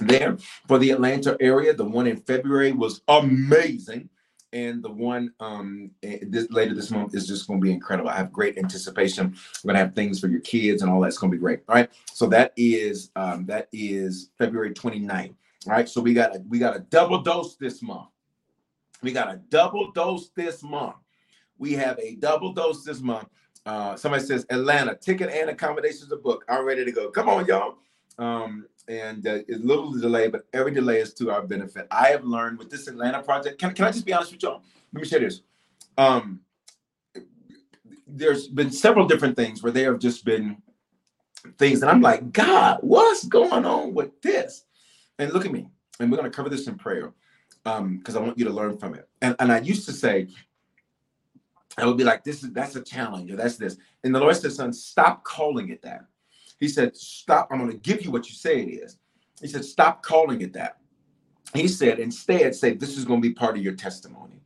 there 0.00 0.36
for 0.66 0.78
the 0.78 0.90
Atlanta 0.90 1.36
area. 1.40 1.74
The 1.74 1.84
one 1.84 2.06
in 2.06 2.16
February 2.16 2.72
was 2.72 3.02
amazing 3.08 4.08
and 4.54 4.82
the 4.82 4.90
one 4.90 5.32
um 5.40 5.90
eh, 6.02 6.18
this 6.22 6.50
later 6.50 6.74
this 6.74 6.90
month 6.90 7.14
is 7.14 7.26
just 7.26 7.46
going 7.46 7.60
to 7.60 7.64
be 7.64 7.72
incredible. 7.72 8.08
I 8.08 8.16
have 8.16 8.32
great 8.32 8.56
anticipation. 8.56 9.36
We're 9.62 9.72
going 9.72 9.80
to 9.80 9.84
have 9.84 9.94
things 9.94 10.20
for 10.20 10.28
your 10.28 10.40
kids 10.40 10.80
and 10.80 10.90
all 10.90 11.00
that's 11.00 11.18
going 11.18 11.30
to 11.30 11.36
be 11.36 11.40
great. 11.40 11.60
All 11.68 11.74
right. 11.74 11.90
So 12.12 12.26
that 12.28 12.52
is 12.56 13.10
um 13.16 13.44
that 13.46 13.68
is 13.72 14.30
February 14.38 14.72
29th. 14.72 15.34
All 15.66 15.72
right. 15.72 15.88
So 15.88 16.00
we 16.00 16.14
got 16.14 16.34
a 16.36 16.42
we 16.48 16.58
got 16.58 16.76
a 16.76 16.80
double 16.80 17.20
dose 17.20 17.56
this 17.56 17.82
month. 17.82 18.08
We 19.02 19.12
got 19.12 19.28
a 19.28 19.36
double 19.50 19.90
dose 19.90 20.30
this 20.30 20.62
month. 20.62 20.96
We 21.58 21.72
have 21.74 21.98
a 21.98 22.14
double 22.16 22.52
dose 22.52 22.84
this 22.84 23.00
month. 23.00 23.28
Uh, 23.66 23.96
somebody 23.96 24.22
says 24.24 24.46
Atlanta 24.50 24.94
ticket 24.94 25.30
and 25.30 25.50
accommodations 25.50 26.12
a 26.12 26.16
book. 26.16 26.44
I'm 26.48 26.64
ready 26.64 26.84
to 26.84 26.92
go. 26.92 27.10
Come 27.10 27.28
on, 27.28 27.46
y'all. 27.46 27.76
Um, 28.18 28.66
and 28.88 29.26
uh, 29.26 29.38
it's 29.48 29.62
little 29.64 29.92
delay, 29.92 30.28
but 30.28 30.46
every 30.52 30.72
delay 30.72 31.00
is 31.00 31.14
to 31.14 31.30
our 31.30 31.42
benefit. 31.42 31.86
I 31.90 32.08
have 32.08 32.24
learned 32.24 32.58
with 32.58 32.70
this 32.70 32.86
Atlanta 32.86 33.22
project. 33.22 33.58
Can, 33.58 33.72
can 33.74 33.86
I 33.86 33.90
just 33.90 34.04
be 34.04 34.12
honest 34.12 34.32
with 34.32 34.42
y'all? 34.42 34.62
Let 34.92 35.02
me 35.02 35.08
share 35.08 35.20
this. 35.20 35.40
Um, 35.96 36.40
there's 38.06 38.48
been 38.48 38.70
several 38.70 39.06
different 39.06 39.36
things 39.36 39.62
where 39.62 39.72
there 39.72 39.90
have 39.92 40.00
just 40.00 40.24
been 40.24 40.58
things, 41.58 41.82
and 41.82 41.90
I'm 41.90 42.00
like, 42.00 42.32
God, 42.32 42.78
what's 42.82 43.24
going 43.24 43.64
on 43.64 43.94
with 43.94 44.20
this? 44.22 44.64
And 45.18 45.32
look 45.32 45.46
at 45.46 45.52
me, 45.52 45.68
and 46.00 46.10
we're 46.10 46.18
going 46.18 46.30
to 46.30 46.36
cover 46.36 46.48
this 46.48 46.66
in 46.68 46.76
prayer 46.76 47.12
because 47.62 47.78
um, 47.78 48.02
I 48.16 48.18
want 48.18 48.38
you 48.38 48.44
to 48.44 48.50
learn 48.50 48.76
from 48.76 48.94
it. 48.94 49.08
And, 49.22 49.34
and 49.38 49.50
I 49.50 49.60
used 49.60 49.86
to 49.86 49.92
say, 49.92 50.28
I 51.78 51.86
would 51.86 51.96
be 51.96 52.04
like, 52.04 52.22
this 52.22 52.42
is 52.42 52.52
that's 52.52 52.76
a 52.76 52.82
challenge, 52.82 53.32
or 53.32 53.36
that's 53.36 53.56
this. 53.56 53.76
And 54.04 54.14
the 54.14 54.20
Lord 54.20 54.36
said, 54.36 54.52
son, 54.52 54.72
stop 54.72 55.24
calling 55.24 55.70
it 55.70 55.82
that 55.82 56.04
he 56.58 56.68
said, 56.68 56.96
Stop. 56.96 57.48
I'm 57.50 57.58
going 57.58 57.70
to 57.70 57.76
give 57.78 58.02
you 58.02 58.10
what 58.10 58.28
you 58.28 58.34
say 58.34 58.60
it 58.60 58.68
is. 58.68 58.98
He 59.40 59.48
said, 59.48 59.64
Stop 59.64 60.02
calling 60.02 60.40
it 60.40 60.52
that. 60.54 60.78
He 61.54 61.68
said, 61.68 61.98
Instead, 61.98 62.54
say, 62.54 62.74
This 62.74 62.96
is 62.96 63.04
going 63.04 63.22
to 63.22 63.28
be 63.28 63.34
part 63.34 63.56
of 63.56 63.62
your 63.62 63.74
testimony. 63.74 64.40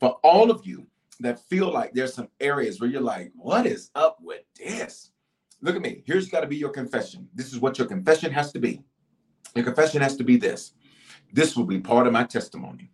For 0.00 0.18
all 0.22 0.50
of 0.50 0.66
you 0.66 0.86
that 1.20 1.40
feel 1.48 1.72
like 1.72 1.92
there's 1.92 2.14
some 2.14 2.28
areas 2.40 2.80
where 2.80 2.90
you're 2.90 3.00
like, 3.00 3.32
What 3.34 3.66
is 3.66 3.90
up 3.94 4.18
with 4.20 4.42
this? 4.56 5.10
Look 5.60 5.74
at 5.74 5.82
me. 5.82 6.02
Here's 6.06 6.28
got 6.28 6.40
to 6.40 6.46
be 6.46 6.56
your 6.56 6.70
confession. 6.70 7.28
This 7.34 7.52
is 7.52 7.58
what 7.58 7.78
your 7.78 7.88
confession 7.88 8.32
has 8.32 8.52
to 8.52 8.60
be. 8.60 8.82
Your 9.54 9.64
confession 9.64 10.00
has 10.02 10.16
to 10.16 10.24
be 10.24 10.36
this. 10.36 10.72
This 11.32 11.56
will 11.56 11.64
be 11.64 11.80
part 11.80 12.06
of 12.06 12.12
my 12.12 12.24
testimony. 12.24 12.90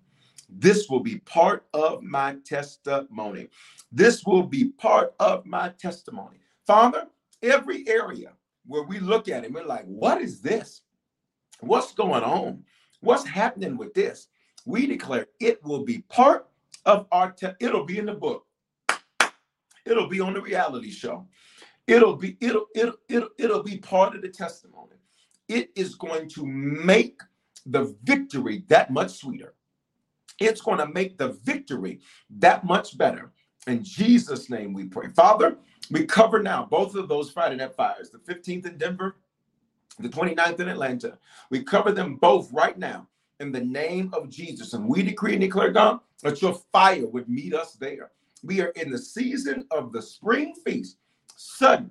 This 0.48 0.88
will 0.88 1.00
be 1.00 1.18
part 1.20 1.66
of 1.74 2.02
my 2.02 2.36
testimony. 2.44 3.48
This 3.92 4.24
will 4.24 4.42
be 4.42 4.70
part 4.70 5.14
of 5.20 5.44
my 5.44 5.70
testimony. 5.70 6.38
Father, 6.66 7.06
every 7.42 7.86
area 7.88 8.32
where 8.66 8.82
we 8.82 8.98
look 8.98 9.28
at 9.28 9.44
it, 9.44 9.52
we're 9.52 9.64
like, 9.64 9.84
what 9.84 10.20
is 10.20 10.40
this? 10.40 10.82
What's 11.60 11.92
going 11.92 12.22
on? 12.22 12.64
What's 13.00 13.26
happening 13.26 13.76
with 13.76 13.94
this? 13.94 14.28
We 14.66 14.86
declare 14.86 15.26
it 15.40 15.62
will 15.62 15.84
be 15.84 15.98
part 16.08 16.46
of 16.86 17.06
our, 17.12 17.32
te- 17.32 17.48
it'll 17.60 17.84
be 17.84 17.98
in 17.98 18.06
the 18.06 18.14
book. 18.14 18.46
It'll 19.84 20.08
be 20.08 20.20
on 20.20 20.34
the 20.34 20.40
reality 20.40 20.90
show. 20.90 21.26
It'll 21.86 22.16
be, 22.16 22.36
it'll, 22.40 22.66
it'll, 22.74 22.94
it'll, 23.08 23.28
it'll 23.38 23.62
be 23.62 23.76
part 23.76 24.14
of 24.14 24.22
the 24.22 24.28
testimony. 24.28 24.96
It 25.48 25.70
is 25.76 25.94
going 25.94 26.28
to 26.30 26.46
make 26.46 27.20
the 27.66 27.94
victory 28.02 28.64
that 28.68 28.90
much 28.90 29.18
sweeter. 29.18 29.54
It's 30.40 30.62
going 30.62 30.78
to 30.78 30.88
make 30.88 31.18
the 31.18 31.32
victory 31.44 32.00
that 32.38 32.64
much 32.64 32.96
better. 32.96 33.32
In 33.66 33.84
Jesus' 33.84 34.50
name 34.50 34.72
we 34.72 34.84
pray. 34.84 35.08
Father, 35.08 35.56
we 35.90 36.06
cover 36.06 36.42
now 36.42 36.66
both 36.70 36.94
of 36.94 37.08
those 37.08 37.30
Friday 37.30 37.56
night 37.56 37.74
fires, 37.74 38.10
the 38.10 38.18
15th 38.18 38.66
in 38.66 38.78
Denver, 38.78 39.16
the 39.98 40.08
29th 40.08 40.60
in 40.60 40.68
Atlanta. 40.68 41.18
We 41.50 41.62
cover 41.62 41.92
them 41.92 42.16
both 42.16 42.52
right 42.52 42.78
now 42.78 43.08
in 43.40 43.52
the 43.52 43.60
name 43.60 44.10
of 44.12 44.30
Jesus. 44.30 44.72
And 44.72 44.88
we 44.88 45.02
decree 45.02 45.32
and 45.32 45.40
declare, 45.40 45.70
God, 45.70 46.00
that 46.22 46.40
your 46.40 46.54
fire 46.72 47.06
would 47.06 47.28
meet 47.28 47.54
us 47.54 47.74
there. 47.74 48.10
We 48.42 48.60
are 48.60 48.68
in 48.70 48.90
the 48.90 48.98
season 48.98 49.66
of 49.70 49.92
the 49.92 50.02
spring 50.02 50.54
feast, 50.64 50.98
sudden, 51.36 51.90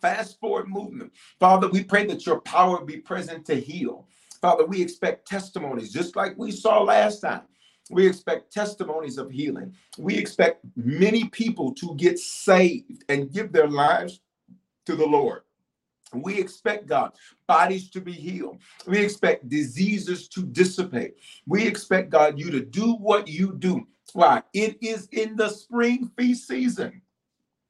fast 0.00 0.38
forward 0.40 0.68
movement. 0.68 1.12
Father, 1.40 1.68
we 1.68 1.84
pray 1.84 2.06
that 2.06 2.26
your 2.26 2.40
power 2.40 2.84
be 2.84 2.98
present 2.98 3.44
to 3.46 3.54
heal. 3.54 4.06
Father, 4.40 4.66
we 4.66 4.82
expect 4.82 5.26
testimonies 5.26 5.92
just 5.92 6.16
like 6.16 6.36
we 6.36 6.50
saw 6.50 6.82
last 6.82 7.20
time 7.20 7.42
we 7.90 8.06
expect 8.06 8.52
testimonies 8.52 9.18
of 9.18 9.30
healing. 9.30 9.74
We 9.98 10.16
expect 10.16 10.64
many 10.76 11.28
people 11.28 11.74
to 11.74 11.94
get 11.96 12.18
saved 12.18 13.04
and 13.08 13.32
give 13.32 13.52
their 13.52 13.68
lives 13.68 14.20
to 14.86 14.96
the 14.96 15.06
Lord. 15.06 15.42
We 16.14 16.38
expect 16.38 16.86
God, 16.86 17.12
bodies 17.46 17.90
to 17.90 18.00
be 18.00 18.12
healed. 18.12 18.60
We 18.86 18.98
expect 18.98 19.48
diseases 19.48 20.28
to 20.28 20.42
dissipate. 20.42 21.16
We 21.46 21.66
expect 21.66 22.10
God, 22.10 22.38
you 22.38 22.50
to 22.50 22.60
do 22.60 22.94
what 22.94 23.26
you 23.26 23.54
do. 23.58 23.86
Why? 24.12 24.42
It 24.52 24.78
is 24.80 25.08
in 25.10 25.34
the 25.34 25.48
spring 25.48 26.10
feast 26.16 26.46
season, 26.46 27.02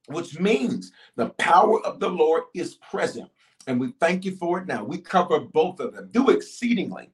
which 0.09 0.39
means 0.39 0.93
the 1.17 1.31
power 1.31 1.81
of 1.87 2.01
the 2.01 2.09
Lord 2.09 2.45
is 2.55 2.75
present. 2.75 3.31
And 3.67 3.81
we 3.81 3.95
thank 3.99 4.27
you 4.27 4.37
for 4.37 4.59
it 4.59 4.67
now. 4.67 4.85
We 4.85 4.99
cover 4.99 5.41
both 5.41 5.81
of 5.81 5.95
them. 5.95 6.11
Do 6.13 6.29
exceedingly 6.29 7.09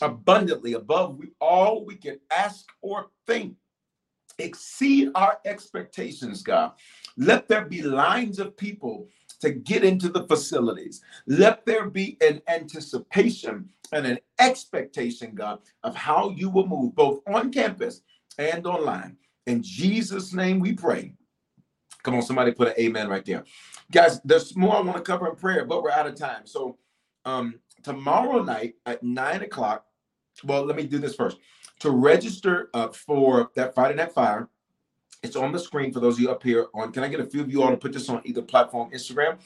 abundantly 0.00 0.74
above 0.74 1.16
we, 1.18 1.28
all 1.40 1.84
we 1.84 1.96
can 1.96 2.18
ask 2.30 2.66
or 2.80 3.06
think. 3.26 3.54
Exceed 4.38 5.10
our 5.14 5.38
expectations, 5.44 6.42
God. 6.42 6.72
Let 7.16 7.48
there 7.48 7.64
be 7.66 7.82
lines 7.82 8.38
of 8.38 8.56
people 8.56 9.08
to 9.40 9.50
get 9.50 9.84
into 9.84 10.08
the 10.08 10.26
facilities. 10.26 11.02
Let 11.26 11.66
there 11.66 11.90
be 11.90 12.16
an 12.20 12.42
anticipation 12.48 13.68
and 13.92 14.06
an 14.06 14.18
expectation, 14.38 15.34
God, 15.34 15.60
of 15.84 15.94
how 15.94 16.30
you 16.30 16.50
will 16.50 16.66
move 16.66 16.94
both 16.94 17.20
on 17.28 17.52
campus 17.52 18.02
and 18.38 18.66
online. 18.66 19.16
In 19.46 19.62
Jesus' 19.62 20.32
name 20.32 20.60
we 20.60 20.72
pray. 20.74 21.14
Come 22.02 22.14
on, 22.14 22.22
somebody 22.22 22.52
put 22.52 22.68
an 22.68 22.74
amen 22.78 23.08
right 23.08 23.24
there. 23.24 23.44
Guys, 23.92 24.20
there's 24.24 24.56
more 24.56 24.76
I 24.76 24.80
want 24.80 24.96
to 24.96 25.02
cover 25.02 25.28
in 25.28 25.36
prayer, 25.36 25.64
but 25.64 25.82
we're 25.82 25.90
out 25.90 26.06
of 26.06 26.16
time. 26.16 26.46
So 26.46 26.78
um 27.24 27.60
tomorrow 27.82 28.42
night 28.42 28.74
at 28.86 29.02
nine 29.02 29.42
o'clock, 29.42 29.84
well, 30.44 30.64
let 30.64 30.76
me 30.76 30.84
do 30.84 30.98
this 30.98 31.14
first. 31.14 31.36
To 31.80 31.90
register 31.90 32.70
uh, 32.74 32.88
for 32.88 33.50
that 33.56 33.74
Friday 33.74 33.94
Night 33.94 34.12
Fire, 34.12 34.48
it's 35.22 35.36
on 35.36 35.52
the 35.52 35.58
screen 35.58 35.92
for 35.92 36.00
those 36.00 36.14
of 36.14 36.20
you 36.20 36.30
up 36.30 36.42
here 36.42 36.68
on. 36.74 36.92
Can 36.92 37.04
I 37.04 37.08
get 37.08 37.20
a 37.20 37.26
few 37.26 37.42
of 37.42 37.50
you 37.50 37.62
all 37.62 37.70
to 37.70 37.76
put 37.76 37.92
this 37.92 38.08
on 38.08 38.22
either 38.24 38.42
platform, 38.42 38.90
Instagram? 38.90 39.38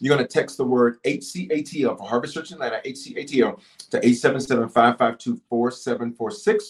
You're 0.00 0.16
going 0.16 0.26
to 0.26 0.32
text 0.32 0.56
the 0.56 0.64
word 0.64 1.00
HCATL 1.04 1.96
for 1.96 2.08
Harvest 2.08 2.34
Church 2.34 2.50
Atlanta, 2.50 2.80
HCATL 2.84 3.60
to 3.90 4.00
877-552-4746. 4.00 6.62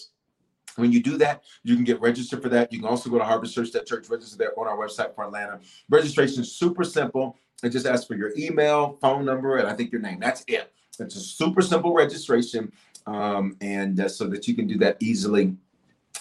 When 0.75 0.91
you 0.91 1.01
do 1.01 1.17
that, 1.17 1.43
you 1.63 1.75
can 1.75 1.83
get 1.83 2.01
registered 2.01 2.41
for 2.41 2.49
that. 2.49 2.71
You 2.71 2.79
can 2.79 2.87
also 2.87 3.09
go 3.09 3.17
to 3.17 3.23
Harvest 3.23 3.55
Church, 3.55 3.71
that 3.71 3.85
church 3.85 4.09
register 4.09 4.37
there 4.37 4.57
on 4.59 4.67
our 4.67 4.77
website 4.77 5.15
for 5.15 5.23
Atlanta. 5.23 5.59
Registration 5.89 6.41
is 6.41 6.51
super 6.51 6.83
simple. 6.83 7.37
It 7.63 7.69
just 7.69 7.85
asks 7.85 8.05
for 8.05 8.15
your 8.15 8.33
email, 8.37 8.97
phone 9.01 9.25
number, 9.25 9.57
and 9.57 9.67
I 9.67 9.73
think 9.73 9.91
your 9.91 10.01
name. 10.01 10.19
That's 10.19 10.43
it. 10.47 10.73
It's 10.99 11.15
a 11.15 11.19
super 11.19 11.61
simple 11.61 11.93
registration 11.93 12.71
um, 13.07 13.57
and 13.61 13.99
uh, 13.99 14.07
so 14.07 14.27
that 14.27 14.47
you 14.47 14.55
can 14.55 14.67
do 14.67 14.77
that 14.79 14.97
easily. 14.99 15.55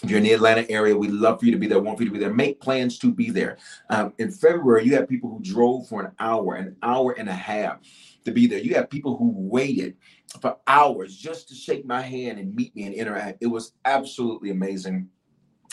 If 0.03 0.11
you're 0.11 0.19
in 0.19 0.25
the 0.25 0.33
Atlanta 0.33 0.69
area, 0.69 0.97
we'd 0.97 1.13
love 1.13 1.39
for 1.39 1.47
you 1.47 1.53
to 1.53 1.59
be 1.59 1.69
there, 1.69 1.79
want 1.79 1.99
for 1.99 2.03
you 2.03 2.09
to 2.09 2.13
be 2.13 2.19
there. 2.19 2.33
Make 2.33 2.61
plans 2.61 2.99
to 2.99 3.13
be 3.13 3.31
there. 3.31 3.59
Um, 3.89 4.13
in 4.19 4.33
February, 4.33 4.85
you 4.85 4.97
have 4.97 5.09
people 5.09 5.31
who 5.31 5.41
drove 5.41 5.87
for 5.87 6.03
an 6.03 6.13
hour, 6.19 6.55
an 6.57 6.77
hour 6.83 7.13
and 7.13 7.29
a 7.29 7.35
half 7.35 7.79
to 8.25 8.33
be 8.33 8.47
there. 8.47 8.59
You 8.59 8.75
have 8.75 8.91
people 8.91 9.17
who 9.17 9.33
waited 9.37 9.97
for 10.41 10.57
hours 10.67 11.17
just 11.17 11.49
to 11.51 11.55
shake 11.55 11.85
my 11.85 12.01
hand 12.01 12.41
and 12.41 12.55
meet 12.55 12.75
me 12.75 12.85
and 12.85 12.95
interact. 12.95 13.39
It 13.43 13.47
was 13.47 13.75
absolutely 13.85 14.51
amazing. 14.51 15.09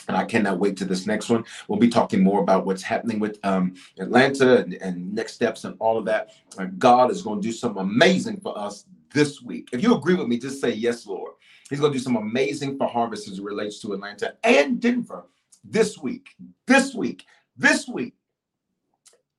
And 0.09 0.17
I 0.17 0.25
cannot 0.25 0.57
wait 0.57 0.75
to 0.77 0.85
this 0.85 1.05
next 1.05 1.29
one. 1.29 1.45
We'll 1.67 1.79
be 1.79 1.87
talking 1.87 2.23
more 2.23 2.41
about 2.41 2.65
what's 2.65 2.81
happening 2.81 3.19
with 3.19 3.39
um, 3.43 3.75
Atlanta 3.99 4.57
and, 4.57 4.73
and, 4.73 5.13
next 5.13 5.33
steps 5.33 5.65
and 5.65 5.75
all 5.77 5.99
of 5.99 6.05
that. 6.05 6.31
Uh, 6.57 6.65
God 6.79 7.11
is 7.11 7.21
going 7.21 7.39
to 7.39 7.47
do 7.47 7.53
something 7.53 7.83
amazing 7.83 8.41
for 8.41 8.57
us 8.57 8.85
this 9.13 9.41
week. 9.43 9.69
If 9.71 9.83
you 9.83 9.95
agree 9.95 10.15
with 10.15 10.27
me, 10.27 10.39
just 10.39 10.59
say 10.59 10.71
yes, 10.71 11.05
Lord. 11.05 11.33
He's 11.69 11.79
going 11.79 11.93
to 11.93 11.97
do 11.97 12.03
some 12.03 12.15
amazing 12.15 12.79
for 12.79 12.87
harvest 12.87 13.29
as 13.29 13.37
it 13.37 13.43
relates 13.43 13.79
to 13.81 13.93
Atlanta 13.93 14.33
and 14.43 14.81
Denver 14.81 15.25
this 15.63 15.99
week. 15.99 16.29
This 16.65 16.95
week. 16.95 17.25
This 17.55 17.87
week. 17.87 18.15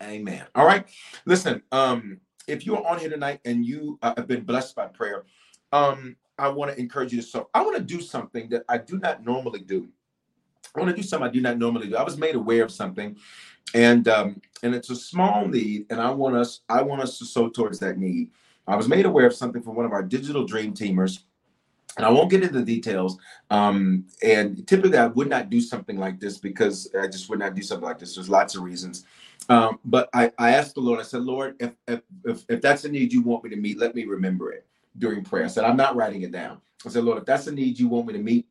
Amen. 0.01 0.47
All 0.55 0.67
right. 0.67 0.87
Listen, 1.27 1.63
um, 1.73 2.21
if 2.47 2.65
you're 2.65 2.87
on 2.87 3.01
here 3.01 3.11
tonight 3.11 3.41
and 3.45 3.67
you 3.67 3.99
uh, 4.03 4.15
have 4.17 4.29
been 4.29 4.45
blessed 4.45 4.77
by 4.77 4.87
prayer, 4.87 5.25
um, 5.73 6.15
I 6.39 6.49
want 6.49 6.73
to 6.73 6.81
encourage 6.81 7.13
you 7.13 7.21
to 7.21 7.27
so 7.27 7.51
I 7.55 7.63
want 7.63 7.77
to 7.77 7.83
do 7.83 8.01
something 8.01 8.49
that 8.51 8.65
I 8.69 8.79
do 8.79 8.99
not 8.99 9.25
normally 9.25 9.61
do. 9.61 9.89
I 10.75 10.81
want 10.81 10.91
to 10.91 10.97
do 10.97 11.07
something 11.07 11.29
I 11.29 11.33
do 11.33 11.41
not 11.41 11.59
normally 11.59 11.89
do. 11.89 11.97
I 11.97 12.03
was 12.03 12.17
made 12.17 12.35
aware 12.35 12.63
of 12.63 12.71
something, 12.71 13.17
and 13.75 14.07
um, 14.09 14.41
and 14.63 14.75
it's 14.75 14.91
a 14.91 14.97
small 14.97 15.47
need, 15.47 15.87
and 15.91 16.01
I 16.01 16.11
want 16.11 16.37
us 16.37 16.61
I 16.69 16.83
want 16.83 17.03
us 17.03 17.19
to 17.19 17.25
sow 17.25 17.49
towards 17.49 17.79
that 17.81 17.99
need. 17.99 18.31
I 18.67 18.77
was 18.77 18.89
made 18.89 19.07
aware 19.07 19.27
of 19.27 19.35
something 19.35 19.63
from 19.63 19.75
one 19.75 19.87
of 19.87 19.93
our 19.93 20.03
digital 20.03 20.45
dream 20.45 20.73
teamers, 20.75 21.21
and 21.97 22.07
I 22.07 22.11
won't 22.11 22.31
get 22.31 22.43
into 22.43 22.59
the 22.59 22.65
details. 22.65 23.19
Um, 23.51 24.07
and 24.23 24.67
typically, 24.67 24.99
I 24.99 25.07
would 25.07 25.29
not 25.29 25.51
do 25.51 25.61
something 25.61 25.99
like 25.99 26.21
this 26.21 26.39
because 26.39 26.89
I 26.99 27.09
just 27.09 27.29
would 27.31 27.41
not 27.41 27.55
do 27.55 27.63
something 27.63 27.85
like 27.85 27.99
this. 27.99 28.15
There's 28.15 28.29
lots 28.29 28.55
of 28.55 28.63
reasons. 28.63 29.05
Um, 29.49 29.81
but 29.85 30.09
I, 30.15 30.31
I 30.39 30.53
asked 30.53 30.77
the 30.77 30.81
Lord. 30.81 31.01
I 31.01 31.03
said, 31.03 31.23
Lord, 31.23 31.57
if, 31.59 31.73
if 31.89 32.01
if 32.25 32.45
if 32.49 32.61
that's 32.61 32.85
a 32.85 32.89
need 32.89 33.13
you 33.13 33.23
want 33.23 33.43
me 33.43 33.51
to 33.51 33.57
meet, 33.57 33.79
let 33.79 33.95
me 33.95 34.05
remember 34.05 34.53
it 34.53 34.67
during 34.99 35.25
prayer. 35.25 35.45
I 35.45 35.49
said, 35.49 35.65
I'm 35.65 35.77
not 35.77 35.97
writing 35.97 36.23
it 36.23 36.31
down. 36.31 36.61
I 36.87 36.89
said, 36.91 37.05
Lord, 37.05 37.19
if 37.19 37.25
that's 37.25 37.47
a 37.47 37.53
need 37.53 37.79
you 37.79 37.89
want 37.89 38.07
me 38.07 38.13
to 38.13 38.19
meet, 38.21 38.47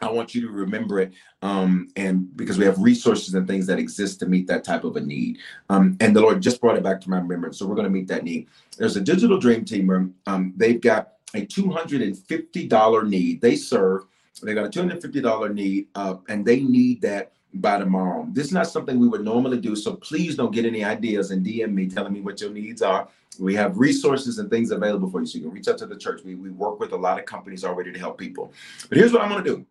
I 0.00 0.10
want 0.10 0.34
you 0.34 0.42
to 0.42 0.48
remember 0.48 1.00
it, 1.00 1.12
um, 1.42 1.88
and 1.96 2.34
because 2.36 2.58
we 2.58 2.66
have 2.66 2.78
resources 2.78 3.34
and 3.34 3.46
things 3.46 3.66
that 3.66 3.78
exist 3.78 4.20
to 4.20 4.26
meet 4.26 4.46
that 4.48 4.62
type 4.62 4.84
of 4.84 4.96
a 4.96 5.00
need. 5.00 5.38
Um, 5.70 5.96
and 6.00 6.14
the 6.14 6.20
Lord 6.20 6.42
just 6.42 6.60
brought 6.60 6.76
it 6.76 6.82
back 6.82 7.00
to 7.02 7.10
my 7.10 7.18
remembrance, 7.18 7.58
so 7.58 7.66
we're 7.66 7.76
going 7.76 7.86
to 7.86 7.90
meet 7.90 8.08
that 8.08 8.24
need. 8.24 8.48
There's 8.76 8.96
a 8.96 9.00
digital 9.00 9.38
dream 9.38 9.64
teamer. 9.64 10.12
Um, 10.26 10.52
they've 10.56 10.80
got 10.80 11.14
a 11.34 11.46
$250 11.46 13.08
need. 13.08 13.40
They 13.40 13.56
serve. 13.56 14.04
They 14.42 14.54
got 14.54 14.66
a 14.66 14.68
$250 14.68 15.54
need, 15.54 15.86
uh, 15.94 16.16
and 16.28 16.44
they 16.44 16.60
need 16.60 17.00
that 17.02 17.32
by 17.54 17.78
tomorrow. 17.78 18.28
This 18.32 18.46
is 18.46 18.52
not 18.52 18.66
something 18.66 18.98
we 18.98 19.08
would 19.08 19.24
normally 19.24 19.60
do, 19.60 19.74
so 19.74 19.94
please 19.94 20.36
don't 20.36 20.52
get 20.52 20.66
any 20.66 20.84
ideas 20.84 21.30
and 21.30 21.44
DM 21.44 21.72
me 21.72 21.88
telling 21.88 22.12
me 22.12 22.20
what 22.20 22.40
your 22.40 22.50
needs 22.50 22.82
are. 22.82 23.08
We 23.38 23.54
have 23.54 23.78
resources 23.78 24.38
and 24.38 24.50
things 24.50 24.70
available 24.70 25.10
for 25.10 25.20
you, 25.20 25.26
so 25.26 25.38
you 25.38 25.44
can 25.44 25.52
reach 25.52 25.68
out 25.68 25.78
to 25.78 25.86
the 25.86 25.96
church. 25.96 26.22
We, 26.24 26.34
we 26.34 26.50
work 26.50 26.80
with 26.80 26.92
a 26.92 26.96
lot 26.96 27.18
of 27.18 27.24
companies 27.24 27.64
already 27.64 27.92
to 27.92 27.98
help 27.98 28.18
people. 28.18 28.52
But 28.88 28.98
here's 28.98 29.12
what 29.12 29.22
I'm 29.22 29.30
going 29.30 29.44
to 29.44 29.56
do. 29.56 29.66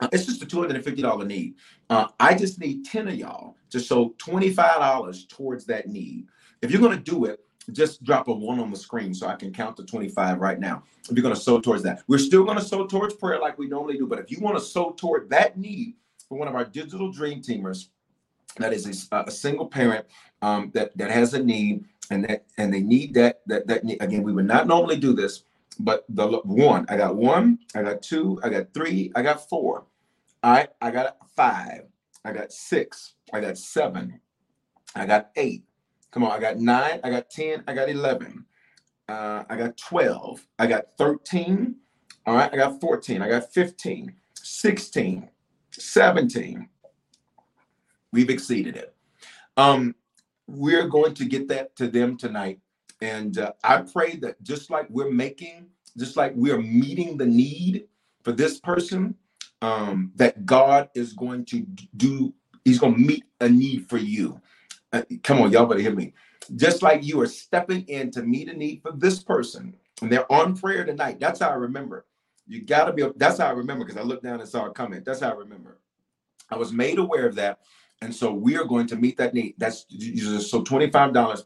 Uh, 0.00 0.08
it's 0.12 0.26
just 0.26 0.42
a 0.42 0.46
$250 0.46 1.26
need. 1.26 1.54
Uh, 1.90 2.06
I 2.20 2.34
just 2.34 2.60
need 2.60 2.84
10 2.84 3.08
of 3.08 3.14
y'all 3.14 3.56
to 3.70 3.80
show 3.80 4.14
$25 4.18 5.28
towards 5.28 5.64
that 5.66 5.88
need. 5.88 6.26
If 6.62 6.70
you're 6.70 6.80
going 6.80 6.96
to 6.96 7.02
do 7.02 7.24
it, 7.24 7.40
just 7.72 8.02
drop 8.02 8.28
a 8.28 8.32
one 8.32 8.60
on 8.60 8.70
the 8.70 8.76
screen 8.76 9.12
so 9.12 9.26
I 9.26 9.34
can 9.34 9.52
count 9.52 9.76
to 9.76 9.84
25 9.84 10.38
right 10.38 10.58
now. 10.58 10.82
If 11.08 11.16
you're 11.16 11.22
going 11.22 11.34
to 11.34 11.40
sow 11.40 11.60
towards 11.60 11.82
that, 11.82 12.02
we're 12.06 12.18
still 12.18 12.44
going 12.44 12.58
to 12.58 12.64
sow 12.64 12.86
towards 12.86 13.14
prayer 13.14 13.38
like 13.38 13.58
we 13.58 13.68
normally 13.68 13.98
do. 13.98 14.06
But 14.06 14.18
if 14.18 14.30
you 14.30 14.38
want 14.40 14.56
to 14.56 14.64
sow 14.64 14.92
toward 14.92 15.28
that 15.30 15.58
need 15.58 15.94
for 16.28 16.38
one 16.38 16.48
of 16.48 16.54
our 16.54 16.64
digital 16.64 17.12
dream 17.12 17.42
teamers, 17.42 17.88
that 18.56 18.72
is 18.72 19.08
a, 19.12 19.24
a 19.26 19.30
single 19.30 19.66
parent 19.66 20.06
um, 20.42 20.70
that 20.74 20.96
that 20.96 21.10
has 21.10 21.34
a 21.34 21.42
need 21.42 21.84
and 22.10 22.24
that 22.24 22.44
and 22.56 22.72
they 22.72 22.80
need 22.80 23.14
that 23.14 23.40
that 23.46 23.66
that 23.66 23.84
need. 23.84 24.02
again. 24.02 24.22
We 24.22 24.32
would 24.32 24.46
not 24.46 24.66
normally 24.66 24.96
do 24.96 25.12
this, 25.12 25.44
but 25.78 26.04
the 26.08 26.26
one 26.44 26.86
I 26.88 26.96
got 26.96 27.16
one, 27.16 27.58
I 27.74 27.82
got 27.82 28.02
two, 28.02 28.40
I 28.42 28.48
got 28.48 28.72
three, 28.74 29.12
I 29.14 29.22
got 29.22 29.48
four. 29.48 29.84
All 30.42 30.52
right, 30.52 30.68
I 30.80 30.92
got 30.92 31.16
five, 31.34 31.82
I 32.24 32.32
got 32.32 32.52
six, 32.52 33.14
I 33.32 33.40
got 33.40 33.58
seven, 33.58 34.20
I 34.94 35.04
got 35.04 35.30
eight. 35.34 35.64
Come 36.12 36.22
on, 36.22 36.30
I 36.30 36.38
got 36.38 36.58
nine, 36.58 37.00
I 37.02 37.10
got 37.10 37.28
10, 37.28 37.64
I 37.66 37.74
got 37.74 37.88
11, 37.88 38.44
uh, 39.08 39.42
I 39.48 39.56
got 39.56 39.76
12, 39.76 40.46
I 40.58 40.66
got 40.66 40.84
13, 40.96 41.74
all 42.24 42.36
right, 42.36 42.52
I 42.52 42.56
got 42.56 42.80
14, 42.80 43.20
I 43.20 43.28
got 43.28 43.52
15, 43.52 44.14
16, 44.34 45.28
17. 45.72 46.68
We've 48.12 48.30
exceeded 48.30 48.76
it. 48.76 48.94
Um, 49.56 49.94
we're 50.46 50.86
going 50.86 51.14
to 51.14 51.24
get 51.24 51.48
that 51.48 51.74
to 51.76 51.88
them 51.88 52.16
tonight. 52.16 52.60
And 53.00 53.38
uh, 53.38 53.52
I 53.64 53.82
pray 53.82 54.16
that 54.16 54.42
just 54.42 54.70
like 54.70 54.86
we're 54.88 55.10
making, 55.10 55.66
just 55.96 56.16
like 56.16 56.32
we're 56.36 56.62
meeting 56.62 57.16
the 57.16 57.26
need 57.26 57.88
for 58.22 58.32
this 58.32 58.60
person, 58.60 59.14
um, 59.62 60.12
that 60.16 60.46
God 60.46 60.88
is 60.94 61.12
going 61.12 61.44
to 61.46 61.66
do, 61.96 62.34
He's 62.64 62.78
going 62.78 62.94
to 62.94 63.00
meet 63.00 63.24
a 63.40 63.48
need 63.48 63.88
for 63.88 63.98
you. 63.98 64.40
Uh, 64.92 65.02
come 65.22 65.40
on, 65.40 65.50
y'all 65.52 65.66
better 65.66 65.80
hear 65.80 65.94
me. 65.94 66.14
Just 66.56 66.82
like 66.82 67.04
you 67.04 67.20
are 67.20 67.26
stepping 67.26 67.82
in 67.88 68.10
to 68.12 68.22
meet 68.22 68.48
a 68.48 68.54
need 68.54 68.82
for 68.82 68.92
this 68.92 69.22
person, 69.22 69.74
and 70.02 70.10
they're 70.10 70.30
on 70.32 70.56
prayer 70.56 70.84
tonight. 70.84 71.20
That's 71.20 71.40
how 71.40 71.50
I 71.50 71.54
remember. 71.54 72.06
You 72.46 72.62
got 72.62 72.86
to 72.86 72.92
be, 72.92 73.06
that's 73.16 73.38
how 73.38 73.48
I 73.48 73.52
remember 73.52 73.84
because 73.84 74.00
I 74.00 74.04
looked 74.04 74.24
down 74.24 74.40
and 74.40 74.48
saw 74.48 74.66
a 74.66 74.70
comment. 74.70 75.04
That's 75.04 75.20
how 75.20 75.30
I 75.30 75.34
remember. 75.34 75.78
I 76.50 76.56
was 76.56 76.72
made 76.72 76.98
aware 76.98 77.26
of 77.26 77.34
that. 77.34 77.60
And 78.00 78.14
so 78.14 78.32
we 78.32 78.56
are 78.56 78.64
going 78.64 78.86
to 78.86 78.96
meet 78.96 79.16
that 79.18 79.34
need. 79.34 79.54
That's 79.58 79.84
so 80.48 80.62
$25 80.62 81.42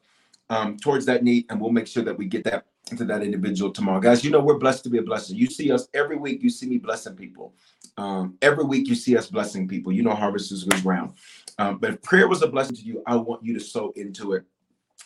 um, 0.50 0.76
towards 0.76 1.06
that 1.06 1.24
need, 1.24 1.46
and 1.48 1.60
we'll 1.60 1.72
make 1.72 1.86
sure 1.86 2.04
that 2.04 2.16
we 2.16 2.26
get 2.26 2.44
that 2.44 2.66
to 2.86 3.04
that 3.04 3.22
individual 3.22 3.70
tomorrow. 3.70 4.00
Guys, 4.00 4.24
you 4.24 4.30
know 4.30 4.40
we're 4.40 4.58
blessed 4.58 4.84
to 4.84 4.90
be 4.90 4.98
a 4.98 5.02
blessing. 5.02 5.36
You 5.36 5.46
see 5.46 5.70
us 5.70 5.88
every 5.94 6.16
week, 6.16 6.42
you 6.42 6.50
see 6.50 6.66
me 6.66 6.78
blessing 6.78 7.14
people. 7.14 7.54
Um, 7.96 8.36
every 8.42 8.64
week 8.64 8.88
you 8.88 8.94
see 8.94 9.16
us 9.16 9.28
blessing 9.28 9.68
people. 9.68 9.92
You 9.92 10.02
know 10.02 10.14
harvest 10.14 10.52
is 10.52 10.64
good 10.64 10.82
ground. 10.82 11.14
Um, 11.58 11.78
but 11.78 11.90
if 11.90 12.02
prayer 12.02 12.28
was 12.28 12.42
a 12.42 12.48
blessing 12.48 12.76
to 12.76 12.82
you, 12.82 13.02
I 13.06 13.16
want 13.16 13.44
you 13.44 13.54
to 13.54 13.60
sow 13.60 13.92
into 13.96 14.32
it. 14.32 14.44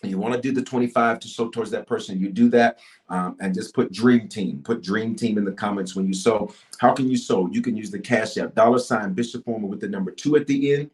You 0.02 0.18
want 0.18 0.34
to 0.34 0.40
do 0.40 0.52
the 0.52 0.62
25 0.62 1.20
to 1.20 1.28
sow 1.28 1.48
towards 1.48 1.70
that 1.70 1.86
person, 1.86 2.20
you 2.20 2.28
do 2.28 2.50
that 2.50 2.78
um, 3.08 3.36
and 3.40 3.54
just 3.54 3.74
put 3.74 3.92
dream 3.92 4.28
team, 4.28 4.60
put 4.62 4.82
dream 4.82 5.14
team 5.14 5.38
in 5.38 5.44
the 5.44 5.52
comments 5.52 5.96
when 5.96 6.06
you 6.06 6.12
sow. 6.12 6.52
How 6.78 6.92
can 6.92 7.08
you 7.08 7.16
sow? 7.16 7.48
You 7.50 7.62
can 7.62 7.76
use 7.76 7.90
the 7.90 7.98
cash 7.98 8.36
app, 8.36 8.54
dollar 8.54 8.78
sign 8.78 9.14
Bishop 9.14 9.44
Foreman 9.44 9.70
with 9.70 9.80
the 9.80 9.88
number 9.88 10.10
two 10.10 10.36
at 10.36 10.46
the 10.46 10.74
end. 10.74 10.90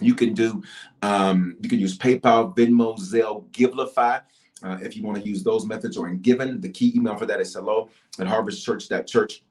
You 0.00 0.14
can 0.14 0.34
do, 0.34 0.62
um, 1.02 1.56
you 1.60 1.68
can 1.68 1.78
use 1.78 1.96
PayPal, 1.96 2.56
Venmo, 2.56 2.98
Zelle, 2.98 3.48
Givelify. 3.50 4.22
Uh, 4.64 4.78
if 4.80 4.96
you 4.96 5.02
want 5.02 5.22
to 5.22 5.28
use 5.28 5.42
those 5.42 5.66
methods 5.66 5.96
or 5.96 6.08
in 6.08 6.18
given, 6.20 6.60
the 6.60 6.68
key 6.68 6.92
email 6.96 7.16
for 7.16 7.26
that 7.26 7.40
is 7.40 7.52
hello 7.52 7.90
at 8.18 8.26
harvestchurch.church. 8.26 9.42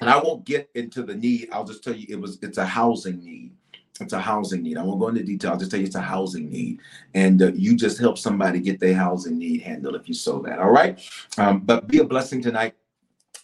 And 0.00 0.10
I 0.10 0.18
won't 0.18 0.44
get 0.44 0.68
into 0.74 1.02
the 1.02 1.14
need. 1.14 1.50
I'll 1.52 1.64
just 1.64 1.84
tell 1.84 1.94
you 1.94 2.06
it 2.08 2.20
was 2.20 2.38
it's 2.42 2.58
a 2.58 2.64
housing 2.64 3.22
need. 3.22 3.52
It's 4.00 4.14
a 4.14 4.20
housing 4.20 4.62
need. 4.62 4.78
I 4.78 4.82
won't 4.82 4.98
go 4.98 5.08
into 5.08 5.22
detail. 5.22 5.52
I'll 5.52 5.58
just 5.58 5.70
tell 5.70 5.78
you 5.78 5.86
it's 5.86 5.94
a 5.94 6.00
housing 6.00 6.50
need. 6.50 6.80
And 7.14 7.42
uh, 7.42 7.52
you 7.52 7.76
just 7.76 7.98
help 7.98 8.18
somebody 8.18 8.60
get 8.60 8.80
their 8.80 8.94
housing 8.94 9.38
need 9.38 9.60
handled 9.60 9.94
if 9.94 10.08
you 10.08 10.14
sow 10.14 10.40
that. 10.42 10.58
All 10.58 10.70
right. 10.70 10.98
Um, 11.36 11.60
but 11.60 11.86
be 11.86 11.98
a 11.98 12.04
blessing 12.04 12.42
tonight. 12.42 12.74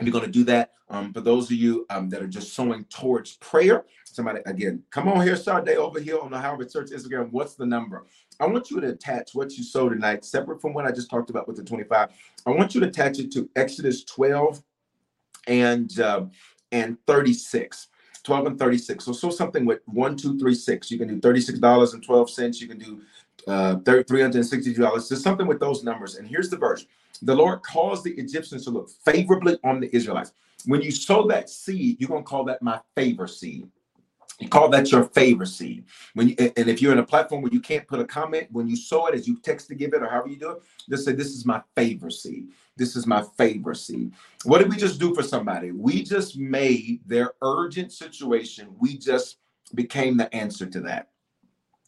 We're 0.01 0.12
going 0.12 0.24
to 0.24 0.30
do 0.30 0.44
that. 0.44 0.72
Um, 0.88 1.12
for 1.12 1.20
those 1.20 1.47
of 1.47 1.57
you 1.57 1.84
um, 1.90 2.09
that 2.11 2.22
are 2.22 2.28
just 2.28 2.53
sowing 2.55 2.84
towards 2.84 3.36
prayer, 3.38 3.84
somebody 4.05 4.40
again, 4.47 4.82
come 4.90 5.09
on 5.09 5.26
here, 5.26 5.36
Sade 5.36 5.68
over 5.70 5.99
here 5.99 6.18
on 6.20 6.30
the 6.30 6.38
Harvest 6.38 6.72
Church 6.72 6.90
Instagram. 6.90 7.30
What's 7.32 7.55
the 7.55 7.66
number? 7.66 8.05
I 8.38 8.47
want 8.47 8.70
you 8.70 8.80
to 8.80 8.88
attach 8.88 9.34
what 9.34 9.57
you 9.57 9.64
sow 9.64 9.88
tonight, 9.88 10.24
separate 10.24 10.61
from 10.61 10.74
what 10.74 10.84
I 10.84 10.92
just 10.92 11.11
talked 11.11 11.30
about 11.30 11.49
with 11.49 11.57
the 11.57 11.64
25. 11.64 12.11
I 12.47 12.51
want 12.51 12.74
you 12.74 12.80
to 12.82 12.88
attach 12.88 13.18
it 13.18 13.32
to 13.32 13.49
Exodus 13.57 14.05
12 14.05 14.62
and 15.49 15.99
uh, 15.99 16.26
and 16.72 16.99
36. 17.07 17.88
12 18.22 18.47
and 18.47 18.59
36. 18.59 19.05
So, 19.05 19.12
so 19.12 19.30
something 19.30 19.64
with 19.64 19.80
one, 19.86 20.16
two, 20.16 20.36
three, 20.36 20.55
six. 20.55 20.90
You 20.90 20.99
can 20.99 21.07
do 21.07 21.20
$36.12. 21.20 22.61
You 22.61 22.66
can 22.66 22.78
do 22.78 23.01
uh, 23.47 23.76
$362. 23.76 25.09
Just 25.09 25.22
something 25.22 25.47
with 25.47 25.61
those 25.61 25.84
numbers. 25.84 26.16
And 26.16 26.26
here's 26.26 26.51
the 26.51 26.57
verse 26.57 26.86
The 27.23 27.35
Lord 27.35 27.62
caused 27.62 28.05
the 28.05 28.14
Egyptians 28.14 28.64
to 28.64 28.71
look 28.71 28.91
favorably 29.05 29.59
on 29.64 29.81
the 29.81 29.95
Israelites. 29.95 30.33
When 30.64 30.83
you 30.83 30.91
sow 30.91 31.27
that 31.29 31.49
seed, 31.49 32.01
you're 32.01 32.09
going 32.09 32.25
to 32.25 32.29
call 32.29 32.45
that 32.45 32.62
my 32.62 32.81
favor 32.95 33.27
seed. 33.27 33.69
You 34.39 34.49
call 34.49 34.69
that 34.69 34.93
your 34.93 35.05
favor 35.05 35.47
seed. 35.47 35.85
When 36.12 36.29
you, 36.29 36.37
and 36.39 36.69
if 36.69 36.83
you're 36.83 36.93
in 36.93 36.99
a 36.99 37.07
platform 37.07 37.43
where 37.43 37.53
you 37.53 37.61
can't 37.61 37.87
put 37.87 38.01
a 38.01 38.05
comment, 38.05 38.49
when 38.53 38.69
you 38.69 38.77
sow 38.77 39.07
it 39.07 39.14
as 39.14 39.27
you 39.27 39.41
text 39.41 39.69
to 39.69 39.75
give 39.75 39.95
it 39.95 40.03
or 40.03 40.09
however 40.09 40.29
you 40.29 40.37
do 40.37 40.51
it, 40.51 40.62
just 40.91 41.05
say, 41.05 41.12
This 41.12 41.29
is 41.29 41.47
my 41.47 41.62
favor 41.75 42.11
seed. 42.11 42.49
This 42.77 42.97
is 42.97 43.07
my 43.07 43.25
favor 43.39 43.75
seed. 43.75 44.12
What 44.45 44.59
did 44.59 44.69
we 44.69 44.77
just 44.77 45.01
do 45.01 45.14
for 45.14 45.23
somebody? 45.23 45.71
We 45.71 46.03
just 46.03 46.37
made 46.37 47.01
their 47.07 47.33
urgent 47.41 47.93
situation, 47.93 48.69
we 48.79 48.99
just 48.99 49.39
became 49.75 50.17
the 50.17 50.33
answer 50.35 50.67
to 50.67 50.81
that. 50.81 51.09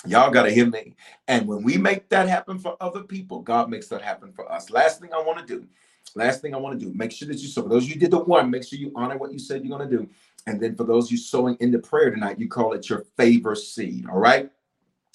Y'all 0.06 0.30
got 0.30 0.44
to 0.44 0.50
hear 0.50 0.66
me. 0.66 0.94
And 1.26 1.46
when 1.46 1.62
we 1.62 1.76
make 1.76 2.08
that 2.10 2.28
happen 2.28 2.58
for 2.58 2.76
other 2.80 3.02
people, 3.02 3.40
God 3.40 3.68
makes 3.68 3.88
that 3.88 4.00
happen 4.00 4.32
for 4.32 4.50
us. 4.50 4.70
Last 4.70 5.00
thing 5.00 5.12
I 5.12 5.20
want 5.20 5.38
to 5.38 5.46
do, 5.46 5.66
last 6.14 6.40
thing 6.40 6.54
I 6.54 6.58
want 6.58 6.78
to 6.78 6.86
do, 6.86 6.92
make 6.94 7.10
sure 7.10 7.26
that 7.28 7.38
you, 7.38 7.48
so 7.48 7.62
for 7.62 7.68
those 7.68 7.88
you 7.88 7.96
did 7.96 8.12
the 8.12 8.18
one, 8.18 8.50
make 8.50 8.64
sure 8.64 8.78
you 8.78 8.92
honor 8.94 9.18
what 9.18 9.32
you 9.32 9.38
said 9.38 9.64
you're 9.64 9.76
going 9.76 9.90
to 9.90 9.96
do. 9.96 10.08
And 10.46 10.60
then 10.60 10.76
for 10.76 10.84
those 10.84 11.10
you 11.10 11.18
sowing 11.18 11.56
into 11.60 11.78
prayer 11.78 12.10
tonight, 12.10 12.38
you 12.38 12.48
call 12.48 12.72
it 12.74 12.88
your 12.88 13.04
favor 13.16 13.54
seed. 13.54 14.06
All 14.08 14.18
right. 14.18 14.50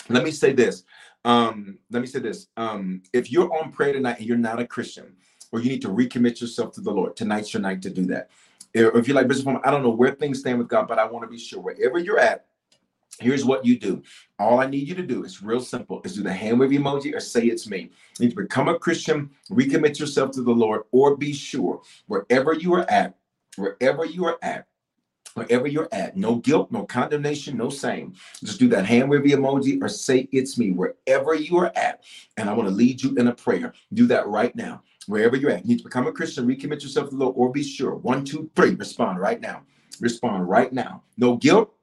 Let 0.09 0.23
me 0.23 0.31
say 0.31 0.51
this. 0.51 0.83
Um, 1.23 1.79
let 1.89 2.01
me 2.01 2.07
say 2.07 2.19
this. 2.19 2.47
Um, 2.57 3.01
if 3.13 3.31
you're 3.31 3.51
on 3.57 3.71
prayer 3.71 3.93
tonight 3.93 4.19
and 4.19 4.27
you're 4.27 4.37
not 4.37 4.59
a 4.59 4.67
Christian, 4.67 5.15
or 5.51 5.61
you 5.61 5.69
need 5.69 5.81
to 5.83 5.87
recommit 5.87 6.41
yourself 6.41 6.73
to 6.73 6.81
the 6.81 6.91
Lord, 6.91 7.15
tonight's 7.15 7.53
your 7.53 7.61
night 7.61 7.81
to 7.83 7.89
do 7.89 8.05
that. 8.07 8.29
If 8.73 9.07
you're 9.07 9.15
like, 9.15 9.27
Bishop, 9.27 9.47
I 9.63 9.71
don't 9.71 9.83
know 9.83 9.91
where 9.91 10.11
things 10.11 10.39
stand 10.39 10.57
with 10.57 10.67
God, 10.67 10.87
but 10.87 10.99
I 10.99 11.05
want 11.05 11.23
to 11.23 11.29
be 11.29 11.37
sure 11.37 11.61
wherever 11.61 11.99
you're 11.99 12.19
at, 12.19 12.47
here's 13.19 13.45
what 13.45 13.65
you 13.65 13.77
do. 13.77 14.01
All 14.39 14.59
I 14.59 14.67
need 14.67 14.87
you 14.87 14.95
to 14.95 15.03
do 15.03 15.23
is 15.23 15.41
real 15.41 15.61
simple 15.61 16.01
is 16.03 16.15
do 16.15 16.23
the 16.23 16.33
hand 16.33 16.59
wave 16.59 16.71
emoji 16.71 17.13
or 17.13 17.19
say 17.19 17.45
it's 17.45 17.67
me. 17.67 17.91
You 18.19 18.25
need 18.25 18.35
to 18.35 18.41
become 18.41 18.67
a 18.67 18.77
Christian, 18.77 19.29
recommit 19.49 19.99
yourself 19.99 20.31
to 20.31 20.43
the 20.43 20.51
Lord, 20.51 20.83
or 20.91 21.15
be 21.15 21.33
sure 21.33 21.81
wherever 22.07 22.53
you 22.53 22.73
are 22.73 22.89
at, 22.89 23.15
wherever 23.55 24.05
you 24.05 24.25
are 24.25 24.37
at, 24.41 24.67
wherever 25.35 25.67
you're 25.67 25.89
at. 25.91 26.17
No 26.17 26.35
guilt, 26.35 26.71
no 26.71 26.85
condemnation, 26.85 27.57
no 27.57 27.69
shame. 27.69 28.13
Just 28.43 28.59
do 28.59 28.67
that 28.69 28.85
hand 28.85 29.09
wave 29.09 29.21
emoji 29.21 29.81
or 29.81 29.89
say 29.89 30.27
it's 30.31 30.57
me 30.57 30.71
wherever 30.71 31.33
you 31.33 31.57
are 31.57 31.71
at. 31.75 32.03
And 32.37 32.49
I 32.49 32.53
want 32.53 32.69
to 32.69 32.75
lead 32.75 33.01
you 33.01 33.15
in 33.15 33.27
a 33.27 33.33
prayer. 33.33 33.73
Do 33.93 34.07
that 34.07 34.27
right 34.27 34.55
now. 34.55 34.83
Wherever 35.07 35.35
you're 35.35 35.51
at. 35.51 35.65
You 35.65 35.69
need 35.69 35.79
to 35.79 35.83
become 35.83 36.07
a 36.07 36.13
Christian, 36.13 36.47
recommit 36.47 36.81
yourself 36.81 37.09
to 37.09 37.15
the 37.15 37.23
Lord, 37.23 37.35
or 37.37 37.51
be 37.51 37.63
sure. 37.63 37.95
One, 37.95 38.23
two, 38.23 38.49
three. 38.55 38.75
Respond 38.75 39.19
right 39.19 39.41
now. 39.41 39.63
Respond 39.99 40.47
right 40.47 40.71
now. 40.71 41.03
No 41.17 41.35
guilt, 41.35 41.73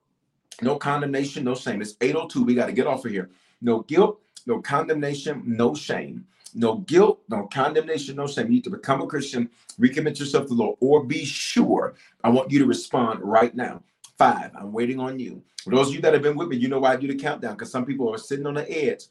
no 0.63 0.77
condemnation, 0.77 1.45
no 1.45 1.55
shame. 1.55 1.83
It's 1.83 1.97
802. 2.01 2.45
We 2.45 2.55
got 2.55 2.67
to 2.67 2.73
get 2.73 2.87
off 2.87 3.05
of 3.05 3.11
here. 3.11 3.31
No 3.61 3.81
guilt, 3.81 4.21
no 4.47 4.61
condemnation, 4.61 5.43
no 5.47 5.75
shame. 5.75 6.27
No 6.55 6.79
guilt, 6.79 7.21
no 7.29 7.47
condemnation, 7.47 8.17
no 8.17 8.27
shame. 8.27 8.47
You 8.47 8.53
need 8.53 8.65
to 8.65 8.71
become 8.71 9.01
a 9.03 9.07
Christian, 9.07 9.49
recommit 9.79 10.19
yourself 10.19 10.47
to 10.47 10.55
the 10.55 10.63
Lord, 10.63 10.77
or 10.81 11.05
be 11.05 11.25
sure. 11.25 11.95
I 12.25 12.29
want 12.31 12.51
you 12.51 12.59
to 12.59 12.67
respond 12.67 13.21
right 13.23 13.55
now. 13.55 13.83
Five, 14.19 14.51
I'm 14.55 14.73
waiting 14.73 14.99
on 14.99 15.19
you. 15.19 15.43
For 15.65 15.71
those 15.71 15.89
of 15.89 15.95
you 15.95 16.01
that 16.03 16.13
have 16.13 16.23
been 16.23 16.37
with 16.37 16.49
me, 16.49 16.57
you 16.57 16.69
know 16.69 16.81
why 16.81 16.93
I 16.93 16.97
do 16.97 17.07
the 17.07 17.15
countdown 17.15 17.55
because 17.55 17.71
some 17.71 17.87
people 17.87 18.13
are 18.13 18.19
sitting 18.19 18.47
on 18.47 18.55
the 18.55 18.71
edge. 18.71 19.05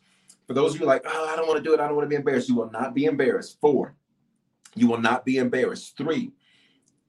For 0.47 0.53
those 0.53 0.75
of 0.75 0.81
you 0.81 0.85
like, 0.85 1.03
oh, 1.05 1.29
I 1.31 1.35
don't 1.35 1.47
want 1.47 1.57
to 1.57 1.63
do 1.63 1.73
it, 1.73 1.79
I 1.79 1.87
don't 1.87 1.95
want 1.95 2.05
to 2.05 2.09
be 2.09 2.15
embarrassed. 2.15 2.49
You 2.49 2.55
will 2.55 2.71
not 2.71 2.93
be 2.93 3.05
embarrassed. 3.05 3.59
Four, 3.61 3.95
you 4.75 4.87
will 4.87 4.99
not 4.99 5.25
be 5.25 5.37
embarrassed. 5.37 5.95
Three, 5.95 6.31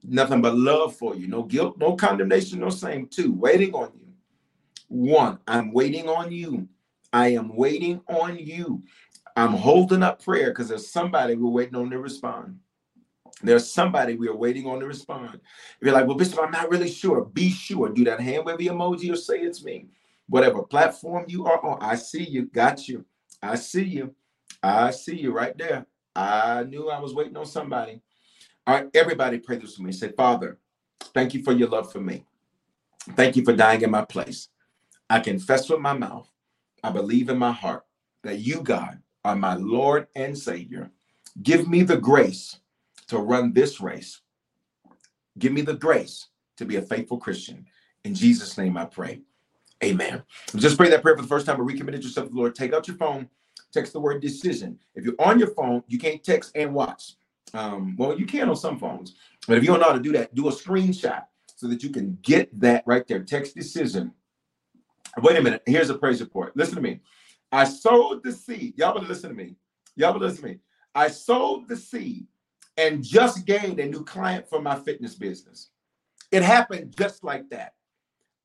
nothing 0.04 0.40
but 0.40 0.56
love 0.56 0.94
for 0.94 1.16
you. 1.16 1.26
No 1.26 1.42
guilt, 1.42 1.76
no 1.78 1.96
condemnation, 1.96 2.60
no 2.60 2.70
shame. 2.70 3.06
Two, 3.06 3.32
waiting 3.32 3.74
on 3.74 3.90
you. 3.98 3.99
One, 4.90 5.38
I'm 5.46 5.72
waiting 5.72 6.08
on 6.08 6.32
you. 6.32 6.68
I 7.12 7.28
am 7.28 7.54
waiting 7.54 8.00
on 8.08 8.36
you. 8.36 8.82
I'm 9.36 9.52
holding 9.52 10.02
up 10.02 10.22
prayer 10.22 10.50
because 10.50 10.68
there's 10.68 10.90
somebody 10.90 11.36
we're 11.36 11.48
waiting 11.48 11.76
on 11.76 11.90
to 11.90 11.98
respond. 12.00 12.58
There's 13.40 13.70
somebody 13.70 14.16
we 14.16 14.26
are 14.26 14.34
waiting 14.34 14.66
on 14.66 14.80
to 14.80 14.86
respond. 14.86 15.36
If 15.36 15.86
you're 15.86 15.94
like, 15.94 16.08
well, 16.08 16.16
Bishop, 16.16 16.40
I'm 16.42 16.50
not 16.50 16.70
really 16.70 16.90
sure. 16.90 17.24
Be 17.24 17.50
sure. 17.50 17.88
Do 17.88 18.02
that 18.02 18.18
hand 18.18 18.44
wavy 18.44 18.66
emoji 18.66 19.12
or 19.12 19.16
say 19.16 19.38
it's 19.38 19.62
me. 19.62 19.86
Whatever 20.28 20.64
platform 20.64 21.24
you 21.28 21.46
are 21.46 21.64
on, 21.64 21.78
I 21.80 21.94
see 21.94 22.24
you. 22.24 22.46
Got 22.46 22.88
you. 22.88 23.04
I 23.40 23.54
see 23.54 23.84
you. 23.84 24.12
I 24.60 24.90
see 24.90 25.16
you 25.16 25.30
right 25.30 25.56
there. 25.56 25.86
I 26.16 26.64
knew 26.64 26.90
I 26.90 26.98
was 26.98 27.14
waiting 27.14 27.36
on 27.36 27.46
somebody. 27.46 28.02
All 28.66 28.74
right, 28.74 28.90
everybody 28.94 29.38
pray 29.38 29.58
this 29.58 29.76
for 29.76 29.82
me. 29.82 29.92
Say, 29.92 30.10
Father, 30.16 30.58
thank 31.14 31.32
you 31.32 31.44
for 31.44 31.52
your 31.52 31.68
love 31.68 31.92
for 31.92 32.00
me. 32.00 32.24
Thank 33.14 33.36
you 33.36 33.44
for 33.44 33.54
dying 33.54 33.82
in 33.82 33.90
my 33.92 34.04
place. 34.04 34.48
I 35.10 35.18
confess 35.18 35.68
with 35.68 35.80
my 35.80 35.92
mouth, 35.92 36.30
I 36.84 36.90
believe 36.90 37.28
in 37.28 37.36
my 37.36 37.50
heart 37.50 37.84
that 38.22 38.38
you, 38.38 38.62
God, 38.62 39.02
are 39.24 39.34
my 39.34 39.54
Lord 39.54 40.06
and 40.14 40.38
Savior. 40.38 40.92
Give 41.42 41.68
me 41.68 41.82
the 41.82 41.96
grace 41.96 42.60
to 43.08 43.18
run 43.18 43.52
this 43.52 43.80
race. 43.80 44.20
Give 45.36 45.52
me 45.52 45.62
the 45.62 45.74
grace 45.74 46.28
to 46.58 46.64
be 46.64 46.76
a 46.76 46.82
faithful 46.82 47.18
Christian. 47.18 47.66
In 48.04 48.14
Jesus' 48.14 48.56
name 48.56 48.76
I 48.76 48.84
pray. 48.84 49.22
Amen. 49.82 50.22
Just 50.54 50.76
pray 50.76 50.88
that 50.90 51.02
prayer 51.02 51.16
for 51.16 51.22
the 51.22 51.28
first 51.28 51.44
time 51.44 51.60
or 51.60 51.64
recommitted 51.64 52.04
yourself 52.04 52.28
to 52.28 52.32
the 52.32 52.38
Lord. 52.38 52.54
Take 52.54 52.72
out 52.72 52.86
your 52.86 52.96
phone, 52.96 53.28
text 53.72 53.92
the 53.92 54.00
word 54.00 54.22
decision. 54.22 54.78
If 54.94 55.04
you're 55.04 55.14
on 55.18 55.40
your 55.40 55.52
phone, 55.54 55.82
you 55.88 55.98
can't 55.98 56.22
text 56.22 56.52
and 56.54 56.72
watch. 56.72 57.14
Um, 57.52 57.96
well, 57.96 58.16
you 58.16 58.26
can 58.26 58.48
on 58.48 58.54
some 58.54 58.78
phones, 58.78 59.16
but 59.48 59.58
if 59.58 59.64
you 59.64 59.70
don't 59.70 59.80
know 59.80 59.88
how 59.88 59.94
to 59.94 60.00
do 60.00 60.12
that, 60.12 60.36
do 60.36 60.48
a 60.48 60.52
screenshot 60.52 61.24
so 61.56 61.66
that 61.66 61.82
you 61.82 61.90
can 61.90 62.16
get 62.22 62.48
that 62.60 62.84
right 62.86 63.06
there. 63.08 63.24
Text 63.24 63.56
decision 63.56 64.12
Wait 65.18 65.36
a 65.36 65.42
minute. 65.42 65.62
Here's 65.66 65.90
a 65.90 65.94
praise 65.94 66.20
report. 66.20 66.56
Listen 66.56 66.76
to 66.76 66.80
me. 66.80 67.00
I 67.52 67.64
sowed 67.64 68.22
the 68.22 68.32
seed. 68.32 68.78
Y'all 68.78 68.94
better 68.94 69.06
listen 69.06 69.30
to 69.30 69.36
me. 69.36 69.56
Y'all 69.96 70.12
better 70.12 70.26
listen 70.26 70.42
to 70.42 70.48
me. 70.48 70.58
I 70.94 71.08
sowed 71.08 71.68
the 71.68 71.76
seed 71.76 72.26
and 72.76 73.02
just 73.02 73.44
gained 73.44 73.80
a 73.80 73.86
new 73.86 74.04
client 74.04 74.48
for 74.48 74.62
my 74.62 74.76
fitness 74.76 75.14
business. 75.14 75.70
It 76.30 76.42
happened 76.42 76.94
just 76.96 77.24
like 77.24 77.50
that. 77.50 77.74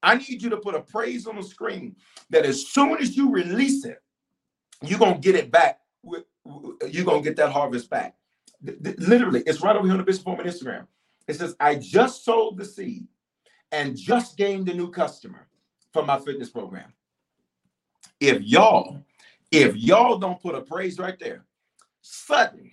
I 0.01 0.15
need 0.15 0.41
you 0.41 0.49
to 0.49 0.57
put 0.57 0.75
a 0.75 0.81
praise 0.81 1.27
on 1.27 1.35
the 1.35 1.43
screen 1.43 1.95
that 2.29 2.45
as 2.45 2.67
soon 2.67 2.97
as 2.97 3.15
you 3.15 3.31
release 3.31 3.85
it, 3.85 4.01
you're 4.81 4.99
going 4.99 5.15
to 5.15 5.19
get 5.19 5.35
it 5.35 5.51
back. 5.51 5.79
You're 6.03 7.05
going 7.05 7.23
to 7.23 7.29
get 7.29 7.37
that 7.37 7.51
harvest 7.51 7.89
back. 7.89 8.15
Literally, 8.97 9.43
it's 9.45 9.61
right 9.61 9.75
over 9.75 9.85
here 9.85 9.93
on 9.93 9.99
the 9.99 10.03
Bishop 10.03 10.23
Foreman 10.23 10.47
Instagram. 10.47 10.87
It 11.27 11.35
says, 11.35 11.55
I 11.59 11.75
just 11.75 12.23
sowed 12.23 12.57
the 12.57 12.65
seed 12.65 13.07
and 13.71 13.97
just 13.97 14.37
gained 14.37 14.69
a 14.69 14.73
new 14.73 14.91
customer 14.91 15.47
for 15.95 16.03
my 16.03 16.19
fitness 16.19 16.49
program. 16.49 16.91
If 18.19 18.41
y'all, 18.41 19.01
if 19.49 19.77
y'all 19.77 20.17
don't 20.17 20.41
put 20.41 20.53
a 20.53 20.59
praise 20.59 20.99
right 20.99 21.17
there, 21.17 21.45
sudden, 22.01 22.69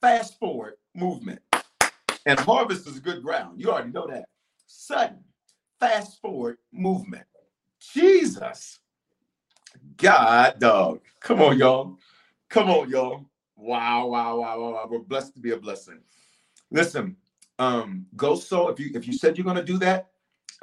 fast 0.00 0.38
forward 0.38 0.76
movement, 0.94 1.42
and 2.24 2.40
harvest 2.40 2.88
is 2.88 2.98
good 2.98 3.22
ground. 3.22 3.60
You 3.60 3.70
already 3.70 3.92
know 3.92 4.06
that. 4.06 4.24
Sudden, 4.66 5.18
fast 5.80 6.18
forward 6.22 6.56
movement. 6.72 7.26
Jesus. 7.78 8.78
God, 9.98 10.58
dog. 10.58 11.00
Come 11.20 11.42
on, 11.42 11.58
y'all. 11.58 11.98
Come 12.48 12.70
on, 12.70 12.88
y'all. 12.88 13.26
Wow, 13.54 14.06
wow, 14.06 14.38
wow, 14.38 14.60
wow, 14.60 14.72
wow. 14.72 14.88
We're 14.90 15.00
blessed 15.00 15.34
to 15.34 15.40
be 15.40 15.50
a 15.50 15.58
blessing. 15.58 16.00
Listen, 16.70 17.16
um, 17.58 18.06
go 18.16 18.34
so 18.34 18.70
if 18.70 18.80
you 18.80 18.92
if 18.94 19.06
you 19.06 19.12
said 19.12 19.36
you're 19.36 19.44
gonna 19.44 19.62
do 19.62 19.76
that, 19.78 20.08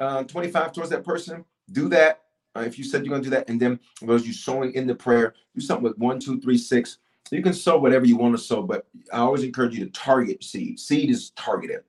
uh, 0.00 0.24
25 0.24 0.72
towards 0.72 0.90
that 0.90 1.04
person, 1.04 1.44
do 1.72 1.88
that. 1.88 2.22
Uh, 2.56 2.60
if 2.60 2.78
you 2.78 2.84
said 2.84 3.04
you're 3.04 3.10
going 3.10 3.22
to 3.22 3.30
do 3.30 3.34
that, 3.34 3.48
and 3.48 3.60
then 3.60 3.78
those 4.02 4.26
you 4.26 4.32
sowing 4.32 4.72
in 4.74 4.86
the 4.86 4.94
prayer, 4.94 5.34
do 5.54 5.60
something 5.60 5.84
with 5.84 5.98
one, 5.98 6.18
two, 6.18 6.40
three, 6.40 6.58
six. 6.58 6.98
You 7.30 7.42
can 7.42 7.52
sow 7.52 7.78
whatever 7.78 8.06
you 8.06 8.16
want 8.16 8.36
to 8.36 8.42
sow, 8.42 8.62
but 8.62 8.86
I 9.12 9.18
always 9.18 9.44
encourage 9.44 9.76
you 9.78 9.84
to 9.84 9.90
target 9.92 10.42
seed. 10.42 10.80
Seed 10.80 11.10
is 11.10 11.30
targeted. 11.30 11.84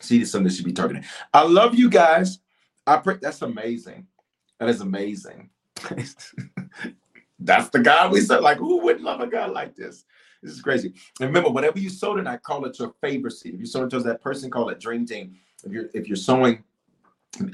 Seed 0.00 0.22
is 0.22 0.30
something 0.30 0.46
that 0.46 0.54
should 0.54 0.64
be 0.64 0.72
targeted. 0.72 1.04
I 1.34 1.42
love 1.42 1.74
you 1.74 1.90
guys. 1.90 2.38
I 2.86 2.98
pray 2.98 3.16
that's 3.20 3.42
amazing. 3.42 4.06
That 4.60 4.68
is 4.68 4.80
amazing. 4.80 5.50
that's 7.40 7.68
the 7.70 7.80
God 7.80 8.12
we 8.12 8.20
serve. 8.20 8.42
Like, 8.42 8.58
who 8.58 8.80
wouldn't 8.80 9.04
love 9.04 9.20
a 9.20 9.26
God 9.26 9.50
like 9.50 9.74
this? 9.74 10.04
This 10.42 10.52
is 10.52 10.62
crazy. 10.62 10.94
And 11.20 11.28
remember, 11.28 11.50
whatever 11.50 11.78
you 11.78 11.90
sow 11.90 12.14
tonight, 12.14 12.42
call 12.42 12.64
it 12.64 12.78
your 12.78 12.94
favorite 13.00 13.32
seed. 13.32 13.54
If 13.54 13.60
you 13.60 13.66
sow 13.66 13.84
it 13.84 13.90
towards 13.90 14.04
that 14.06 14.22
person, 14.22 14.50
call 14.50 14.68
it 14.68 14.80
dream 14.80 15.04
team. 15.04 15.36
If 15.64 15.72
you're 15.72 15.86
if 15.94 16.06
you're 16.06 16.16
sowing 16.16 16.62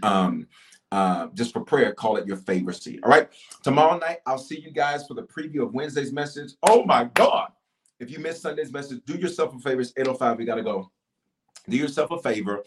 um 0.02 0.46
uh, 0.94 1.26
just 1.34 1.52
for 1.52 1.60
prayer, 1.60 1.92
call 1.92 2.16
it 2.18 2.24
your 2.24 2.36
favorite 2.36 2.76
seat. 2.76 3.00
All 3.02 3.10
right. 3.10 3.28
Tomorrow 3.64 3.98
night, 3.98 4.18
I'll 4.26 4.38
see 4.38 4.60
you 4.60 4.70
guys 4.70 5.04
for 5.04 5.14
the 5.14 5.24
preview 5.24 5.64
of 5.64 5.74
Wednesday's 5.74 6.12
message. 6.12 6.52
Oh 6.62 6.84
my 6.84 7.10
God. 7.14 7.50
If 7.98 8.12
you 8.12 8.20
missed 8.20 8.42
Sunday's 8.42 8.72
message, 8.72 9.00
do 9.04 9.14
yourself 9.14 9.52
a 9.56 9.58
favor. 9.58 9.80
It's 9.80 9.92
805. 9.96 10.38
We 10.38 10.44
got 10.44 10.54
to 10.54 10.62
go. 10.62 10.92
Do 11.68 11.76
yourself 11.76 12.12
a 12.12 12.18
favor 12.20 12.62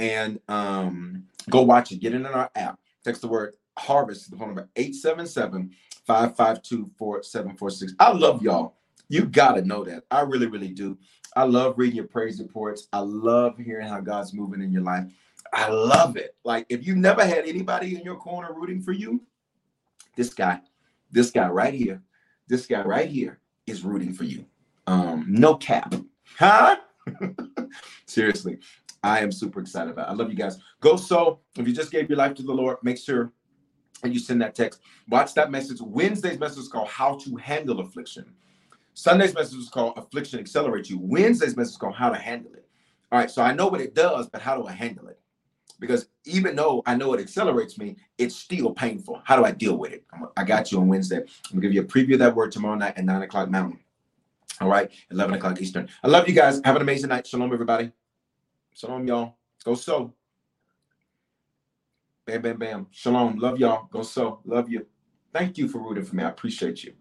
and 0.00 0.40
um, 0.48 1.22
go 1.50 1.62
watch 1.62 1.92
it. 1.92 2.00
Get 2.00 2.14
it 2.14 2.16
in 2.16 2.26
our 2.26 2.50
app. 2.56 2.80
Text 3.04 3.20
the 3.20 3.28
word 3.28 3.54
harvest 3.78 4.24
to 4.24 4.32
the 4.32 4.38
phone 4.38 4.48
number 4.48 4.68
877 4.74 5.70
552 6.04 6.90
4746. 6.98 7.94
I 8.00 8.10
love 8.10 8.42
y'all. 8.42 8.74
You 9.08 9.24
got 9.24 9.52
to 9.52 9.62
know 9.62 9.84
that. 9.84 10.02
I 10.10 10.22
really, 10.22 10.46
really 10.46 10.70
do. 10.70 10.98
I 11.36 11.44
love 11.44 11.74
reading 11.76 11.94
your 11.94 12.08
praise 12.08 12.40
reports. 12.40 12.88
I 12.92 12.98
love 12.98 13.56
hearing 13.56 13.86
how 13.86 14.00
God's 14.00 14.34
moving 14.34 14.62
in 14.62 14.72
your 14.72 14.82
life. 14.82 15.04
I 15.52 15.68
love 15.70 16.16
it. 16.16 16.36
Like 16.44 16.66
if 16.68 16.86
you've 16.86 16.96
never 16.96 17.24
had 17.24 17.46
anybody 17.46 17.96
in 17.96 18.02
your 18.02 18.16
corner 18.16 18.52
rooting 18.52 18.82
for 18.82 18.92
you, 18.92 19.22
this 20.16 20.34
guy, 20.34 20.60
this 21.10 21.30
guy 21.30 21.48
right 21.48 21.74
here, 21.74 22.02
this 22.48 22.66
guy 22.66 22.82
right 22.82 23.08
here 23.08 23.40
is 23.66 23.84
rooting 23.84 24.12
for 24.12 24.24
you. 24.24 24.44
Um, 24.86 25.26
no 25.28 25.54
cap. 25.56 25.94
Huh? 26.38 26.76
Seriously, 28.06 28.58
I 29.02 29.20
am 29.20 29.32
super 29.32 29.60
excited 29.60 29.90
about 29.90 30.08
it. 30.08 30.12
I 30.12 30.14
love 30.14 30.30
you 30.30 30.36
guys. 30.36 30.58
Go 30.80 30.96
so 30.96 31.40
if 31.56 31.66
you 31.66 31.74
just 31.74 31.90
gave 31.90 32.08
your 32.08 32.18
life 32.18 32.34
to 32.34 32.42
the 32.42 32.52
Lord, 32.52 32.78
make 32.82 32.98
sure 32.98 33.32
and 34.02 34.12
you 34.12 34.20
send 34.20 34.40
that 34.42 34.54
text. 34.54 34.80
Watch 35.08 35.34
that 35.34 35.50
message. 35.50 35.78
Wednesday's 35.80 36.38
message 36.38 36.60
is 36.60 36.68
called 36.68 36.88
How 36.88 37.16
to 37.16 37.36
Handle 37.36 37.80
Affliction. 37.80 38.32
Sunday's 38.94 39.34
message 39.34 39.58
is 39.58 39.68
called 39.68 39.94
Affliction 39.96 40.38
Accelerates 40.38 40.90
You. 40.90 40.98
Wednesday's 41.00 41.56
message 41.56 41.72
is 41.72 41.78
called 41.78 41.94
How 41.94 42.10
to 42.10 42.18
Handle 42.18 42.52
It. 42.54 42.66
All 43.10 43.18
right, 43.18 43.30
so 43.30 43.42
I 43.42 43.52
know 43.52 43.68
what 43.68 43.80
it 43.80 43.94
does, 43.94 44.28
but 44.28 44.42
how 44.42 44.56
do 44.56 44.66
I 44.66 44.72
handle 44.72 45.08
it? 45.08 45.18
Because 45.78 46.08
even 46.24 46.56
though 46.56 46.82
I 46.86 46.96
know 46.96 47.12
it 47.14 47.20
accelerates 47.20 47.78
me, 47.78 47.96
it's 48.18 48.36
still 48.36 48.72
painful. 48.72 49.20
How 49.24 49.36
do 49.36 49.44
I 49.44 49.52
deal 49.52 49.76
with 49.76 49.92
it? 49.92 50.04
I 50.36 50.44
got 50.44 50.72
you 50.72 50.80
on 50.80 50.88
Wednesday. 50.88 51.18
I'm 51.18 51.26
gonna 51.52 51.62
give 51.62 51.72
you 51.72 51.82
a 51.82 51.84
preview 51.84 52.14
of 52.14 52.20
that 52.20 52.34
word 52.34 52.52
tomorrow 52.52 52.74
night 52.74 52.96
at 52.96 53.04
nine 53.04 53.22
o'clock 53.22 53.48
Mountain. 53.50 53.80
All 54.60 54.68
right, 54.68 54.90
11 55.10 55.34
o'clock 55.36 55.60
Eastern. 55.60 55.88
I 56.02 56.08
love 56.08 56.28
you 56.28 56.34
guys. 56.34 56.60
Have 56.64 56.74
an 56.76 56.82
amazing 56.82 57.10
night. 57.10 57.26
Shalom, 57.26 57.52
everybody. 57.52 57.92
Shalom, 58.74 59.06
y'all. 59.06 59.36
Go 59.64 59.74
so. 59.74 60.12
Bam, 62.26 62.42
bam, 62.42 62.58
bam. 62.58 62.86
Shalom. 62.90 63.38
Love 63.38 63.58
y'all. 63.58 63.88
Go 63.92 64.02
so. 64.02 64.40
Love 64.44 64.68
you. 64.68 64.84
Thank 65.32 65.58
you 65.58 65.68
for 65.68 65.78
rooting 65.78 66.04
for 66.04 66.16
me. 66.16 66.24
I 66.24 66.28
appreciate 66.28 66.82
you. 66.82 66.92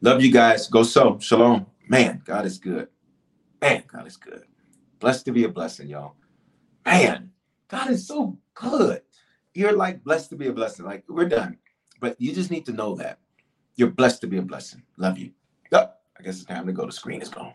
Love 0.00 0.22
you 0.22 0.32
guys. 0.32 0.68
Go 0.68 0.82
so. 0.82 1.18
Shalom. 1.18 1.66
Man, 1.86 2.22
God 2.24 2.46
is 2.46 2.58
good. 2.58 2.88
Man, 3.60 3.82
God 3.86 4.06
is 4.06 4.16
good. 4.16 4.44
Blessed 5.00 5.26
to 5.26 5.32
be 5.32 5.44
a 5.44 5.48
blessing, 5.48 5.88
y'all. 5.88 6.14
Man, 6.84 7.30
God 7.68 7.90
is 7.90 8.06
so 8.06 8.38
good. 8.54 9.02
You're 9.54 9.72
like 9.72 10.02
blessed 10.04 10.30
to 10.30 10.36
be 10.36 10.48
a 10.48 10.52
blessing. 10.52 10.84
Like 10.84 11.04
we're 11.08 11.28
done. 11.28 11.58
But 12.00 12.20
you 12.20 12.34
just 12.34 12.50
need 12.50 12.66
to 12.66 12.72
know 12.72 12.94
that. 12.96 13.18
You're 13.76 13.90
blessed 13.90 14.20
to 14.22 14.26
be 14.26 14.38
a 14.38 14.42
blessing. 14.42 14.82
Love 14.96 15.18
you. 15.18 15.32
Oh, 15.72 15.90
I 16.18 16.22
guess 16.22 16.36
it's 16.36 16.44
time 16.44 16.66
to 16.66 16.72
go. 16.72 16.86
The 16.86 16.92
screen 16.92 17.22
is 17.22 17.28
gone. 17.28 17.54